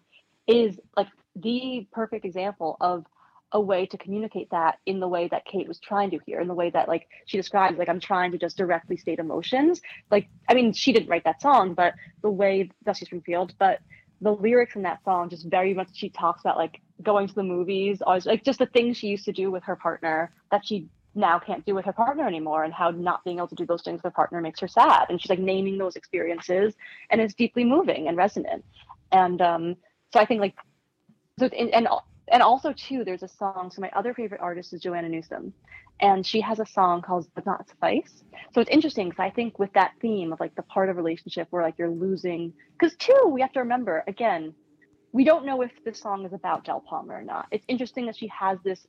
is 0.48 0.80
like 0.98 1.10
the 1.36 1.88
perfect 1.92 2.26
example 2.26 2.78
of 2.82 3.06
a 3.54 3.62
way 3.62 3.86
to 3.86 3.98
communicate 3.98 4.50
that 4.50 4.80
in 4.88 5.00
the 5.00 5.08
way 5.08 5.28
that 5.28 5.46
Kate 5.46 5.68
was 5.68 5.80
trying 5.80 6.10
to 6.10 6.20
here, 6.26 6.42
in 6.42 6.48
the 6.48 6.54
way 6.54 6.72
that 6.72 6.88
like 6.88 7.08
she 7.28 7.38
describes, 7.38 7.78
like 7.78 7.88
I'm 7.88 8.00
trying 8.00 8.32
to 8.32 8.38
just 8.38 8.58
directly 8.58 8.98
state 8.98 9.20
emotions. 9.20 9.82
Like 10.12 10.28
I 10.50 10.54
mean, 10.56 10.74
she 10.74 10.92
didn't 10.92 11.10
write 11.10 11.24
that 11.26 11.42
song, 11.42 11.74
but 11.74 11.94
the 12.22 12.32
way 12.32 12.70
Dusty 12.84 13.06
Springfield, 13.06 13.54
but 13.60 13.80
the 14.22 14.32
lyrics 14.32 14.76
in 14.76 14.82
that 14.84 15.04
song 15.04 15.30
just 15.30 15.48
very 15.48 15.74
much 15.74 15.90
she 15.94 16.10
talks 16.10 16.42
about 16.42 16.58
like 16.58 16.82
going 17.04 17.28
to 17.28 17.36
the 17.36 17.44
movies, 17.44 18.02
always 18.02 18.26
like 18.26 18.44
just 18.44 18.60
the 18.60 18.66
things 18.68 18.98
she 18.98 19.08
used 19.08 19.26
to 19.26 19.32
do 19.32 19.52
with 19.52 19.64
her 19.64 19.76
partner 19.76 20.34
that 20.52 20.66
she 20.66 20.88
now 21.16 21.38
can't 21.38 21.64
do 21.66 21.76
with 21.76 21.86
her 21.86 21.94
partner 21.94 22.26
anymore, 22.26 22.64
and 22.64 22.74
how 22.74 22.90
not 22.90 23.24
being 23.24 23.38
able 23.38 23.48
to 23.48 23.56
do 23.56 23.68
those 23.68 23.84
things 23.84 23.98
with 23.98 24.06
her 24.06 24.12
partner 24.12 24.42
makes 24.42 24.60
her 24.60 24.68
sad. 24.68 25.06
And 25.10 25.22
she's 25.22 25.30
like 25.30 25.40
naming 25.40 25.78
those 25.78 25.96
experiences, 25.96 26.74
and 27.12 27.22
it's 27.22 27.36
deeply 27.36 27.64
moving 27.64 28.08
and 28.08 28.18
resonant. 28.18 28.66
And 29.12 29.40
um, 29.44 29.76
so 30.12 30.20
I 30.20 30.26
think 30.26 30.42
like 30.42 30.56
so 31.38 31.46
and 31.46 31.88
and 32.30 32.42
also 32.42 32.74
too, 32.74 33.04
there's 33.04 33.24
a 33.24 33.28
song. 33.28 33.72
So 33.74 33.82
my 33.82 33.92
other 33.96 34.14
favorite 34.14 34.42
artist 34.42 34.74
is 34.74 34.82
Joanna 34.82 35.10
Newsom, 35.10 35.54
and 36.00 36.26
she 36.26 36.42
has 36.42 36.60
a 36.60 36.66
song 36.66 37.02
called 37.02 37.28
"Does 37.36 37.46
Not 37.46 37.68
Suffice." 37.68 38.24
So 38.54 38.62
it's 38.62 38.70
interesting 38.70 39.10
because 39.10 39.24
I 39.24 39.30
think 39.30 39.60
with 39.60 39.74
that 39.74 39.94
theme 40.02 40.32
of 40.32 40.40
like 40.40 40.56
the 40.56 40.64
part 40.64 40.90
of 40.90 40.98
relationship 40.98 41.48
where 41.50 41.64
like 41.64 41.78
you're 41.78 41.90
losing, 41.90 42.54
because 42.78 42.96
too 42.98 43.30
we 43.32 43.42
have 43.42 43.52
to 43.54 43.60
remember 43.60 44.04
again, 44.08 44.54
we 45.12 45.24
don't 45.24 45.46
know 45.46 45.62
if 45.62 45.72
this 45.84 46.00
song 46.00 46.26
is 46.26 46.34
about 46.34 46.66
Del 46.66 46.82
Palmer 46.82 47.16
or 47.16 47.24
not. 47.24 47.48
It's 47.52 47.66
interesting 47.68 48.06
that 48.08 48.16
she 48.16 48.28
has 48.28 48.58
this 48.64 48.88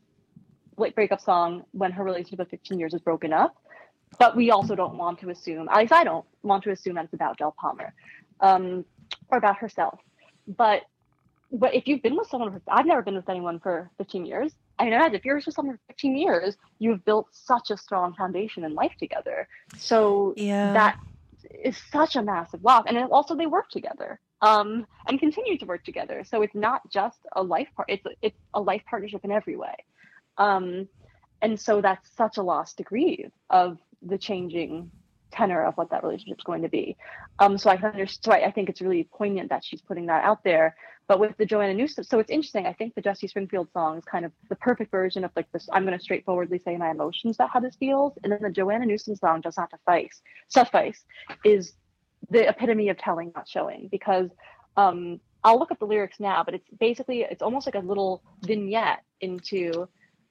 like 0.77 0.95
breakup 0.95 1.21
song 1.21 1.65
when 1.73 1.93
her 1.93 2.05
relationship 2.05 2.41
of 2.41 2.49
15 2.49 2.79
years 2.79 2.95
is 2.95 3.01
broken 3.01 3.33
up, 3.33 3.57
but 4.19 4.37
we 4.37 4.51
also 4.51 4.75
don't 4.75 4.97
want 4.97 5.21
to 5.21 5.31
assume, 5.31 5.69
at 5.69 5.79
least 5.79 5.93
I 5.93 6.05
don't 6.05 6.25
want 6.43 6.65
to 6.65 6.71
assume 6.71 6.95
that 6.95 7.05
it's 7.05 7.15
about 7.15 7.39
Del 7.39 7.55
Palmer, 7.59 7.95
um, 8.41 8.85
or 9.29 9.39
about 9.39 9.59
herself. 9.59 10.01
But 10.47 10.83
but 11.55 11.75
if 11.75 11.87
you've 11.87 12.03
been 12.03 12.17
with 12.17 12.29
someone 12.29 12.53
for, 12.53 12.63
I've 12.69 12.87
never 12.87 13.03
been 13.03 13.15
with 13.15 13.29
anyone 13.29 13.61
for 13.61 13.91
15 13.99 14.27
years. 14.27 14.53
I 14.79 14.85
mean, 14.85 14.93
imagine 14.95 15.15
if 15.15 15.25
you're 15.25 15.37
with 15.37 15.55
someone 15.55 15.77
for 15.77 15.83
15 15.89 16.17
years, 16.17 16.57
you've 16.79 17.05
built 17.05 17.29
such 17.33 17.71
a 17.71 17.77
strong 17.77 18.15
foundation 18.15 18.65
in 18.65 18.75
life 18.75 18.93
together. 18.99 19.49
So 19.77 20.35
Yeah. 20.37 20.73
that 20.75 20.99
is 21.65 21.77
such 21.91 22.17
a 22.17 22.23
massive 22.23 22.65
loss. 22.65 22.85
And 22.87 22.99
also 23.13 23.37
they 23.37 23.47
work 23.47 23.71
together 23.71 24.21
um, 24.43 24.87
and 25.07 25.21
continue 25.21 25.57
to 25.59 25.67
work 25.67 25.85
together. 25.85 26.25
So 26.25 26.43
it's 26.43 26.55
not 26.55 26.83
just 26.91 27.19
a 27.35 27.43
life 27.43 27.69
part; 27.77 27.89
it's 27.89 28.05
it's 28.21 28.39
a 28.55 28.61
life 28.61 28.83
partnership 28.89 29.25
in 29.25 29.31
every 29.33 29.57
way. 29.57 29.75
Um, 30.39 30.89
and 31.41 31.61
so 31.61 31.81
that's 31.81 32.11
such 32.17 32.37
a 32.39 32.43
loss 32.43 32.75
to 32.75 32.83
grieve 32.83 33.31
of 33.51 33.79
the 34.03 34.19
changing 34.19 34.91
tenor 35.35 35.65
of 35.65 35.75
what 35.77 35.91
that 35.91 36.03
relationship 36.03 36.39
is 36.39 36.45
going 36.45 36.63
to 36.63 36.69
be. 36.69 36.97
Um, 37.39 37.59
so 37.59 37.71
I 37.71 37.75
understand. 37.77 38.25
So 38.25 38.33
I, 38.33 38.47
I 38.47 38.51
think 38.51 38.69
it's 38.69 38.81
really 38.81 39.09
poignant 39.13 39.51
that 39.51 39.65
she's 39.65 39.83
putting 39.83 40.07
that 40.07 40.25
out 40.25 40.45
there. 40.45 40.77
But 41.07 41.21
with 41.21 41.37
the 41.37 41.45
Joanna 41.45 41.75
Newsom, 41.75 42.05
so 42.05 42.19
it's 42.19 42.31
interesting. 42.31 42.67
I 42.67 42.73
think 42.73 42.95
the 42.95 43.03
Dusty 43.03 43.29
Springfield 43.29 43.69
song 43.73 43.99
is 43.99 44.05
kind 44.05 44.25
of 44.25 44.33
the 44.49 44.57
perfect 44.57 44.91
version 44.91 45.25
of 45.25 45.31
like 45.37 45.51
this. 45.53 45.69
I'm 45.73 45.85
going 45.85 45.97
to 45.97 46.03
straightforwardly 46.03 46.59
say 46.59 46.77
my 46.77 46.91
emotions 46.91 47.37
about 47.37 47.51
how 47.53 47.61
this 47.61 47.77
feels, 47.77 48.15
and 48.23 48.33
then 48.33 48.41
the 48.41 48.51
Joanna 48.51 48.87
Newsom 48.87 49.17
song 49.17 49.43
does 49.43 49.57
not 49.59 49.71
suffice. 49.71 50.23
Suffice 50.49 51.05
is 51.45 51.75
the 52.31 52.49
epitome 52.49 52.89
of 52.89 52.97
telling, 52.97 53.33
not 53.35 53.47
showing, 53.47 53.89
because 53.91 54.31
um, 54.79 55.21
I'll 55.43 55.59
look 55.59 55.71
up 55.71 55.79
the 55.79 55.87
lyrics 55.87 56.19
now, 56.21 56.43
but 56.43 56.55
it's 56.55 56.69
basically 56.81 57.21
it's 57.21 57.43
almost 57.43 57.67
like 57.67 57.75
a 57.75 57.87
little 57.87 58.23
vignette 58.43 59.03
into 59.21 59.87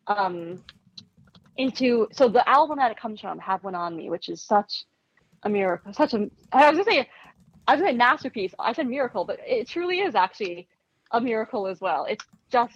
um, 0.08 0.64
into 1.58 2.08
so 2.12 2.28
the 2.28 2.48
album 2.50 2.78
that 2.78 2.92
it 2.92 3.00
comes 3.00 3.22
from, 3.22 3.38
Have 3.40 3.64
One 3.64 3.76
on 3.76 3.96
Me, 3.96 4.10
which 4.10 4.28
is 4.28 4.42
such 4.42 4.86
a 5.44 5.50
miracle, 5.50 5.94
such 5.94 6.14
a 6.14 6.30
I 6.52 6.70
was 6.70 6.80
gonna 6.80 6.84
say 6.84 7.10
I 7.68 7.74
was 7.74 7.82
gonna 7.82 7.94
say 7.94 7.98
masterpiece. 7.98 8.54
I 8.60 8.74
said 8.74 8.88
miracle, 8.88 9.26
but 9.26 9.40
it 9.46 9.68
truly 9.68 10.00
is 10.00 10.16
actually 10.16 10.68
a 11.12 11.22
miracle 11.22 11.68
as 11.68 11.80
well. 11.80 12.06
It's 12.06 12.26
just 12.52 12.76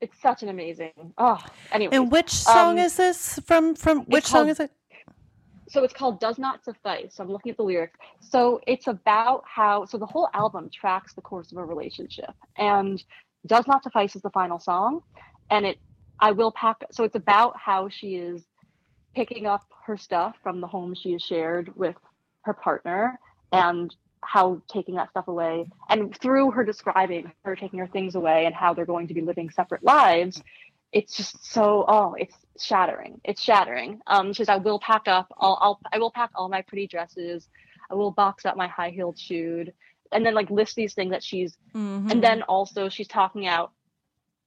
it's 0.00 0.20
such 0.20 0.42
an 0.42 0.48
amazing 0.48 0.92
oh 1.18 1.38
anyway. 1.72 1.96
And 1.96 2.10
which 2.10 2.30
song 2.30 2.78
um, 2.78 2.78
is 2.78 2.96
this 2.96 3.38
from? 3.44 3.74
From 3.74 4.00
which 4.02 4.26
song 4.26 4.46
called- 4.46 4.48
is 4.50 4.60
it? 4.60 4.70
so 5.72 5.82
it's 5.82 5.94
called 5.94 6.20
does 6.20 6.38
not 6.38 6.62
suffice 6.62 7.14
so 7.14 7.24
i'm 7.24 7.30
looking 7.30 7.50
at 7.50 7.56
the 7.56 7.62
lyrics 7.62 7.98
so 8.20 8.60
it's 8.66 8.88
about 8.88 9.42
how 9.46 9.86
so 9.86 9.96
the 9.96 10.06
whole 10.06 10.28
album 10.34 10.68
tracks 10.72 11.14
the 11.14 11.20
course 11.22 11.50
of 11.50 11.56
a 11.56 11.64
relationship 11.64 12.34
and 12.58 13.02
does 13.46 13.66
not 13.66 13.82
suffice 13.82 14.14
is 14.14 14.22
the 14.22 14.30
final 14.30 14.58
song 14.58 15.00
and 15.50 15.64
it 15.64 15.78
i 16.20 16.30
will 16.30 16.52
pack 16.52 16.76
so 16.90 17.04
it's 17.04 17.16
about 17.16 17.56
how 17.56 17.88
she 17.88 18.16
is 18.16 18.42
picking 19.14 19.46
up 19.46 19.62
her 19.86 19.96
stuff 19.96 20.36
from 20.42 20.60
the 20.60 20.66
home 20.66 20.94
she 20.94 21.12
has 21.12 21.22
shared 21.22 21.74
with 21.76 21.96
her 22.42 22.54
partner 22.54 23.18
and 23.52 23.94
how 24.24 24.60
taking 24.72 24.94
that 24.94 25.10
stuff 25.10 25.26
away 25.28 25.66
and 25.88 26.16
through 26.18 26.50
her 26.52 26.64
describing 26.64 27.30
her 27.44 27.56
taking 27.56 27.78
her 27.78 27.88
things 27.88 28.14
away 28.14 28.46
and 28.46 28.54
how 28.54 28.72
they're 28.72 28.86
going 28.86 29.08
to 29.08 29.14
be 29.14 29.20
living 29.20 29.50
separate 29.50 29.82
lives 29.82 30.42
it's 30.92 31.16
just 31.16 31.42
so 31.52 31.84
oh 31.88 32.14
it's 32.18 32.36
shattering. 32.60 33.18
It's 33.24 33.42
shattering. 33.42 34.00
Um 34.06 34.32
she 34.32 34.38
says 34.44 34.48
i 34.50 34.56
will 34.56 34.78
pack 34.78 35.08
up 35.08 35.26
I'll, 35.38 35.58
I'll 35.60 35.80
i 35.92 35.98
will 35.98 36.10
pack 36.10 36.30
all 36.34 36.48
my 36.50 36.62
pretty 36.62 36.86
dresses. 36.86 37.48
I 37.90 37.94
will 37.94 38.10
box 38.10 38.44
up 38.44 38.56
my 38.56 38.68
high 38.68 38.90
heeled 38.90 39.18
shoe 39.18 39.64
and 40.12 40.24
then 40.24 40.34
like 40.34 40.50
list 40.50 40.76
these 40.76 40.94
things 40.94 41.10
that 41.10 41.24
she's 41.24 41.56
Mhm. 41.74 42.10
and 42.12 42.22
then 42.22 42.42
also 42.42 42.88
she's 42.90 43.08
talking 43.08 43.46
out 43.46 43.72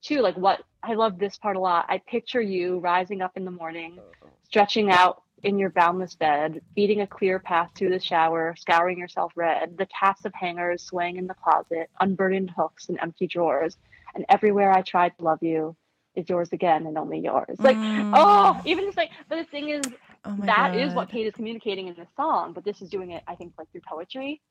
too 0.03 0.21
like 0.21 0.37
what 0.37 0.61
i 0.83 0.93
love 0.93 1.17
this 1.17 1.35
part 1.37 1.57
a 1.57 1.59
lot. 1.59 1.85
I 1.89 1.97
picture 1.97 2.41
you 2.41 2.77
rising 2.79 3.21
up 3.21 3.35
in 3.35 3.43
the 3.45 3.51
morning 3.51 3.99
stretching 4.45 4.91
out 4.91 5.21
in 5.43 5.59
your 5.59 5.69
boundless 5.69 6.15
bed 6.15 6.61
beating 6.75 7.01
a 7.01 7.07
clear 7.07 7.39
path 7.39 7.69
through 7.75 7.89
the 7.89 7.99
shower 7.99 8.55
scouring 8.57 8.97
yourself 8.97 9.31
red 9.35 9.77
the 9.77 9.87
taps 9.87 10.25
of 10.25 10.33
hangers 10.33 10.83
swaying 10.83 11.17
in 11.17 11.27
the 11.27 11.33
closet 11.35 11.89
unburdened 11.99 12.51
hooks 12.55 12.89
and 12.89 12.97
empty 13.01 13.27
drawers 13.27 13.77
and 14.15 14.25
everywhere 14.29 14.71
i 14.71 14.81
tried 14.81 15.15
to 15.17 15.23
love 15.23 15.41
you 15.41 15.75
is 16.15 16.27
yours 16.29 16.49
again 16.53 16.85
and 16.87 16.97
only 16.97 17.19
yours 17.19 17.57
like 17.59 17.77
oh 17.77 18.59
even 18.65 18.85
just 18.85 18.97
like 18.97 19.11
but 19.29 19.37
the 19.37 19.43
thing 19.45 19.69
is 19.69 19.83
Oh 20.27 20.35
that 20.45 20.75
is 20.75 20.93
what 20.93 21.09
kate 21.11 21.27
is 21.27 21.35
communicating 21.35 21.87
in 21.87 21.93
this 21.93 22.07
song 22.15 22.53
but 22.53 22.63
this 22.65 22.81
is 22.81 22.89
doing 22.89 23.11
it 23.11 23.21
i 23.27 23.35
think 23.35 23.53
like 23.59 23.69
through 23.71 23.81
poetry 23.87 24.41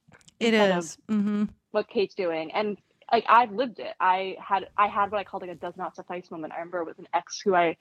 it 0.41 0.55
is. 0.55 0.99
Mm-hmm. 1.09 1.45
what 1.71 1.89
Kate's 1.89 2.15
doing. 2.15 2.53
And 2.53 2.77
like 3.13 3.25
I've 3.29 3.53
lived 3.53 3.79
it. 3.79 3.95
I 4.01 4.37
had 4.41 4.69
I 4.77 4.87
had 4.89 5.11
what 5.11 5.19
I 5.19 5.25
called 5.25 5.43
like 5.43 5.51
a 5.51 5.55
does 5.55 5.77
not 5.77 5.95
suffice 5.95 6.31
moment. 6.31 6.53
I 6.53 6.59
remember 6.59 6.81
it 6.81 6.87
was 6.87 6.99
an 6.99 7.09
ex 7.15 7.41
who 7.41 7.55
I 7.55 7.77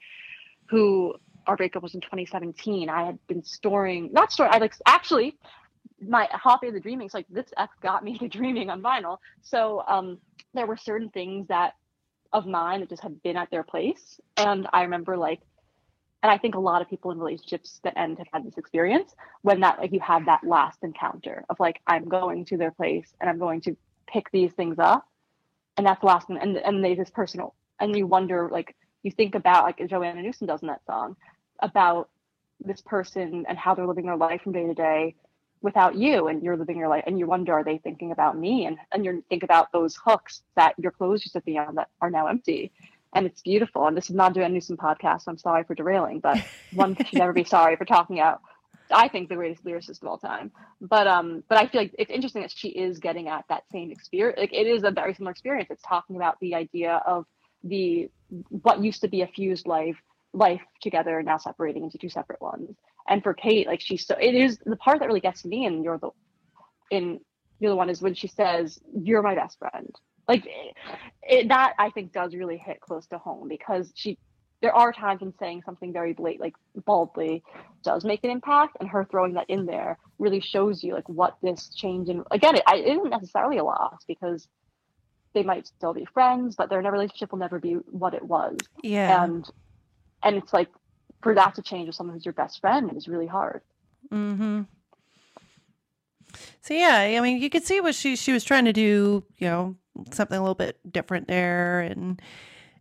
who 0.66 1.14
our 1.46 1.56
breakup 1.56 1.82
was 1.82 1.94
in 1.94 2.00
2017. 2.00 2.88
I 2.88 3.04
had 3.04 3.18
been 3.26 3.42
storing 3.44 4.10
not 4.12 4.32
storing, 4.32 4.52
I 4.52 4.58
like 4.58 4.74
actually 4.86 5.36
my 6.00 6.28
hobby 6.32 6.68
of 6.68 6.74
the 6.74 6.80
dreaming. 6.80 7.08
So 7.08 7.18
like 7.18 7.26
this 7.28 7.46
ex 7.56 7.74
got 7.82 8.04
me 8.04 8.18
to 8.20 8.28
dreaming 8.28 8.70
on 8.70 8.82
vinyl. 8.82 9.18
So 9.42 9.84
um 9.86 10.18
there 10.52 10.66
were 10.66 10.76
certain 10.76 11.10
things 11.10 11.48
that 11.48 11.74
of 12.32 12.46
mine 12.46 12.80
that 12.80 12.88
just 12.88 13.02
had 13.02 13.22
been 13.22 13.36
at 13.36 13.50
their 13.50 13.62
place. 13.62 14.20
And 14.36 14.66
I 14.72 14.82
remember 14.82 15.16
like 15.16 15.40
and 16.22 16.32
I 16.32 16.38
think 16.38 16.54
a 16.54 16.60
lot 16.60 16.80
of 16.80 16.88
people 16.88 17.10
in 17.10 17.18
relationships 17.18 17.80
that 17.84 17.98
end 17.98 18.16
have 18.16 18.26
had 18.32 18.46
this 18.46 18.56
experience 18.56 19.14
when 19.42 19.60
that 19.60 19.78
like 19.78 19.92
you 19.92 20.00
have 20.00 20.24
that 20.24 20.42
last 20.42 20.78
encounter 20.82 21.44
of 21.50 21.60
like 21.60 21.80
I'm 21.86 22.08
going 22.08 22.46
to 22.46 22.56
their 22.56 22.70
place 22.70 23.12
and 23.20 23.28
I'm 23.28 23.38
going 23.38 23.60
to 23.62 23.76
pick 24.06 24.30
these 24.32 24.52
things 24.52 24.78
up 24.78 25.06
and 25.76 25.86
that's 25.86 26.00
the 26.00 26.06
last 26.06 26.28
one 26.28 26.38
and 26.38 26.56
and 26.56 26.82
they 26.82 26.94
just 26.94 27.12
personal 27.12 27.54
and 27.78 27.94
you 27.96 28.06
wonder 28.06 28.48
like 28.50 28.74
you 29.02 29.10
think 29.10 29.34
about 29.34 29.64
like 29.64 29.86
Joanna 29.86 30.22
Newsom 30.22 30.46
does 30.46 30.62
in 30.62 30.68
that 30.68 30.84
song 30.86 31.16
about 31.60 32.08
this 32.64 32.80
person 32.80 33.44
and 33.48 33.58
how 33.58 33.74
they're 33.74 33.86
living 33.86 34.06
their 34.06 34.16
life 34.16 34.42
from 34.42 34.52
day 34.52 34.66
to 34.66 34.74
day 34.74 35.14
without 35.60 35.94
you 35.94 36.28
and 36.28 36.42
you're 36.42 36.56
living 36.56 36.76
your 36.76 36.88
life 36.88 37.04
and 37.06 37.18
you 37.18 37.26
wonder 37.26 37.52
are 37.52 37.64
they 37.64 37.78
thinking 37.78 38.12
about 38.12 38.36
me 38.38 38.66
and 38.66 38.76
and 38.92 39.04
you 39.04 39.24
think 39.28 39.42
about 39.42 39.72
those 39.72 39.96
hooks 40.04 40.42
that 40.56 40.74
your 40.78 40.92
clothes 40.92 41.24
used 41.24 41.32
to 41.32 41.40
be 41.40 41.56
on 41.56 41.74
that 41.74 41.88
are 42.00 42.10
now 42.10 42.26
empty 42.26 42.70
and 43.14 43.26
it's 43.26 43.40
beautiful 43.40 43.86
and 43.86 43.96
this 43.96 44.10
is 44.10 44.14
not 44.14 44.34
doing 44.34 44.46
a 44.46 44.48
Newsom 44.50 44.76
podcast 44.76 45.22
so 45.22 45.30
I'm 45.30 45.38
sorry 45.38 45.64
for 45.64 45.74
derailing 45.74 46.20
but 46.20 46.38
one 46.72 46.94
should 46.96 47.18
never 47.18 47.32
be 47.32 47.44
sorry 47.44 47.76
for 47.76 47.84
talking 47.84 48.20
out 48.20 48.40
I 48.90 49.08
think 49.08 49.28
the 49.28 49.36
greatest 49.36 49.64
lyricist 49.64 50.02
of 50.02 50.08
all 50.08 50.18
time. 50.18 50.52
But 50.80 51.06
um, 51.06 51.42
but 51.48 51.58
I 51.58 51.66
feel 51.66 51.82
like 51.82 51.94
it's 51.98 52.10
interesting 52.10 52.42
that 52.42 52.52
she 52.54 52.68
is 52.68 52.98
getting 52.98 53.28
at 53.28 53.44
that 53.48 53.64
same 53.72 53.90
experience. 53.90 54.38
Like 54.38 54.52
it 54.52 54.66
is 54.66 54.84
a 54.84 54.90
very 54.90 55.14
similar 55.14 55.30
experience. 55.30 55.70
It's 55.70 55.82
talking 55.82 56.16
about 56.16 56.38
the 56.40 56.54
idea 56.54 57.02
of 57.06 57.24
the 57.62 58.10
what 58.48 58.82
used 58.82 59.00
to 59.00 59.08
be 59.08 59.22
a 59.22 59.26
fused 59.26 59.66
life 59.66 59.96
life 60.34 60.60
together 60.82 61.22
now 61.22 61.38
separating 61.38 61.84
into 61.84 61.98
two 61.98 62.08
separate 62.08 62.42
ones. 62.42 62.76
And 63.08 63.22
for 63.22 63.34
Kate, 63.34 63.66
like 63.66 63.80
she's 63.80 64.06
so 64.06 64.16
it 64.20 64.34
is 64.34 64.58
the 64.64 64.76
part 64.76 64.98
that 65.00 65.06
really 65.06 65.20
gets 65.20 65.42
to 65.42 65.48
me. 65.48 65.64
And 65.66 65.84
you're 65.84 65.98
the 65.98 66.10
in 66.90 67.20
you're 67.60 67.70
the 67.70 67.76
one 67.76 67.88
is 67.90 68.02
when 68.02 68.14
she 68.14 68.28
says 68.28 68.78
you're 68.94 69.22
my 69.22 69.34
best 69.34 69.58
friend. 69.58 69.94
Like 70.28 70.46
it, 70.46 70.74
it, 71.22 71.48
that, 71.48 71.74
I 71.78 71.90
think 71.90 72.12
does 72.12 72.34
really 72.34 72.56
hit 72.56 72.80
close 72.80 73.06
to 73.08 73.18
home 73.18 73.48
because 73.48 73.92
she 73.94 74.18
there 74.62 74.74
are 74.74 74.92
times 74.92 75.20
when 75.20 75.34
saying 75.38 75.62
something 75.66 75.92
very 75.92 76.14
blatant, 76.14 76.40
like 76.40 76.54
baldly, 76.86 77.42
does 77.82 78.02
make 78.02 78.24
an 78.24 78.30
impact, 78.30 78.78
and 78.80 78.88
her 78.88 79.04
throwing 79.04 79.34
that 79.34 79.50
in 79.50 79.66
there 79.66 79.98
really 80.18 80.40
shows 80.40 80.82
you 80.82 80.94
like 80.94 81.06
what 81.08 81.36
this 81.42 81.68
change 81.74 82.08
in. 82.08 82.24
Again, 82.30 82.56
it, 82.56 82.62
it 82.68 82.88
isn't 82.96 83.10
necessarily 83.10 83.58
a 83.58 83.64
loss 83.64 84.02
because 84.08 84.48
they 85.34 85.42
might 85.42 85.66
still 85.66 85.92
be 85.92 86.06
friends, 86.14 86.54
but 86.56 86.70
their 86.70 86.80
relationship 86.80 87.32
will 87.32 87.40
never 87.40 87.58
be 87.58 87.74
what 87.74 88.14
it 88.14 88.22
was, 88.22 88.56
Yeah. 88.82 89.24
and 89.24 89.46
and 90.24 90.36
it's 90.36 90.52
like 90.52 90.68
for 91.22 91.34
that 91.34 91.54
to 91.54 91.62
change 91.62 91.86
with 91.86 91.96
someone 91.96 92.14
who's 92.16 92.24
your 92.24 92.34
best 92.34 92.60
friend 92.60 92.92
is 92.96 93.08
really 93.08 93.26
hard. 93.26 93.62
Mm-hmm. 94.12 94.62
So 96.60 96.74
yeah, 96.74 96.96
I 97.16 97.20
mean, 97.20 97.40
you 97.40 97.50
could 97.50 97.64
see 97.64 97.80
what 97.80 97.94
she 97.94 98.16
she 98.16 98.32
was 98.32 98.44
trying 98.44 98.64
to 98.64 98.72
do. 98.72 99.24
You 99.38 99.46
know, 99.48 99.76
something 100.12 100.36
a 100.36 100.40
little 100.40 100.54
bit 100.54 100.78
different 100.90 101.28
there, 101.28 101.80
and 101.80 102.20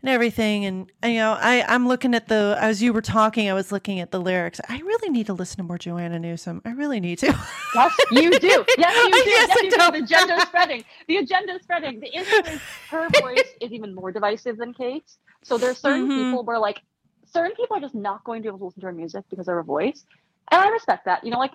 and 0.02 0.10
everything. 0.10 0.66
And, 0.66 0.92
and 1.02 1.14
you 1.14 1.20
know, 1.20 1.38
I 1.40 1.64
I'm 1.68 1.88
looking 1.88 2.16
at 2.16 2.28
the 2.28 2.58
as 2.60 2.82
you 2.82 2.94
were 2.94 3.02
talking, 3.02 3.50
I 3.50 3.54
was 3.54 3.72
looking 3.72 4.00
at 4.00 4.12
the 4.12 4.20
lyrics. 4.20 4.60
I 4.68 4.80
really 4.80 5.10
need 5.10 5.28
to 5.28 5.34
listen 5.34 5.58
to 5.58 5.64
more 5.64 5.78
Joanna 5.78 6.20
Newsom. 6.20 6.62
I 6.66 6.72
really 6.72 7.00
need 7.00 7.20
to. 7.20 7.28
Yes, 7.76 7.92
you 8.12 8.30
do. 8.40 8.66
Yes, 8.78 8.96
you 9.04 9.24
do. 9.24 9.30
Yes, 9.32 9.50
I 9.50 9.64
you 9.64 9.72
do. 9.72 9.78
The 9.78 10.04
agenda 10.04 10.36
is 10.36 10.44
spreading. 10.44 10.84
The 11.08 11.18
agenda 11.18 11.54
is 11.54 11.62
spreading. 11.64 12.00
The 12.00 12.16
issue 12.16 12.46
is 12.46 12.62
her 12.92 13.10
voice 13.20 13.42
is 13.62 13.72
even 13.72 13.96
more 13.96 14.12
divisive 14.12 14.58
than 14.58 14.76
Kate's. 14.76 15.18
So 15.44 15.58
there's 15.58 15.80
certain 15.80 16.08
Mhm. 16.08 16.24
people 16.26 16.44
where 16.44 16.60
like 16.60 16.84
certain 17.34 17.56
people 17.56 17.78
are 17.78 17.82
just 17.82 17.96
not 17.96 18.24
going 18.24 18.42
to 18.42 18.44
be 18.44 18.48
able 18.50 18.60
to 18.60 18.66
listen 18.66 18.82
to 18.82 18.88
her 18.88 18.94
music 18.94 19.24
because 19.30 19.48
of 19.48 19.54
her 19.56 19.64
voice. 19.64 20.06
And 20.52 20.62
I 20.62 20.70
respect 20.70 21.06
that. 21.06 21.24
You 21.24 21.32
know, 21.32 21.40
like 21.40 21.54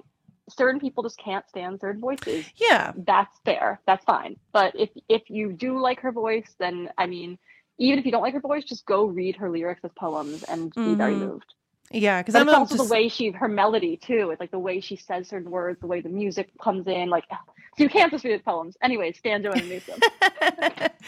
certain 0.50 0.80
people 0.80 1.02
just 1.02 1.18
can't 1.18 1.48
stand 1.48 1.80
certain 1.80 2.00
voices. 2.00 2.46
yeah. 2.56 2.92
That's 2.96 3.38
fair. 3.44 3.80
That's 3.86 4.04
fine. 4.04 4.36
But 4.52 4.74
if 4.76 4.90
if 5.08 5.22
you 5.28 5.52
do 5.52 5.78
like 5.80 6.00
her 6.00 6.12
voice, 6.12 6.54
then 6.58 6.90
I 6.98 7.06
mean, 7.06 7.38
even 7.78 7.98
if 7.98 8.04
you 8.06 8.10
don't 8.12 8.22
like 8.22 8.34
her 8.34 8.40
voice, 8.40 8.64
just 8.64 8.86
go 8.86 9.04
read 9.04 9.36
her 9.36 9.50
lyrics 9.50 9.82
as 9.84 9.92
poems 9.98 10.42
and 10.44 10.72
be 10.84 10.94
very 10.94 11.14
Mhm. 11.14 11.18
moved. 11.28 11.54
Yeah, 11.90 12.20
because 12.22 12.34
it's 12.34 12.52
also 12.52 12.76
just 12.76 12.88
the 12.88 12.94
way 12.94 13.08
she, 13.08 13.30
her 13.30 13.48
melody 13.48 13.96
too. 13.96 14.30
It's 14.30 14.40
like 14.40 14.50
the 14.50 14.58
way 14.58 14.80
she 14.80 14.96
says 14.96 15.28
certain 15.28 15.50
words, 15.50 15.80
the 15.80 15.86
way 15.86 16.00
the 16.00 16.08
music 16.10 16.50
comes 16.62 16.86
in. 16.86 17.08
Like, 17.08 17.24
so 17.30 17.82
you 17.84 17.88
can't 17.88 18.10
just 18.12 18.24
read 18.24 18.32
his 18.32 18.42
poems. 18.42 18.76
Anyway, 18.82 19.12
Stan 19.12 19.42
Joanna 19.42 19.62
Newsom, 19.66 19.98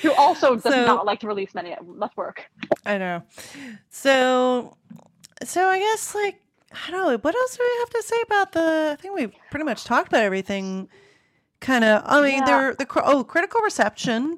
who 0.02 0.12
also 0.14 0.54
does 0.54 0.62
So- 0.62 0.86
not 0.86 1.04
like 1.04 1.20
to 1.20 1.26
release 1.26 1.54
many. 1.54 1.76
Must 1.84 2.16
work. 2.16 2.44
I 2.86 2.96
know. 2.98 3.22
So, 3.90 4.76
so 5.44 5.66
I 5.66 5.78
guess 5.78 6.14
like 6.14 6.40
I 6.86 6.90
don't 6.90 7.06
know. 7.06 7.18
What 7.18 7.34
else 7.34 7.56
do 7.56 7.62
we 7.64 7.78
have 7.80 7.90
to 7.90 8.02
say 8.02 8.16
about 8.22 8.52
the? 8.52 8.90
I 8.92 9.00
think 9.00 9.14
we've 9.16 9.32
pretty 9.50 9.64
much 9.64 9.84
talked 9.84 10.08
about 10.08 10.22
everything. 10.22 10.88
Kind 11.60 11.84
of. 11.84 12.02
I 12.06 12.22
mean, 12.22 12.38
Yeah. 12.38 12.44
there 12.46 12.74
the 12.74 12.86
oh 13.04 13.24
critical 13.24 13.60
reception. 13.60 14.36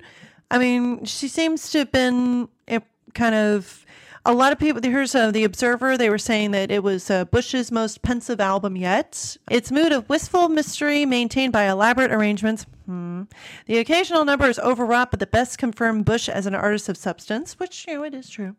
I 0.50 0.58
mean, 0.58 1.04
she 1.04 1.28
seems 1.28 1.70
to 1.70 1.78
have 1.80 1.92
been 1.92 2.48
eh, 2.68 2.80
kind 3.14 3.34
of. 3.34 3.81
A 4.24 4.32
lot 4.32 4.52
of 4.52 4.58
people. 4.60 4.80
Here's 4.82 5.16
uh, 5.16 5.32
the 5.32 5.42
Observer. 5.42 5.98
They 5.98 6.08
were 6.08 6.18
saying 6.18 6.52
that 6.52 6.70
it 6.70 6.84
was 6.84 7.10
uh, 7.10 7.24
Bush's 7.24 7.72
most 7.72 8.02
pensive 8.02 8.40
album 8.40 8.76
yet. 8.76 9.36
Its 9.50 9.72
mood 9.72 9.90
of 9.90 10.08
wistful 10.08 10.48
mystery, 10.48 11.04
maintained 11.04 11.52
by 11.52 11.64
elaborate 11.68 12.12
arrangements. 12.12 12.64
Hmm. 12.86 13.22
The 13.66 13.78
occasional 13.78 14.24
number 14.24 14.48
is 14.48 14.60
overwrought, 14.60 15.10
but 15.10 15.18
the 15.18 15.26
best 15.26 15.58
confirm 15.58 16.04
Bush 16.04 16.28
as 16.28 16.46
an 16.46 16.54
artist 16.54 16.88
of 16.88 16.96
substance, 16.96 17.58
which 17.58 17.84
you 17.88 17.94
know 17.94 18.04
it 18.04 18.14
is 18.14 18.30
true. 18.30 18.54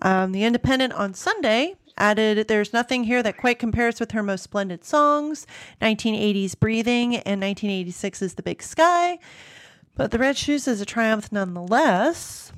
Um, 0.00 0.32
the 0.32 0.44
Independent 0.44 0.92
on 0.92 1.14
Sunday 1.14 1.76
added, 1.96 2.48
There's 2.48 2.74
nothing 2.74 3.04
here 3.04 3.22
that 3.22 3.38
quite 3.38 3.58
compares 3.58 3.98
with 3.98 4.10
her 4.10 4.22
most 4.22 4.42
splendid 4.42 4.84
songs 4.84 5.46
1980s 5.80 6.58
Breathing 6.58 7.16
and 7.16 7.42
1986's 7.42 8.34
The 8.34 8.42
Big 8.42 8.62
Sky. 8.62 9.18
But 9.94 10.10
The 10.10 10.18
Red 10.18 10.36
Shoes 10.36 10.68
is 10.68 10.82
a 10.82 10.86
triumph 10.86 11.32
nonetheless. 11.32 12.52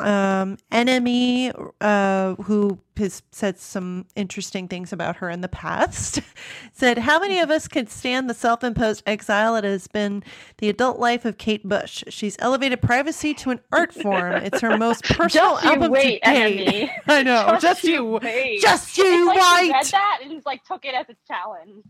Um, 0.00 0.58
NME, 0.70 1.72
uh, 1.80 2.34
who 2.42 2.78
has 2.96 3.22
said 3.30 3.58
some 3.58 4.06
interesting 4.16 4.68
things 4.68 4.92
about 4.92 5.16
her 5.16 5.30
in 5.30 5.40
the 5.40 5.48
past, 5.48 6.20
said, 6.72 6.98
How 6.98 7.18
many 7.18 7.40
of 7.40 7.50
us 7.50 7.68
can 7.68 7.86
stand 7.86 8.28
the 8.28 8.34
self 8.34 8.62
imposed 8.64 9.02
exile 9.06 9.54
that 9.54 9.64
has 9.64 9.86
been 9.86 10.22
the 10.58 10.68
adult 10.68 10.98
life 10.98 11.24
of 11.24 11.38
Kate 11.38 11.68
Bush? 11.68 12.04
She's 12.08 12.36
elevated 12.38 12.82
privacy 12.82 13.34
to 13.34 13.50
an 13.50 13.60
art 13.72 13.92
form. 13.92 14.34
It's 14.34 14.60
her 14.60 14.76
most 14.76 15.04
personal 15.04 15.28
Just 15.54 15.64
you 15.64 15.70
album 15.70 15.92
wait, 15.92 16.22
to 16.22 16.32
date. 16.32 16.68
NME. 16.68 16.90
I 17.06 17.22
know. 17.22 17.58
Just, 17.60 17.84
you. 17.84 18.04
wait. 18.22 18.60
Just 18.60 18.96
you 18.98 19.04
it's 19.30 19.38
like 19.38 19.60
wait. 19.62 19.72
read 19.72 19.86
that 19.86 20.18
and 20.22 20.30
just 20.32 20.46
like 20.46 20.64
took 20.64 20.84
it 20.84 20.94
as 20.94 21.06
a 21.08 21.16
challenge. 21.26 21.84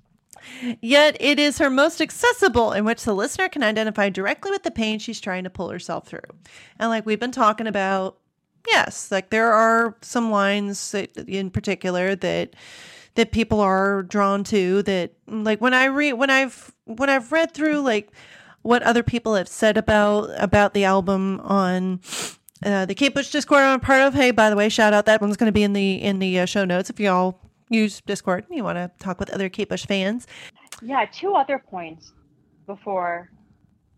Yet 0.81 1.17
it 1.21 1.39
is 1.39 1.59
her 1.59 1.71
most 1.71 2.01
accessible, 2.01 2.73
in 2.73 2.85
which 2.85 3.05
the 3.05 3.15
listener 3.15 3.49
can 3.49 3.63
identify 3.63 4.09
directly 4.09 4.51
with 4.51 4.63
the 4.63 4.71
pain 4.71 4.99
she's 4.99 5.21
trying 5.21 5.45
to 5.45 5.51
pull 5.51 5.71
herself 5.71 6.07
through. 6.07 6.21
And 6.79 6.91
like 6.91 7.07
we've 7.07 7.21
been 7.21 7.33
talking 7.33 7.67
about, 7.67 8.19
yes, 8.67 9.11
like 9.11 9.31
there 9.31 9.53
are 9.53 9.97
some 10.03 10.31
lines 10.31 10.93
that, 10.93 11.17
in 11.17 11.51
particular 11.51 12.15
that 12.17 12.55
that 13.15 13.33
people 13.33 13.61
are 13.61 14.05
drawn 14.05 14.45
to. 14.45 14.83
That 14.83 15.13
like 15.27 15.61
when 15.61 15.75
I 15.75 15.87
read 15.87 16.15
when 16.15 16.31
I've 16.31 16.73
when 16.85 17.11
I've 17.11 17.33
read 17.33 17.53
through 17.53 17.81
like 17.81 18.11
what 18.63 18.83
other 18.83 19.03
people 19.03 19.35
have 19.35 19.49
said 19.49 19.77
about 19.77 20.31
about 20.37 20.75
the 20.75 20.85
album 20.85 21.41
on 21.41 22.01
uh, 22.65 22.87
the 22.87 22.95
Kate 22.95 23.15
Bush 23.15 23.31
Discord 23.31 23.63
I'm 23.63 23.81
part 23.81 24.03
of. 24.03 24.15
Hey, 24.15 24.31
by 24.31 24.51
the 24.51 24.57
way, 24.57 24.69
shout 24.69 24.93
out 24.93 25.07
that 25.07 25.21
one's 25.21 25.37
going 25.37 25.49
to 25.49 25.53
be 25.53 25.63
in 25.63 25.73
the 25.73 25.95
in 25.95 26.19
the 26.19 26.41
uh, 26.41 26.47
show 26.47 26.65
notes 26.65 26.91
if 26.91 27.01
y'all 27.01 27.41
use 27.69 28.01
Discord 28.07 28.45
and 28.49 28.57
you 28.57 28.65
want 28.65 28.77
to 28.77 28.91
talk 28.99 29.19
with 29.19 29.31
other 29.31 29.49
Kate 29.49 29.69
Bush 29.69 29.87
fans. 29.87 30.27
Yeah, 30.83 31.05
two 31.07 31.35
other 31.35 31.59
points. 31.59 32.13
before 32.67 33.31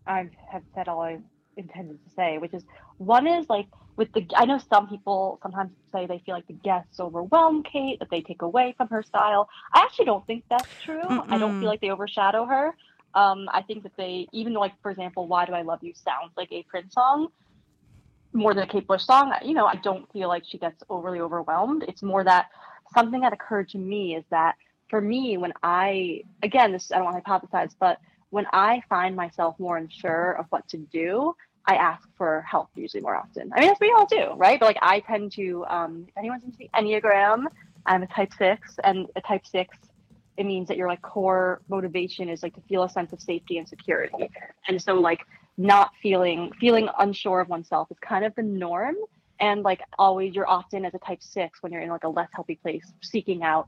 I 0.07 0.29
have 0.51 0.63
said 0.73 0.87
all 0.87 1.01
I 1.01 1.19
intended 1.57 1.99
to 2.03 2.15
say, 2.15 2.37
which 2.37 2.53
is 2.53 2.63
one 2.97 3.27
is 3.27 3.49
like 3.49 3.67
with 3.97 4.11
the 4.13 4.25
I 4.35 4.45
know 4.45 4.57
some 4.57 4.87
people 4.87 5.39
sometimes 5.43 5.71
say 5.91 6.07
they 6.07 6.21
feel 6.25 6.35
like 6.35 6.47
the 6.47 6.53
guests 6.53 6.99
overwhelm 6.99 7.63
Kate, 7.63 7.99
that 7.99 8.09
they 8.09 8.21
take 8.21 8.41
away 8.41 8.73
from 8.77 8.87
her 8.89 9.03
style. 9.03 9.49
I 9.73 9.81
actually 9.81 10.05
don't 10.05 10.25
think 10.25 10.45
that's 10.49 10.69
true. 10.83 11.01
I 11.03 11.37
don't 11.37 11.59
feel 11.59 11.69
like 11.69 11.81
they 11.81 11.91
overshadow 11.91 12.45
her. 12.45 12.73
Um, 13.13 13.49
I 13.51 13.61
think 13.61 13.83
that 13.83 13.91
they 13.97 14.27
even 14.31 14.53
like 14.53 14.73
for 14.81 14.89
example, 14.89 15.27
Why 15.27 15.45
Do 15.45 15.53
I 15.53 15.61
Love 15.61 15.79
You 15.83 15.93
sounds 15.93 16.31
like 16.37 16.51
a 16.51 16.63
Prince 16.63 16.93
song 16.93 17.27
more 18.33 18.53
than 18.53 18.63
a 18.63 18.67
Kate 18.67 18.87
Bush 18.87 19.03
song, 19.03 19.33
you 19.43 19.53
know, 19.53 19.65
I 19.65 19.75
don't 19.75 20.11
feel 20.11 20.27
like 20.27 20.43
she 20.45 20.57
gets 20.57 20.83
overly 20.89 21.19
overwhelmed. 21.19 21.83
It's 21.87 22.01
more 22.01 22.23
that 22.23 22.47
something 22.93 23.21
that 23.21 23.33
occurred 23.33 23.69
to 23.69 23.77
me 23.77 24.15
is 24.15 24.23
that 24.29 24.55
for 24.89 25.01
me, 25.01 25.37
when 25.37 25.53
I 25.63 26.23
again, 26.43 26.71
this 26.71 26.91
I 26.91 26.97
don't 26.97 27.05
want 27.05 27.23
to 27.23 27.29
hypothesize, 27.29 27.75
but 27.79 27.99
when 28.29 28.45
I 28.53 28.81
find 28.89 29.15
myself 29.15 29.59
more 29.59 29.77
unsure 29.77 30.33
of 30.33 30.45
what 30.49 30.67
to 30.69 30.77
do, 30.77 31.35
I 31.65 31.75
ask 31.75 32.07
for 32.17 32.41
help 32.49 32.69
usually 32.75 33.01
more 33.01 33.15
often. 33.15 33.51
I 33.53 33.59
mean, 33.59 33.67
that's 33.67 33.79
what 33.79 33.87
we 33.87 33.93
all 33.93 34.05
do, 34.05 34.33
right? 34.37 34.59
But 34.59 34.65
like, 34.65 34.79
I 34.81 35.01
tend 35.01 35.33
to, 35.33 35.65
um, 35.67 36.05
if 36.07 36.17
anyone's 36.17 36.43
into 36.43 36.57
the 36.57 36.69
Enneagram, 36.75 37.45
I'm 37.85 38.03
a 38.03 38.07
type 38.07 38.31
six, 38.37 38.77
and 38.83 39.07
a 39.15 39.21
type 39.21 39.45
six, 39.45 39.77
it 40.37 40.45
means 40.45 40.67
that 40.69 40.77
your 40.77 40.87
like 40.87 41.01
core 41.01 41.61
motivation 41.69 42.29
is 42.29 42.41
like 42.41 42.55
to 42.55 42.61
feel 42.61 42.83
a 42.83 42.89
sense 42.89 43.13
of 43.13 43.21
safety 43.21 43.57
and 43.57 43.67
security. 43.67 44.29
And 44.67 44.81
so, 44.81 44.95
like, 44.95 45.19
not 45.57 45.91
feeling 46.01 46.51
feeling 46.59 46.87
unsure 46.99 47.41
of 47.41 47.49
oneself 47.49 47.91
is 47.91 47.97
kind 47.99 48.25
of 48.25 48.33
the 48.35 48.43
norm. 48.43 48.95
And 49.41 49.63
like 49.63 49.81
always, 49.97 50.35
you're 50.35 50.47
often 50.47 50.85
as 50.85 50.93
a 50.93 50.99
type 50.99 51.21
six 51.21 51.61
when 51.61 51.73
you're 51.73 51.81
in 51.81 51.89
like 51.89 52.03
a 52.03 52.09
less 52.09 52.29
healthy 52.33 52.55
place, 52.55 52.93
seeking 53.01 53.43
out 53.43 53.67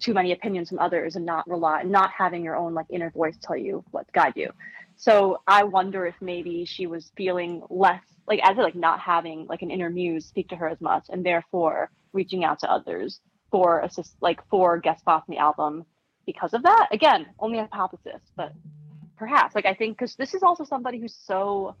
too 0.00 0.12
many 0.12 0.32
opinions 0.32 0.68
from 0.68 0.80
others 0.80 1.14
and 1.14 1.24
not 1.24 1.48
rely, 1.48 1.84
not 1.84 2.10
having 2.10 2.42
your 2.44 2.56
own 2.56 2.74
like 2.74 2.86
inner 2.90 3.10
voice 3.10 3.36
tell 3.40 3.56
you 3.56 3.84
what 3.92 4.12
guide 4.12 4.32
you. 4.34 4.50
So 4.96 5.40
I 5.46 5.62
wonder 5.62 6.06
if 6.06 6.16
maybe 6.20 6.64
she 6.64 6.86
was 6.86 7.12
feeling 7.16 7.62
less 7.70 8.02
like 8.26 8.40
as 8.42 8.56
like 8.56 8.74
not 8.74 9.00
having 9.00 9.46
like 9.48 9.62
an 9.62 9.70
inner 9.70 9.90
muse 9.90 10.26
speak 10.26 10.48
to 10.48 10.56
her 10.56 10.68
as 10.68 10.80
much, 10.80 11.06
and 11.08 11.24
therefore 11.24 11.90
reaching 12.12 12.44
out 12.44 12.58
to 12.60 12.70
others 12.70 13.20
for 13.50 13.80
assist 13.80 14.16
like 14.20 14.40
for 14.48 14.78
guest 14.78 15.00
spots 15.00 15.28
in 15.28 15.34
the 15.34 15.40
album 15.40 15.84
because 16.26 16.52
of 16.52 16.64
that. 16.64 16.88
Again, 16.90 17.26
only 17.38 17.58
a 17.58 17.68
hypothesis, 17.70 18.22
but 18.36 18.52
perhaps 19.16 19.54
like 19.54 19.66
I 19.66 19.74
think 19.74 19.98
because 19.98 20.16
this 20.16 20.34
is 20.34 20.42
also 20.42 20.64
somebody 20.64 20.98
who's 20.98 21.14
so 21.14 21.76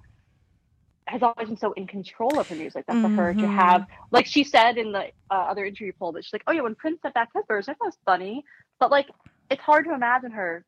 has 1.08 1.22
always 1.22 1.48
been 1.48 1.56
so 1.56 1.72
in 1.72 1.86
control 1.86 2.38
of 2.38 2.46
her 2.48 2.54
music 2.54 2.84
that 2.86 3.00
for 3.00 3.08
her 3.10 3.34
to 3.34 3.46
Mhm. 3.46 3.54
have 3.54 3.86
like 4.12 4.26
she 4.26 4.44
said 4.44 4.78
in 4.78 4.92
the 4.92 5.10
uh, 5.30 5.34
other 5.34 5.64
interview 5.64 5.92
poll 5.98 6.12
that 6.12 6.24
she's 6.24 6.32
like, 6.32 6.44
oh 6.46 6.52
yeah, 6.52 6.62
when 6.62 6.74
Prince 6.74 7.00
said 7.02 7.12
that 7.14 7.28
his 7.34 7.44
version, 7.48 7.74
that 7.78 7.84
was 7.84 7.96
funny, 8.04 8.44
but 8.78 8.90
like 8.90 9.08
it's 9.50 9.62
hard 9.62 9.84
to 9.86 9.94
imagine 9.94 10.30
her 10.30 10.64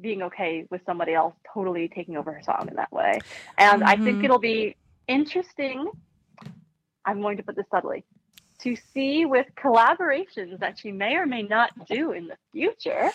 being 0.00 0.22
okay 0.22 0.66
with 0.70 0.82
somebody 0.86 1.14
else 1.14 1.34
totally 1.52 1.88
taking 1.88 2.16
over 2.16 2.32
her 2.32 2.42
song 2.42 2.68
in 2.68 2.76
that 2.76 2.92
way. 2.92 3.24
And 3.58 3.82
I 3.82 3.96
think 3.96 4.20
Mhm. 4.20 4.24
it'll 4.24 4.38
be 4.38 4.76
interesting. 5.08 5.90
I'm 7.04 7.20
going 7.22 7.36
to 7.38 7.42
put 7.42 7.56
this 7.56 7.66
subtly 7.70 8.04
to 8.60 8.76
see 8.76 9.26
with 9.26 9.46
collaborations 9.56 10.58
that 10.60 10.78
she 10.78 10.92
may 10.92 11.16
or 11.16 11.26
may 11.26 11.42
not 11.42 11.70
do 11.86 12.12
in 12.12 12.26
the 12.26 12.36
future. 12.52 13.10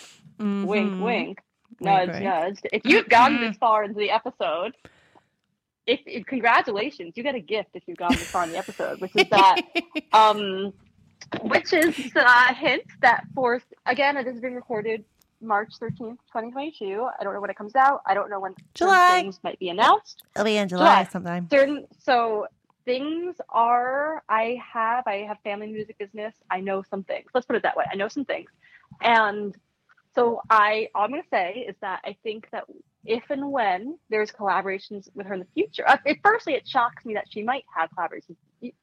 Wink, 0.62 0.94
Mhm. 0.94 1.00
wink, 1.00 1.38
nudge, 1.80 2.10
wink. 2.10 2.22
nudge. 2.22 2.58
If 2.72 2.84
you've 2.84 3.08
gotten 3.08 3.40
this 3.40 3.56
far 3.58 3.84
into 3.84 3.98
the 3.98 4.10
episode, 4.10 4.76
if, 5.86 6.00
if 6.06 6.26
congratulations, 6.26 7.14
you 7.16 7.22
get 7.22 7.34
a 7.34 7.40
gift 7.40 7.70
if 7.74 7.82
you've 7.86 7.98
gotten 7.98 8.16
this 8.16 8.30
far 8.30 8.44
in 8.44 8.50
the 8.50 8.58
episode, 8.58 9.00
which 9.00 9.12
is 9.16 9.28
that 9.30 9.60
um, 10.12 10.72
which 11.42 11.72
is 11.72 12.12
a 12.14 12.54
hint 12.54 12.84
that 13.00 13.24
for 13.34 13.60
again, 13.86 14.16
it 14.16 14.26
is 14.26 14.40
being 14.40 14.54
recorded 14.54 15.04
March 15.40 15.72
thirteenth, 15.78 16.20
twenty 16.30 16.50
twenty 16.50 16.72
two. 16.78 17.08
I 17.18 17.24
don't 17.24 17.34
know 17.34 17.40
when 17.40 17.50
it 17.50 17.56
comes 17.56 17.74
out. 17.74 18.02
I 18.06 18.14
don't 18.14 18.30
know 18.30 18.40
when 18.40 18.54
July. 18.74 19.22
things 19.22 19.40
might 19.42 19.58
be 19.58 19.70
announced. 19.70 20.22
It'll 20.34 20.44
be 20.44 20.56
in 20.56 20.68
July 20.68 21.02
July 21.02 21.08
sometime. 21.10 21.48
Certain 21.50 21.86
so 21.98 22.46
things 22.84 23.36
are. 23.48 24.22
I 24.28 24.60
have 24.72 25.06
I 25.06 25.24
have 25.26 25.38
family 25.42 25.66
music 25.66 25.98
business. 25.98 26.34
I 26.50 26.60
know 26.60 26.82
some 26.88 27.02
things. 27.02 27.30
Let's 27.34 27.46
put 27.46 27.56
it 27.56 27.62
that 27.62 27.76
way. 27.76 27.84
I 27.90 27.96
know 27.96 28.08
some 28.08 28.24
things, 28.24 28.50
and 29.00 29.56
so 30.14 30.42
I 30.48 30.88
all 30.94 31.04
I'm 31.04 31.10
gonna 31.10 31.22
say 31.30 31.64
is 31.68 31.74
that 31.80 32.00
I 32.04 32.16
think 32.22 32.48
that 32.52 32.64
if 33.04 33.22
and 33.30 33.50
when 33.50 33.98
there's 34.10 34.30
collaborations 34.30 35.08
with 35.14 35.26
her 35.26 35.34
in 35.34 35.40
the 35.40 35.46
future, 35.54 35.84
uh, 35.88 35.96
it, 36.04 36.18
firstly 36.22 36.54
it 36.54 36.66
shocks 36.66 37.04
me 37.04 37.14
that 37.14 37.26
she 37.30 37.42
might 37.42 37.64
have 37.74 37.90
collaborations. 37.90 38.36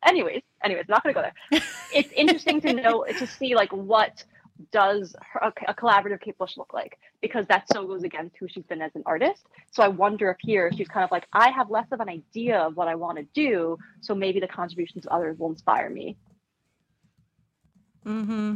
Anyways, 0.06 0.42
anyways, 0.64 0.86
not 0.90 1.04
gonna 1.04 1.14
go 1.14 1.22
there. 1.22 1.62
it's 1.94 2.12
interesting 2.12 2.60
to 2.62 2.74
know 2.74 3.06
to 3.06 3.28
see 3.28 3.56
like 3.56 3.72
what 3.72 4.24
does 4.72 5.16
her, 5.22 5.40
a, 5.40 5.72
a 5.72 5.74
collaborative 5.74 6.20
Kate 6.20 6.38
Bush 6.38 6.58
look 6.58 6.74
like 6.74 7.00
because 7.22 7.46
that 7.48 7.64
so 7.72 7.88
goes 7.88 8.04
against 8.04 8.36
who 8.38 8.48
she's 8.48 8.66
been 8.66 8.82
as 8.82 8.92
an 8.96 9.04
artist. 9.06 9.46
So 9.72 9.84
I 9.84 9.88
wonder 9.88 10.30
if 10.32 10.38
here 10.42 10.70
she's 10.76 10.88
kind 10.88 11.04
of 11.04 11.12
like 11.12 11.28
I 11.32 11.50
have 11.52 11.70
less 11.70 11.88
of 11.92 12.02
an 12.02 12.10
idea 12.10 12.60
of 12.60 12.76
what 12.76 12.88
I 12.88 12.96
want 12.96 13.18
to 13.18 13.26
do, 13.34 13.78
so 14.02 14.14
maybe 14.14 14.40
the 14.40 14.48
contributions 14.48 15.06
of 15.06 15.12
others 15.14 15.38
will 15.40 15.50
inspire 15.50 15.90
me. 15.90 16.18
Mm-hmm. 18.06 18.56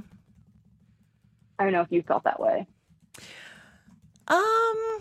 I 1.59 1.63
don't 1.63 1.73
know 1.73 1.81
if 1.81 1.91
you 1.91 2.01
felt 2.01 2.23
that 2.23 2.39
way. 2.39 2.67
Um, 4.27 4.99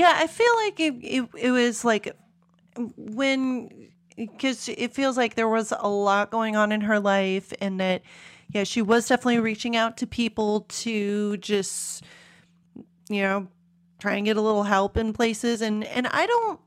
yeah, 0.00 0.14
I 0.16 0.28
feel 0.28 0.56
like 0.56 0.80
it, 0.80 0.94
it, 1.02 1.28
it 1.36 1.50
was 1.50 1.84
like 1.84 2.16
when, 2.96 3.90
because 4.16 4.66
it 4.66 4.94
feels 4.94 5.18
like 5.18 5.34
there 5.34 5.46
was 5.46 5.74
a 5.78 5.88
lot 5.90 6.30
going 6.30 6.56
on 6.56 6.72
in 6.72 6.80
her 6.80 6.98
life 6.98 7.52
and 7.60 7.78
that, 7.80 8.00
yeah, 8.48 8.64
she 8.64 8.80
was 8.80 9.06
definitely 9.06 9.40
reaching 9.40 9.76
out 9.76 9.98
to 9.98 10.06
people 10.06 10.62
to 10.70 11.36
just, 11.36 12.02
you 13.10 13.20
know, 13.20 13.48
try 13.98 14.14
and 14.14 14.24
get 14.24 14.38
a 14.38 14.40
little 14.40 14.62
help 14.62 14.96
in 14.96 15.12
places. 15.12 15.60
And, 15.60 15.84
and 15.84 16.06
I 16.06 16.24
don't, 16.24 16.58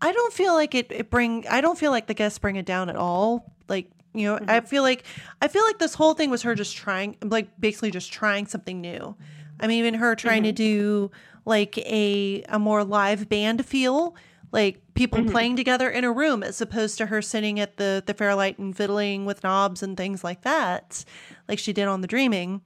I 0.00 0.12
don't 0.12 0.32
feel 0.32 0.54
like 0.54 0.74
it, 0.74 0.90
it 0.90 1.10
bring, 1.10 1.46
I 1.48 1.60
don't 1.60 1.78
feel 1.78 1.90
like 1.90 2.06
the 2.06 2.14
guests 2.14 2.38
bring 2.38 2.56
it 2.56 2.64
down 2.64 2.88
at 2.88 2.96
all. 2.96 3.52
Like, 3.68 3.90
you 4.14 4.28
know, 4.28 4.36
I 4.36 4.60
mm-hmm. 4.60 4.66
feel 4.66 4.82
like, 4.82 5.04
I 5.42 5.48
feel 5.48 5.64
like 5.64 5.78
this 5.78 5.92
whole 5.92 6.14
thing 6.14 6.30
was 6.30 6.40
her 6.40 6.54
just 6.54 6.74
trying, 6.74 7.18
like 7.22 7.60
basically 7.60 7.90
just 7.90 8.10
trying 8.10 8.46
something 8.46 8.80
new. 8.80 9.14
I 9.60 9.66
mean, 9.66 9.80
even 9.80 9.92
her 9.92 10.14
trying 10.14 10.44
to 10.44 10.48
mm-hmm. 10.54 10.54
do 10.54 11.10
like 11.46 11.78
a 11.78 12.44
a 12.50 12.58
more 12.58 12.84
live 12.84 13.30
band 13.30 13.64
feel, 13.64 14.14
like 14.52 14.82
people 14.92 15.20
mm-hmm. 15.20 15.30
playing 15.30 15.56
together 15.56 15.88
in 15.88 16.04
a 16.04 16.12
room, 16.12 16.42
as 16.42 16.60
opposed 16.60 16.98
to 16.98 17.06
her 17.06 17.22
sitting 17.22 17.58
at 17.58 17.78
the 17.78 18.02
the 18.04 18.12
Fairlight 18.12 18.58
and 18.58 18.76
fiddling 18.76 19.24
with 19.24 19.42
knobs 19.42 19.82
and 19.82 19.96
things 19.96 20.22
like 20.22 20.42
that, 20.42 21.04
like 21.48 21.58
she 21.58 21.72
did 21.72 21.88
on 21.88 22.02
the 22.02 22.06
Dreaming. 22.06 22.60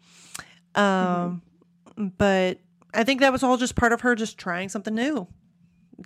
Um, 0.74 1.42
mm-hmm. 1.96 2.08
but 2.18 2.58
I 2.92 3.04
think 3.04 3.20
that 3.20 3.30
was 3.30 3.44
all 3.44 3.56
just 3.56 3.76
part 3.76 3.92
of 3.92 4.00
her 4.00 4.16
just 4.16 4.36
trying 4.38 4.68
something 4.68 4.94
new. 4.94 5.28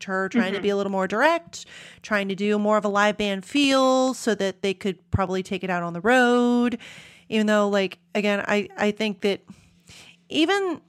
Her 0.05 0.29
trying 0.29 0.53
to 0.53 0.59
mm-hmm. 0.59 0.63
be 0.63 0.69
a 0.71 0.77
little 0.77 0.91
more 0.91 1.07
direct, 1.07 1.67
trying 2.03 2.29
to 2.29 2.35
do 2.35 2.59
more 2.59 2.77
of 2.77 2.85
a 2.85 2.89
live 2.89 3.17
band 3.17 3.45
feel 3.45 4.13
so 4.13 4.35
that 4.35 4.61
they 4.61 4.75
could 4.75 4.99
probably 5.13 5.43
take 5.43 5.63
it 5.63 5.71
out 5.71 5.85
on 5.85 5.93
the 5.93 6.01
road. 6.01 6.79
Even 7.29 7.47
though, 7.47 7.69
like, 7.69 7.99
again, 8.15 8.45
I, 8.47 8.69
I 8.77 8.91
think 8.91 9.21
that 9.21 9.43
even 10.29 10.81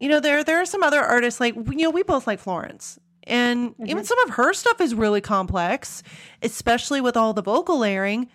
you 0.00 0.08
know 0.08 0.20
there 0.20 0.42
there 0.44 0.60
are 0.60 0.66
some 0.66 0.82
other 0.82 1.00
artists 1.00 1.40
like 1.40 1.54
you 1.54 1.82
know 1.82 1.90
we 1.90 2.02
both 2.02 2.26
like 2.26 2.38
Florence. 2.38 2.98
And 3.28 3.74
even 3.80 3.96
mm-hmm. 3.96 4.04
some 4.04 4.18
of 4.20 4.34
her 4.36 4.52
stuff 4.52 4.80
is 4.80 4.94
really 4.94 5.20
complex 5.20 6.04
especially 6.42 7.00
with 7.00 7.16
all 7.16 7.32
the 7.32 7.42
vocal 7.42 7.78
layering 7.78 8.28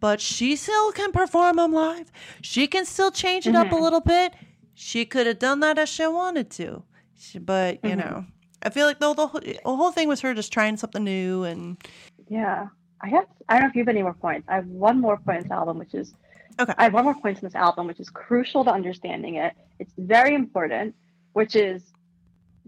but 0.00 0.20
she 0.20 0.56
still 0.56 0.90
can 0.90 1.12
perform 1.12 1.56
them 1.56 1.72
live. 1.72 2.10
She 2.40 2.66
can 2.66 2.84
still 2.84 3.12
change 3.12 3.46
it 3.46 3.54
up 3.54 3.68
a 3.68 3.70
mm-hmm. 3.70 3.84
little 3.84 4.00
bit. 4.00 4.34
She 4.74 5.04
could 5.04 5.28
have 5.28 5.38
done 5.38 5.60
that 5.60 5.78
if 5.78 5.88
she 5.88 6.04
wanted 6.08 6.50
to. 6.52 6.82
She- 7.16 7.38
but 7.38 7.78
you 7.84 7.90
mm-hmm. 7.90 8.00
know 8.00 8.26
I 8.64 8.70
feel 8.70 8.86
like 8.86 8.98
the, 8.98 9.14
the, 9.14 9.26
whole- 9.28 9.40
the 9.40 9.60
whole 9.64 9.92
thing 9.92 10.08
was 10.08 10.20
her 10.22 10.34
just 10.34 10.52
trying 10.52 10.76
something 10.76 11.04
new 11.04 11.44
and 11.44 11.76
Yeah. 12.28 12.66
I 13.00 13.10
guess 13.10 13.26
I 13.48 13.54
don't 13.54 13.62
know 13.62 13.68
if 13.68 13.74
you 13.74 13.80
have 13.80 13.88
any 13.88 14.02
more 14.02 14.14
points. 14.14 14.46
I 14.48 14.56
have 14.56 14.66
one 14.66 15.00
more 15.00 15.16
point 15.18 15.38
in 15.38 15.42
this 15.44 15.52
album, 15.52 15.78
which 15.78 15.94
is 15.94 16.14
Okay. 16.60 16.74
I 16.76 16.84
have 16.84 16.94
one 16.94 17.04
more 17.04 17.14
point 17.14 17.38
in 17.38 17.46
this 17.46 17.54
album, 17.54 17.86
which 17.86 18.00
is 18.00 18.10
crucial 18.10 18.64
to 18.64 18.70
understanding 18.70 19.36
it. 19.36 19.54
It's 19.78 19.92
very 19.96 20.34
important, 20.34 20.94
which 21.32 21.56
is 21.56 21.82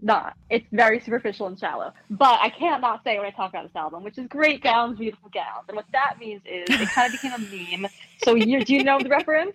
not. 0.01 0.35
It's 0.49 0.65
very 0.71 0.99
superficial 0.99 1.47
and 1.47 1.59
shallow. 1.59 1.93
But 2.09 2.39
I 2.41 2.49
can't 2.49 2.81
not 2.81 3.03
say 3.03 3.17
when 3.17 3.25
I 3.25 3.31
talk 3.31 3.49
about 3.49 3.63
this 3.63 3.75
album, 3.75 4.03
which 4.03 4.17
is 4.17 4.27
great 4.27 4.61
gowns, 4.63 4.97
beautiful 4.97 5.29
gowns. 5.29 5.65
And 5.67 5.75
what 5.75 5.85
that 5.91 6.17
means 6.19 6.41
is 6.45 6.65
it 6.69 6.89
kind 6.89 7.13
of 7.13 7.21
became 7.21 7.33
a 7.33 7.79
meme. 7.79 7.91
So 8.23 8.35
you 8.35 8.63
do 8.63 8.73
you 8.73 8.83
know 8.83 8.99
the 8.99 9.09
reference? 9.09 9.53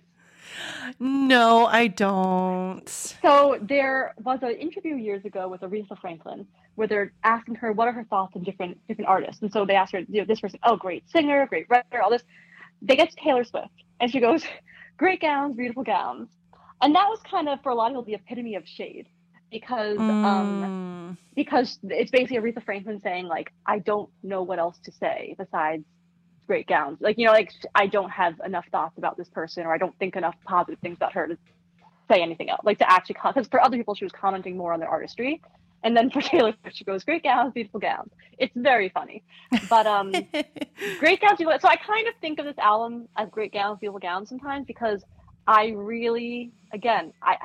no 0.99 1.65
I 1.65 1.87
don't 1.87 2.87
So 2.89 3.57
there 3.61 4.13
was 4.21 4.39
an 4.41 4.51
interview 4.51 4.95
years 4.95 5.23
ago 5.23 5.47
with 5.47 5.61
Aretha 5.61 5.97
Franklin 5.99 6.45
where 6.75 6.87
they're 6.87 7.13
asking 7.23 7.55
her 7.55 7.71
what 7.71 7.87
are 7.87 7.93
her 7.93 8.03
thoughts 8.03 8.35
on 8.35 8.43
different 8.43 8.77
different 8.87 9.07
artists. 9.07 9.41
And 9.41 9.51
so 9.51 9.65
they 9.65 9.75
asked 9.75 9.93
her, 9.93 9.99
you 9.99 10.21
know, 10.21 10.25
this 10.25 10.39
person, 10.39 10.59
oh 10.63 10.75
great 10.75 11.09
singer, 11.09 11.45
great 11.47 11.67
writer, 11.69 12.01
all 12.01 12.09
this. 12.09 12.23
They 12.81 12.95
get 12.97 13.09
to 13.11 13.15
Taylor 13.23 13.43
Swift 13.43 13.69
and 13.99 14.11
she 14.11 14.19
goes, 14.21 14.43
Great 14.99 15.21
gowns, 15.21 15.57
beautiful 15.57 15.83
gowns. 15.83 16.29
And 16.81 16.95
that 16.95 17.07
was 17.09 17.19
kind 17.29 17.49
of 17.49 17.59
for 17.63 17.71
a 17.71 17.75
lot 17.75 17.87
of 17.87 17.93
people 17.93 18.03
the 18.05 18.15
epitome 18.15 18.55
of 18.55 18.67
shade 18.67 19.07
because 19.51 20.05
um 20.23 20.63
Mm. 21.07 21.17
because 21.35 21.79
it's 21.83 22.11
basically 22.11 22.37
Aretha 22.39 22.63
Franklin 22.65 22.99
saying 23.01 23.27
like 23.27 23.51
I 23.67 23.79
don't 23.79 24.09
know 24.23 24.43
what 24.43 24.59
else 24.59 24.79
to 24.85 24.91
say 24.93 25.35
besides 25.37 25.85
great 26.47 26.67
gowns. 26.67 26.99
Like 27.01 27.17
you 27.19 27.25
know, 27.27 27.33
like 27.33 27.51
I 27.75 27.87
don't 27.87 28.11
have 28.11 28.35
enough 28.45 28.65
thoughts 28.71 28.97
about 28.97 29.17
this 29.17 29.29
person, 29.29 29.65
or 29.65 29.73
I 29.73 29.79
don't 29.79 29.97
think 29.99 30.15
enough 30.15 30.35
positive 30.47 30.79
things 30.81 30.97
about 30.97 31.13
her 31.13 31.27
to 31.27 31.37
say 32.11 32.21
anything 32.21 32.49
else. 32.49 32.61
Like 32.65 32.79
to 32.79 32.91
actually 32.91 33.17
because 33.23 33.47
for 33.49 33.61
other 33.63 33.77
people 33.77 33.95
she 33.95 34.05
was 34.05 34.13
commenting 34.13 34.57
more 34.57 34.73
on 34.73 34.79
their 34.81 34.89
artistry, 34.89 35.41
And 35.83 35.97
then 35.97 36.09
for 36.09 36.21
Taylor 36.21 36.53
Swift, 36.61 36.77
she 36.77 36.83
goes, 36.83 37.03
"Great 37.03 37.23
gowns, 37.23 37.53
beautiful 37.53 37.79
gowns." 37.79 38.11
It's 38.37 38.53
very 38.55 38.89
funny, 38.89 39.23
but 39.69 39.87
um, 39.87 40.11
great 40.99 41.21
gowns, 41.21 41.37
beautiful. 41.37 41.59
So 41.59 41.67
I 41.67 41.75
kind 41.75 42.07
of 42.07 42.13
think 42.21 42.39
of 42.39 42.45
this 42.45 42.57
album 42.57 43.07
as 43.17 43.29
great 43.29 43.53
gowns, 43.53 43.79
beautiful 43.79 43.99
gowns 43.99 44.29
sometimes 44.29 44.65
because 44.65 45.03
I 45.47 45.73
really, 45.75 46.51
again, 46.73 47.13
I 47.21 47.37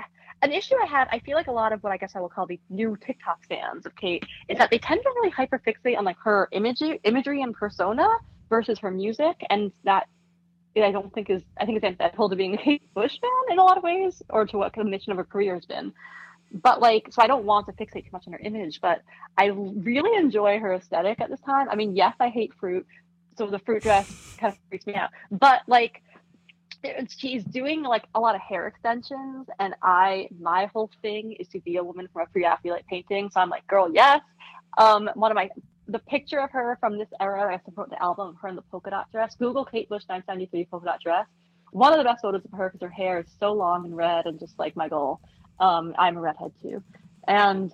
an 0.42 0.52
issue 0.52 0.74
I 0.82 0.86
had. 0.86 1.08
I 1.10 1.18
feel 1.20 1.36
like 1.36 1.46
a 1.46 1.52
lot 1.52 1.72
of 1.72 1.82
what 1.82 1.92
I 1.92 1.96
guess 1.96 2.12
I 2.14 2.20
will 2.20 2.28
call 2.28 2.46
the 2.46 2.60
new 2.68 2.96
TikTok 2.96 3.44
fans 3.48 3.86
of 3.86 3.96
Kate 3.96 4.24
is 4.48 4.58
that 4.58 4.70
they 4.70 4.78
tend 4.78 5.00
to 5.02 5.08
really 5.16 5.30
hyperfixate 5.30 5.96
on 5.96 6.04
like 6.04 6.18
her 6.22 6.48
imagery, 6.52 7.00
imagery 7.04 7.42
and 7.42 7.54
persona 7.54 8.06
versus 8.48 8.78
her 8.80 8.90
music, 8.90 9.36
and 9.50 9.72
that 9.84 10.08
I 10.76 10.92
don't 10.92 11.12
think 11.14 11.30
is 11.30 11.42
I 11.58 11.64
think 11.64 11.76
it's 11.76 11.84
antithetical 11.84 12.28
to 12.28 12.36
being 12.36 12.54
a 12.54 12.58
Kate 12.58 12.82
Bush 12.94 13.18
fan 13.20 13.52
in 13.52 13.58
a 13.58 13.64
lot 13.64 13.78
of 13.78 13.82
ways, 13.82 14.22
or 14.28 14.46
to 14.46 14.58
what 14.58 14.74
the 14.74 14.84
mission 14.84 15.12
of 15.12 15.18
her 15.18 15.24
career 15.24 15.54
has 15.54 15.64
been. 15.64 15.92
But 16.52 16.80
like, 16.80 17.08
so 17.10 17.22
I 17.22 17.26
don't 17.26 17.44
want 17.44 17.66
to 17.66 17.72
fixate 17.72 18.04
too 18.04 18.10
much 18.12 18.26
on 18.26 18.32
her 18.32 18.38
image, 18.38 18.80
but 18.80 19.02
I 19.36 19.46
really 19.46 20.16
enjoy 20.18 20.58
her 20.58 20.74
aesthetic 20.74 21.20
at 21.20 21.28
this 21.28 21.40
time. 21.40 21.68
I 21.68 21.74
mean, 21.74 21.96
yes, 21.96 22.14
I 22.20 22.28
hate 22.28 22.52
fruit, 22.54 22.86
so 23.36 23.46
the 23.48 23.58
fruit 23.58 23.82
dress 23.82 24.36
kind 24.38 24.52
of 24.52 24.58
freaks 24.68 24.86
me 24.86 24.94
out. 24.94 25.10
But 25.30 25.62
like, 25.66 26.02
she's 27.16 27.44
doing 27.44 27.82
like 27.82 28.04
a 28.14 28.20
lot 28.20 28.34
of 28.34 28.40
hair 28.40 28.66
extensions, 28.66 29.48
and 29.58 29.74
I 29.82 30.28
my 30.38 30.66
whole 30.66 30.90
thing 31.02 31.32
is 31.32 31.48
to 31.48 31.60
be 31.60 31.76
a 31.76 31.84
woman 31.84 32.08
from 32.12 32.22
a 32.22 32.26
pre-Raphaelite 32.26 32.86
painting. 32.86 33.30
So 33.30 33.40
I'm 33.40 33.50
like, 33.50 33.66
girl, 33.66 33.90
yes. 33.92 34.20
Um, 34.78 35.10
one 35.14 35.30
of 35.30 35.34
my 35.34 35.50
the 35.88 35.98
picture 36.00 36.40
of 36.40 36.50
her 36.50 36.76
from 36.80 36.98
this 36.98 37.08
era, 37.20 37.54
I 37.54 37.64
support 37.64 37.90
the 37.90 38.02
album 38.02 38.28
of 38.30 38.36
her 38.42 38.48
in 38.48 38.56
the 38.56 38.62
polka 38.62 38.90
dot 38.90 39.10
dress. 39.12 39.36
Google 39.36 39.64
Kate 39.64 39.88
Bush 39.88 40.02
973 40.08 40.66
polka 40.66 40.86
dot 40.86 41.00
dress. 41.00 41.26
One 41.70 41.92
of 41.92 41.98
the 41.98 42.04
best 42.04 42.22
photos 42.22 42.44
of 42.44 42.58
her 42.58 42.70
because 42.70 42.84
her 42.84 42.92
hair 42.92 43.20
is 43.20 43.26
so 43.38 43.52
long 43.52 43.84
and 43.84 43.96
red 43.96 44.26
and 44.26 44.38
just 44.38 44.58
like 44.58 44.76
my 44.76 44.88
goal. 44.88 45.20
Um, 45.58 45.94
I'm 45.98 46.16
a 46.16 46.20
redhead 46.20 46.52
too, 46.62 46.82
and 47.26 47.72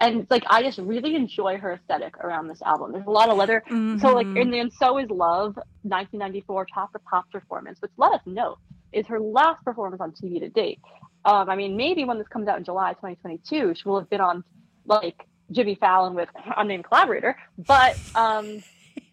and 0.00 0.26
like 0.30 0.44
I 0.48 0.62
just 0.62 0.78
really 0.78 1.14
enjoy 1.14 1.58
her 1.58 1.72
aesthetic 1.74 2.18
around 2.18 2.48
this 2.48 2.62
album. 2.62 2.92
There's 2.92 3.06
a 3.06 3.10
lot 3.10 3.28
of 3.28 3.36
leather. 3.36 3.62
Mm-hmm. 3.66 3.98
So 3.98 4.14
like 4.14 4.26
in 4.26 4.50
the 4.50 4.58
and 4.58 4.72
So 4.72 4.98
Is 4.98 5.10
Love 5.10 5.56
1994 5.82 6.66
Top 6.66 6.92
the 6.92 6.98
Pop 7.00 7.30
performance, 7.30 7.80
which 7.80 7.92
let 7.96 8.12
us 8.12 8.20
know 8.26 8.58
is 8.92 9.06
her 9.06 9.20
last 9.20 9.64
performance 9.64 10.00
on 10.00 10.12
TV 10.12 10.40
to 10.40 10.48
date. 10.48 10.80
Um, 11.24 11.48
I 11.48 11.56
mean, 11.56 11.76
maybe 11.76 12.04
when 12.04 12.18
this 12.18 12.28
comes 12.28 12.48
out 12.48 12.58
in 12.58 12.64
July 12.64 12.92
2022, 12.94 13.74
she 13.74 13.88
will 13.88 13.98
have 13.98 14.10
been 14.10 14.20
on 14.20 14.44
like 14.86 15.26
Jimmy 15.52 15.76
Fallon 15.76 16.14
with 16.14 16.28
unnamed 16.56 16.84
collaborator, 16.84 17.36
but 17.58 17.96
um, 18.14 18.62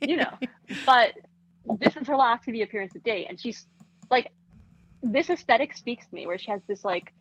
you 0.02 0.18
know, 0.18 0.32
but 0.86 1.14
this 1.80 1.96
is 1.96 2.08
her 2.08 2.16
last 2.16 2.46
TV 2.48 2.64
appearance 2.64 2.94
to 2.94 3.00
date, 3.00 3.28
and 3.30 3.40
she's 3.40 3.68
like, 4.10 4.32
this 5.02 5.30
aesthetic 5.30 5.76
speaks 5.76 6.08
to 6.08 6.16
me, 6.16 6.28
where 6.28 6.38
she 6.38 6.52
has 6.52 6.62
this 6.68 6.84
like 6.84 7.14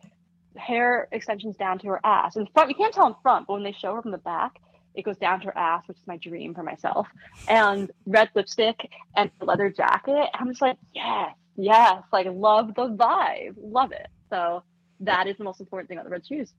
hair 0.55 1.07
extensions 1.11 1.55
down 1.55 1.79
to 1.79 1.87
her 1.87 1.99
ass. 2.03 2.35
In 2.35 2.47
front, 2.47 2.69
you 2.69 2.75
can't 2.75 2.93
tell 2.93 3.07
in 3.07 3.15
front, 3.21 3.47
but 3.47 3.53
when 3.53 3.63
they 3.63 3.71
show 3.71 3.95
her 3.95 4.01
from 4.01 4.11
the 4.11 4.17
back, 4.17 4.59
it 4.95 5.03
goes 5.03 5.17
down 5.17 5.39
to 5.41 5.47
her 5.47 5.57
ass, 5.57 5.87
which 5.87 5.97
is 5.97 6.07
my 6.07 6.17
dream 6.17 6.53
for 6.53 6.63
myself. 6.63 7.07
And 7.47 7.91
red 8.05 8.29
lipstick 8.35 8.89
and 9.15 9.31
leather 9.41 9.69
jacket. 9.69 10.29
I'm 10.33 10.49
just 10.49 10.61
like, 10.61 10.77
yes, 10.93 11.35
yes, 11.55 12.03
like 12.11 12.27
love 12.29 12.75
the 12.75 12.89
vibe, 12.89 13.55
love 13.57 13.91
it. 13.91 14.07
So 14.29 14.63
that 15.01 15.27
is 15.27 15.37
the 15.37 15.43
most 15.43 15.59
important 15.59 15.89
thing 15.89 15.97
about 15.97 16.05
the 16.05 16.11
red 16.11 16.25
shoes. 16.25 16.53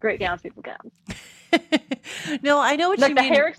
Great 0.00 0.20
gowns, 0.20 0.42
people 0.42 0.62
gowns. 0.62 2.40
no, 2.42 2.60
I 2.60 2.76
know 2.76 2.88
what 2.88 2.98
like 2.98 3.10
you 3.10 3.14
the 3.14 3.22
mean. 3.22 3.32
Hair, 3.32 3.54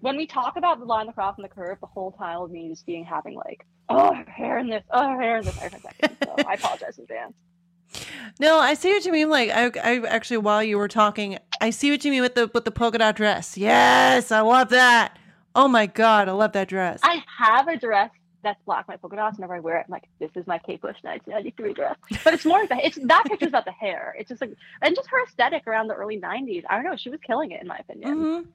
when 0.00 0.16
we 0.16 0.26
talk 0.26 0.56
about 0.56 0.78
the 0.78 0.84
line, 0.84 1.06
the 1.06 1.12
cross, 1.12 1.36
and 1.36 1.44
the 1.44 1.48
curve, 1.48 1.78
the 1.80 1.86
whole 1.86 2.12
time 2.12 2.40
of 2.40 2.50
me 2.50 2.68
just 2.68 2.86
being 2.86 3.04
having 3.04 3.34
like, 3.34 3.66
oh, 3.88 4.14
her 4.14 4.30
hair 4.30 4.58
in 4.58 4.68
this, 4.68 4.84
oh, 4.90 5.08
her 5.10 5.20
hair 5.20 5.38
in 5.38 5.44
this 5.44 5.60
every. 5.62 5.80
So 5.80 6.34
I 6.46 6.54
apologize 6.54 6.98
in 6.98 7.04
advance. 7.04 7.34
No, 8.38 8.58
I 8.58 8.74
see 8.74 8.92
what 8.92 9.04
you 9.04 9.12
mean. 9.12 9.30
Like, 9.30 9.50
I, 9.50 9.72
I 9.82 10.06
actually, 10.06 10.36
while 10.36 10.62
you 10.62 10.76
were 10.76 10.88
talking, 10.88 11.38
I 11.60 11.70
see 11.70 11.90
what 11.90 12.04
you 12.04 12.10
mean 12.10 12.20
with 12.20 12.34
the 12.34 12.50
with 12.52 12.64
the 12.64 12.70
polka 12.70 12.98
dot 12.98 13.16
dress. 13.16 13.56
Yes, 13.56 14.30
I 14.30 14.40
love 14.40 14.68
that. 14.68 15.18
Oh 15.54 15.66
my 15.66 15.86
god, 15.86 16.28
I 16.28 16.32
love 16.32 16.52
that 16.52 16.68
dress. 16.68 17.00
I 17.02 17.24
have 17.38 17.66
a 17.66 17.76
dress 17.76 18.10
that's 18.42 18.60
black, 18.64 18.86
my 18.86 18.96
polka 18.96 19.16
dots. 19.16 19.38
Whenever 19.38 19.54
I 19.54 19.60
wear 19.60 19.78
it, 19.78 19.86
I'm 19.88 19.92
like, 19.92 20.04
this 20.20 20.30
is 20.34 20.46
my 20.46 20.58
Kate 20.58 20.80
Bush 20.80 20.96
1993 21.02 21.74
dress. 21.74 21.96
But 22.24 22.34
it's 22.34 22.44
more 22.44 22.66
that 22.66 22.84
it's 22.84 22.98
that 23.04 23.24
picture's 23.26 23.48
about 23.48 23.64
the 23.64 23.72
hair. 23.72 24.14
It's 24.18 24.28
just 24.28 24.40
like 24.40 24.54
and 24.82 24.94
just 24.94 25.08
her 25.08 25.22
aesthetic 25.24 25.66
around 25.66 25.88
the 25.88 25.94
early 25.94 26.20
90s. 26.20 26.64
I 26.68 26.76
don't 26.76 26.84
know. 26.84 26.96
She 26.96 27.10
was 27.10 27.20
killing 27.26 27.50
it 27.50 27.60
in 27.60 27.66
my 27.66 27.78
opinion. 27.78 28.16
Mm-hmm. 28.16 28.50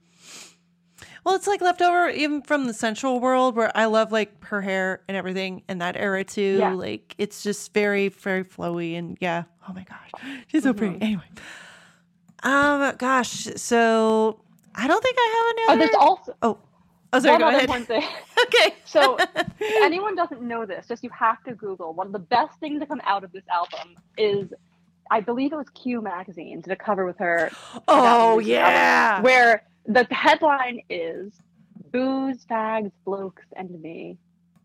Well, 1.23 1.35
it's 1.35 1.47
like 1.47 1.61
leftover 1.61 2.09
even 2.09 2.41
from 2.41 2.65
the 2.65 2.73
sensual 2.73 3.19
world 3.19 3.55
where 3.55 3.75
I 3.75 3.85
love 3.85 4.11
like 4.11 4.43
her 4.45 4.61
hair 4.61 5.01
and 5.07 5.15
everything 5.15 5.63
in 5.69 5.79
that 5.79 5.95
era 5.95 6.23
too. 6.23 6.57
Yeah. 6.59 6.73
Like 6.73 7.15
it's 7.17 7.43
just 7.43 7.73
very, 7.73 8.09
very 8.09 8.43
flowy 8.43 8.97
and 8.97 9.17
yeah. 9.21 9.43
Oh 9.67 9.73
my 9.73 9.83
gosh. 9.83 10.11
She's 10.47 10.63
so 10.63 10.73
mm-hmm. 10.73 10.77
pretty. 10.79 11.01
Anyway. 11.01 11.23
Um 12.43 12.95
gosh, 12.97 13.47
so 13.55 14.39
I 14.75 14.87
don't 14.87 15.01
think 15.01 15.15
I 15.19 15.55
have 15.67 15.77
another. 15.77 15.83
Oh, 15.83 15.85
there's 15.85 15.95
also 15.95 16.35
Oh. 16.41 16.57
Oh, 17.15 17.19
sorry, 17.19 17.33
one 17.33 17.41
go 17.41 17.47
other 17.47 17.57
ahead. 17.71 17.85
thing. 17.87 18.03
okay. 18.43 18.75
So 18.85 19.17
if 19.19 19.51
anyone 19.83 20.15
doesn't 20.15 20.41
know 20.41 20.65
this, 20.65 20.87
just 20.87 21.03
you 21.03 21.11
have 21.11 21.43
to 21.43 21.53
Google. 21.53 21.93
One 21.93 22.07
of 22.07 22.13
the 22.13 22.19
best 22.19 22.59
things 22.59 22.79
to 22.79 22.87
come 22.87 23.01
out 23.05 23.23
of 23.23 23.31
this 23.31 23.43
album 23.51 23.95
is 24.17 24.51
I 25.11 25.19
believe 25.19 25.53
it 25.53 25.57
was 25.57 25.69
Q 25.69 26.01
magazine 26.01 26.61
did 26.61 26.71
a 26.73 26.75
cover 26.75 27.05
with 27.05 27.19
her. 27.19 27.51
Oh 27.87 28.39
yeah. 28.39 29.11
Album, 29.11 29.23
where 29.25 29.63
the 29.85 30.07
headline 30.11 30.81
is 30.89 31.33
booze, 31.91 32.45
fags, 32.45 32.91
blokes, 33.05 33.43
and 33.55 33.81
me. 33.81 34.17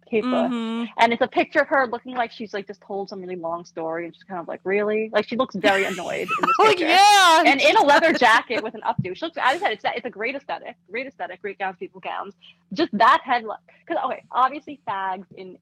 Kate 0.08 0.24
mm-hmm. 0.24 0.90
And 0.98 1.12
it's 1.12 1.20
a 1.20 1.28
picture 1.28 1.60
of 1.60 1.68
her 1.68 1.86
looking 1.86 2.14
like 2.14 2.32
she's 2.32 2.54
like 2.54 2.66
just 2.66 2.80
told 2.80 3.10
some 3.10 3.20
really 3.20 3.36
long 3.36 3.64
story 3.64 4.06
and 4.06 4.14
she's 4.14 4.22
kind 4.22 4.40
of 4.40 4.48
like, 4.48 4.60
really? 4.64 5.10
Like 5.12 5.28
she 5.28 5.36
looks 5.36 5.54
very 5.54 5.84
annoyed 5.84 6.22
in 6.22 6.28
this 6.40 6.50
oh, 6.60 6.68
picture. 6.68 6.86
yeah. 6.86 7.42
And 7.44 7.60
in 7.60 7.76
a 7.76 7.82
leather 7.82 8.12
jacket 8.12 8.62
with 8.62 8.74
an 8.74 8.80
updo. 8.82 9.14
She 9.14 9.24
looks, 9.24 9.36
as 9.36 9.56
I 9.56 9.58
said, 9.58 9.72
it's, 9.72 9.84
it's 9.84 10.06
a 10.06 10.10
great 10.10 10.34
aesthetic, 10.34 10.76
great 10.90 11.06
aesthetic, 11.06 11.42
great 11.42 11.58
gowns, 11.58 11.76
people 11.78 12.00
gowns. 12.00 12.34
Just 12.72 12.96
that 12.96 13.20
headline. 13.22 13.58
Because, 13.86 14.02
okay, 14.06 14.24
obviously 14.30 14.80
fags 14.88 15.26
in 15.36 15.58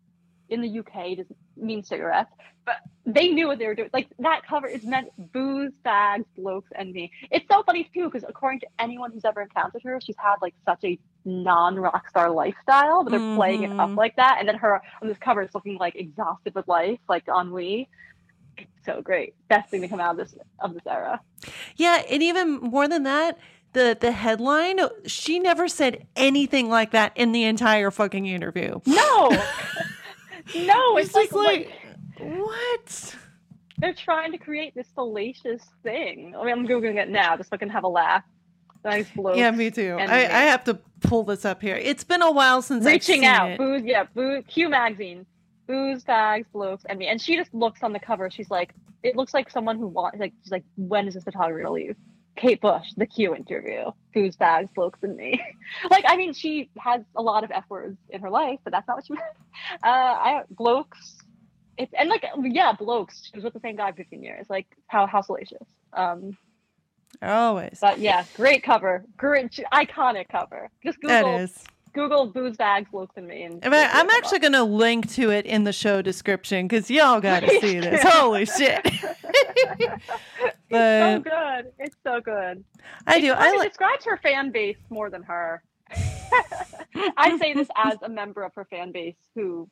in 0.49 0.61
the 0.61 0.79
UK 0.79 1.17
doesn't 1.17 1.37
mean 1.57 1.83
cigarettes, 1.83 2.31
but 2.65 2.77
they 3.05 3.29
knew 3.29 3.47
what 3.47 3.59
they 3.59 3.67
were 3.67 3.75
doing. 3.75 3.91
Like 3.93 4.09
that 4.19 4.43
cover 4.47 4.67
is 4.67 4.85
meant 4.85 5.09
booze, 5.33 5.73
fags, 5.85 6.25
blokes, 6.37 6.71
and 6.75 6.93
me. 6.93 7.13
It's 7.31 7.47
so 7.51 7.63
funny 7.63 7.89
too, 7.95 8.11
because 8.11 8.25
according 8.29 8.61
to 8.61 8.67
anyone 8.79 9.13
who's 9.13 9.25
ever 9.25 9.43
encountered 9.43 9.83
her, 9.85 10.01
she's 10.01 10.17
had 10.19 10.37
like 10.43 10.55
such 10.65 10.85
a 10.85 10.99
non 11.25 11.77
rock 11.77 12.09
star 12.09 12.31
lifestyle, 12.31 13.05
but 13.05 13.11
they're 13.11 13.21
mm-hmm. 13.21 13.37
playing 13.37 13.63
it 13.63 13.71
up 13.71 13.89
mm-hmm. 13.89 13.99
like 13.99 14.17
that. 14.17 14.37
And 14.41 14.49
then 14.49 14.57
her 14.57 14.83
on 15.01 15.09
this 15.09 15.19
cover 15.19 15.43
is 15.43 15.55
looking 15.55 15.79
like 15.79 15.95
exhausted 15.97 16.55
with 16.55 16.67
life, 16.69 16.99
like 17.09 17.25
ennui. 17.29 17.89
So 18.85 19.03
great. 19.03 19.35
Best 19.49 19.71
thing 19.71 19.83
to 19.83 19.89
come 19.89 20.01
out 20.01 20.13
of 20.13 20.17
this 20.17 20.37
of 20.61 20.75
this 20.75 20.87
era. 20.87 21.21
Yeah, 21.77 22.03
and 22.11 22.23
even 22.23 22.59
more 22.59 22.89
than 22.89 23.05
that, 23.05 23.39
the 23.73 23.97
the 24.01 24.13
headline, 24.13 24.79
she 25.07 25.39
never 25.39 25.69
said 25.69 26.07
anything 26.17 26.69
like 26.69 26.91
that 26.93 27.13
in 27.15 27.33
the 27.33 27.45
entire 27.45 27.91
fucking 27.91 28.27
interview. 28.27 28.81
No. 28.87 29.31
no, 30.55 30.97
it's, 30.97 31.15
it's 31.15 31.33
like, 31.33 31.33
like, 31.33 31.73
like, 32.21 32.39
what? 32.39 33.17
They're 33.79 33.95
trying 33.95 34.33
to 34.33 34.39
create 34.39 34.75
this 34.75 34.87
salacious 34.95 35.63
thing. 35.83 36.35
I 36.37 36.45
mean, 36.45 36.53
I'm 36.53 36.67
googling 36.67 36.97
it 36.97 37.09
now 37.09 37.37
just 37.37 37.51
so 37.51 37.55
I 37.55 37.59
can 37.59 37.69
have 37.69 37.85
a 37.85 37.89
laugh. 37.89 38.25
Nice. 38.85 39.09
Yeah, 39.35 39.51
me 39.51 39.71
too. 39.71 39.97
I, 39.99 40.21
I, 40.21 40.43
have 40.45 40.63
to 40.65 40.79
pull 41.01 41.25
this 41.25 41.45
up 41.45 41.61
here. 41.61 41.75
It's 41.75 42.05
been 42.05 42.23
a 42.23 42.31
while 42.31 42.63
since 42.63 42.85
reaching 42.85 43.25
out. 43.25 43.51
It. 43.51 43.59
Booze, 43.59 43.83
yeah, 43.83 44.05
booze. 44.15 44.45
Q 44.47 44.69
magazine, 44.69 45.27
booze, 45.67 46.05
bags, 46.05 46.47
blokes, 46.53 46.85
and 46.89 46.99
me. 47.01 47.09
And 47.09 47.21
she 47.21 47.37
just 47.37 47.53
looks 47.53 47.83
on 47.83 47.93
the 47.93 47.99
cover. 47.99 48.31
She's 48.31 48.49
like, 48.49 48.75
it 49.03 49.17
looks 49.17 49.35
like 49.35 49.51
someone 49.51 49.77
who 49.77 49.89
wants, 49.89 50.21
like, 50.21 50.33
she's 50.45 50.53
like, 50.53 50.63
when 50.77 51.09
is 51.09 51.15
this 51.15 51.25
photographer 51.25 51.63
gonna 51.63 51.73
leave? 51.73 51.97
Kate 52.37 52.61
Bush, 52.61 52.87
the 52.97 53.07
Q 53.07 53.35
interview, 53.35 53.91
booze, 54.15 54.37
bags, 54.37 54.71
blokes, 54.75 55.01
and 55.03 55.17
me. 55.17 55.43
like, 55.91 56.05
I 56.07 56.17
mean, 56.17 56.35
she 56.35 56.71
has 56.79 57.03
a 57.17 57.23
lot 57.23 57.45
of 57.45 57.51
F 57.51 57.65
words 57.69 57.99
in 58.11 58.21
her 58.21 58.31
life, 58.31 58.59
but 58.65 58.73
that's 58.73 58.87
not 58.87 58.99
what 58.99 59.07
she 59.07 59.15
meant. 59.15 59.25
Uh, 59.83 59.89
I 59.89 60.43
blokes. 60.51 61.17
It's 61.79 61.93
and 61.99 62.11
like 62.11 62.25
yeah, 62.43 62.73
blokes. 62.73 63.23
She 63.25 63.33
was 63.35 63.45
with 63.45 63.55
the 63.55 63.61
same 63.61 63.77
guy 63.77 63.91
15 63.91 64.23
years. 64.23 64.47
Like 64.51 64.67
how 64.87 65.07
how 65.07 65.23
salacious. 65.23 65.67
Um, 65.95 66.37
Always. 67.23 67.79
But 67.81 67.99
yeah, 67.99 68.25
great 68.35 68.63
cover, 68.63 69.05
great 69.17 69.51
iconic 69.73 70.29
cover. 70.29 70.69
Just 70.85 71.01
Google. 71.01 71.49
Google 71.97 72.27
booze 72.27 72.59
bags, 72.59 72.91
blokes, 72.91 73.17
and 73.17 73.27
me. 73.27 73.43
And 73.43 73.65
I'm 73.65 74.11
actually 74.11 74.41
going 74.41 74.53
to 74.53 74.63
link 74.63 75.11
to 75.15 75.31
it 75.31 75.47
in 75.47 75.65
the 75.65 75.73
show 75.73 76.03
description 76.03 76.69
because 76.69 76.91
y'all 76.91 77.23
got 77.23 77.41
to 77.41 77.49
see 77.61 77.81
this. 77.81 78.03
Holy 78.05 78.45
shit! 78.45 78.81
it's 78.85 80.05
so 80.71 81.21
good. 81.21 81.73
It's 81.79 81.97
so 82.05 82.21
good. 82.21 82.63
I 83.07 83.21
do. 83.21 83.33
I 83.33 83.53
li- 83.53 83.69
describes 83.69 84.05
her 84.05 84.19
fan 84.19 84.53
base 84.53 84.77
more 84.91 85.09
than 85.09 85.23
her. 85.23 85.63
I 87.17 87.39
say 87.39 87.55
this 87.55 87.69
as 87.77 87.97
a 88.03 88.09
member 88.11 88.43
of 88.43 88.55
her 88.55 88.67
fan 88.67 88.93
base 88.93 89.17
who 89.35 89.69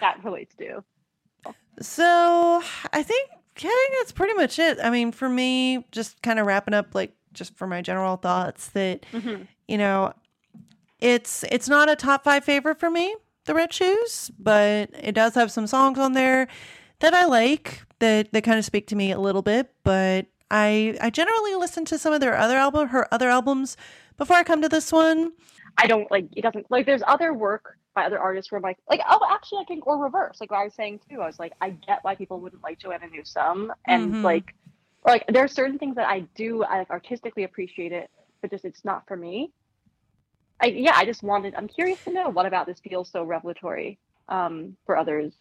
that 0.00 0.24
relates 0.24 0.54
to. 0.56 0.82
So 1.80 2.62
I 2.92 3.02
think 3.02 3.30
I 3.56 3.60
think 3.60 3.94
that's 3.98 4.12
pretty 4.12 4.34
much 4.34 4.58
it. 4.58 4.78
I 4.82 4.88
mean, 4.88 5.12
for 5.12 5.28
me, 5.28 5.84
just 5.92 6.22
kind 6.22 6.38
of 6.38 6.46
wrapping 6.46 6.72
up, 6.72 6.94
like 6.94 7.14
just 7.34 7.54
for 7.54 7.66
my 7.66 7.82
general 7.82 8.16
thoughts, 8.16 8.68
that 8.70 9.04
mm-hmm. 9.12 9.42
you 9.68 9.76
know, 9.76 10.14
it's 11.04 11.44
it's 11.52 11.68
not 11.68 11.90
a 11.90 11.96
top 11.96 12.24
five 12.24 12.44
favorite 12.44 12.80
for 12.80 12.90
me, 12.90 13.14
the 13.44 13.54
Red 13.54 13.72
Shoes, 13.74 14.30
but 14.38 14.88
it 14.98 15.12
does 15.14 15.34
have 15.34 15.52
some 15.52 15.66
songs 15.66 15.98
on 15.98 16.14
there 16.14 16.48
that 17.00 17.12
I 17.12 17.26
like 17.26 17.82
that 17.98 18.32
that 18.32 18.42
kind 18.42 18.58
of 18.58 18.64
speak 18.64 18.86
to 18.88 18.96
me 18.96 19.12
a 19.12 19.20
little 19.20 19.42
bit. 19.42 19.70
But 19.82 20.26
I 20.50 20.96
I 21.02 21.10
generally 21.10 21.54
listen 21.56 21.84
to 21.86 21.98
some 21.98 22.14
of 22.14 22.20
their 22.20 22.36
other 22.38 22.56
album, 22.56 22.88
her 22.88 23.06
other 23.12 23.28
albums, 23.28 23.76
before 24.16 24.36
I 24.36 24.44
come 24.44 24.62
to 24.62 24.68
this 24.68 24.90
one. 24.90 25.32
I 25.76 25.86
don't 25.86 26.10
like 26.10 26.26
it 26.34 26.40
doesn't 26.42 26.70
like 26.70 26.86
there's 26.86 27.02
other 27.06 27.34
work 27.34 27.76
by 27.94 28.04
other 28.06 28.18
artists 28.18 28.50
where 28.50 28.56
I'm 28.58 28.62
like 28.62 28.78
like 28.88 29.00
oh 29.08 29.20
actually 29.30 29.60
I 29.60 29.64
think 29.64 29.86
or 29.86 29.98
reverse 30.02 30.38
like 30.40 30.50
what 30.50 30.60
I 30.60 30.64
was 30.64 30.74
saying 30.74 31.00
too 31.08 31.20
I 31.20 31.26
was 31.26 31.38
like 31.38 31.52
I 31.60 31.70
get 31.70 31.98
why 32.02 32.14
people 32.14 32.40
wouldn't 32.40 32.62
like 32.62 32.78
Joanna 32.78 33.08
Newsom 33.12 33.72
and 33.86 34.14
Mhm. 34.14 34.22
like 34.22 34.54
or, 35.02 35.12
like 35.12 35.24
there 35.28 35.44
are 35.44 35.48
certain 35.48 35.78
things 35.78 35.96
that 35.96 36.08
I 36.08 36.20
do 36.34 36.62
I 36.64 36.78
like 36.78 36.90
artistically 36.90 37.44
appreciate 37.44 37.92
it 37.92 38.08
but 38.40 38.50
just 38.50 38.64
it's 38.64 38.84
not 38.84 39.06
for 39.06 39.16
me. 39.16 39.50
I 40.60 40.66
yeah 40.66 40.92
I 40.94 41.04
just 41.04 41.22
wanted 41.22 41.54
I'm 41.54 41.68
curious 41.68 41.98
to 42.06 42.12
know 42.12 42.28
what 42.30 42.46
about 42.46 42.66
this 42.66 42.80
feels 42.80 43.10
so 43.10 43.24
revelatory 43.24 43.98
um 44.28 44.76
for 44.86 44.96
others. 44.96 45.32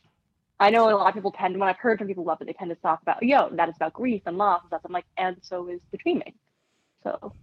I 0.59 0.69
know 0.69 0.89
a 0.89 0.95
lot 0.95 1.07
of 1.09 1.13
people 1.13 1.31
tend 1.31 1.59
when 1.59 1.67
I've 1.67 1.77
heard 1.77 1.97
from 1.97 2.07
people 2.07 2.23
love 2.23 2.39
it 2.41 2.45
they 2.45 2.53
tend 2.53 2.69
to 2.69 2.75
talk 2.75 3.01
about 3.01 3.23
yo 3.23 3.49
that 3.53 3.69
is 3.69 3.75
about 3.75 3.93
grief 3.93 4.21
and 4.25 4.37
loss 4.37 4.61
and 4.63 4.69
stuff 4.69 4.81
I'm 4.85 4.91
like 4.91 5.05
and 5.17 5.37
so 5.41 5.67
is 5.67 5.79
the 5.91 5.97
dreaming. 5.97 6.33
So 7.03 7.33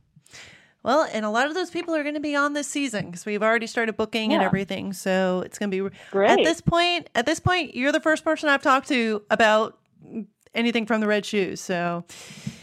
Well, 0.82 1.06
and 1.12 1.26
a 1.26 1.30
lot 1.30 1.46
of 1.46 1.54
those 1.54 1.70
people 1.70 1.94
are 1.94 2.02
going 2.02 2.14
to 2.14 2.20
be 2.20 2.34
on 2.34 2.54
this 2.54 2.66
season 2.66 3.06
because 3.06 3.26
we've 3.26 3.42
already 3.42 3.66
started 3.66 3.96
booking 3.98 4.32
and 4.32 4.42
everything. 4.42 4.94
So 4.94 5.42
it's 5.44 5.58
going 5.58 5.70
to 5.70 5.90
be 5.90 5.96
great. 6.10 6.30
at 6.30 6.42
this 6.42 6.62
point. 6.62 7.10
At 7.14 7.26
this 7.26 7.38
point, 7.38 7.74
you're 7.74 7.92
the 7.92 8.00
first 8.00 8.24
person 8.24 8.48
I've 8.48 8.62
talked 8.62 8.88
to 8.88 9.22
about 9.30 9.78
anything 10.54 10.86
from 10.86 11.02
the 11.02 11.06
Red 11.06 11.26
Shoes. 11.26 11.60
So 11.60 12.04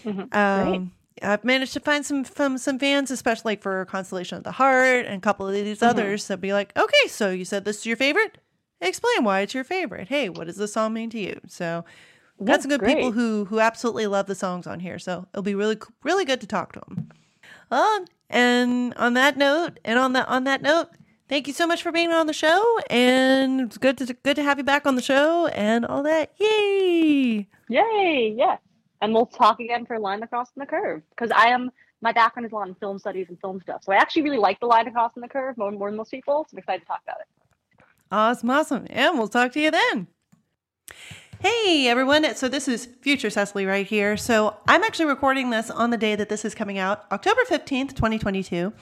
Mhm. 0.03 0.35
um, 0.35 0.91
I've 1.21 1.43
managed 1.43 1.73
to 1.73 1.79
find 1.79 2.05
some 2.05 2.23
from 2.23 2.57
some 2.57 2.79
fans, 2.79 3.11
especially 3.11 3.55
for 3.55 3.85
Constellation 3.85 4.37
of 4.37 4.43
the 4.43 4.51
Heart 4.53 5.05
and 5.05 5.15
a 5.15 5.19
couple 5.21 5.47
of 5.47 5.53
these 5.53 5.79
Mhm. 5.79 5.87
others 5.87 6.27
that 6.27 6.41
be 6.41 6.53
like, 6.53 6.77
okay, 6.77 7.07
so 7.07 7.29
you 7.31 7.45
said 7.45 7.65
this 7.65 7.79
is 7.79 7.85
your 7.85 7.97
favorite. 7.97 8.37
Explain 8.81 9.23
why 9.23 9.39
it's 9.41 9.53
your 9.53 9.63
favorite. 9.63 10.07
Hey, 10.07 10.29
what 10.29 10.47
does 10.47 10.57
this 10.57 10.73
song 10.73 10.93
mean 10.93 11.09
to 11.11 11.19
you? 11.19 11.39
So. 11.47 11.83
Got 12.43 12.53
Yeah, 12.53 12.59
some 12.59 12.69
good 12.69 12.83
people 12.85 13.11
who 13.13 13.45
who 13.45 13.59
absolutely 13.59 14.05
love 14.05 14.27
the 14.27 14.35
songs 14.35 14.67
on 14.67 14.79
here, 14.79 14.99
so 14.99 15.25
it'll 15.33 15.41
be 15.41 15.55
really 15.55 15.77
really 16.03 16.23
good 16.23 16.39
to 16.41 16.45
talk 16.45 16.71
to 16.73 16.79
them. 16.81 17.09
Um, 17.71 18.05
and 18.29 18.93
on 18.93 19.15
that 19.15 19.37
note, 19.37 19.79
and 19.83 19.97
on 19.97 20.13
that 20.13 20.27
on 20.27 20.43
that 20.43 20.61
note, 20.61 20.89
thank 21.29 21.47
you 21.47 21.53
so 21.53 21.65
much 21.65 21.81
for 21.81 21.91
being 21.91 22.11
on 22.11 22.27
the 22.27 22.33
show, 22.33 22.79
and 22.91 23.61
it's 23.61 23.79
good 23.79 23.97
to 23.97 24.13
good 24.13 24.35
to 24.35 24.43
have 24.43 24.59
you 24.59 24.63
back 24.63 24.85
on 24.85 24.93
the 24.95 25.01
show 25.01 25.47
and 25.47 25.83
all 25.83 26.03
that. 26.03 26.31
Yay! 26.37 27.47
Yay! 27.69 28.35
Yes, 28.37 28.59
and 29.01 29.13
we'll 29.13 29.25
talk 29.25 29.59
again 29.59 29.85
for 29.85 29.99
Line 29.99 30.23
Across 30.23 30.51
and 30.55 30.61
the 30.61 30.65
Curve 30.65 31.01
because 31.09 31.31
I 31.31 31.47
am 31.47 31.71
my 32.01 32.11
background 32.11 32.45
is 32.45 32.51
a 32.51 32.55
lot 32.55 32.67
in 32.67 32.75
film 32.75 32.99
studies 32.99 33.25
and 33.29 33.39
film 33.39 33.59
stuff, 33.61 33.83
so 33.83 33.91
I 33.91 33.95
actually 33.95 34.21
really 34.23 34.37
like 34.37 34.59
the 34.59 34.67
Line 34.67 34.87
Across 34.87 35.13
and 35.15 35.23
the 35.23 35.27
Curve 35.27 35.57
more, 35.57 35.71
more 35.71 35.89
than 35.89 35.97
most 35.97 36.11
people. 36.11 36.45
So 36.47 36.55
I'm 36.55 36.59
excited 36.59 36.81
to 36.81 36.85
talk 36.87 37.01
about 37.03 37.17
it. 37.21 37.83
Awesome, 38.11 38.49
awesome, 38.49 38.87
and 38.89 39.17
we'll 39.17 39.27
talk 39.27 39.51
to 39.53 39.59
you 39.59 39.71
then. 39.71 40.07
Hey 41.39 41.87
everyone, 41.87 42.33
so 42.33 42.47
this 42.47 42.67
is 42.67 42.87
Future 43.01 43.29
Cecily 43.29 43.65
right 43.65 43.85
here. 43.85 44.17
So 44.17 44.57
I'm 44.67 44.83
actually 44.83 45.05
recording 45.05 45.51
this 45.51 45.69
on 45.69 45.91
the 45.91 45.97
day 45.97 46.15
that 46.15 46.29
this 46.29 46.43
is 46.43 46.55
coming 46.55 46.79
out, 46.79 47.05
October 47.11 47.41
15th, 47.47 47.89
2022. 47.89 48.73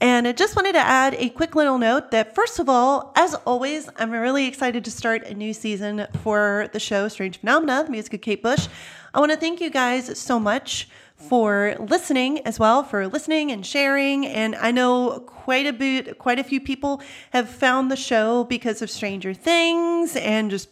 And 0.00 0.26
I 0.26 0.32
just 0.32 0.56
wanted 0.56 0.72
to 0.72 0.80
add 0.80 1.14
a 1.18 1.28
quick 1.28 1.54
little 1.54 1.78
note 1.78 2.10
that, 2.10 2.34
first 2.34 2.58
of 2.58 2.68
all, 2.68 3.12
as 3.14 3.34
always, 3.46 3.88
I'm 3.98 4.10
really 4.10 4.48
excited 4.48 4.84
to 4.86 4.90
start 4.90 5.24
a 5.26 5.34
new 5.34 5.52
season 5.52 6.06
for 6.22 6.68
the 6.72 6.80
show 6.80 7.08
Strange 7.08 7.38
Phenomena, 7.38 7.84
the 7.84 7.90
music 7.90 8.14
of 8.14 8.20
Kate 8.20 8.42
Bush. 8.42 8.68
I 9.14 9.20
want 9.20 9.30
to 9.32 9.36
thank 9.36 9.60
you 9.60 9.70
guys 9.70 10.18
so 10.18 10.40
much 10.40 10.88
for 11.16 11.76
listening 11.78 12.44
as 12.46 12.58
well, 12.58 12.82
for 12.82 13.06
listening 13.06 13.52
and 13.52 13.64
sharing. 13.64 14.26
And 14.26 14.56
I 14.56 14.70
know 14.70 15.20
quite 15.20 15.66
a 15.66 15.72
bit, 15.72 16.18
quite 16.18 16.38
a 16.38 16.44
few 16.44 16.60
people 16.60 17.02
have 17.30 17.48
found 17.48 17.90
the 17.90 17.96
show 17.96 18.44
because 18.44 18.82
of 18.82 18.90
Stranger 18.90 19.34
Things 19.34 20.16
and 20.16 20.50
just 20.50 20.68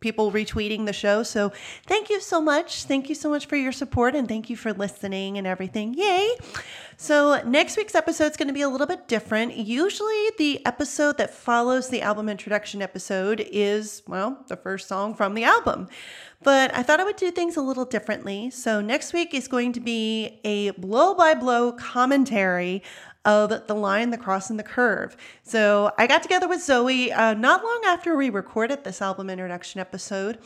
people 0.00 0.30
retweeting 0.30 0.86
the 0.86 0.92
show. 0.92 1.22
So 1.22 1.52
thank 1.86 2.10
you 2.10 2.20
so 2.20 2.40
much. 2.40 2.84
Thank 2.84 3.08
you 3.08 3.14
so 3.14 3.30
much 3.30 3.46
for 3.46 3.56
your 3.56 3.72
support 3.72 4.14
and 4.14 4.28
thank 4.28 4.50
you 4.50 4.56
for 4.56 4.72
listening 4.72 5.38
and 5.38 5.46
everything. 5.46 5.94
Yay. 5.94 6.28
So 6.98 7.42
next 7.46 7.76
week's 7.76 7.94
episode 7.94 8.30
is 8.30 8.36
going 8.36 8.48
to 8.48 8.54
be 8.54 8.62
a 8.62 8.68
little 8.68 8.86
bit 8.86 9.08
different. 9.08 9.56
Usually 9.56 10.30
the 10.38 10.64
episode 10.66 11.18
that 11.18 11.32
follows 11.32 11.88
the 11.88 12.02
album 12.02 12.28
introduction 12.28 12.82
episode 12.82 13.46
is, 13.50 14.02
well, 14.06 14.44
the 14.48 14.56
first 14.56 14.86
song 14.86 15.14
from 15.14 15.34
the 15.34 15.44
album. 15.44 15.88
But 16.42 16.74
I 16.74 16.82
thought 16.82 17.00
I 17.00 17.04
would 17.04 17.16
do 17.16 17.30
things 17.30 17.56
a 17.56 17.62
little 17.62 17.84
differently. 17.84 18.50
So 18.50 18.80
next 18.80 19.12
week 19.12 19.34
is 19.34 19.48
going 19.48 19.72
to 19.72 19.80
be 19.80 20.40
a 20.44 20.70
blow 20.70 21.14
by 21.14 21.34
blow 21.34 21.72
commentary 21.72 22.82
of 23.24 23.66
the 23.66 23.74
line, 23.74 24.10
the 24.10 24.18
cross, 24.18 24.50
and 24.50 24.58
the 24.58 24.62
curve. 24.64 25.16
So 25.42 25.92
I 25.98 26.06
got 26.06 26.22
together 26.22 26.46
with 26.46 26.62
Zoe 26.62 27.12
uh, 27.12 27.34
not 27.34 27.64
long 27.64 27.82
after 27.86 28.16
we 28.16 28.30
recorded 28.30 28.84
this 28.84 29.02
album 29.02 29.28
introduction 29.28 29.80
episode. 29.80 30.38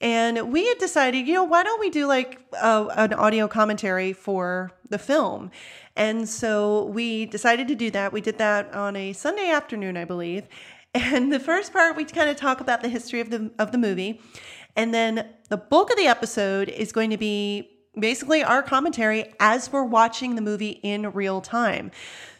And 0.00 0.52
we 0.52 0.66
had 0.66 0.78
decided, 0.78 1.26
you 1.26 1.34
know, 1.34 1.44
why 1.44 1.64
don't 1.64 1.80
we 1.80 1.90
do 1.90 2.06
like 2.06 2.40
an 2.60 3.12
audio 3.14 3.48
commentary 3.48 4.12
for 4.12 4.72
the 4.88 4.98
film? 4.98 5.50
And 5.96 6.28
so 6.28 6.84
we 6.86 7.26
decided 7.26 7.66
to 7.68 7.74
do 7.74 7.90
that. 7.90 8.12
We 8.12 8.20
did 8.20 8.38
that 8.38 8.72
on 8.72 8.94
a 8.94 9.12
Sunday 9.12 9.50
afternoon, 9.50 9.96
I 9.96 10.04
believe. 10.04 10.46
And 10.94 11.30
the 11.30 11.38
first 11.38 11.74
part, 11.74 11.96
we 11.96 12.06
kind 12.06 12.30
of 12.30 12.36
talk 12.36 12.62
about 12.62 12.80
the 12.80 12.88
history 12.88 13.20
of 13.20 13.28
the 13.28 13.50
of 13.58 13.72
the 13.72 13.78
movie, 13.78 14.22
and 14.76 14.94
then 14.94 15.28
the 15.48 15.56
bulk 15.56 15.90
of 15.90 15.96
the 15.96 16.06
episode 16.06 16.68
is 16.68 16.92
going 16.92 17.10
to 17.10 17.18
be 17.18 17.78
basically 17.98 18.42
our 18.42 18.62
commentary 18.62 19.32
as 19.40 19.72
we're 19.72 19.84
watching 19.84 20.34
the 20.34 20.42
movie 20.42 20.80
in 20.82 21.10
real 21.12 21.40
time. 21.40 21.90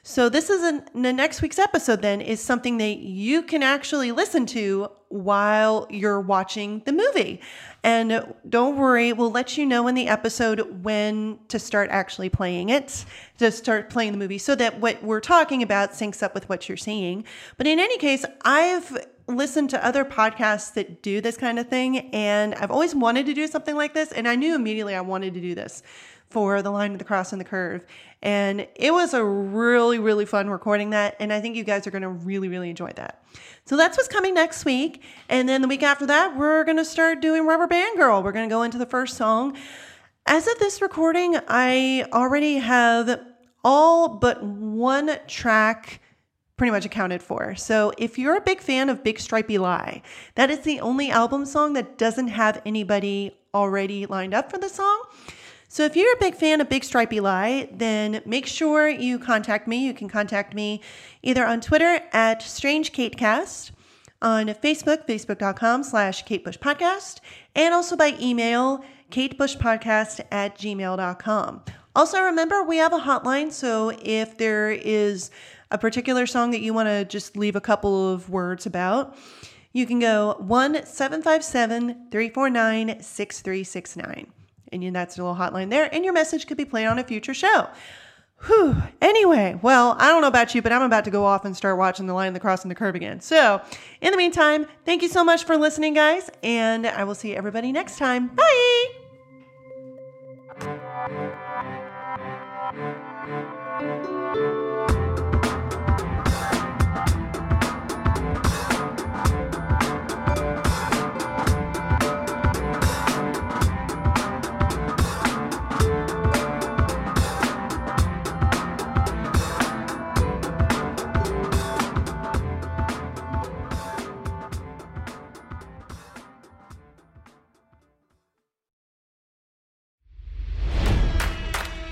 So 0.03 0.29
this 0.29 0.49
is 0.49 0.63
an, 0.63 0.89
the 0.95 1.13
next 1.13 1.43
week's 1.43 1.59
episode 1.59 2.01
then 2.01 2.21
is 2.21 2.41
something 2.41 2.79
that 2.79 2.97
you 2.99 3.43
can 3.43 3.63
actually 3.63 4.11
listen 4.11 4.47
to 4.47 4.91
while 5.09 5.87
you're 5.91 6.21
watching 6.21 6.83
the 6.87 6.93
movie. 6.93 7.41
And 7.83 8.35
don't 8.49 8.77
worry, 8.77 9.13
we'll 9.13 9.31
let 9.31 9.59
you 9.59 9.67
know 9.67 9.87
in 9.87 9.95
the 9.95 10.09
episode 10.09 10.83
when 10.83 11.39
to 11.49 11.59
start 11.59 11.91
actually 11.91 12.29
playing 12.29 12.71
it, 12.71 13.05
to 13.39 13.51
start 13.51 13.91
playing 13.91 14.13
the 14.13 14.19
movie 14.19 14.39
so 14.39 14.55
that 14.55 14.81
what 14.81 15.03
we're 15.03 15.21
talking 15.21 15.63
about 15.63 15.93
syncs 15.93 16.23
up 16.23 16.35
with 16.35 16.49
what 16.49 16.69
you're 16.69 16.79
seeing. 16.79 17.25
But 17.57 17.67
in 17.67 17.79
any 17.79 17.99
case, 17.99 18.25
I've 18.43 19.07
listened 19.29 19.71
to 19.71 19.85
other 19.85 20.05
podcasts 20.05 20.73
that 20.75 21.03
do 21.03 21.21
this 21.21 21.37
kind 21.37 21.59
of 21.59 21.69
thing 21.69 22.11
and 22.15 22.55
I've 22.55 22.71
always 22.71 22.95
wanted 22.95 23.27
to 23.27 23.35
do 23.35 23.47
something 23.47 23.77
like 23.77 23.95
this 23.95 24.11
and 24.11 24.27
I 24.27 24.35
knew 24.35 24.55
immediately 24.55 24.95
I 24.95 25.03
wanted 25.03 25.35
to 25.35 25.41
do 25.41 25.55
this 25.55 25.83
for 26.31 26.61
the 26.63 26.71
line 26.71 26.93
of 26.93 26.99
the 26.99 27.05
cross 27.05 27.33
and 27.33 27.41
the 27.41 27.45
curve. 27.45 27.85
And 28.23 28.67
it 28.75 28.93
was 28.93 29.15
a 29.15 29.25
really, 29.25 29.99
really 29.99 30.27
fun 30.27 30.51
recording 30.51 30.91
that. 30.91 31.17
And 31.21 31.33
I 31.33 31.41
think 31.41 31.57
you 31.57 31.65
guys 31.65 31.87
are 31.87 31.91
going 31.91 32.03
to 32.03 32.09
really, 32.09 32.49
really 32.49 32.71
enjoy 32.71 32.91
that. 32.97 33.25
So 33.65 33.77
that's 33.77 33.97
what's 33.97 34.09
coming 34.09 34.35
next 34.35 34.65
week. 34.65 35.03
And 35.29 35.49
then 35.49 35.63
the 35.63 35.69
week 35.69 35.83
after 35.83 36.07
that, 36.07 36.37
we're 36.37 36.65
going 36.65 36.77
to 36.77 36.85
start 36.85 37.21
doing 37.21 37.47
Rubber 37.47 37.67
Band 37.67 37.97
Girl. 37.97 38.23
We're 38.23 38.33
going 38.33 38.49
to 38.49 38.53
go 38.53 38.63
into 38.63 38.79
the 38.79 38.87
first 38.87 39.17
song. 39.17 39.57
As 40.27 40.47
of 40.47 40.59
this 40.59 40.83
recording, 40.83 41.39
I 41.49 42.05
already 42.13 42.57
have 42.57 43.21
all 43.65 44.09
but 44.09 44.43
one 44.43 45.19
track 45.27 46.01
pretty 46.59 46.71
much 46.71 46.85
accounted 46.85 47.23
for. 47.23 47.55
So 47.55 47.93
if 47.97 48.19
you're 48.19 48.37
a 48.37 48.41
big 48.43 48.61
fan 48.61 48.91
of 48.91 49.03
Big 49.03 49.19
Stripey 49.19 49.57
Lie, 49.57 50.03
that 50.35 50.51
is 50.51 50.61
the 50.61 50.81
only 50.81 51.11
album 51.11 51.47
song 51.47 51.73
that 51.73 51.97
doesn't 51.97 52.29
have 52.29 52.61
anybody 52.67 53.35
already 53.55 54.05
lined 54.05 54.35
up 54.35 54.51
for 54.51 54.59
the 54.59 54.69
song. 54.69 55.05
So 55.69 55.85
if 55.85 55.97
you're 55.97 56.13
a 56.15 56.21
big 56.21 56.35
fan 56.35 56.61
of 56.61 56.69
Big 56.69 56.83
Stripey 56.83 57.21
Lie, 57.21 57.69
then 57.73 58.23
make 58.27 58.47
sure 58.47 58.89
you 58.89 59.19
contact 59.19 59.69
me. 59.69 59.87
You 59.87 59.95
can 59.95 60.09
contact 60.09 60.55
me 60.55 60.81
either 61.23 61.47
on 61.47 61.61
Twitter 61.61 62.01
at 62.13 62.41
StrangeKateCast, 62.41 63.71
on 64.21 64.47
Facebook, 64.49 65.07
facebook.com 65.07 65.85
slash 65.85 66.25
Kate 66.25 66.43
Bush 66.43 66.59
Podcast, 66.59 67.21
and 67.55 67.73
also 67.73 67.97
by 67.97 68.17
email, 68.21 68.83
katebushpodcast 69.11 70.21
at 70.31 70.59
gmail.com. 70.59 71.63
Also, 71.95 72.21
remember, 72.21 72.63
we 72.63 72.79
have 72.79 72.93
a 72.93 73.01
hotline, 73.01 73.53
so 73.53 73.93
if 74.03 74.39
there 74.39 74.71
is 74.71 75.31
a 75.71 75.79
particular 75.79 76.27
song 76.27 76.51
that 76.53 76.61
you 76.61 76.73
want 76.73 76.89
to 76.89 77.05
just 77.05 77.37
leave 77.37 77.57
a 77.57 77.61
couple 77.61 78.13
of 78.13 78.31
words 78.31 78.67
about, 78.67 79.17
you 79.73 79.87
can 79.87 79.99
go 79.99 80.37
1 80.39 80.87
757 80.87 82.09
349 82.11 83.03
6369. 83.03 84.33
And 84.71 84.95
that's 84.95 85.19
a 85.19 85.23
little 85.23 85.37
hotline 85.37 85.71
there, 85.71 85.93
and 85.95 86.05
your 86.05 86.13
message 86.13 86.47
could 86.47 86.57
be 86.57 86.65
played 86.65 86.87
on 86.87 86.99
a 86.99 87.05
future 87.05 87.35
show. 87.35 87.69
Whew. 88.47 88.77
Anyway, 89.01 89.59
well, 89.63 89.97
I 89.99 90.09
don't 90.09 90.23
know 90.23 90.29
about 90.29 90.55
you, 90.55 90.63
but 90.63 90.73
I'm 90.73 90.83
about 90.83 91.05
to 91.07 91.11
go 91.11 91.25
off 91.25 91.45
and 91.45 91.57
start 91.57 91.77
watching 91.77 92.07
The 92.07 92.15
Line, 92.15 92.35
the 92.35 92.41
Cross, 92.41 92.63
and 92.63 92.71
the 92.71 92.75
Curve 92.75 92.95
again. 92.95 93.21
So, 93.21 93.61
in 94.01 94.13
the 94.13 94.17
meantime, 94.17 94.67
thank 94.85 95.03
you 95.03 95.09
so 95.09 95.25
much 95.25 95.45
for 95.45 95.57
listening, 95.57 95.95
guys, 95.95 96.31
and 96.43 96.87
I 96.87 97.05
will 97.05 97.17
see 97.17 97.35
everybody 97.35 97.73
next 97.73 97.99
time. 97.99 98.29
Bye! 98.29 98.87